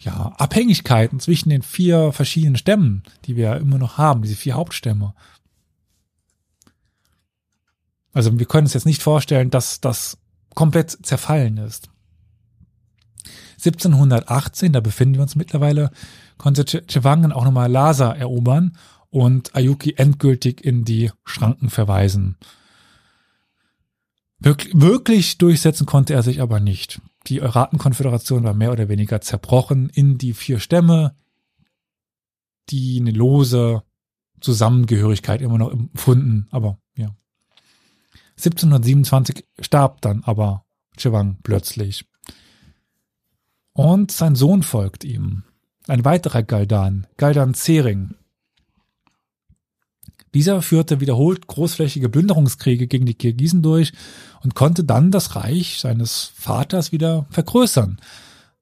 ja, 0.00 0.34
Abhängigkeiten 0.38 1.20
zwischen 1.20 1.50
den 1.50 1.62
vier 1.62 2.10
verschiedenen 2.10 2.56
Stämmen, 2.56 3.04
die 3.26 3.36
wir 3.36 3.56
immer 3.58 3.78
noch 3.78 3.96
haben, 3.96 4.22
diese 4.22 4.34
vier 4.34 4.54
Hauptstämme. 4.54 5.14
Also 8.12 8.36
wir 8.36 8.46
können 8.46 8.66
uns 8.66 8.74
jetzt 8.74 8.86
nicht 8.86 9.02
vorstellen, 9.02 9.50
dass 9.50 9.80
das 9.80 10.18
komplett 10.56 10.98
zerfallen 11.06 11.58
ist. 11.58 11.90
1718, 13.58 14.72
da 14.72 14.80
befinden 14.80 15.14
wir 15.14 15.22
uns 15.22 15.36
mittlerweile, 15.36 15.92
konnte 16.38 16.64
Chewangen 16.64 17.32
auch 17.32 17.44
nochmal 17.44 17.70
Lhasa 17.70 18.12
erobern 18.12 18.76
und 19.10 19.54
Ayuki 19.54 19.94
endgültig 19.96 20.64
in 20.64 20.84
die 20.84 21.10
Schranken 21.24 21.70
verweisen. 21.70 22.36
Wirklich, 24.38 24.72
wirklich 24.80 25.38
durchsetzen 25.38 25.86
konnte 25.86 26.14
er 26.14 26.22
sich 26.22 26.40
aber 26.40 26.60
nicht. 26.60 27.00
Die 27.26 27.42
Euraten-Konföderation 27.42 28.44
war 28.44 28.54
mehr 28.54 28.72
oder 28.72 28.88
weniger 28.88 29.20
zerbrochen 29.20 29.88
in 29.88 30.16
die 30.16 30.32
vier 30.32 30.60
Stämme, 30.60 31.14
die 32.70 33.00
eine 33.00 33.10
lose 33.10 33.82
Zusammengehörigkeit 34.40 35.42
immer 35.42 35.58
noch 35.58 35.72
empfunden, 35.72 36.46
aber 36.50 36.78
ja. 36.94 37.16
1727 38.36 39.44
starb 39.60 40.00
dann 40.00 40.22
aber 40.22 40.64
Chewang 40.96 41.38
plötzlich. 41.42 42.04
Und 43.72 44.12
sein 44.12 44.36
Sohn 44.36 44.62
folgt 44.62 45.02
ihm. 45.02 45.42
Ein 45.88 46.04
weiterer 46.04 46.42
Galdan, 46.42 47.06
Galdan 47.16 47.54
Zering. 47.54 48.14
Dieser 50.34 50.60
führte 50.60 51.00
wiederholt 51.00 51.46
großflächige 51.46 52.10
Plünderungskriege 52.10 52.86
gegen 52.86 53.06
die 53.06 53.14
Kirgisen 53.14 53.62
durch 53.62 53.94
und 54.42 54.54
konnte 54.54 54.84
dann 54.84 55.10
das 55.10 55.34
Reich 55.34 55.80
seines 55.80 56.24
Vaters 56.34 56.92
wieder 56.92 57.26
vergrößern. 57.30 57.98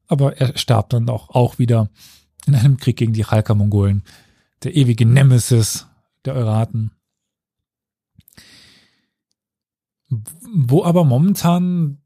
Aber 0.06 0.36
er 0.36 0.56
starb 0.56 0.90
dann 0.90 1.08
auch, 1.08 1.30
auch 1.30 1.58
wieder 1.58 1.90
in 2.46 2.54
einem 2.54 2.76
Krieg 2.76 2.96
gegen 2.96 3.12
die 3.12 3.24
Chalka-Mongolen, 3.24 4.04
der 4.62 4.76
ewige 4.76 5.04
Nemesis 5.04 5.88
der 6.24 6.36
Euraten. 6.36 6.92
Wo 10.08 10.84
aber 10.84 11.02
momentan, 11.02 11.98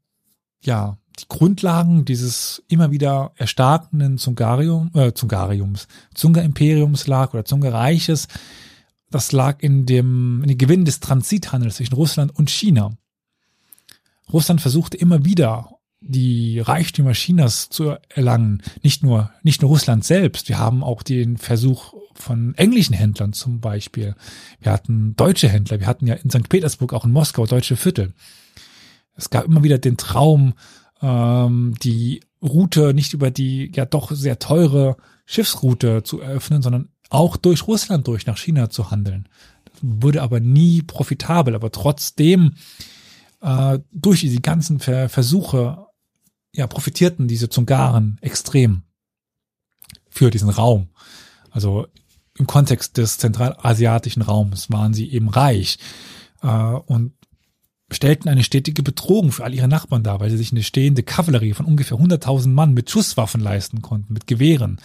ja, 0.63 0.97
die 1.19 1.25
Grundlagen 1.27 2.05
dieses 2.05 2.63
immer 2.67 2.91
wieder 2.91 3.31
erstarkenden 3.35 4.17
Zungarium, 4.17 4.91
äh, 4.93 5.13
Zungariums, 5.13 5.87
Zunga-Imperiums 6.13 7.07
lag 7.07 7.33
oder 7.33 7.45
Zunga-Reiches, 7.45 8.27
das 9.09 9.31
lag 9.31 9.61
in 9.61 9.85
dem, 9.85 10.41
in 10.43 10.49
dem 10.49 10.57
Gewinn 10.57 10.85
des 10.85 10.99
Transithandels 10.99 11.75
zwischen 11.75 11.95
Russland 11.95 12.35
und 12.35 12.49
China. 12.49 12.91
Russland 14.31 14.61
versuchte 14.61 14.97
immer 14.97 15.25
wieder, 15.25 15.77
die 15.99 16.59
Reichtümer 16.59 17.11
Chinas 17.11 17.69
zu 17.69 17.95
erlangen. 18.09 18.63
Nicht 18.81 19.03
nur, 19.03 19.31
nicht 19.43 19.61
nur 19.61 19.69
Russland 19.69 20.03
selbst. 20.03 20.49
Wir 20.49 20.57
haben 20.57 20.83
auch 20.83 21.03
den 21.03 21.37
Versuch 21.37 21.93
von 22.15 22.55
englischen 22.55 22.93
Händlern 22.93 23.33
zum 23.33 23.59
Beispiel. 23.59 24.15
Wir 24.59 24.71
hatten 24.71 25.15
deutsche 25.15 25.47
Händler. 25.47 25.79
Wir 25.79 25.87
hatten 25.87 26.07
ja 26.07 26.15
in 26.15 26.29
St. 26.29 26.49
Petersburg 26.49 26.93
auch 26.93 27.05
in 27.05 27.11
Moskau 27.11 27.45
deutsche 27.45 27.75
Viertel. 27.75 28.13
Es 29.15 29.29
gab 29.29 29.45
immer 29.45 29.63
wieder 29.63 29.77
den 29.77 29.97
Traum, 29.97 30.53
ähm, 31.01 31.75
die 31.81 32.21
Route 32.41 32.93
nicht 32.93 33.13
über 33.13 33.31
die 33.31 33.71
ja 33.75 33.85
doch 33.85 34.11
sehr 34.11 34.39
teure 34.39 34.97
Schiffsroute 35.25 36.03
zu 36.03 36.19
eröffnen, 36.19 36.61
sondern 36.61 36.89
auch 37.09 37.37
durch 37.37 37.67
Russland 37.67 38.07
durch 38.07 38.25
nach 38.25 38.37
China 38.37 38.69
zu 38.69 38.91
handeln. 38.91 39.27
Das 39.65 39.79
wurde 39.81 40.21
aber 40.21 40.39
nie 40.39 40.81
profitabel, 40.81 41.55
aber 41.55 41.71
trotzdem 41.71 42.55
äh, 43.41 43.79
durch 43.91 44.21
diese 44.21 44.41
ganzen 44.41 44.79
Ver 44.79 45.09
Versuche 45.09 45.87
ja 46.53 46.67
profitierten 46.67 47.27
diese 47.27 47.49
Zungaren 47.49 48.17
extrem 48.21 48.83
für 50.09 50.29
diesen 50.29 50.49
Raum. 50.49 50.89
Also 51.49 51.87
im 52.37 52.47
Kontext 52.47 52.97
des 52.97 53.17
zentralasiatischen 53.17 54.21
Raums 54.21 54.71
waren 54.71 54.93
sie 54.93 55.11
eben 55.11 55.29
reich 55.29 55.77
äh, 56.41 56.47
und 56.47 57.13
stellten 57.91 58.29
eine 58.29 58.43
stetige 58.43 58.83
Bedrohung 58.83 59.31
für 59.31 59.43
all 59.43 59.53
ihre 59.53 59.67
Nachbarn 59.67 60.03
dar, 60.03 60.19
weil 60.19 60.29
sie 60.29 60.37
sich 60.37 60.51
eine 60.51 60.63
stehende 60.63 61.03
Kavallerie 61.03 61.53
von 61.53 61.65
ungefähr 61.65 61.97
100.000 61.97 62.49
Mann 62.49 62.73
mit 62.73 62.89
Schusswaffen 62.89 63.41
leisten 63.41 63.81
konnten, 63.81 64.13
mit 64.13 64.27
Gewehren. 64.27 64.79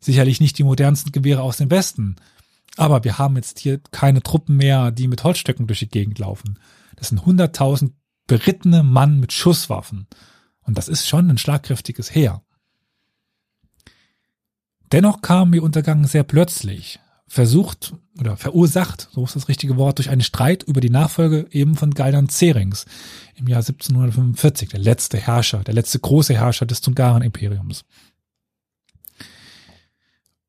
Sicherlich 0.00 0.40
nicht 0.40 0.58
die 0.58 0.64
modernsten 0.64 1.12
Gewehre 1.12 1.42
aus 1.42 1.58
dem 1.58 1.70
Westen. 1.70 2.16
Aber 2.76 3.04
wir 3.04 3.18
haben 3.18 3.36
jetzt 3.36 3.58
hier 3.58 3.80
keine 3.90 4.22
Truppen 4.22 4.56
mehr, 4.56 4.90
die 4.90 5.08
mit 5.08 5.22
Holzstöcken 5.24 5.66
durch 5.66 5.80
die 5.80 5.88
Gegend 5.88 6.18
laufen. 6.18 6.58
Das 6.96 7.08
sind 7.08 7.20
100.000 7.20 7.92
berittene 8.26 8.82
Mann 8.82 9.20
mit 9.20 9.32
Schusswaffen. 9.32 10.06
Und 10.62 10.78
das 10.78 10.88
ist 10.88 11.08
schon 11.08 11.30
ein 11.30 11.38
schlagkräftiges 11.38 12.14
Heer. 12.14 12.42
Dennoch 14.92 15.22
kam 15.22 15.54
ihr 15.54 15.62
Untergang 15.62 16.06
sehr 16.06 16.24
plötzlich, 16.24 16.98
versucht 17.30 17.94
oder 18.18 18.36
verursacht, 18.36 19.08
so 19.12 19.24
ist 19.24 19.36
das 19.36 19.46
richtige 19.46 19.76
Wort, 19.76 19.98
durch 19.98 20.10
einen 20.10 20.20
Streit 20.20 20.64
über 20.64 20.80
die 20.80 20.90
Nachfolge 20.90 21.46
eben 21.52 21.76
von 21.76 21.94
Gaidan 21.94 22.28
Zerings 22.28 22.86
im 23.36 23.46
Jahr 23.46 23.60
1745, 23.60 24.70
der 24.70 24.80
letzte 24.80 25.16
Herrscher, 25.16 25.62
der 25.62 25.74
letzte 25.74 26.00
große 26.00 26.34
Herrscher 26.34 26.66
des 26.66 26.80
Zungaren-Imperiums. 26.80 27.84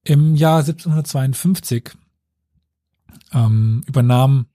Im 0.04 0.36
Jahr 0.36 0.62
1752 0.62 1.92
ähm, 3.32 3.84
übernahm 3.86 4.48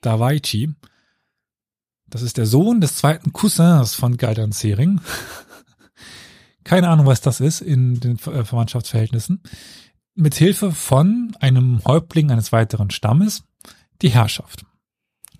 Dawaichi, 0.00 0.74
das 2.06 2.22
ist 2.22 2.38
der 2.38 2.46
Sohn 2.46 2.80
des 2.80 2.96
zweiten 2.96 3.34
Cousins 3.34 3.94
von 3.94 4.16
Gaidan 4.16 4.52
Zering, 4.52 5.02
keine 6.64 6.88
Ahnung, 6.88 7.04
was 7.04 7.20
das 7.20 7.40
ist 7.40 7.60
in 7.60 8.00
den 8.00 8.16
äh, 8.16 8.42
Verwandtschaftsverhältnissen, 8.42 9.42
mit 10.14 10.34
Hilfe 10.34 10.72
von 10.72 11.36
einem 11.40 11.82
Häuptling 11.84 12.30
eines 12.30 12.52
weiteren 12.52 12.90
Stammes 12.90 13.44
die 14.02 14.10
Herrschaft 14.10 14.64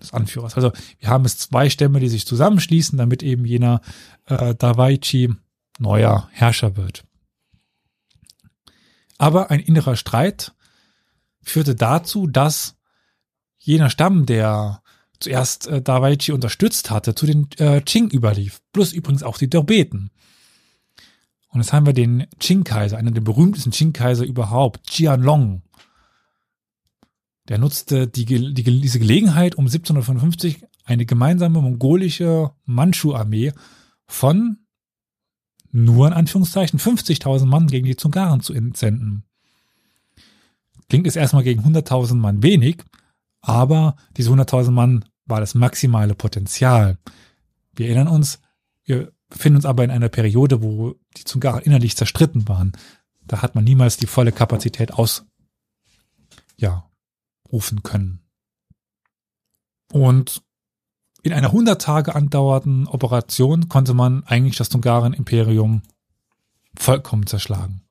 des 0.01 0.13
Anführers. 0.13 0.55
Also 0.55 0.71
wir 0.99 1.09
haben 1.09 1.25
es 1.25 1.37
zwei 1.37 1.69
Stämme, 1.69 1.99
die 1.99 2.09
sich 2.09 2.25
zusammenschließen, 2.25 2.97
damit 2.97 3.23
eben 3.23 3.45
jener 3.45 3.81
äh, 4.25 4.55
Dawaichi 4.55 5.33
neuer 5.79 6.29
Herrscher 6.31 6.75
wird. 6.75 7.03
Aber 9.17 9.51
ein 9.51 9.59
innerer 9.59 9.95
Streit 9.95 10.53
führte 11.41 11.75
dazu, 11.75 12.27
dass 12.27 12.75
jener 13.57 13.89
Stamm, 13.89 14.25
der 14.25 14.81
zuerst 15.19 15.67
äh, 15.67 15.81
Dawaichi 15.81 16.33
unterstützt 16.33 16.91
hatte, 16.91 17.15
zu 17.15 17.25
den 17.25 17.47
äh, 17.57 17.81
Qing 17.81 18.09
überlief. 18.09 18.61
Plus 18.73 18.91
übrigens 18.91 19.23
auch 19.23 19.37
die 19.37 19.49
Derbeten. 19.49 20.11
Und 21.55 21.61
jetzt 21.61 21.71
haben 21.71 21.85
wir 21.85 21.93
den 21.93 22.27
Qing-Kaiser, 22.37 22.97
einen 22.97 23.13
der 23.13 23.21
berühmtesten 23.21 23.71
Qing-Kaiser 23.71 24.25
überhaupt, 24.25 24.87
Qianlong. 24.87 25.61
Der 27.47 27.59
nutzte 27.59 28.09
die, 28.09 28.25
die, 28.25 28.81
diese 28.81 28.99
Gelegenheit, 28.99 29.55
um 29.55 29.63
1755 29.63 30.65
eine 30.83 31.05
gemeinsame 31.05 31.61
mongolische 31.61 32.51
Mandschu-Armee 32.65 33.53
von 34.05 34.57
nur 35.71 36.07
in 36.07 36.13
Anführungszeichen 36.13 36.77
50.000 36.77 37.45
Mann 37.45 37.67
gegen 37.67 37.85
die 37.85 37.95
Zungaren 37.95 38.41
zu 38.41 38.53
entsenden. 38.53 39.23
Klingt 40.89 41.07
es 41.07 41.15
erstmal 41.15 41.43
gegen 41.43 41.63
100.000 41.63 42.15
Mann 42.15 42.43
wenig, 42.43 42.83
aber 43.39 43.95
diese 44.17 44.29
100.000 44.29 44.71
Mann 44.71 45.05
war 45.25 45.39
das 45.39 45.55
maximale 45.55 46.15
Potenzial. 46.15 46.97
Wir 47.77 47.87
erinnern 47.87 48.09
uns, 48.09 48.41
wir 48.83 49.14
befinden 49.35 49.57
uns 49.57 49.65
aber 49.65 49.83
in 49.83 49.91
einer 49.91 50.07
Periode, 50.07 50.63
wo 50.63 50.95
die 51.17 51.25
Zungaren 51.25 51.61
innerlich 51.61 51.97
zerstritten 51.97 52.47
waren. 52.47 52.71
Da 53.27 53.41
hat 53.41 53.53
man 53.53 53.65
niemals 53.65 53.97
die 53.97 54.07
volle 54.07 54.31
Kapazität 54.31 54.93
aus, 54.93 55.25
ja, 56.55 56.89
rufen 57.51 57.83
können. 57.83 58.21
Und 59.91 60.41
in 61.21 61.33
einer 61.33 61.47
100 61.47 61.81
Tage 61.81 62.15
andauernden 62.15 62.87
Operation 62.87 63.67
konnte 63.67 63.93
man 63.93 64.23
eigentlich 64.23 64.55
das 64.55 64.69
Zungaren-Imperium 64.69 65.81
vollkommen 66.77 67.27
zerschlagen. 67.27 67.81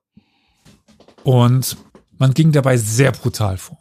Und 1.25 1.77
man 2.17 2.33
ging 2.33 2.53
dabei 2.53 2.79
sehr 2.79 3.13
brutal 3.13 3.59
vor. 3.59 3.79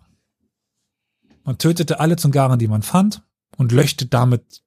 Man 1.46 1.58
tötete 1.58 2.02
alle 2.02 2.18
Zungaren, 2.18 2.60
die 2.60 2.68
man 2.68 2.82
fand, 2.82 3.24
und 3.56 3.72
löschte 3.72 4.06
damit 4.06 4.64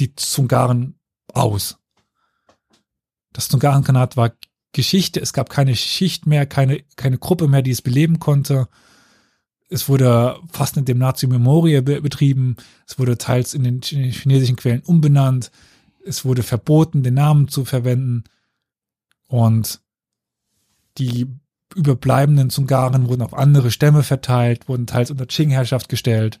die 0.00 0.16
Zungaren 0.16 0.98
aus. 1.32 1.78
Das 3.34 3.48
Zungarenkanat 3.48 4.16
war 4.16 4.32
Geschichte. 4.72 5.20
Es 5.20 5.34
gab 5.34 5.50
keine 5.50 5.76
Schicht 5.76 6.26
mehr, 6.26 6.46
keine, 6.46 6.82
keine 6.96 7.18
Gruppe 7.18 7.48
mehr, 7.48 7.62
die 7.62 7.72
es 7.72 7.82
beleben 7.82 8.20
konnte. 8.20 8.68
Es 9.68 9.88
wurde 9.88 10.38
fast 10.50 10.76
in 10.76 10.84
dem 10.84 10.98
Nazi-Memorie 10.98 11.80
betrieben. 11.82 12.56
Es 12.86 12.98
wurde 12.98 13.18
teils 13.18 13.52
in 13.52 13.64
den 13.64 13.82
chinesischen 13.82 14.56
Quellen 14.56 14.82
umbenannt. 14.82 15.50
Es 16.06 16.24
wurde 16.24 16.42
verboten, 16.42 17.02
den 17.02 17.14
Namen 17.14 17.48
zu 17.48 17.64
verwenden. 17.64 18.24
Und 19.26 19.80
die 20.98 21.26
überbleibenden 21.74 22.50
Zungaren 22.50 23.08
wurden 23.08 23.22
auf 23.22 23.34
andere 23.34 23.72
Stämme 23.72 24.04
verteilt, 24.04 24.68
wurden 24.68 24.86
teils 24.86 25.10
unter 25.10 25.26
Qing-Herrschaft 25.26 25.88
gestellt. 25.88 26.38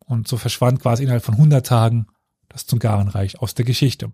Und 0.00 0.26
so 0.26 0.38
verschwand 0.38 0.80
quasi 0.80 1.04
innerhalb 1.04 1.24
von 1.24 1.34
100 1.34 1.64
Tagen 1.64 2.08
das 2.48 2.66
Zungarenreich 2.66 3.40
aus 3.40 3.54
der 3.54 3.64
Geschichte. 3.64 4.12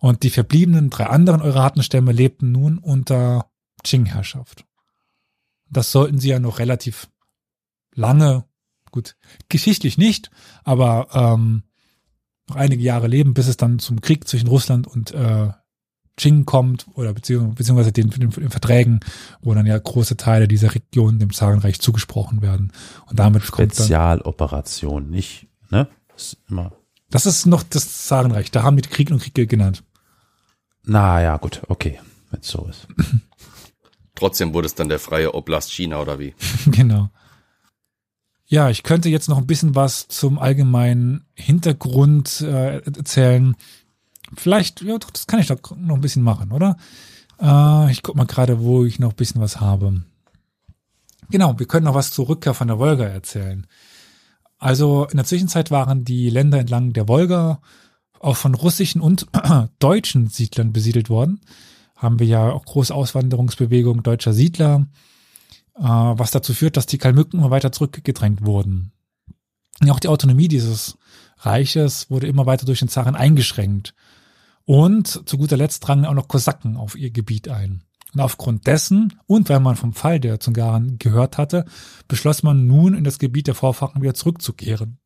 Und 0.00 0.22
die 0.22 0.30
verbliebenen 0.30 0.90
drei 0.90 1.06
anderen 1.06 1.42
Euratenstämme 1.42 2.10
lebten 2.10 2.50
nun 2.50 2.78
unter 2.78 3.50
Qing-Herrschaft. 3.84 4.64
Das 5.70 5.92
sollten 5.92 6.18
sie 6.18 6.30
ja 6.30 6.40
noch 6.40 6.58
relativ 6.58 7.08
lange, 7.94 8.44
gut, 8.90 9.16
geschichtlich 9.48 9.98
nicht, 9.98 10.30
aber 10.64 11.08
ähm, 11.12 11.62
noch 12.48 12.56
einige 12.56 12.82
Jahre 12.82 13.06
leben, 13.06 13.34
bis 13.34 13.46
es 13.46 13.56
dann 13.56 13.78
zum 13.78 14.00
Krieg 14.00 14.26
zwischen 14.26 14.48
Russland 14.48 14.86
und 14.86 15.12
äh, 15.12 15.50
Qing 16.16 16.44
kommt 16.44 16.86
oder 16.94 17.12
beziehungsweise, 17.12 17.54
beziehungsweise 17.54 17.92
den, 17.92 18.10
den, 18.10 18.30
den 18.30 18.50
Verträgen, 18.50 19.00
wo 19.40 19.54
dann 19.54 19.66
ja 19.66 19.78
große 19.78 20.16
Teile 20.16 20.48
dieser 20.48 20.74
Region 20.74 21.18
dem 21.18 21.32
Zarenreich 21.32 21.80
zugesprochen 21.80 22.42
werden. 22.42 22.72
Und 23.06 23.18
damit 23.18 23.42
Spezialoperation, 23.42 25.08
nicht, 25.08 25.46
ne? 25.70 25.88
Das 26.08 26.32
ist 26.32 26.38
immer. 26.48 26.72
Das 27.10 27.26
ist 27.26 27.46
noch 27.46 27.62
das 27.62 28.06
Zarenreich. 28.06 28.50
Da 28.50 28.62
haben 28.62 28.76
die 28.76 28.88
Krieg 28.88 29.10
und 29.10 29.22
Krieg 29.22 29.48
genannt. 29.48 29.82
Na 30.84 31.20
ja, 31.22 31.36
gut, 31.36 31.62
okay, 31.68 32.00
wenn 32.30 32.40
es 32.40 32.48
so 32.48 32.66
ist. 32.66 32.86
Trotzdem 34.14 34.52
wurde 34.52 34.66
es 34.66 34.74
dann 34.74 34.88
der 34.88 34.98
freie 34.98 35.34
Oblast 35.34 35.72
China 35.72 36.00
oder 36.00 36.18
wie? 36.18 36.34
genau. 36.66 37.10
Ja, 38.46 38.68
ich 38.68 38.82
könnte 38.82 39.08
jetzt 39.08 39.28
noch 39.28 39.38
ein 39.38 39.46
bisschen 39.46 39.76
was 39.76 40.08
zum 40.08 40.38
allgemeinen 40.38 41.24
Hintergrund 41.34 42.40
äh, 42.40 42.78
erzählen. 42.78 43.56
Vielleicht, 44.36 44.82
ja, 44.82 44.98
das 44.98 45.26
kann 45.26 45.40
ich 45.40 45.46
doch 45.46 45.76
noch 45.76 45.94
ein 45.94 46.00
bisschen 46.00 46.22
machen, 46.22 46.50
oder? 46.50 46.76
Äh, 47.40 47.92
ich 47.92 48.02
guck 48.02 48.16
mal 48.16 48.26
gerade, 48.26 48.60
wo 48.60 48.84
ich 48.84 48.98
noch 48.98 49.10
ein 49.10 49.16
bisschen 49.16 49.40
was 49.40 49.60
habe. 49.60 50.02
Genau, 51.30 51.58
wir 51.58 51.66
können 51.66 51.84
noch 51.84 51.94
was 51.94 52.10
zur 52.10 52.28
Rückkehr 52.28 52.54
von 52.54 52.68
der 52.68 52.78
Wolga 52.78 53.04
erzählen. 53.04 53.66
Also 54.58 55.06
in 55.06 55.16
der 55.16 55.26
Zwischenzeit 55.26 55.70
waren 55.70 56.04
die 56.04 56.28
Länder 56.28 56.58
entlang 56.58 56.92
der 56.92 57.08
Wolga 57.08 57.60
auch 58.20 58.36
von 58.36 58.54
russischen 58.54 59.00
und 59.00 59.26
deutschen 59.80 60.28
Siedlern 60.28 60.72
besiedelt 60.72 61.10
worden. 61.10 61.40
Haben 61.96 62.18
wir 62.20 62.26
ja 62.26 62.52
auch 62.52 62.64
große 62.64 62.94
Auswanderungsbewegung 62.94 64.02
deutscher 64.02 64.32
Siedler, 64.32 64.86
äh, 65.76 65.82
was 65.82 66.30
dazu 66.30 66.54
führt, 66.54 66.76
dass 66.76 66.86
die 66.86 66.98
Kalmücken 66.98 67.40
immer 67.40 67.50
weiter 67.50 67.72
zurückgedrängt 67.72 68.44
wurden. 68.44 68.92
Und 69.80 69.90
auch 69.90 70.00
die 70.00 70.08
Autonomie 70.08 70.48
dieses 70.48 70.98
Reiches 71.38 72.10
wurde 72.10 72.26
immer 72.26 72.46
weiter 72.46 72.66
durch 72.66 72.80
den 72.80 72.88
Zaren 72.88 73.16
eingeschränkt. 73.16 73.94
Und 74.66 75.28
zu 75.28 75.38
guter 75.38 75.56
Letzt 75.56 75.86
drangen 75.86 76.04
auch 76.04 76.14
noch 76.14 76.28
Kosaken 76.28 76.76
auf 76.76 76.96
ihr 76.96 77.10
Gebiet 77.10 77.48
ein. 77.48 77.82
Und 78.12 78.20
aufgrund 78.20 78.66
dessen 78.66 79.18
und 79.26 79.48
weil 79.48 79.60
man 79.60 79.76
vom 79.76 79.94
Fall 79.94 80.20
der 80.20 80.40
Zungaren 80.40 80.98
gehört 80.98 81.38
hatte, 81.38 81.64
beschloss 82.08 82.42
man 82.42 82.66
nun 82.66 82.94
in 82.94 83.04
das 83.04 83.18
Gebiet 83.18 83.46
der 83.46 83.54
Vorfahren 83.54 84.02
wieder 84.02 84.14
zurückzukehren. 84.14 84.99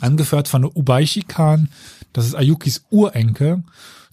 Angeführt 0.00 0.48
von 0.48 0.64
Ubaishi 0.64 1.22
Khan, 1.22 1.68
das 2.12 2.26
ist 2.26 2.34
Ayukis 2.34 2.84
Urenkel, 2.90 3.64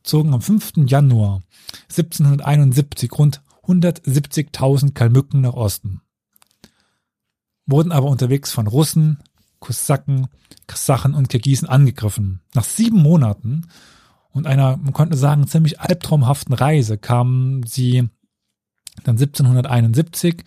zogen 0.04 0.34
am 0.34 0.42
5. 0.42 0.74
Januar 0.88 1.42
1771 1.90 3.12
rund 3.14 3.42
170.000 3.68 4.94
Kalmücken 4.94 5.42
nach 5.42 5.54
Osten. 5.54 6.02
Wurden 7.66 7.92
aber 7.92 8.08
unterwegs 8.08 8.52
von 8.52 8.68
Russen, 8.68 9.20
Kosaken, 9.60 10.28
Kasachen 10.68 11.16
und 11.16 11.30
Kirgisen 11.30 11.68
angegriffen. 11.68 12.42
Nach 12.54 12.64
sieben 12.64 13.02
Monaten 13.02 13.68
und 14.32 14.48
einer, 14.48 14.78
man 14.78 14.94
könnte 14.94 15.18
sagen, 15.18 15.48
ziemlich 15.48 15.80
albtraumhaften 15.80 16.54
Reise 16.54 16.98
kamen 16.98 17.64
sie 17.64 18.10
dann 19.04 19.18
1771 19.18 20.44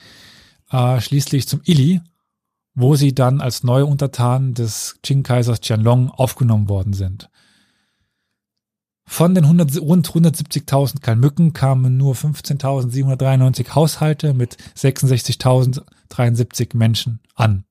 äh, 0.70 1.00
schließlich 1.00 1.48
zum 1.48 1.60
Ili, 1.64 2.00
wo 2.80 2.94
sie 2.94 3.12
dann 3.12 3.40
als 3.40 3.64
neue 3.64 3.86
Untertanen 3.86 4.54
des 4.54 5.00
Qing-Kaisers 5.02 5.60
Qianlong 5.60 6.10
aufgenommen 6.10 6.68
worden 6.68 6.92
sind. 6.92 7.28
Von 9.04 9.34
den 9.34 9.42
100, 9.44 9.80
rund 9.80 10.08
170.000 10.08 11.00
Kalmücken 11.00 11.54
kamen 11.54 11.96
nur 11.96 12.14
15.793 12.14 13.74
Haushalte 13.74 14.32
mit 14.32 14.58
66.073 14.76 16.76
Menschen 16.76 17.18
an. 17.34 17.64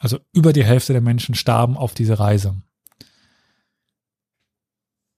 Also 0.00 0.18
über 0.32 0.52
die 0.52 0.64
Hälfte 0.64 0.92
der 0.92 1.02
Menschen 1.02 1.36
starben 1.36 1.76
auf 1.76 1.94
diese 1.94 2.18
Reise. 2.18 2.56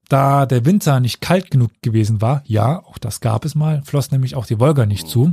Da 0.08 0.44
der 0.44 0.66
Winter 0.66 1.00
nicht 1.00 1.22
kalt 1.22 1.50
genug 1.50 1.70
gewesen 1.80 2.20
war, 2.20 2.42
ja, 2.44 2.84
auch 2.84 2.98
das 2.98 3.20
gab 3.20 3.46
es 3.46 3.54
mal, 3.54 3.80
floss 3.84 4.10
nämlich 4.10 4.34
auch 4.34 4.44
die 4.44 4.60
Wolga 4.60 4.84
nicht 4.84 5.08
zu. 5.08 5.32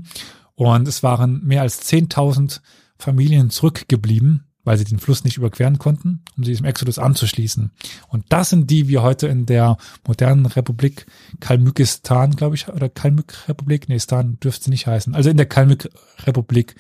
Und 0.56 0.88
es 0.88 1.04
waren 1.04 1.44
mehr 1.44 1.64
als 1.64 1.82
10.000 1.82 2.62
Familien 3.00 3.50
zurückgeblieben, 3.50 4.46
weil 4.64 4.78
sie 4.78 4.84
den 4.84 5.00
Fluss 5.00 5.24
nicht 5.24 5.38
überqueren 5.38 5.80
konnten, 5.80 6.22
um 6.38 6.44
sich 6.44 6.58
dem 6.58 6.66
Exodus 6.66 7.00
anzuschließen. 7.00 7.72
Und 8.10 8.26
das 8.30 8.50
sind 8.50 8.70
die, 8.70 8.88
wie 8.88 9.00
heute 9.00 9.28
in 9.28 9.46
der 9.46 9.78
modernen 10.06 10.46
Republik 10.46 11.08
Kalmykistan, 11.40 12.36
glaube 12.36 12.56
ich, 12.56 12.68
oder 12.68 12.90
Kalmyk-Republik, 12.90 13.90
nee, 13.90 14.00
Stan 14.00 14.38
dürfte 14.40 14.66
sie 14.66 14.70
nicht 14.70 14.86
heißen, 14.86 15.16
also 15.16 15.30
in 15.30 15.38
der 15.38 15.48
Kalmyk-Republik 15.48 16.76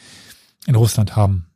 in 0.67 0.75
Russland 0.75 1.15
haben 1.15 1.49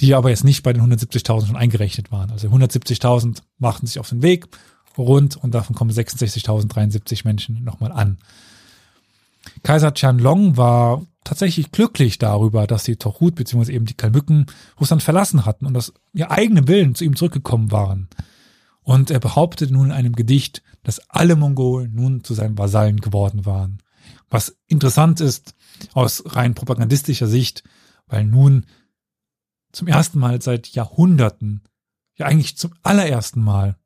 die 0.00 0.14
aber 0.14 0.30
jetzt 0.30 0.44
nicht 0.44 0.62
bei 0.62 0.72
den 0.72 0.82
170.000 0.82 1.46
schon 1.46 1.56
eingerechnet 1.56 2.12
waren. 2.12 2.30
Also 2.30 2.48
170.000 2.48 3.42
machten 3.58 3.86
sich 3.86 3.98
auf 3.98 4.08
den 4.08 4.22
Weg 4.22 4.46
rund 4.98 5.36
und 5.36 5.54
davon 5.54 5.76
kommen 5.76 5.90
66.073 5.90 7.22
Menschen 7.24 7.64
nochmal 7.64 7.92
an. 7.92 8.18
Kaiser 9.62 9.92
Qianlong 9.92 10.56
war 10.56 11.06
tatsächlich 11.26 11.72
glücklich 11.72 12.18
darüber, 12.18 12.66
dass 12.66 12.84
die 12.84 12.96
Tochut 12.96 13.34
bzw. 13.34 13.72
eben 13.72 13.84
die 13.84 13.94
Kalmücken 13.94 14.46
Russland 14.80 15.02
verlassen 15.02 15.44
hatten 15.44 15.66
und 15.66 15.76
aus 15.76 15.92
ihr 16.12 16.30
eigenen 16.30 16.68
Willen 16.68 16.94
zu 16.94 17.04
ihm 17.04 17.16
zurückgekommen 17.16 17.70
waren. 17.72 18.08
Und 18.82 19.10
er 19.10 19.18
behauptete 19.18 19.72
nun 19.72 19.86
in 19.86 19.92
einem 19.92 20.14
Gedicht, 20.14 20.62
dass 20.84 21.00
alle 21.10 21.34
Mongolen 21.36 21.94
nun 21.94 22.22
zu 22.22 22.34
seinen 22.34 22.56
Vasallen 22.56 23.00
geworden 23.00 23.44
waren. 23.44 23.82
Was 24.30 24.56
interessant 24.66 25.20
ist 25.20 25.54
aus 25.92 26.22
rein 26.26 26.54
propagandistischer 26.54 27.26
Sicht, 27.26 27.64
weil 28.06 28.24
nun 28.24 28.66
zum 29.72 29.88
ersten 29.88 30.18
Mal 30.18 30.40
seit 30.40 30.68
Jahrhunderten, 30.68 31.62
ja 32.14 32.26
eigentlich 32.26 32.56
zum 32.56 32.72
allerersten 32.82 33.42
Mal, 33.42 33.76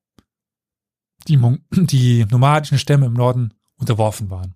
die, 1.27 1.37
Mon 1.37 1.65
die 1.71 2.27
nomadischen 2.27 2.79
Stämme 2.79 3.07
im 3.07 3.15
Norden 3.15 3.55
unterworfen 3.77 4.31
waren. 4.31 4.55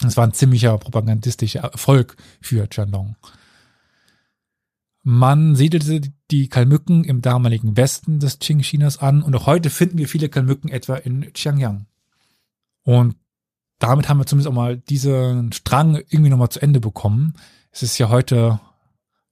Das 0.00 0.16
war 0.16 0.24
ein 0.24 0.32
ziemlicher 0.32 0.76
propagandistischer 0.78 1.60
Erfolg 1.60 2.16
für 2.40 2.68
Chandong. 2.68 3.16
Man 5.02 5.56
siedelte 5.56 6.12
die 6.30 6.48
Kalmücken 6.48 7.04
im 7.04 7.22
damaligen 7.22 7.76
Westen 7.76 8.20
des 8.20 8.38
Qing-Chinas 8.38 8.98
an 8.98 9.22
und 9.22 9.34
auch 9.34 9.46
heute 9.46 9.70
finden 9.70 9.98
wir 9.98 10.08
viele 10.08 10.28
Kalmücken 10.28 10.68
etwa 10.68 10.96
in 10.96 11.32
Xiangyang. 11.32 11.86
Und 12.82 13.16
damit 13.78 14.08
haben 14.08 14.18
wir 14.18 14.26
zumindest 14.26 14.48
auch 14.48 14.54
mal 14.54 14.76
diesen 14.76 15.52
Strang 15.52 15.96
irgendwie 16.08 16.30
nochmal 16.30 16.50
zu 16.50 16.60
Ende 16.60 16.80
bekommen. 16.80 17.34
Es 17.70 17.82
ist 17.82 17.98
ja 17.98 18.08
heute 18.08 18.60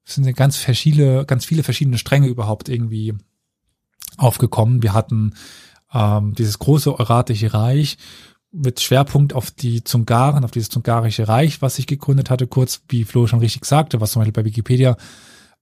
es 0.06 0.14
sind 0.14 0.32
ganz 0.36 0.56
verschiedene, 0.56 1.24
ganz 1.26 1.44
viele 1.44 1.64
verschiedene 1.64 1.98
Stränge 1.98 2.28
überhaupt 2.28 2.68
irgendwie 2.68 3.14
aufgekommen. 4.16 4.82
Wir 4.82 4.94
hatten 4.94 5.34
ähm, 5.92 6.32
dieses 6.34 6.60
große 6.60 6.96
Euratische 6.96 7.52
Reich 7.52 7.98
mit 8.52 8.80
Schwerpunkt 8.80 9.32
auf 9.34 9.50
die 9.50 9.84
Zungaren, 9.84 10.44
auf 10.44 10.50
dieses 10.50 10.70
Zungarische 10.70 11.28
Reich, 11.28 11.60
was 11.62 11.76
sich 11.76 11.86
gegründet 11.86 12.30
hatte, 12.30 12.46
kurz 12.46 12.82
wie 12.88 13.04
Flo 13.04 13.26
schon 13.26 13.40
richtig 13.40 13.64
sagte, 13.64 14.00
was 14.00 14.12
zum 14.12 14.20
Beispiel 14.20 14.32
bei 14.42 14.44
Wikipedia 14.44 14.96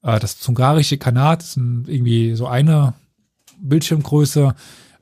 äh, 0.02 0.18
das 0.20 0.38
Zungarische 0.38 0.98
Kanat 0.98 1.42
ist 1.42 1.56
irgendwie 1.56 2.34
so 2.34 2.46
eine 2.46 2.94
Bildschirmgröße, 3.60 4.54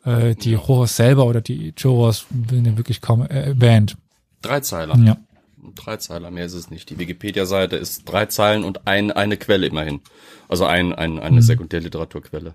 äh, 0.04 0.34
die 0.34 0.54
Choros 0.56 0.96
selber 0.96 1.26
oder 1.26 1.40
die 1.40 1.72
Choros 1.72 2.26
werden 2.30 2.76
wirklich 2.76 3.00
kaum 3.00 3.22
erwähnt. 3.22 3.96
Drei 4.40 4.60
Zeiler. 4.60 4.96
Ja. 4.98 5.16
Drei 5.74 5.96
Zeiler, 5.96 6.30
mehr 6.30 6.46
ist 6.46 6.54
es 6.54 6.70
nicht. 6.70 6.90
Die 6.90 6.98
Wikipedia-Seite 6.98 7.76
ist 7.76 8.04
drei 8.04 8.26
Zeilen 8.26 8.64
und 8.64 8.86
ein, 8.86 9.12
eine 9.12 9.36
Quelle 9.36 9.66
immerhin. 9.66 10.00
Also 10.48 10.64
ein, 10.66 10.92
ein, 10.92 11.18
eine 11.20 11.36
Mhm. 11.36 11.42
Sekundärliteraturquelle. 11.42 12.54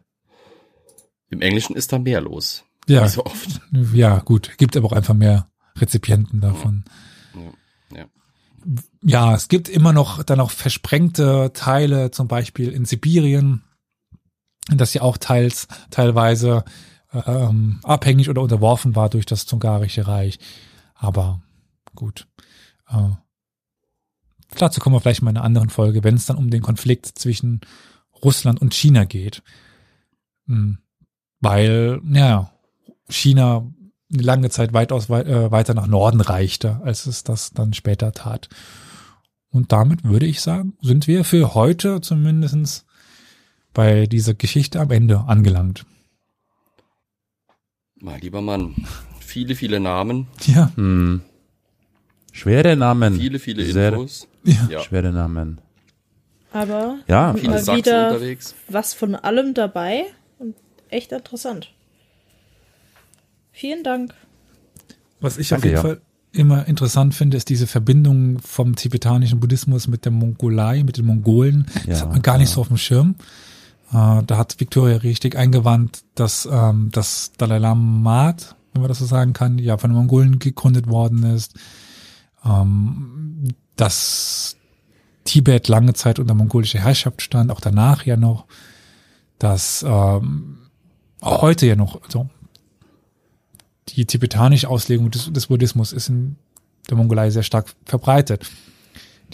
Im 1.30 1.42
Englischen 1.42 1.76
ist 1.76 1.94
da 1.94 2.00
mehr 2.00 2.22
los. 2.22 2.64
Ja, 2.88 3.08
so 3.08 3.26
oft. 3.26 3.62
ja, 3.94 4.20
gut. 4.20 4.58
Gibt 4.58 4.78
aber 4.78 4.88
auch 4.88 4.94
einfach 4.94 5.14
mehr 5.14 5.50
Rezipienten 5.78 6.42
davon. 6.42 6.86
Ja. 7.94 8.06
Ja, 9.02 9.36
es 9.36 9.48
gibt 9.48 9.70
immer 9.70 9.94
noch 9.94 10.24
dann 10.24 10.42
auch 10.42 10.52
versprengte 10.52 11.52
Teile, 11.54 12.12
zum 12.12 12.28
Beispiel 12.28 12.70
in 12.70 12.84
Sibirien, 12.84 13.64
das 14.68 14.94
ja 14.94 15.02
auch 15.04 15.18
teils, 15.18 15.68
teilweise 15.90 16.66
ähm, 17.14 17.80
abhängig 17.84 18.30
oder 18.30 18.42
unterworfen 18.42 18.96
war 18.96 19.10
durch 19.10 19.26
das 19.26 19.46
Zungarische 19.46 20.08
Reich. 20.08 20.40
Aber 20.96 21.42
gut. 21.96 22.28
Äh, 22.90 23.12
dazu 24.58 24.82
kommen 24.82 24.96
wir 24.96 25.00
vielleicht 25.00 25.22
mal 25.22 25.32
in 25.32 25.38
einer 25.38 25.46
anderen 25.46 25.70
Folge, 25.70 26.04
wenn 26.04 26.16
es 26.16 26.26
dann 26.26 26.38
um 26.38 26.50
den 26.50 26.62
Konflikt 26.62 27.06
zwischen 27.06 27.62
Russland 28.24 28.62
und 28.62 28.74
China 28.74 29.06
geht. 29.06 29.44
Hm. 30.48 30.80
Weil, 31.40 32.02
ja, 32.12 32.52
China 33.10 33.66
eine 34.14 34.24
lange 34.24 34.50
Zeit 34.50 34.74
weitaus 34.74 35.10
wei 35.10 35.22
äh, 35.22 35.52
weiter 35.52 35.74
nach 35.74 35.88
Norden 35.88 36.22
reichte, 36.22 36.80
als 36.84 37.06
es 37.08 37.24
das 37.24 37.52
dann 37.52 37.74
später 37.74 38.12
tat. 38.14 38.48
Und 39.50 39.72
damit 39.72 40.04
würde 40.04 40.26
ich 40.26 40.42
sagen, 40.42 40.78
sind 40.82 41.08
wir 41.08 41.24
für 41.24 41.54
heute 41.56 42.02
zumindestens 42.02 42.86
bei 43.74 44.06
dieser 44.08 44.34
Geschichte 44.34 44.80
am 44.80 44.92
Ende 44.92 45.20
angelangt. 45.28 45.86
Mein 48.00 48.22
lieber 48.22 48.42
Mann, 48.42 48.76
viele, 49.20 49.56
viele 49.56 49.80
Namen, 49.80 50.28
Ja, 50.46 50.72
Hm. 50.76 51.22
Schwere 52.32 52.76
Namen. 52.76 53.16
viele, 53.16 53.40
viele 53.40 53.66
Sehr 53.66 53.90
Infos. 53.94 54.28
ja. 54.44 54.68
Ja, 54.70 54.80
Schwere 54.82 55.12
Namen. 55.12 55.60
Aber 56.54 57.00
Ja, 57.08 57.34
viele 57.34 57.50
Mal 57.54 57.64
Sachsen 57.64 57.78
wieder- 57.86 58.08
unterwegs. 58.10 58.56
was 58.70 58.94
von 58.94 59.16
allem 59.16 59.54
dabei 59.56 60.06
und 60.38 60.56
echt 60.90 61.12
interessant. 61.12 61.74
Vielen 63.58 63.84
Dank. 63.84 64.14
Was 65.20 65.40
ich 65.40 65.48
Danke, 65.50 65.62
auf 65.62 65.66
jeden 65.66 65.76
ja. 65.78 65.82
Fall 65.82 66.02
immer 66.32 66.68
interessant 66.68 67.16
finde, 67.16 67.38
ist 67.38 67.50
diese 67.50 67.66
Verbindung 67.66 68.38
vom 68.38 68.76
tibetanischen 68.76 69.40
Buddhismus 69.40 69.88
mit 69.88 70.06
der 70.06 70.12
Mongolei, 70.12 70.84
mit 70.84 70.98
den 70.98 71.08
Mongolen. 71.08 71.66
das 71.74 71.86
Ja, 71.86 72.02
hat 72.02 72.12
man 72.12 72.22
gar 72.22 72.38
nicht 72.38 72.50
ja. 72.50 72.54
so 72.56 72.62
auf 72.62 72.68
dem 72.68 72.78
Schirm. 72.78 73.16
Äh, 73.92 74.22
da 74.28 74.38
hat 74.38 74.60
Victoria 74.60 74.98
richtig 74.98 75.36
eingewandt, 75.36 76.04
dass 76.14 76.48
ähm, 76.52 76.90
das 76.92 77.32
Dalai 77.40 77.58
Lama, 77.58 78.36
wenn 78.74 78.82
man 78.84 78.90
das 78.90 79.00
so 79.00 79.08
sagen 79.08 79.34
kann, 79.34 79.58
ja 79.58 79.80
von 79.80 79.90
den 79.90 79.98
Mongolen 79.98 80.38
gegründet 80.38 80.88
worden 80.88 81.24
ist. 81.24 81.56
Ähm, 82.46 83.56
dass 83.76 84.56
Tibet 85.24 85.68
lange 85.68 85.96
Zeit 85.96 86.20
unter 86.20 86.36
mongolischer 86.36 86.80
Herrschaft 86.80 87.24
stand, 87.24 87.50
auch 87.50 87.60
danach 87.60 88.06
ja 88.06 88.18
noch. 88.18 88.46
Dass 89.40 89.84
ähm, 89.88 90.60
auch 91.22 91.42
heute 91.42 91.66
ja 91.66 91.76
noch 91.76 92.02
so 92.08 92.30
die 93.90 94.06
tibetanische 94.06 94.70
Auslegung 94.70 95.12
des, 95.12 95.32
des 95.32 95.48
Buddhismus 95.48 95.94
ist 95.94 96.10
in 96.10 96.36
der 96.90 96.98
Mongolei 96.98 97.30
sehr 97.30 97.44
stark 97.44 97.74
verbreitet. 97.86 98.46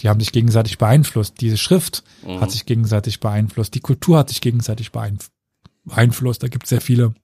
Die 0.00 0.08
haben 0.08 0.18
sich 0.20 0.32
gegenseitig 0.32 0.78
beeinflusst. 0.78 1.40
Diese 1.40 1.56
Schrift 1.56 2.02
Mhm. 2.26 2.40
hat 2.40 2.50
sich 2.50 2.66
gegenseitig 2.66 3.20
beeinflusst. 3.20 3.74
Die 3.74 3.80
Kultur 3.80 4.18
hat 4.18 4.28
sich 4.28 4.40
gegenseitig 4.40 4.90
beeinf 4.92 5.30
beeinflusst. 5.84 6.42
Da 6.42 6.48
gibt 6.48 6.64
es 6.64 6.70
sehr 6.70 6.80
viele 6.80 7.14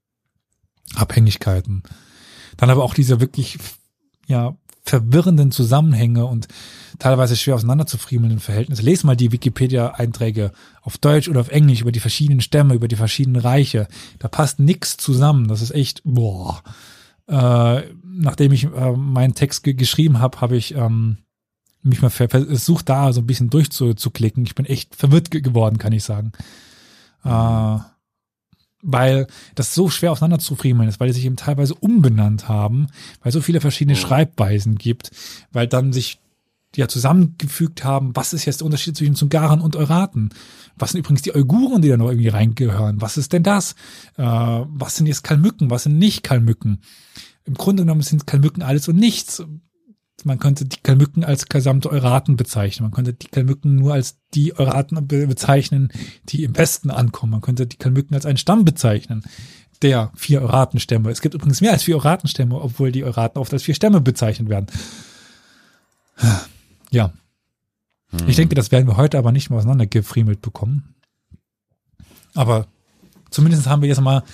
Abhängigkeiten. 0.95 1.83
Dann 2.57 2.71
aber 2.71 2.85
auch 2.85 2.95
diese 2.95 3.21
wirklich 3.21 3.59
ja 4.27 4.57
verwirrenden 4.85 5.53
Zusammenhänge 5.53 6.27
und 6.27 6.49
teilweise 6.99 7.37
schwer 7.37 7.55
auseinanderzufriemelnden 7.55 8.41
Verhältnisse. 8.41 8.83
Lest 8.83 9.05
mal 9.05 9.17
die 9.17 9.31
Wikipedia-Einträge 9.33 10.53
auf 10.83 10.99
Deutsch 10.99 11.29
oder 11.29 11.41
auf 11.41 11.51
Englisch 11.51 11.81
über 11.81 11.93
die 11.93 12.01
verschiedenen 12.01 12.41
Stämme, 12.41 12.75
über 12.75 12.89
die 12.89 12.97
verschiedenen 12.97 13.41
Reiche. 13.41 13.89
Da 14.19 14.29
passt 14.29 14.59
nix 14.59 14.97
zusammen. 14.97 15.49
Das 15.49 15.63
ist 15.63 15.71
echt, 15.73 16.03
boah. 16.05 16.63
Äh, 17.31 17.83
nachdem 18.05 18.53
ich 18.53 18.65
äh, 18.65 18.93
meinen 18.93 19.35
Text 19.35 19.63
ge 19.63 19.75
geschrieben 19.75 20.19
habe, 20.19 20.41
habe 20.41 20.57
ich 20.57 20.75
ähm, 20.75 21.19
mich 21.83 22.03
mal 22.03 22.11
ver 22.11 22.29
versucht, 22.29 22.89
da 22.89 23.13
so 23.13 23.21
ein 23.21 23.27
bisschen 23.27 23.51
durchzuklicken. 23.51 24.45
Ich 24.45 24.55
bin 24.55 24.67
echt 24.67 24.95
verwirrt 24.95 25.31
ge 25.31 25.41
geworden, 25.41 25.79
kann 25.79 25.93
ich 25.93 26.05
sagen. 26.05 26.33
Äh, 27.25 27.79
weil 28.83 29.27
das 29.55 29.75
so 29.75 29.91
schwer 29.91 30.13
aufeinander 30.13 30.39
zu 30.39 30.57
friemeln 30.57 30.89
ist, 30.89 31.01
weil 31.01 31.09
die 31.09 31.15
sich 31.15 31.27
eben 31.27 31.37
teilweise 31.37 31.75
umbenannt 31.75 32.49
haben, 32.49 32.89
weil 33.23 33.31
so 33.31 33.41
viele 33.43 33.61
verschiedene 33.61 33.97
Mhm. 33.97 34.01
Schreibweisen 34.01 34.77
gibt, 34.77 35.11
weil 35.53 35.67
dann 35.67 35.93
sich 35.93 36.19
ja 36.77 36.89
zusammengefügt 36.89 37.85
haben, 37.85 38.15
was 38.15 38.33
ist 38.33 38.45
jetzt 38.45 38.61
der 38.61 38.67
Unterschied 38.67 38.97
zwischen 38.97 39.15
Zungaren 39.15 39.61
und 39.61 39.77
Euraten? 39.77 40.31
Was 40.77 40.93
sind 40.93 41.01
übrigens 41.01 41.23
die 41.23 41.35
Uiguren, 41.35 41.83
die 41.83 41.89
da 41.89 41.97
noch 41.97 42.09
irgendwie 42.09 42.29
reingehören? 42.29 43.01
Was 43.01 43.17
ist 43.17 43.33
denn 43.33 43.43
das? 43.43 43.73
Äh, 44.17 44.23
was 44.25 44.97
sind 44.97 45.07
jetzt 45.07 45.25
Kalmücken? 45.25 45.71
Was 45.71 45.85
sind 45.85 45.99
nicht 45.99 46.23
Kalmücken? 46.23 46.81
Im 47.45 47.55
Grunde 47.55 47.83
genommen 47.83 48.03
sind 48.03 48.27
Kalmücken 48.27 48.63
alles 48.63 48.89
und 48.89 48.97
nichts. 48.97 49.43
Man 50.25 50.39
könnte 50.39 50.67
die 50.67 50.81
Kalmücken 50.83 51.25
als 51.25 51.47
gesamte 51.47 51.91
Euraten 51.91 52.37
bezeichnen. 52.37 52.85
Man 52.85 52.93
könnte 52.93 53.15
die 53.15 53.29
Kalmücken 53.29 53.77
nur 53.77 53.95
als 53.95 54.19
die 54.35 54.57
Euraten 54.59 55.07
be 55.07 55.27
bezeichnen, 55.27 55.91
die 56.25 56.45
im 56.45 56.57
Westen 56.57 56.91
ankommen. 56.91 57.33
Man 57.33 57.41
könnte 57.41 57.67
die 57.67 57.79
Kalmücken 57.79 58.15
als 58.15 58.27
einen 58.27 58.37
Stamm 58.37 58.65
bezeichnen, 58.65 59.25
der 59.83 60.13
vier 60.15 60.43
Euratenstämme. 60.43 61.11
Es 61.11 61.23
gibt 61.23 61.35
übrigens 61.35 61.63
mehr 61.63 61.73
als 61.73 61.85
vier 61.85 61.97
Euratenstämme, 61.97 62.61
obwohl 62.61 62.93
die 62.93 63.05
Euraten 63.05 63.39
oft 63.39 63.53
als 63.53 63.63
vier 63.63 63.75
Stämme 63.75 64.01
bezeichnet 64.01 64.49
werden. 64.49 64.67
Ja. 66.91 67.13
Ich 68.27 68.37
denke, 68.37 68.55
das 68.57 68.73
werden 68.73 68.89
wir 68.89 68.97
heute 68.97 69.19
aber 69.19 69.31
nicht 69.31 69.51
mehr 69.51 69.59
auseinandergefriemelt 69.59 70.43
bekommen. 70.43 70.95
Aber 72.35 72.67
zumindest 73.31 73.67
haben 73.67 73.83
wir 73.83 73.89
jetzt 73.89 74.01
mal, 74.01 74.25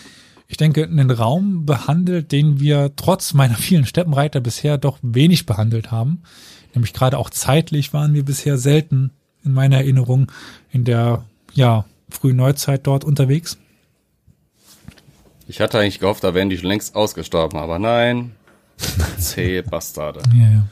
ich 0.48 0.56
denke, 0.56 0.84
einen 0.84 1.10
Raum 1.10 1.66
behandelt, 1.66 2.32
den 2.32 2.58
wir 2.58 2.92
trotz 2.96 3.34
meiner 3.34 3.56
vielen 3.56 3.84
Steppenreiter 3.84 4.40
bisher 4.40 4.78
doch 4.78 4.98
wenig 5.02 5.44
behandelt 5.44 5.90
haben. 5.90 6.22
Nämlich 6.74 6.92
gerade 6.92 7.18
auch 7.18 7.30
zeitlich 7.30 7.92
waren 7.92 8.14
wir 8.14 8.24
bisher 8.24 8.58
selten 8.58 9.10
in 9.44 9.52
meiner 9.52 9.76
Erinnerung 9.76 10.32
in 10.72 10.84
der, 10.84 11.24
ja, 11.54 11.84
frühen 12.08 12.36
Neuzeit 12.36 12.86
dort 12.86 13.04
unterwegs. 13.04 13.58
Ich 15.48 15.60
hatte 15.60 15.78
eigentlich 15.78 16.00
gehofft, 16.00 16.24
da 16.24 16.34
wären 16.34 16.50
die 16.50 16.58
schon 16.58 16.68
längst 16.68 16.94
ausgestorben, 16.96 17.58
aber 17.58 17.78
nein. 17.78 18.32
Zähe 19.18 19.62
Bastarde. 19.62 20.22
Ja, 20.34 20.48
ja. 20.50 20.66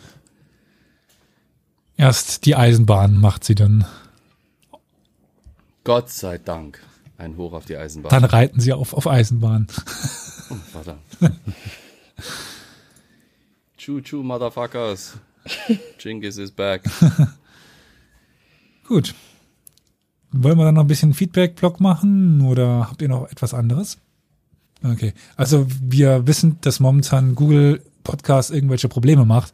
Erst 1.96 2.44
die 2.46 2.56
Eisenbahn 2.56 3.20
macht 3.20 3.44
sie 3.44 3.54
dann. 3.54 3.84
Gott 5.84 6.10
sei 6.10 6.38
Dank. 6.38 6.80
Ein 7.16 7.36
Hoch 7.36 7.52
auf 7.52 7.66
die 7.66 7.76
Eisenbahn. 7.76 8.10
Dann 8.10 8.24
reiten 8.24 8.60
sie 8.60 8.72
auf, 8.72 8.92
auf 8.92 9.06
Eisenbahn. 9.06 9.68
Oh, 10.50 10.54
verdammt. 10.72 11.00
choo 13.78 14.00
choo, 14.00 14.22
motherfuckers. 14.22 15.14
Genghis 15.98 16.38
is 16.38 16.50
back. 16.50 16.82
Gut. 18.88 19.14
Wollen 20.32 20.58
wir 20.58 20.64
dann 20.64 20.74
noch 20.74 20.82
ein 20.82 20.88
bisschen 20.88 21.14
Feedback-Blog 21.14 21.80
machen 21.80 22.40
oder 22.42 22.88
habt 22.90 23.00
ihr 23.00 23.08
noch 23.08 23.30
etwas 23.30 23.54
anderes? 23.54 23.98
Okay. 24.82 25.14
Also 25.36 25.66
wir 25.80 26.26
wissen, 26.26 26.58
dass 26.60 26.80
momentan 26.80 27.34
Google 27.36 27.82
Podcast 28.02 28.50
irgendwelche 28.50 28.88
Probleme 28.88 29.24
macht. 29.24 29.52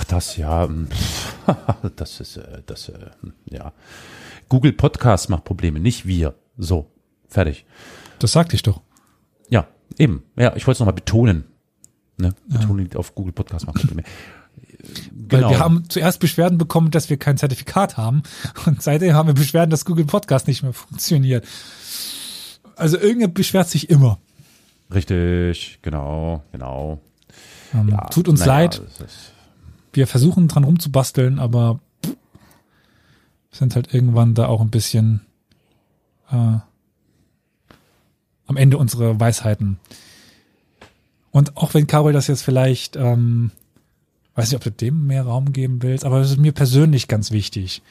Ach, 0.00 0.04
das, 0.04 0.36
ja. 0.36 0.66
mm, 0.66 0.88
Das 1.96 2.20
ist, 2.20 2.36
äh, 2.36 2.62
das, 2.66 2.88
äh, 2.88 3.10
ja. 3.46 3.72
Google 4.48 4.72
Podcast 4.72 5.28
macht 5.28 5.44
Probleme, 5.44 5.80
nicht 5.80 6.06
wir. 6.06 6.34
So, 6.56 6.90
fertig. 7.28 7.66
Das 8.20 8.30
sagte 8.32 8.54
ich 8.54 8.62
doch. 8.62 8.80
Ja, 9.48 9.66
eben. 9.98 10.22
Ja, 10.36 10.54
ich 10.54 10.66
wollte 10.66 10.76
es 10.76 10.78
nochmal 10.80 10.94
betonen. 10.94 11.44
Ne? 12.16 12.32
Betonen 12.46 12.78
liegt 12.80 12.96
auf 12.96 13.14
Google 13.16 13.32
Podcast 13.32 13.66
macht 13.66 13.78
Probleme. 13.80 14.02
Weil 15.12 15.40
Genau. 15.40 15.50
wir 15.50 15.58
haben 15.58 15.88
zuerst 15.90 16.20
Beschwerden 16.20 16.56
bekommen, 16.58 16.90
dass 16.92 17.10
wir 17.10 17.16
kein 17.16 17.36
Zertifikat 17.36 17.96
haben. 17.96 18.22
Und 18.66 18.80
seitdem 18.82 19.14
haben 19.14 19.26
wir 19.26 19.34
Beschwerden, 19.34 19.70
dass 19.70 19.84
Google 19.84 20.04
Podcast 20.06 20.46
nicht 20.46 20.62
mehr 20.62 20.72
funktioniert. 20.72 21.44
Also 22.76 22.96
irgendwer 22.98 23.28
beschwert 23.28 23.68
sich 23.68 23.90
immer. 23.90 24.18
Richtig, 24.94 25.80
genau, 25.82 26.44
genau. 26.52 27.00
Ähm, 27.74 27.88
Ja, 27.88 28.04
tut 28.06 28.28
uns 28.28 28.40
naja, 28.40 28.52
leid. 28.52 28.80
ist- 29.04 29.32
Wir 29.92 30.06
versuchen 30.06 30.48
dran 30.48 30.64
rumzubasteln, 30.64 31.38
aber 31.38 31.80
sind 33.50 33.74
halt 33.74 33.92
irgendwann 33.92 34.34
da 34.34 34.46
auch 34.46 34.60
ein 34.60 34.70
bisschen 34.70 35.20
äh, 36.30 36.58
am 38.46 38.56
Ende 38.56 38.78
unserer 38.78 39.18
Weisheiten. 39.18 39.78
Und 41.30 41.56
auch 41.56 41.74
wenn 41.74 41.86
Carol 41.86 42.12
das 42.12 42.26
jetzt 42.26 42.42
vielleicht, 42.42 42.96
ähm, 42.96 43.50
weiß 44.34 44.50
nicht, 44.50 44.56
ob 44.56 44.64
du 44.64 44.70
dem 44.70 45.06
mehr 45.06 45.24
Raum 45.24 45.52
geben 45.52 45.82
willst, 45.82 46.04
aber 46.04 46.20
das 46.20 46.30
ist 46.30 46.40
mir 46.40 46.52
persönlich 46.52 47.08
ganz 47.08 47.30
wichtig, 47.30 47.82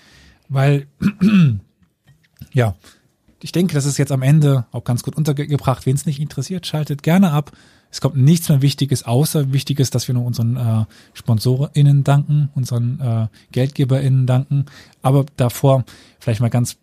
weil 0.50 0.88
ja, 2.54 2.76
ich 3.42 3.52
denke, 3.52 3.74
das 3.74 3.86
ist 3.86 3.98
jetzt 3.98 4.12
am 4.12 4.24
Ende 4.24 4.66
auch 4.72 4.84
ganz 4.84 5.04
gut 5.04 5.16
untergebracht. 5.16 5.86
Wen 5.86 5.96
es 5.96 6.08
nicht 6.08 6.20
interessiert, 6.20 6.66
schaltet 6.66 7.04
gerne 7.04 7.32
ab. 7.32 7.52
Es 7.92 8.02
kommt 8.02 8.18
nichts 8.18 8.50
mehr 8.50 8.62
Wichtiges, 8.62 9.04
außer 9.04 9.54
Wichtiges, 9.54 9.90
dass 9.90 10.08
wir 10.08 10.16
nur 10.16 10.26
unseren 10.26 10.58
äh, 10.58 10.86
SponsorInnen 11.14 12.04
danken, 12.04 12.50
unseren 12.54 13.00
äh, 13.00 13.28
GeldgeberInnen 13.52 14.28
danken. 14.28 14.66
Aber 15.02 15.26
davor 15.38 15.86
vielleicht 16.20 16.42
mal 16.42 16.50
ganz 16.50 16.78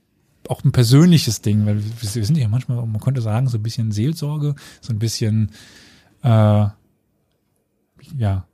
auch 0.49 0.65
ein 0.65 0.73
persönliches 0.73 1.41
Ding, 1.41 1.67
weil 1.67 1.83
wir, 1.83 2.15
wir 2.15 2.25
sind 2.25 2.37
ja 2.37 2.49
manchmal, 2.49 2.85
man 2.87 3.01
könnte 3.01 3.23
sagen, 3.23 3.49
so 3.49 3.59
ein 3.59 3.63
bisschen 3.63 3.93
Seelsorge, 3.93 4.55
so 4.81 4.93
ein 4.93 4.99
bisschen, 4.99 5.51
äh, 6.23 6.67
ja. 8.19 8.47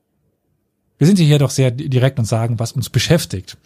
Wir 0.98 1.06
sind 1.06 1.18
hier 1.18 1.38
doch 1.38 1.50
sehr 1.50 1.70
direkt 1.70 2.18
und 2.18 2.26
sagen, 2.26 2.58
was 2.58 2.72
uns 2.72 2.90
beschäftigt. 2.90 3.56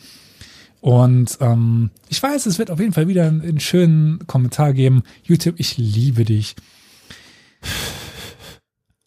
Und 0.81 1.39
ähm, 1.41 1.91
ich 2.09 2.23
weiß, 2.23 2.47
es 2.47 2.59
wird 2.59 2.71
auf 2.71 2.79
jeden 2.79 2.93
Fall 2.93 3.09
wieder 3.09 3.27
einen, 3.27 3.41
einen 3.41 3.59
schönen 3.59 4.27
Kommentar 4.27 4.73
geben. 4.73 5.03
YouTube, 5.25 5.55
ich 5.59 5.79
liebe 5.79 6.25
dich. 6.25 6.55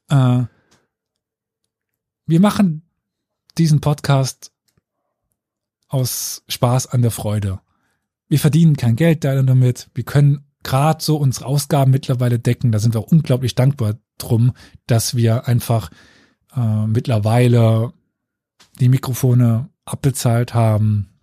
Äh, 0.09 0.43
wir 2.25 2.39
machen 2.39 2.83
diesen 3.57 3.81
Podcast 3.81 4.51
aus 5.87 6.43
Spaß 6.47 6.87
an 6.87 7.01
der 7.01 7.11
Freude. 7.11 7.59
Wir 8.27 8.39
verdienen 8.39 8.75
kein 8.75 8.95
Geld 8.95 9.23
damit. 9.23 9.89
Wir 9.93 10.03
können 10.03 10.45
gerade 10.63 11.03
so 11.03 11.17
unsere 11.17 11.45
Ausgaben 11.45 11.91
mittlerweile 11.91 12.39
decken. 12.39 12.71
Da 12.71 12.79
sind 12.79 12.93
wir 12.93 12.99
auch 12.99 13.11
unglaublich 13.11 13.55
dankbar 13.55 13.95
drum, 14.17 14.53
dass 14.85 15.15
wir 15.15 15.47
einfach 15.47 15.89
äh, 16.55 16.87
mittlerweile 16.87 17.93
die 18.79 18.89
Mikrofone 18.89 19.69
abbezahlt 19.85 20.53
haben, 20.53 21.16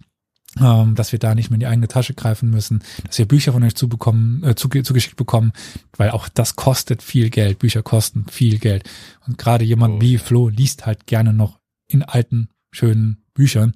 ähm, 0.60 0.94
dass 0.94 1.12
wir 1.12 1.18
da 1.18 1.34
nicht 1.34 1.50
mehr 1.50 1.56
in 1.56 1.60
die 1.60 1.66
eigene 1.66 1.88
Tasche 1.88 2.14
greifen 2.14 2.50
müssen, 2.50 2.82
dass 3.06 3.18
wir 3.18 3.26
Bücher 3.26 3.52
von 3.52 3.62
euch 3.64 3.74
zubekommen, 3.74 4.42
äh, 4.44 4.54
zuge 4.54 4.82
zugeschickt 4.82 5.16
bekommen, 5.16 5.52
weil 5.96 6.10
auch 6.10 6.28
das 6.28 6.56
kostet 6.56 7.02
viel 7.02 7.30
Geld. 7.30 7.58
Bücher 7.58 7.82
kosten 7.82 8.26
viel 8.30 8.58
Geld. 8.58 8.88
Und 9.26 9.38
gerade 9.38 9.64
jemand 9.64 9.94
Oh, 9.94 10.00
wie. 10.00 10.18
Flo 10.18 10.48
liest 10.48 10.86
halt 10.86 11.06
gerne 11.06 11.32
noch 11.32 11.58
in 11.86 12.02
alten, 12.02 12.48
schönen 12.70 13.22
Büchern. 13.34 13.74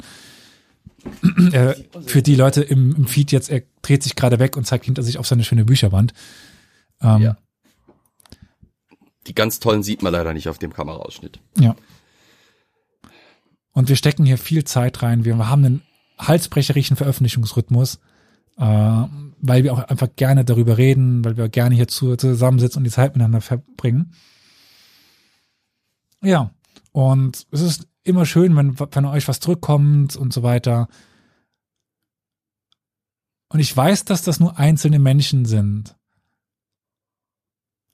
er, 1.52 1.76
für 2.06 2.22
die 2.22 2.34
Leute 2.34 2.62
im, 2.62 2.94
im 2.94 3.06
Feed 3.06 3.32
jetzt, 3.32 3.50
er 3.50 3.62
dreht 3.82 4.02
sich 4.02 4.16
gerade 4.16 4.38
weg 4.38 4.56
und 4.56 4.66
zeigt 4.66 4.84
hinter 4.84 5.02
sich 5.02 5.18
auf 5.18 5.26
seine 5.26 5.44
schöne 5.44 5.64
Bücherwand. 5.64 6.12
Ähm, 7.00 7.22
Ja. 7.22 7.36
Die 9.26 9.34
ganz 9.34 9.60
tollen 9.60 9.82
sieht 9.82 10.02
man 10.02 10.12
leider 10.12 10.32
nicht 10.32 10.48
auf 10.48 10.58
dem 10.58 10.72
Kameraausschnitt. 10.72 11.38
Ja. 11.58 11.76
Und 13.72 13.90
wir 13.90 13.96
stecken 13.96 14.24
hier 14.24 14.38
viel 14.38 14.64
Zeit 14.64 15.02
rein. 15.02 15.26
Wir 15.26 15.36
haben 15.36 15.64
einen 15.64 15.82
halsbrecherischen 16.18 16.96
Veröffentlichungsrhythmus, 16.96 18.00
äh, 18.56 18.60
weil 19.40 19.64
wir 19.64 19.72
auch 19.72 19.78
einfach 19.78 20.08
gerne 20.16 20.44
darüber 20.44 20.78
reden, 20.78 21.24
weil 21.24 21.36
wir 21.36 21.48
gerne 21.48 21.74
hier 21.74 21.88
zu, 21.88 22.16
zusammensitzen 22.16 22.78
und 22.78 22.84
die 22.84 22.90
Zeit 22.90 23.14
miteinander 23.14 23.40
verbringen. 23.40 24.12
Ja. 26.22 26.52
Und 26.92 27.46
es 27.52 27.60
ist 27.60 27.86
immer 28.02 28.26
schön, 28.26 28.56
wenn, 28.56 28.78
wenn 28.78 29.04
euch 29.04 29.28
was 29.28 29.40
zurückkommt 29.40 30.16
und 30.16 30.32
so 30.32 30.42
weiter. 30.42 30.88
Und 33.50 33.60
ich 33.60 33.74
weiß, 33.76 34.04
dass 34.04 34.22
das 34.22 34.40
nur 34.40 34.58
einzelne 34.58 34.98
Menschen 34.98 35.44
sind. 35.44 35.96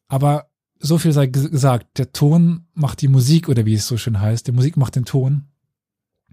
Aber 0.08 0.48
so 0.78 0.98
viel 0.98 1.12
sei 1.12 1.24
ges- 1.24 1.50
gesagt, 1.50 1.98
der 1.98 2.12
Ton 2.12 2.66
macht 2.74 3.00
die 3.02 3.08
Musik 3.08 3.48
oder 3.48 3.66
wie 3.66 3.74
es 3.74 3.86
so 3.86 3.96
schön 3.96 4.20
heißt, 4.20 4.46
die 4.46 4.52
Musik 4.52 4.76
macht 4.76 4.96
den 4.96 5.04
Ton. 5.04 5.48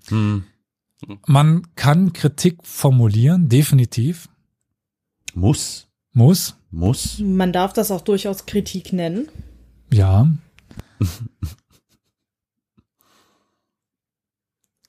Hm. 0.08 0.44
Man 1.26 1.76
kann 1.76 2.14
Kritik 2.14 2.60
formulieren, 2.64 3.50
definitiv, 3.50 4.30
Muss, 5.34 5.88
muss, 6.14 6.58
muss. 6.70 7.20
Man 7.20 7.54
darf 7.54 7.74
das 7.74 7.92
auch 7.92 8.02
durchaus 8.02 8.46
Kritik 8.46 8.94
nennen. 8.94 9.30
ja. 9.92 10.28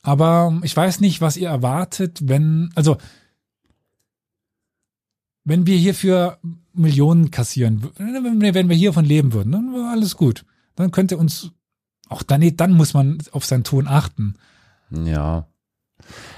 Aber 0.02 0.60
ich 0.64 0.76
weiß 0.76 1.01
nicht, 1.01 1.20
was 1.20 1.36
ihr 1.36 1.48
erwartet, 1.48 2.28
wenn, 2.28 2.70
also, 2.74 2.98
wenn 5.44 5.64
wir 5.66 5.76
hierfür 5.76 6.39
Millionen 6.72 7.30
kassieren, 7.30 7.89
wenn 7.97 8.68
wir 8.68 8.76
hiervon 8.76 9.05
leben 9.05 9.32
würden, 9.32 9.52
dann 9.52 9.72
wäre 9.72 9.90
alles 9.90 10.16
gut. 10.16 10.44
Dann 10.74 10.90
könnt 10.90 11.12
ihr 11.12 11.18
uns 11.18 11.52
auch 12.09 12.22
dann, 12.24 12.40
nee, 12.40 12.51
dann 12.51 12.72
muss 12.72 12.94
man 12.94 13.18
auf 13.30 13.44
seinen 13.44 13.64
Ton 13.64 13.86
achten. 13.86 14.34
Ja. 14.90 15.47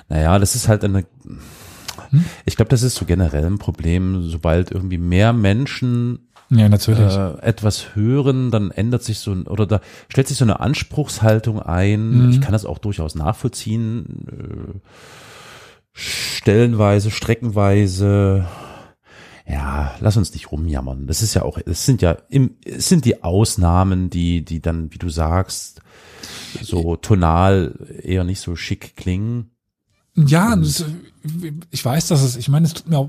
Naja, 0.08 0.38
das 0.38 0.54
ist 0.54 0.68
halt 0.68 0.84
eine. 0.84 1.04
Ich 2.44 2.56
glaube, 2.56 2.68
das 2.68 2.82
ist 2.82 2.94
so 2.94 3.06
generell 3.06 3.44
ein 3.46 3.58
Problem, 3.58 4.28
sobald 4.28 4.70
irgendwie 4.70 4.98
mehr 4.98 5.32
Menschen 5.32 6.28
Ja, 6.50 6.68
natürlich. 6.68 7.12
äh, 7.12 7.38
etwas 7.40 7.96
hören, 7.96 8.50
dann 8.50 8.70
ändert 8.70 9.02
sich 9.02 9.18
so 9.18 9.32
ein, 9.32 9.46
oder 9.48 9.66
da 9.66 9.80
stellt 10.08 10.28
sich 10.28 10.36
so 10.36 10.44
eine 10.44 10.60
Anspruchshaltung 10.60 11.60
ein. 11.60 12.26
Mhm. 12.26 12.30
Ich 12.30 12.40
kann 12.40 12.52
das 12.52 12.66
auch 12.66 12.78
durchaus 12.78 13.14
nachvollziehen. 13.14 14.26
Äh, 14.28 14.78
stellenweise, 15.92 17.10
streckenweise. 17.10 18.46
Ja, 19.46 19.94
lass 20.00 20.16
uns 20.16 20.32
nicht 20.32 20.52
rumjammern. 20.52 21.06
Das 21.06 21.20
ist 21.22 21.34
ja 21.34 21.42
auch, 21.42 21.58
es 21.66 21.84
sind 21.84 22.00
ja 22.00 22.16
im, 22.28 22.56
es 22.64 22.88
sind 22.88 23.04
die 23.04 23.22
Ausnahmen, 23.22 24.08
die, 24.08 24.44
die 24.44 24.60
dann, 24.60 24.92
wie 24.92 24.98
du 24.98 25.08
sagst, 25.10 25.82
so 26.62 26.96
tonal 26.96 27.74
eher 28.02 28.24
nicht 28.24 28.40
so 28.40 28.56
schick 28.56 28.96
klingen. 28.96 29.50
Ja, 30.16 30.54
das, 30.54 30.84
ich 31.70 31.84
weiß, 31.84 32.06
dass 32.08 32.22
es, 32.22 32.36
ich 32.36 32.48
meine, 32.48 32.66
es 32.66 32.74
tut 32.74 32.88
mir 32.88 32.98
auch, 32.98 33.08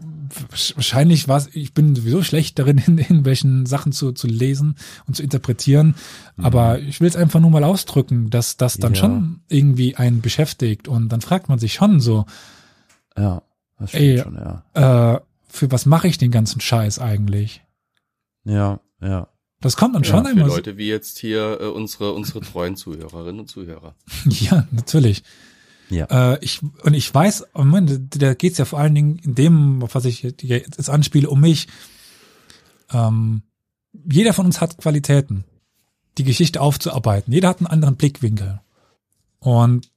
wahrscheinlich 0.75 1.27
was, 1.27 1.49
ich 1.53 1.73
bin 1.73 1.95
sowieso 1.95 2.23
schlecht 2.23 2.57
darin, 2.57 2.77
in 2.87 2.97
irgendwelchen 2.97 3.65
Sachen 3.67 3.91
zu, 3.91 4.11
zu 4.11 4.25
lesen 4.27 4.75
und 5.07 5.15
zu 5.15 5.21
interpretieren, 5.23 5.93
aber 6.37 6.79
ich 6.79 7.01
will 7.01 7.07
es 7.07 7.15
einfach 7.15 7.39
nur 7.39 7.51
mal 7.51 7.63
ausdrücken, 7.63 8.29
dass 8.31 8.57
das 8.57 8.77
dann 8.77 8.93
Ja. 8.95 8.99
schon 9.01 9.41
irgendwie 9.49 9.95
einen 9.95 10.21
beschäftigt 10.21 10.87
und 10.87 11.09
dann 11.09 11.21
fragt 11.21 11.47
man 11.49 11.59
sich 11.59 11.73
schon 11.73 11.99
so, 11.99 12.25
Ja, 13.15 13.43
das 13.77 13.89
stimmt 13.91 14.03
Ey, 14.03 14.19
schon, 14.19 14.35
ja. 14.73 15.13
äh, 15.15 15.19
für 15.47 15.71
was 15.71 15.85
mache 15.85 16.07
ich 16.07 16.17
den 16.17 16.31
ganzen 16.31 16.59
Scheiß 16.59 16.97
eigentlich? 16.99 17.61
Ja, 18.45 18.79
ja. 19.01 19.27
Das 19.61 19.77
kommt 19.77 19.95
dann 19.95 20.03
Ja, 20.03 20.09
schon 20.09 20.23
für 20.25 20.29
einmal. 20.31 20.47
Leute 20.47 20.77
wie 20.77 20.87
jetzt 20.87 21.17
hier 21.19 21.59
äh, 21.61 21.65
unsere 21.67 22.13
unsere 22.13 22.41
treuen 22.41 22.75
Zuhörerinnen 22.75 23.41
und 23.41 23.47
Zuhörer. 23.49 23.95
Ja, 24.25 24.67
natürlich. 24.71 25.23
Ja. 25.89 26.33
Äh, 26.33 26.43
ich, 26.43 26.61
und 26.63 26.93
ich 26.93 27.13
weiß, 27.13 27.45
oh 27.53 27.63
Mann, 27.63 28.09
da, 28.09 28.33
geht's 28.33 28.57
ja 28.57 28.65
vor 28.65 28.79
allen 28.79 28.95
Dingen 28.95 29.19
in 29.19 29.35
dem, 29.35 29.81
was 29.81 30.05
ich 30.05 30.23
jetzt 30.23 30.89
anspiele, 30.89 31.29
um 31.29 31.41
mich. 31.41 31.67
Ähm, 32.91 33.43
jeder 33.93 34.33
von 34.33 34.45
uns 34.45 34.61
hat 34.61 34.77
Qualitäten, 34.77 35.45
die 36.17 36.23
Geschichte 36.23 36.61
aufzuarbeiten. 36.61 37.33
Jeder 37.33 37.49
hat 37.49 37.59
einen 37.59 37.67
anderen 37.67 37.95
Blickwinkel. 37.95 38.61
Und 39.39 39.91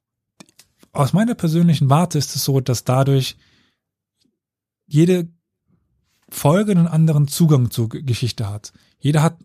aus 0.92 1.12
meiner 1.12 1.34
persönlichen 1.34 1.90
Warte 1.90 2.18
ist 2.18 2.34
es 2.36 2.44
so, 2.44 2.60
dass 2.60 2.84
dadurch 2.84 3.36
jede 4.86 5.28
Folge 6.28 6.72
einen 6.72 6.88
anderen 6.88 7.28
Zugang 7.28 7.70
zur 7.70 7.88
Geschichte 7.88 8.48
hat. 8.48 8.72
Jeder 8.98 9.22
hat 9.22 9.38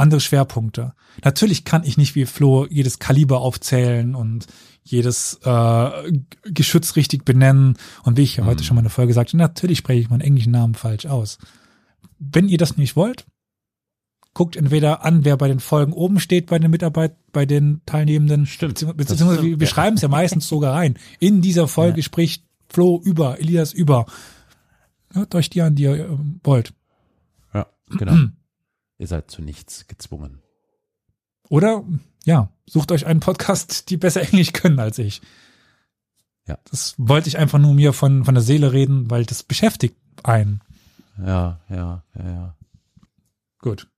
andere 0.00 0.20
Schwerpunkte. 0.20 0.92
Natürlich 1.24 1.64
kann 1.64 1.84
ich 1.84 1.96
nicht 1.96 2.14
wie 2.14 2.26
Flo 2.26 2.66
jedes 2.66 2.98
Kaliber 2.98 3.40
aufzählen 3.40 4.14
und 4.14 4.46
jedes 4.82 5.38
äh, 5.44 6.12
Geschütz 6.44 6.96
richtig 6.96 7.24
benennen. 7.24 7.76
Und 8.02 8.16
wie 8.16 8.22
ich 8.22 8.36
ja 8.36 8.44
heute 8.44 8.64
schon 8.64 8.74
mal 8.74 8.80
in 8.80 8.84
der 8.86 8.90
Folge 8.90 9.12
sagte, 9.12 9.36
natürlich 9.36 9.78
spreche 9.78 10.00
ich 10.00 10.10
meinen 10.10 10.22
englischen 10.22 10.52
Namen 10.52 10.74
falsch 10.74 11.06
aus. 11.06 11.38
Wenn 12.18 12.48
ihr 12.48 12.58
das 12.58 12.76
nicht 12.76 12.96
wollt, 12.96 13.26
guckt 14.34 14.56
entweder 14.56 15.04
an, 15.04 15.24
wer 15.24 15.36
bei 15.36 15.48
den 15.48 15.60
Folgen 15.60 15.92
oben 15.92 16.20
steht 16.20 16.46
bei 16.46 16.58
den 16.58 16.70
Mitarbeit, 16.70 17.16
bei 17.32 17.46
den 17.46 17.82
Teilnehmenden. 17.86 18.46
Stimmt. 18.46 18.78
Beziehungs- 18.78 18.94
Beziehungsweise 18.94 19.32
stimmt, 19.34 19.50
wir, 19.50 19.60
wir 19.60 19.66
ja. 19.66 19.72
schreiben 19.72 19.96
es 19.96 20.02
ja 20.02 20.08
meistens 20.08 20.48
sogar 20.48 20.74
rein. 20.74 20.98
In 21.18 21.42
dieser 21.42 21.68
Folge 21.68 22.02
spricht 22.02 22.44
Flo 22.68 23.00
über, 23.04 23.38
Elias 23.40 23.72
über. 23.72 24.06
Hört 25.12 25.34
euch 25.34 25.50
die 25.50 25.60
an, 25.62 25.74
die 25.74 25.82
ihr 25.84 26.08
ähm, 26.08 26.40
wollt. 26.44 26.72
Ja, 27.52 27.66
genau. 27.90 28.16
Ihr 29.00 29.06
seid 29.06 29.30
zu 29.30 29.40
nichts 29.40 29.86
gezwungen. 29.86 30.42
Oder, 31.48 31.82
ja, 32.26 32.50
sucht 32.66 32.92
euch 32.92 33.06
einen 33.06 33.20
Podcast, 33.20 33.88
die 33.88 33.96
besser 33.96 34.20
Englisch 34.30 34.52
können 34.52 34.78
als 34.78 34.98
ich. 34.98 35.22
Ja. 36.46 36.58
Das 36.70 36.96
wollte 36.98 37.28
ich 37.28 37.38
einfach 37.38 37.58
nur 37.58 37.72
mir 37.72 37.94
von, 37.94 38.26
von 38.26 38.34
der 38.34 38.42
Seele 38.42 38.74
reden, 38.74 39.10
weil 39.10 39.24
das 39.24 39.42
beschäftigt 39.42 39.96
einen. 40.22 40.60
Ja, 41.16 41.60
ja, 41.70 42.04
ja, 42.14 42.24
ja. 42.30 42.56
Gut. 43.62 43.88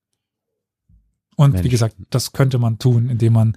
Und 1.34 1.54
Mensch. 1.54 1.64
wie 1.64 1.70
gesagt, 1.70 1.96
das 2.10 2.30
könnte 2.30 2.58
man 2.58 2.78
tun, 2.78 3.10
indem 3.10 3.32
man 3.32 3.56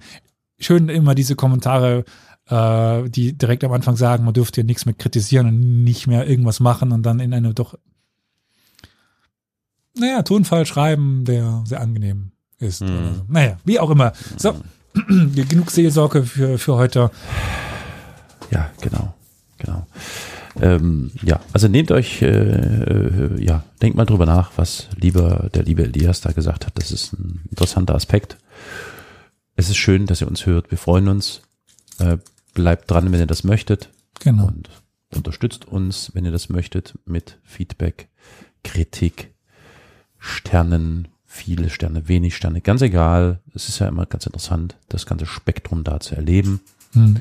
schön 0.58 0.88
immer 0.88 1.14
diese 1.14 1.36
Kommentare, 1.36 2.04
äh, 2.48 3.08
die 3.08 3.38
direkt 3.38 3.62
am 3.62 3.72
Anfang 3.72 3.94
sagen, 3.94 4.24
man 4.24 4.34
dürfte 4.34 4.62
hier 4.62 4.66
nichts 4.66 4.84
mehr 4.84 4.96
kritisieren 4.96 5.46
und 5.46 5.84
nicht 5.84 6.08
mehr 6.08 6.28
irgendwas 6.28 6.58
machen 6.58 6.90
und 6.90 7.04
dann 7.04 7.20
in 7.20 7.32
eine 7.32 7.54
doch, 7.54 7.78
naja, 9.98 10.22
Tonfall 10.22 10.66
schreiben, 10.66 11.24
der 11.24 11.62
sehr 11.66 11.80
angenehm 11.80 12.32
ist. 12.58 12.82
Mhm. 12.82 12.86
So. 12.86 13.24
Naja, 13.28 13.58
wie 13.64 13.80
auch 13.80 13.90
immer. 13.90 14.12
So, 14.36 14.54
genug 15.08 15.70
Seelsorge 15.70 16.22
für, 16.24 16.58
für 16.58 16.74
heute. 16.74 17.10
Ja, 18.50 18.70
genau, 18.80 19.14
genau. 19.58 19.86
Ähm, 20.60 21.10
ja, 21.22 21.40
also 21.52 21.68
nehmt 21.68 21.90
euch, 21.92 22.22
äh, 22.22 22.28
äh, 22.28 23.44
ja, 23.44 23.64
denkt 23.82 23.96
mal 23.96 24.06
drüber 24.06 24.24
nach, 24.24 24.52
was 24.56 24.88
lieber 24.96 25.50
der 25.52 25.64
liebe 25.64 25.84
Elias 25.84 26.22
da 26.22 26.32
gesagt 26.32 26.66
hat. 26.66 26.78
Das 26.78 26.92
ist 26.92 27.12
ein 27.12 27.42
interessanter 27.50 27.94
Aspekt. 27.94 28.38
Es 29.54 29.68
ist 29.68 29.76
schön, 29.76 30.06
dass 30.06 30.20
ihr 30.20 30.28
uns 30.28 30.46
hört. 30.46 30.70
Wir 30.70 30.78
freuen 30.78 31.08
uns. 31.08 31.42
Äh, 31.98 32.18
bleibt 32.54 32.90
dran, 32.90 33.12
wenn 33.12 33.20
ihr 33.20 33.26
das 33.26 33.44
möchtet. 33.44 33.90
Genau. 34.20 34.46
Und 34.46 34.70
unterstützt 35.14 35.66
uns, 35.66 36.10
wenn 36.14 36.24
ihr 36.24 36.32
das 36.32 36.48
möchtet, 36.48 36.98
mit 37.04 37.38
Feedback, 37.44 38.08
Kritik, 38.64 39.34
Sternen, 40.26 41.08
viele 41.24 41.70
Sterne, 41.70 42.08
wenig 42.08 42.36
Sterne, 42.36 42.60
ganz 42.60 42.82
egal. 42.82 43.40
Es 43.54 43.68
ist 43.68 43.78
ja 43.78 43.88
immer 43.88 44.06
ganz 44.06 44.26
interessant, 44.26 44.76
das 44.88 45.06
ganze 45.06 45.26
Spektrum 45.26 45.84
da 45.84 46.00
zu 46.00 46.14
erleben. 46.14 46.60
Hm. 46.92 47.16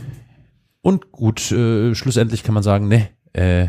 Und 0.81 1.11
gut, 1.11 1.51
äh, 1.51 1.95
schlussendlich 1.95 2.43
kann 2.43 2.53
man 2.53 2.63
sagen, 2.63 2.87
ne, 2.87 3.09
äh, 3.33 3.67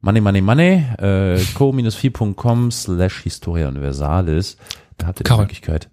money, 0.00 0.20
money, 0.20 0.40
money, 0.40 0.84
äh, 0.98 1.38
co-4.com 1.54 2.70
slash 2.70 3.22
Historia 3.22 3.68
Universalis. 3.68 4.56
Da 4.98 5.06
habt 5.08 5.20
ihr 5.20 5.24
die 5.24 5.28
Karol. 5.28 5.44
Möglichkeit. 5.44 5.90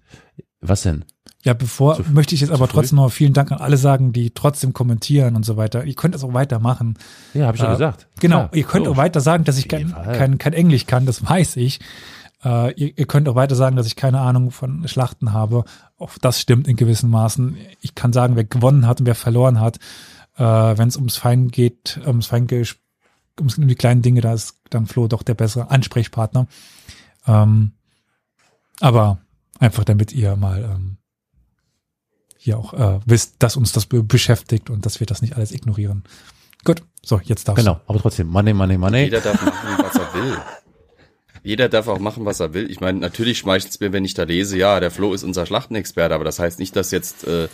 Was 0.60 0.82
denn? 0.82 1.04
Ja, 1.44 1.54
bevor 1.54 1.96
Zu- 1.96 2.04
möchte 2.12 2.36
ich 2.36 2.40
jetzt 2.40 2.52
aber 2.52 2.68
trotzdem 2.68 2.96
noch 2.96 3.10
vielen 3.10 3.32
Dank 3.32 3.50
an 3.50 3.58
alle 3.58 3.76
sagen, 3.76 4.12
die 4.12 4.30
trotzdem 4.30 4.72
kommentieren 4.72 5.34
und 5.34 5.44
so 5.44 5.56
weiter. 5.56 5.84
Ihr 5.84 5.94
könnt 5.94 6.14
das 6.14 6.22
auch 6.22 6.34
weitermachen. 6.34 6.96
Ja, 7.34 7.46
habe 7.46 7.56
ich 7.56 7.62
ja 7.64 7.70
Äh, 7.70 7.72
gesagt. 7.72 8.06
Genau, 8.20 8.36
Klar, 8.46 8.50
ihr 8.54 8.62
könnt 8.62 8.86
so. 8.86 8.92
auch 8.92 8.96
weiter 8.96 9.20
sagen, 9.20 9.42
dass 9.42 9.58
ich 9.58 9.66
kein, 9.66 9.92
kein, 9.92 10.38
kein 10.38 10.52
Englisch 10.52 10.86
kann, 10.86 11.04
das 11.04 11.28
weiß 11.28 11.56
ich. 11.56 11.80
Äh, 12.44 12.72
ihr, 12.74 12.98
ihr 12.98 13.06
könnt 13.06 13.28
auch 13.28 13.34
weiter 13.34 13.54
sagen, 13.54 13.76
dass 13.76 13.86
ich 13.86 13.96
keine 13.96 14.20
Ahnung 14.20 14.50
von 14.50 14.86
Schlachten 14.88 15.32
habe. 15.32 15.64
Auch 15.96 16.18
das 16.18 16.40
stimmt 16.40 16.66
in 16.68 16.76
gewissen 16.76 17.10
Maßen. 17.10 17.56
Ich 17.80 17.94
kann 17.94 18.12
sagen, 18.12 18.36
wer 18.36 18.44
gewonnen 18.44 18.86
hat 18.86 19.00
und 19.00 19.06
wer 19.06 19.14
verloren 19.14 19.60
hat. 19.60 19.78
Äh, 20.36 20.42
Wenn 20.42 20.88
es 20.88 20.96
ums 20.96 21.16
Fein 21.16 21.48
geht, 21.48 22.00
ums 22.04 22.26
Feingesch, 22.26 22.80
ums, 23.38 23.58
um 23.58 23.68
die 23.68 23.74
kleinen 23.74 24.02
Dinge, 24.02 24.20
da 24.20 24.32
ist 24.32 24.58
dann 24.70 24.86
Flo 24.86 25.08
doch 25.08 25.22
der 25.22 25.34
bessere 25.34 25.70
Ansprechpartner. 25.70 26.46
Ähm, 27.26 27.72
aber 28.80 29.18
einfach 29.58 29.84
damit 29.84 30.12
ihr 30.12 30.34
mal 30.36 30.62
ähm, 30.64 30.96
hier 32.36 32.58
auch 32.58 32.74
äh, 32.74 32.98
wisst, 33.06 33.36
dass 33.38 33.56
uns 33.56 33.70
das 33.70 33.86
be 33.86 34.02
beschäftigt 34.02 34.68
und 34.68 34.84
dass 34.84 34.98
wir 34.98 35.06
das 35.06 35.22
nicht 35.22 35.36
alles 35.36 35.52
ignorieren. 35.52 36.02
Gut, 36.64 36.82
so, 37.02 37.20
jetzt 37.22 37.46
darfst 37.46 37.64
Genau, 37.64 37.80
aber 37.86 38.00
trotzdem, 38.00 38.28
money, 38.28 38.52
money, 38.52 38.78
money. 38.78 39.04
Jeder 39.04 39.20
darf 39.20 39.40
machen, 39.44 39.84
was 39.84 39.94
er 39.94 40.14
will. 40.14 40.36
Jeder 41.44 41.68
darf 41.68 41.88
auch 41.88 41.98
machen, 41.98 42.24
was 42.24 42.40
er 42.40 42.54
will. 42.54 42.70
Ich 42.70 42.80
meine, 42.80 43.00
natürlich 43.00 43.38
schmeichelt 43.38 43.72
es 43.72 43.80
mir, 43.80 43.92
wenn 43.92 44.04
ich 44.04 44.14
da 44.14 44.22
lese, 44.22 44.56
ja, 44.56 44.78
der 44.78 44.92
Flo 44.92 45.12
ist 45.12 45.24
unser 45.24 45.44
Schlachtenexperte, 45.44 46.14
aber 46.14 46.24
das 46.24 46.38
heißt 46.38 46.60
nicht, 46.60 46.76
dass 46.76 46.92
jetzt 46.92 47.26
äh, 47.26 47.48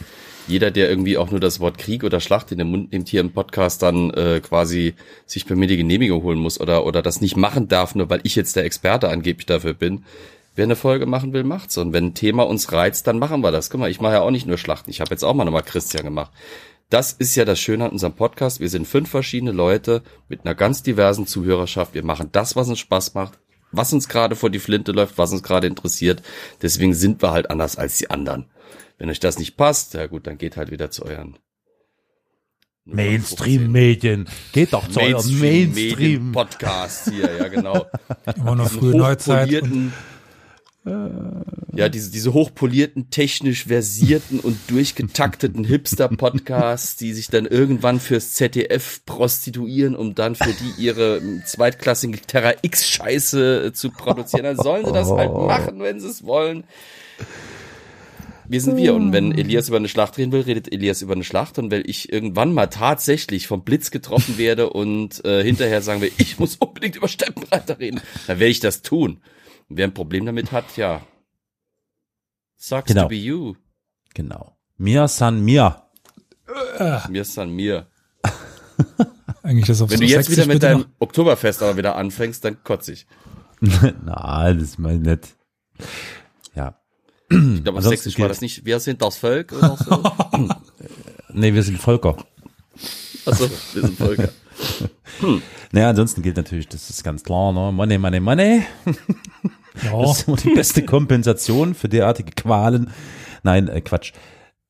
jeder, 0.46 0.70
der 0.70 0.90
irgendwie 0.90 1.16
auch 1.16 1.30
nur 1.30 1.40
das 1.40 1.60
Wort 1.60 1.78
Krieg 1.78 2.04
oder 2.04 2.20
Schlacht 2.20 2.52
in 2.52 2.58
den 2.58 2.70
Mund 2.70 2.92
nimmt, 2.92 3.08
hier 3.08 3.20
im 3.20 3.32
Podcast 3.32 3.82
dann 3.82 4.10
äh, 4.10 4.40
quasi 4.40 4.94
sich 5.26 5.46
bei 5.46 5.54
mir 5.54 5.68
die 5.68 5.76
Genehmigung 5.76 6.22
holen 6.22 6.38
muss 6.38 6.60
oder, 6.60 6.84
oder 6.84 7.02
das 7.02 7.20
nicht 7.20 7.36
machen 7.36 7.68
darf, 7.68 7.94
nur 7.94 8.10
weil 8.10 8.20
ich 8.24 8.36
jetzt 8.36 8.56
der 8.56 8.64
Experte 8.64 9.08
angeblich 9.08 9.46
dafür 9.46 9.74
bin. 9.74 10.04
Wer 10.54 10.64
eine 10.64 10.76
Folge 10.76 11.06
machen 11.06 11.32
will, 11.32 11.44
macht's. 11.44 11.78
Und 11.78 11.92
wenn 11.92 12.06
ein 12.06 12.14
Thema 12.14 12.42
uns 12.42 12.72
reizt, 12.72 13.06
dann 13.06 13.18
machen 13.18 13.42
wir 13.42 13.52
das. 13.52 13.70
Guck 13.70 13.80
mal, 13.80 13.90
ich 13.90 14.00
mache 14.00 14.14
ja 14.14 14.20
auch 14.22 14.30
nicht 14.30 14.46
nur 14.46 14.58
Schlachten. 14.58 14.90
Ich 14.90 15.00
habe 15.00 15.10
jetzt 15.12 15.22
auch 15.22 15.34
mal 15.34 15.44
nochmal 15.44 15.62
Christian 15.62 16.04
gemacht. 16.04 16.32
Das 16.90 17.12
ist 17.12 17.36
ja 17.36 17.44
das 17.44 17.60
Schöne 17.60 17.84
an 17.84 17.92
unserem 17.92 18.14
Podcast. 18.14 18.58
Wir 18.58 18.68
sind 18.68 18.88
fünf 18.88 19.08
verschiedene 19.08 19.52
Leute 19.52 20.02
mit 20.28 20.44
einer 20.44 20.54
ganz 20.54 20.82
diversen 20.82 21.26
Zuhörerschaft. 21.26 21.94
Wir 21.94 22.02
machen 22.02 22.30
das, 22.32 22.56
was 22.56 22.68
uns 22.68 22.78
Spaß 22.78 23.14
macht, 23.14 23.38
was 23.72 23.92
uns 23.92 24.08
gerade 24.08 24.36
vor 24.36 24.50
die 24.50 24.58
Flinte 24.58 24.92
läuft, 24.92 25.18
was 25.18 25.32
uns 25.32 25.42
gerade 25.42 25.66
interessiert. 25.66 26.22
Deswegen 26.62 26.94
sind 26.94 27.22
wir 27.22 27.32
halt 27.32 27.50
anders 27.50 27.76
als 27.76 27.98
die 27.98 28.10
anderen. 28.10 28.46
Wenn 28.98 29.10
euch 29.10 29.20
das 29.20 29.38
nicht 29.38 29.56
passt, 29.56 29.94
ja 29.94 30.06
gut, 30.06 30.26
dann 30.26 30.38
geht 30.38 30.56
halt 30.56 30.70
wieder 30.70 30.90
zu 30.90 31.04
euren 31.04 31.38
Mainstream-Medien. 32.84 34.28
Geht 34.52 34.72
doch 34.72 34.88
zu 34.88 35.00
eurem 35.00 35.38
Mainstream. 35.38 36.32
Podcast 36.32 37.10
hier, 37.10 37.30
ja 37.36 37.48
genau. 37.48 37.86
Immer 38.36 38.56
noch 38.56 38.70
frühe 38.70 38.96
Neuzeit. 38.96 39.62
Ja, 41.78 41.88
diese, 41.88 42.10
diese 42.10 42.32
hochpolierten, 42.32 43.10
technisch 43.10 43.66
versierten 43.66 44.40
und 44.40 44.58
durchgetakteten 44.68 45.64
Hipster-Podcasts, 45.64 46.96
die 46.96 47.12
sich 47.12 47.28
dann 47.28 47.46
irgendwann 47.46 48.00
fürs 48.00 48.34
ZDF 48.34 49.04
prostituieren, 49.06 49.94
um 49.94 50.14
dann 50.14 50.34
für 50.34 50.52
die 50.52 50.82
ihre 50.82 51.20
zweitklassige 51.44 52.18
Terra 52.20 52.54
X-Scheiße 52.62 53.66
äh, 53.66 53.72
zu 53.72 53.90
produzieren. 53.90 54.44
Dann 54.44 54.56
sollen 54.56 54.86
sie 54.86 54.92
das 54.92 55.10
halt 55.10 55.32
machen, 55.32 55.80
wenn 55.80 56.00
sie 56.00 56.08
es 56.08 56.24
wollen. 56.24 56.64
wir 58.48 58.60
sind 58.60 58.76
wir. 58.76 58.94
Und 58.94 59.12
wenn 59.12 59.36
Elias 59.36 59.68
über 59.68 59.76
eine 59.76 59.88
Schlacht 59.88 60.18
reden 60.18 60.32
will, 60.32 60.40
redet 60.40 60.72
Elias 60.72 61.02
über 61.02 61.14
eine 61.14 61.24
Schlacht. 61.24 61.58
Und 61.58 61.70
wenn 61.70 61.82
ich 61.86 62.12
irgendwann 62.12 62.52
mal 62.52 62.66
tatsächlich 62.66 63.46
vom 63.46 63.62
Blitz 63.62 63.90
getroffen 63.90 64.38
werde 64.38 64.70
und 64.70 65.24
äh, 65.24 65.44
hinterher 65.44 65.82
sagen 65.82 66.00
wir, 66.00 66.10
ich 66.18 66.38
muss 66.38 66.56
unbedingt 66.56 66.96
über 66.96 67.08
Steppenreiter 67.08 67.78
reden, 67.78 68.00
dann 68.26 68.40
werde 68.40 68.50
ich 68.50 68.60
das 68.60 68.82
tun. 68.82 69.20
Und 69.68 69.76
wer 69.76 69.86
ein 69.86 69.94
Problem 69.94 70.26
damit 70.26 70.52
hat, 70.52 70.76
ja. 70.76 71.02
Sucks 72.56 72.88
Genau. 72.88 73.02
to 73.02 73.08
be 73.08 73.16
you. 73.16 73.54
Genau. 74.14 74.56
Mir 74.76 75.06
san 75.08 75.40
mir. 75.44 75.82
Mir 77.08 77.22
ist 77.22 77.36
dann 77.36 77.50
mir. 77.50 77.86
Eigentlich 79.42 79.66
das 79.66 79.80
auf 79.82 79.90
Wenn 79.90 79.98
so 79.98 80.04
du 80.04 80.10
jetzt 80.10 80.30
wieder 80.30 80.46
mit 80.46 80.62
deinem 80.62 80.80
noch. 80.80 80.86
Oktoberfest 80.98 81.62
aber 81.62 81.76
wieder 81.76 81.96
anfängst, 81.96 82.44
dann 82.44 82.62
kotze 82.64 82.92
ich. 82.92 83.06
Nein, 83.60 84.58
das 84.58 84.62
ist 84.62 84.78
mal 84.78 84.98
nett. 84.98 85.28
Ja. 86.54 86.80
Ich 87.30 87.62
glaube, 87.62 87.78
auf 87.78 87.84
Sächsisch 87.84 88.18
war 88.18 88.28
das 88.28 88.40
nicht, 88.40 88.64
wir 88.64 88.80
sind 88.80 89.02
das 89.02 89.16
Volk 89.18 89.52
oder 89.52 89.76
so. 89.76 90.02
Nee, 91.30 91.52
wir 91.52 91.62
sind 91.62 91.78
Volker. 91.78 92.16
Also, 93.26 93.50
wir 93.74 93.82
sind 93.82 93.98
Volker. 93.98 94.30
Naja, 95.72 95.90
ansonsten 95.90 96.22
gilt 96.22 96.36
natürlich, 96.38 96.68
das 96.68 96.88
ist 96.88 97.04
ganz 97.04 97.22
klar, 97.22 97.52
ne? 97.52 97.70
Money, 97.70 97.98
money, 97.98 98.18
money. 98.18 98.64
Ja, 99.84 100.00
Das 100.00 100.20
ist 100.20 100.28
immer 100.28 100.36
die 100.36 100.54
beste 100.54 100.84
Kompensation 100.84 101.74
für 101.74 101.88
derartige 101.88 102.32
Qualen. 102.32 102.90
Nein, 103.42 103.68
äh, 103.68 103.80
Quatsch. 103.80 104.12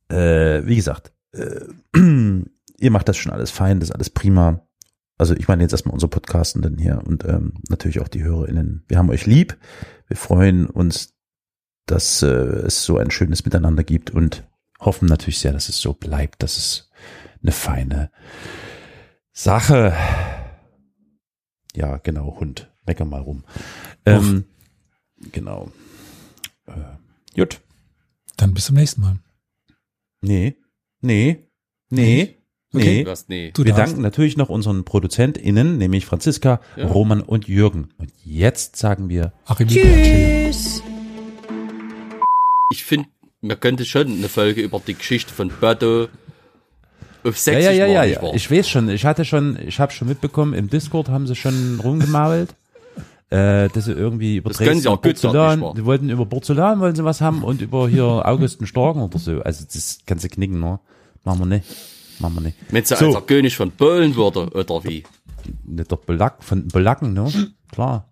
Äh, 0.09 0.67
wie 0.67 0.77
gesagt, 0.77 1.13
äh, 1.33 1.61
ihr 2.79 2.91
macht 2.91 3.09
das 3.09 3.17
schon 3.17 3.33
alles 3.33 3.51
fein, 3.51 3.81
das 3.81 3.91
ist 3.91 3.95
alles 3.95 4.11
prima. 4.11 4.63
Also 5.19 5.35
ich 5.35 5.49
meine 5.49 5.63
jetzt 5.63 5.73
erstmal 5.73 5.95
unsere 5.95 6.11
Podcastenden 6.11 6.79
hier 6.79 7.03
und 7.05 7.25
ähm, 7.25 7.55
natürlich 7.69 8.01
auch 8.01 8.09
die 8.09 8.23
HörerInnen. 8.23 8.85
Wir 8.87 8.99
haben 8.99 9.11
euch 9.11 9.27
lieb. 9.27 9.57
Wir 10.07 10.17
freuen 10.17 10.67
uns, 10.67 11.15
dass 11.87 12.23
äh, 12.23 12.27
es 12.27 12.85
so 12.85 12.99
ein 12.99 13.11
schönes 13.11 13.45
Miteinander 13.45 13.83
gibt 13.83 14.11
und 14.11 14.47
hoffen 14.79 15.09
natürlich 15.09 15.41
sehr, 15.41 15.53
dass 15.53 15.69
es 15.69 15.81
so 15.81 15.93
bleibt. 15.93 16.43
Das 16.43 16.57
ist 16.57 16.91
eine 17.43 17.53
feine 17.53 18.11
Sache. 19.33 19.93
Ja, 21.75 21.99
genau, 21.99 22.39
Hund. 22.39 22.71
Mecker 22.87 23.05
mal 23.05 23.21
rum. 23.21 23.45
Ähm, 24.07 24.45
genau. 25.33 25.71
Äh, 26.67 26.73
gut. 27.35 27.61
dann 28.37 28.55
bis 28.55 28.67
zum 28.67 28.77
nächsten 28.77 29.01
Mal. 29.01 29.19
Nee. 30.21 30.57
Nee. 31.01 31.39
Nee. 31.91 32.35
Nee. 32.73 33.05
Du 33.05 33.11
hast, 33.11 33.29
nee. 33.31 33.51
Du 33.53 33.65
Wir 33.65 33.73
darfst. 33.73 33.93
danken 33.93 34.03
natürlich 34.03 34.37
noch 34.37 34.51
unseren 34.51 34.85
ProduzentInnen, 34.85 35.79
nämlich 35.79 36.05
Franziska, 36.05 36.61
Ja. 36.77 36.87
Roman 36.89 37.23
und 37.23 37.49
Jürgen. 37.49 37.89
Und 37.99 38.13
jetzt 38.25 38.77
sagen 38.77 39.09
wir. 39.09 39.33
Tschüss. 39.57 40.83
Ich 42.71 42.85
finde, 42.85 43.09
man 43.41 43.59
könnte 43.59 43.87
schon 43.87 44.09
eine 44.09 44.29
Folge 44.29 44.61
über 44.61 44.81
die 44.87 44.95
Geschichte 44.95 45.33
von 45.33 45.49
Bödo 45.49 46.09
auf 47.25 47.25
ja, 47.25 47.33
Sächsisch 47.33 47.65
ja, 47.65 47.71
ja, 47.73 47.87
ja, 47.87 48.01
machen, 48.01 48.13
ja. 48.13 48.23
wahr? 48.23 48.35
Ich 48.35 48.51
weiß 48.51 48.69
schon, 48.69 48.89
ich 48.91 49.05
hatte 49.07 49.25
schon, 49.25 49.59
ich 49.67 49.81
habe 49.81 49.93
schon 49.93 50.09
mitbekommen, 50.09 50.53
im 50.53 50.69
Discord 50.69 51.09
haben 51.09 51.27
sie 51.27 51.35
schon 51.37 51.81
rumgemault, 51.81 52.55
äh, 53.31 53.69
dass 53.69 53.85
sie 53.85 53.93
irgendwie 53.93 54.37
über 54.37 54.51
Das 54.51 54.59
können 54.59 54.81
sie 54.81 54.89
auch 54.89 55.01
Porzellan, 55.01 55.63
die 55.77 55.85
wollten 55.85 56.09
über 56.09 56.27
Porzellan 56.27 56.81
wollen 56.81 56.95
sie 56.95 57.05
was 57.05 57.21
haben 57.21 57.43
und 57.45 57.61
über 57.61 57.89
hier 57.89 58.05
Augusten 58.25 58.67
Starken 58.67 59.03
oder 59.03 59.19
so. 59.19 59.41
Also 59.43 59.65
das 59.65 59.99
kannst 60.07 60.25
du 60.25 60.29
knicken, 60.29 60.61
ne? 60.61 60.81
Machen 61.25 61.41
wir 61.41 61.47
nicht. 61.47 61.65
Machen 62.21 62.35
wir 62.37 62.41
nicht. 62.43 62.57
Wenn 62.71 62.85
sie 62.85 62.97
So. 62.97 63.07
als 63.07 63.15
der 63.15 63.23
König 63.23 63.57
von 63.57 63.71
Polen 63.71 64.17
wurde, 64.17 64.49
oder 64.51 64.83
wie? 64.85 65.05
Nicht 65.65 65.91
der 65.91 65.97
Belack, 65.97 66.43
von 66.43 66.67
Belacken, 66.69 67.13
ne? 67.13 67.31
Klar. 67.71 68.09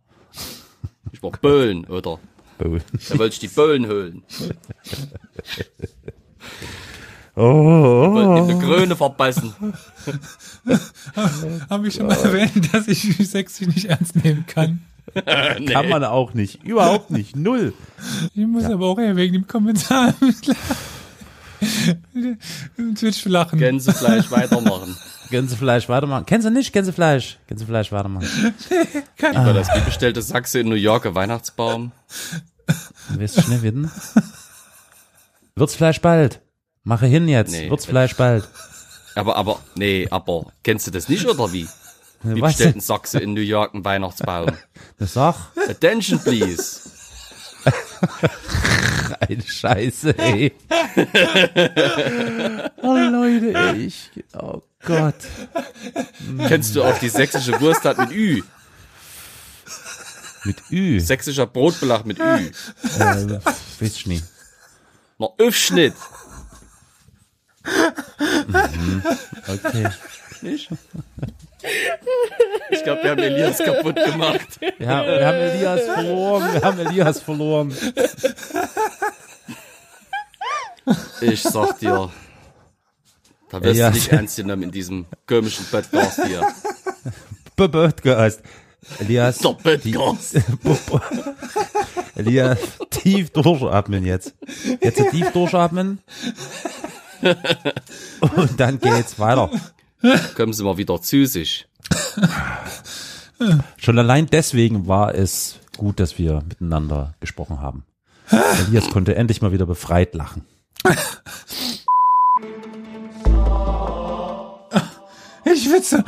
Ich 1.13 1.23
war 1.23 1.31
Polen, 1.33 1.85
oder? 1.87 2.19
Bowl. 2.59 2.81
Da 3.09 3.19
wollte 3.19 3.35
ich 3.35 3.41
die 3.41 3.49
Polen 3.49 3.87
holen. 3.87 4.23
Oh, 7.39 7.43
oh, 7.43 8.15
Wollte 8.15 8.53
ihm 8.53 8.59
eine 8.59 8.67
Krone 8.67 8.97
verpassen. 8.97 9.53
Habe 11.69 11.89
ich 11.89 11.95
schon 11.95 12.07
mal 12.07 12.17
erwähnt, 12.17 12.73
dass 12.73 12.89
ich 12.89 13.03
Sächsisch 13.29 13.67
nicht 13.67 13.85
ernst 13.85 14.17
nehmen 14.17 14.47
kann. 14.47 14.81
nee. 15.59 15.67
Kann 15.67 15.89
man 15.89 16.05
auch 16.05 16.35
nicht. 16.35 16.63
Überhaupt 16.65 17.11
nicht. 17.11 17.37
Null. 17.37 17.73
Ich 18.35 18.47
muss 18.47 18.65
aber 18.65 18.87
auch 18.87 18.99
eher 18.99 19.17
wegen 19.17 19.33
dem 19.33 19.47
Kommentar 19.47 20.15
im 22.77 22.95
Twitch 22.95 23.25
lachen. 23.25 23.59
Gänsefleisch 23.59 24.31
weitermachen. 24.31 24.97
Gänsefleisch 25.31 25.89
weitermachen. 25.89 26.27
Kennst 26.27 26.47
du 26.47 26.51
nicht? 26.51 26.73
Gänsefleisch. 26.73 27.39
Gänsefleisch 27.47 27.91
weitermachen. 27.93 28.29
War 29.21 29.55
das 29.55 29.69
wie 29.75 29.81
bestellte 29.81 30.23
Sachse 30.23 30.61
in 30.61 30.69
New 30.69 30.75
York, 30.75 31.07
ein 31.07 31.15
Weihnachtsbaum? 31.15 31.93
Du 33.09 33.29
schnell 33.29 33.63
wieder? 33.63 33.91
Wirtsfleisch 35.55 36.01
bald. 36.01 36.41
Mache 36.85 37.07
hin 37.07 37.29
jetzt. 37.29 37.53
Nee. 37.53 37.71
Wirtsfleisch 37.71 38.15
bald. 38.17 38.49
Aber, 39.15 39.37
aber, 39.37 39.61
nee, 39.75 40.07
aber, 40.11 40.53
kennst 40.63 40.87
du 40.87 40.91
das 40.91 41.09
nicht, 41.09 41.27
oder 41.27 41.53
wie? 41.53 41.67
Wie 42.23 42.41
denn? 42.55 42.75
ein 42.75 42.81
Sachse 42.81 43.19
in 43.19 43.35
New 43.35 43.41
York 43.41 43.75
einen 43.75 43.85
Weihnachtsbaum? 43.85 44.51
Das 44.99 45.15
sag. 45.15 45.35
Attention, 45.69 46.19
please. 46.19 46.91
Eine 49.21 49.43
Scheiße, 49.43 50.19
ey. 50.19 50.53
oh 52.83 52.95
Leute, 52.95 53.55
ey, 53.55 53.87
ich. 53.87 54.11
Oh 54.35 54.63
Gott. 54.85 55.15
Kennst 56.47 56.77
du 56.77 56.85
auch 56.85 56.99
die 56.99 57.09
sächsische 57.09 57.61
Wurstart 57.61 57.99
mit 57.99 58.13
Ü? 58.13 58.43
Mit 60.45 60.57
Ü. 60.71 61.01
Sächsischer 61.01 61.47
Brotbelag 61.47 62.05
mit 62.05 62.19
Ü. 62.19 62.23
Äh, 62.23 62.51
weiß 63.01 63.41
ich 63.81 64.07
nicht. 64.07 64.25
Na, 65.19 65.29
Öffschnitt. 65.39 65.95
Okay. 69.49 69.89
Ich 72.71 72.83
glaube, 72.85 73.03
wir 73.03 73.11
haben 73.11 73.23
Elias 73.23 73.59
kaputt 73.59 73.97
gemacht. 73.97 74.61
Ja, 74.79 75.07
wir 75.07 75.27
haben 75.27 75.39
Elias 75.39 75.83
verloren. 75.83 76.53
Wir 76.53 76.63
haben 76.63 76.79
Elias 76.81 77.21
verloren. 77.21 77.75
Ich 81.21 81.43
sag 81.43 81.79
dir, 81.79 82.11
da 83.51 83.61
wirst 83.63 83.71
Elias. 83.75 83.93
du 83.93 83.99
nicht 83.99 84.13
ernst 84.13 84.37
genommen 84.37 84.63
in 84.65 84.71
diesem 84.71 85.07
komischen 85.27 85.65
Podcast 85.67 86.25
hier. 86.27 86.47
Podcast. 87.57 88.43
Elias. 89.01 89.39
Der 89.39 89.51
Podcast. 89.51 90.37
Elias, 92.15 92.59
tief 92.91 93.31
durchatmen 93.31 94.07
jetzt. 94.07 94.35
Jetzt 94.81 95.11
tief 95.11 95.31
durchatmen. 95.33 96.01
Und 98.21 98.61
dann 98.61 98.79
geht's 98.79 99.19
weiter. 99.19 99.51
Kommen 100.37 100.53
Sie 100.53 100.65
mal 100.65 100.77
wieder 100.77 101.01
zu 101.01 101.27
sich. 101.27 101.67
Schon 103.77 103.99
allein 103.99 104.27
deswegen 104.27 104.87
war 104.87 105.15
es 105.15 105.59
gut, 105.77 106.01
dass 106.01 106.19
wir 106.19 106.43
miteinander 106.49 107.15
gesprochen 107.21 107.61
haben. 107.61 107.85
Elias 108.31 108.89
konnte 108.91 109.15
endlich 109.15 109.43
mal 109.43 109.53
wieder 109.53 109.67
befreit 109.67 110.15
lachen. 110.15 110.45
Ich 115.45 115.71
witze. 115.71 116.05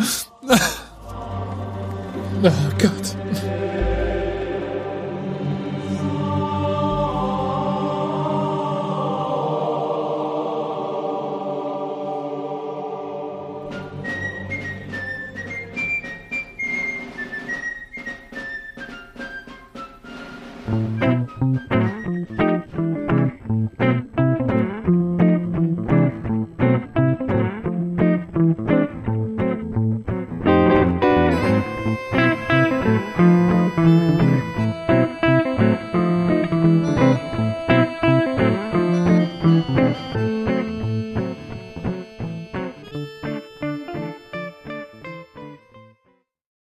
Oh 2.42 2.50
Gott. 2.78 3.16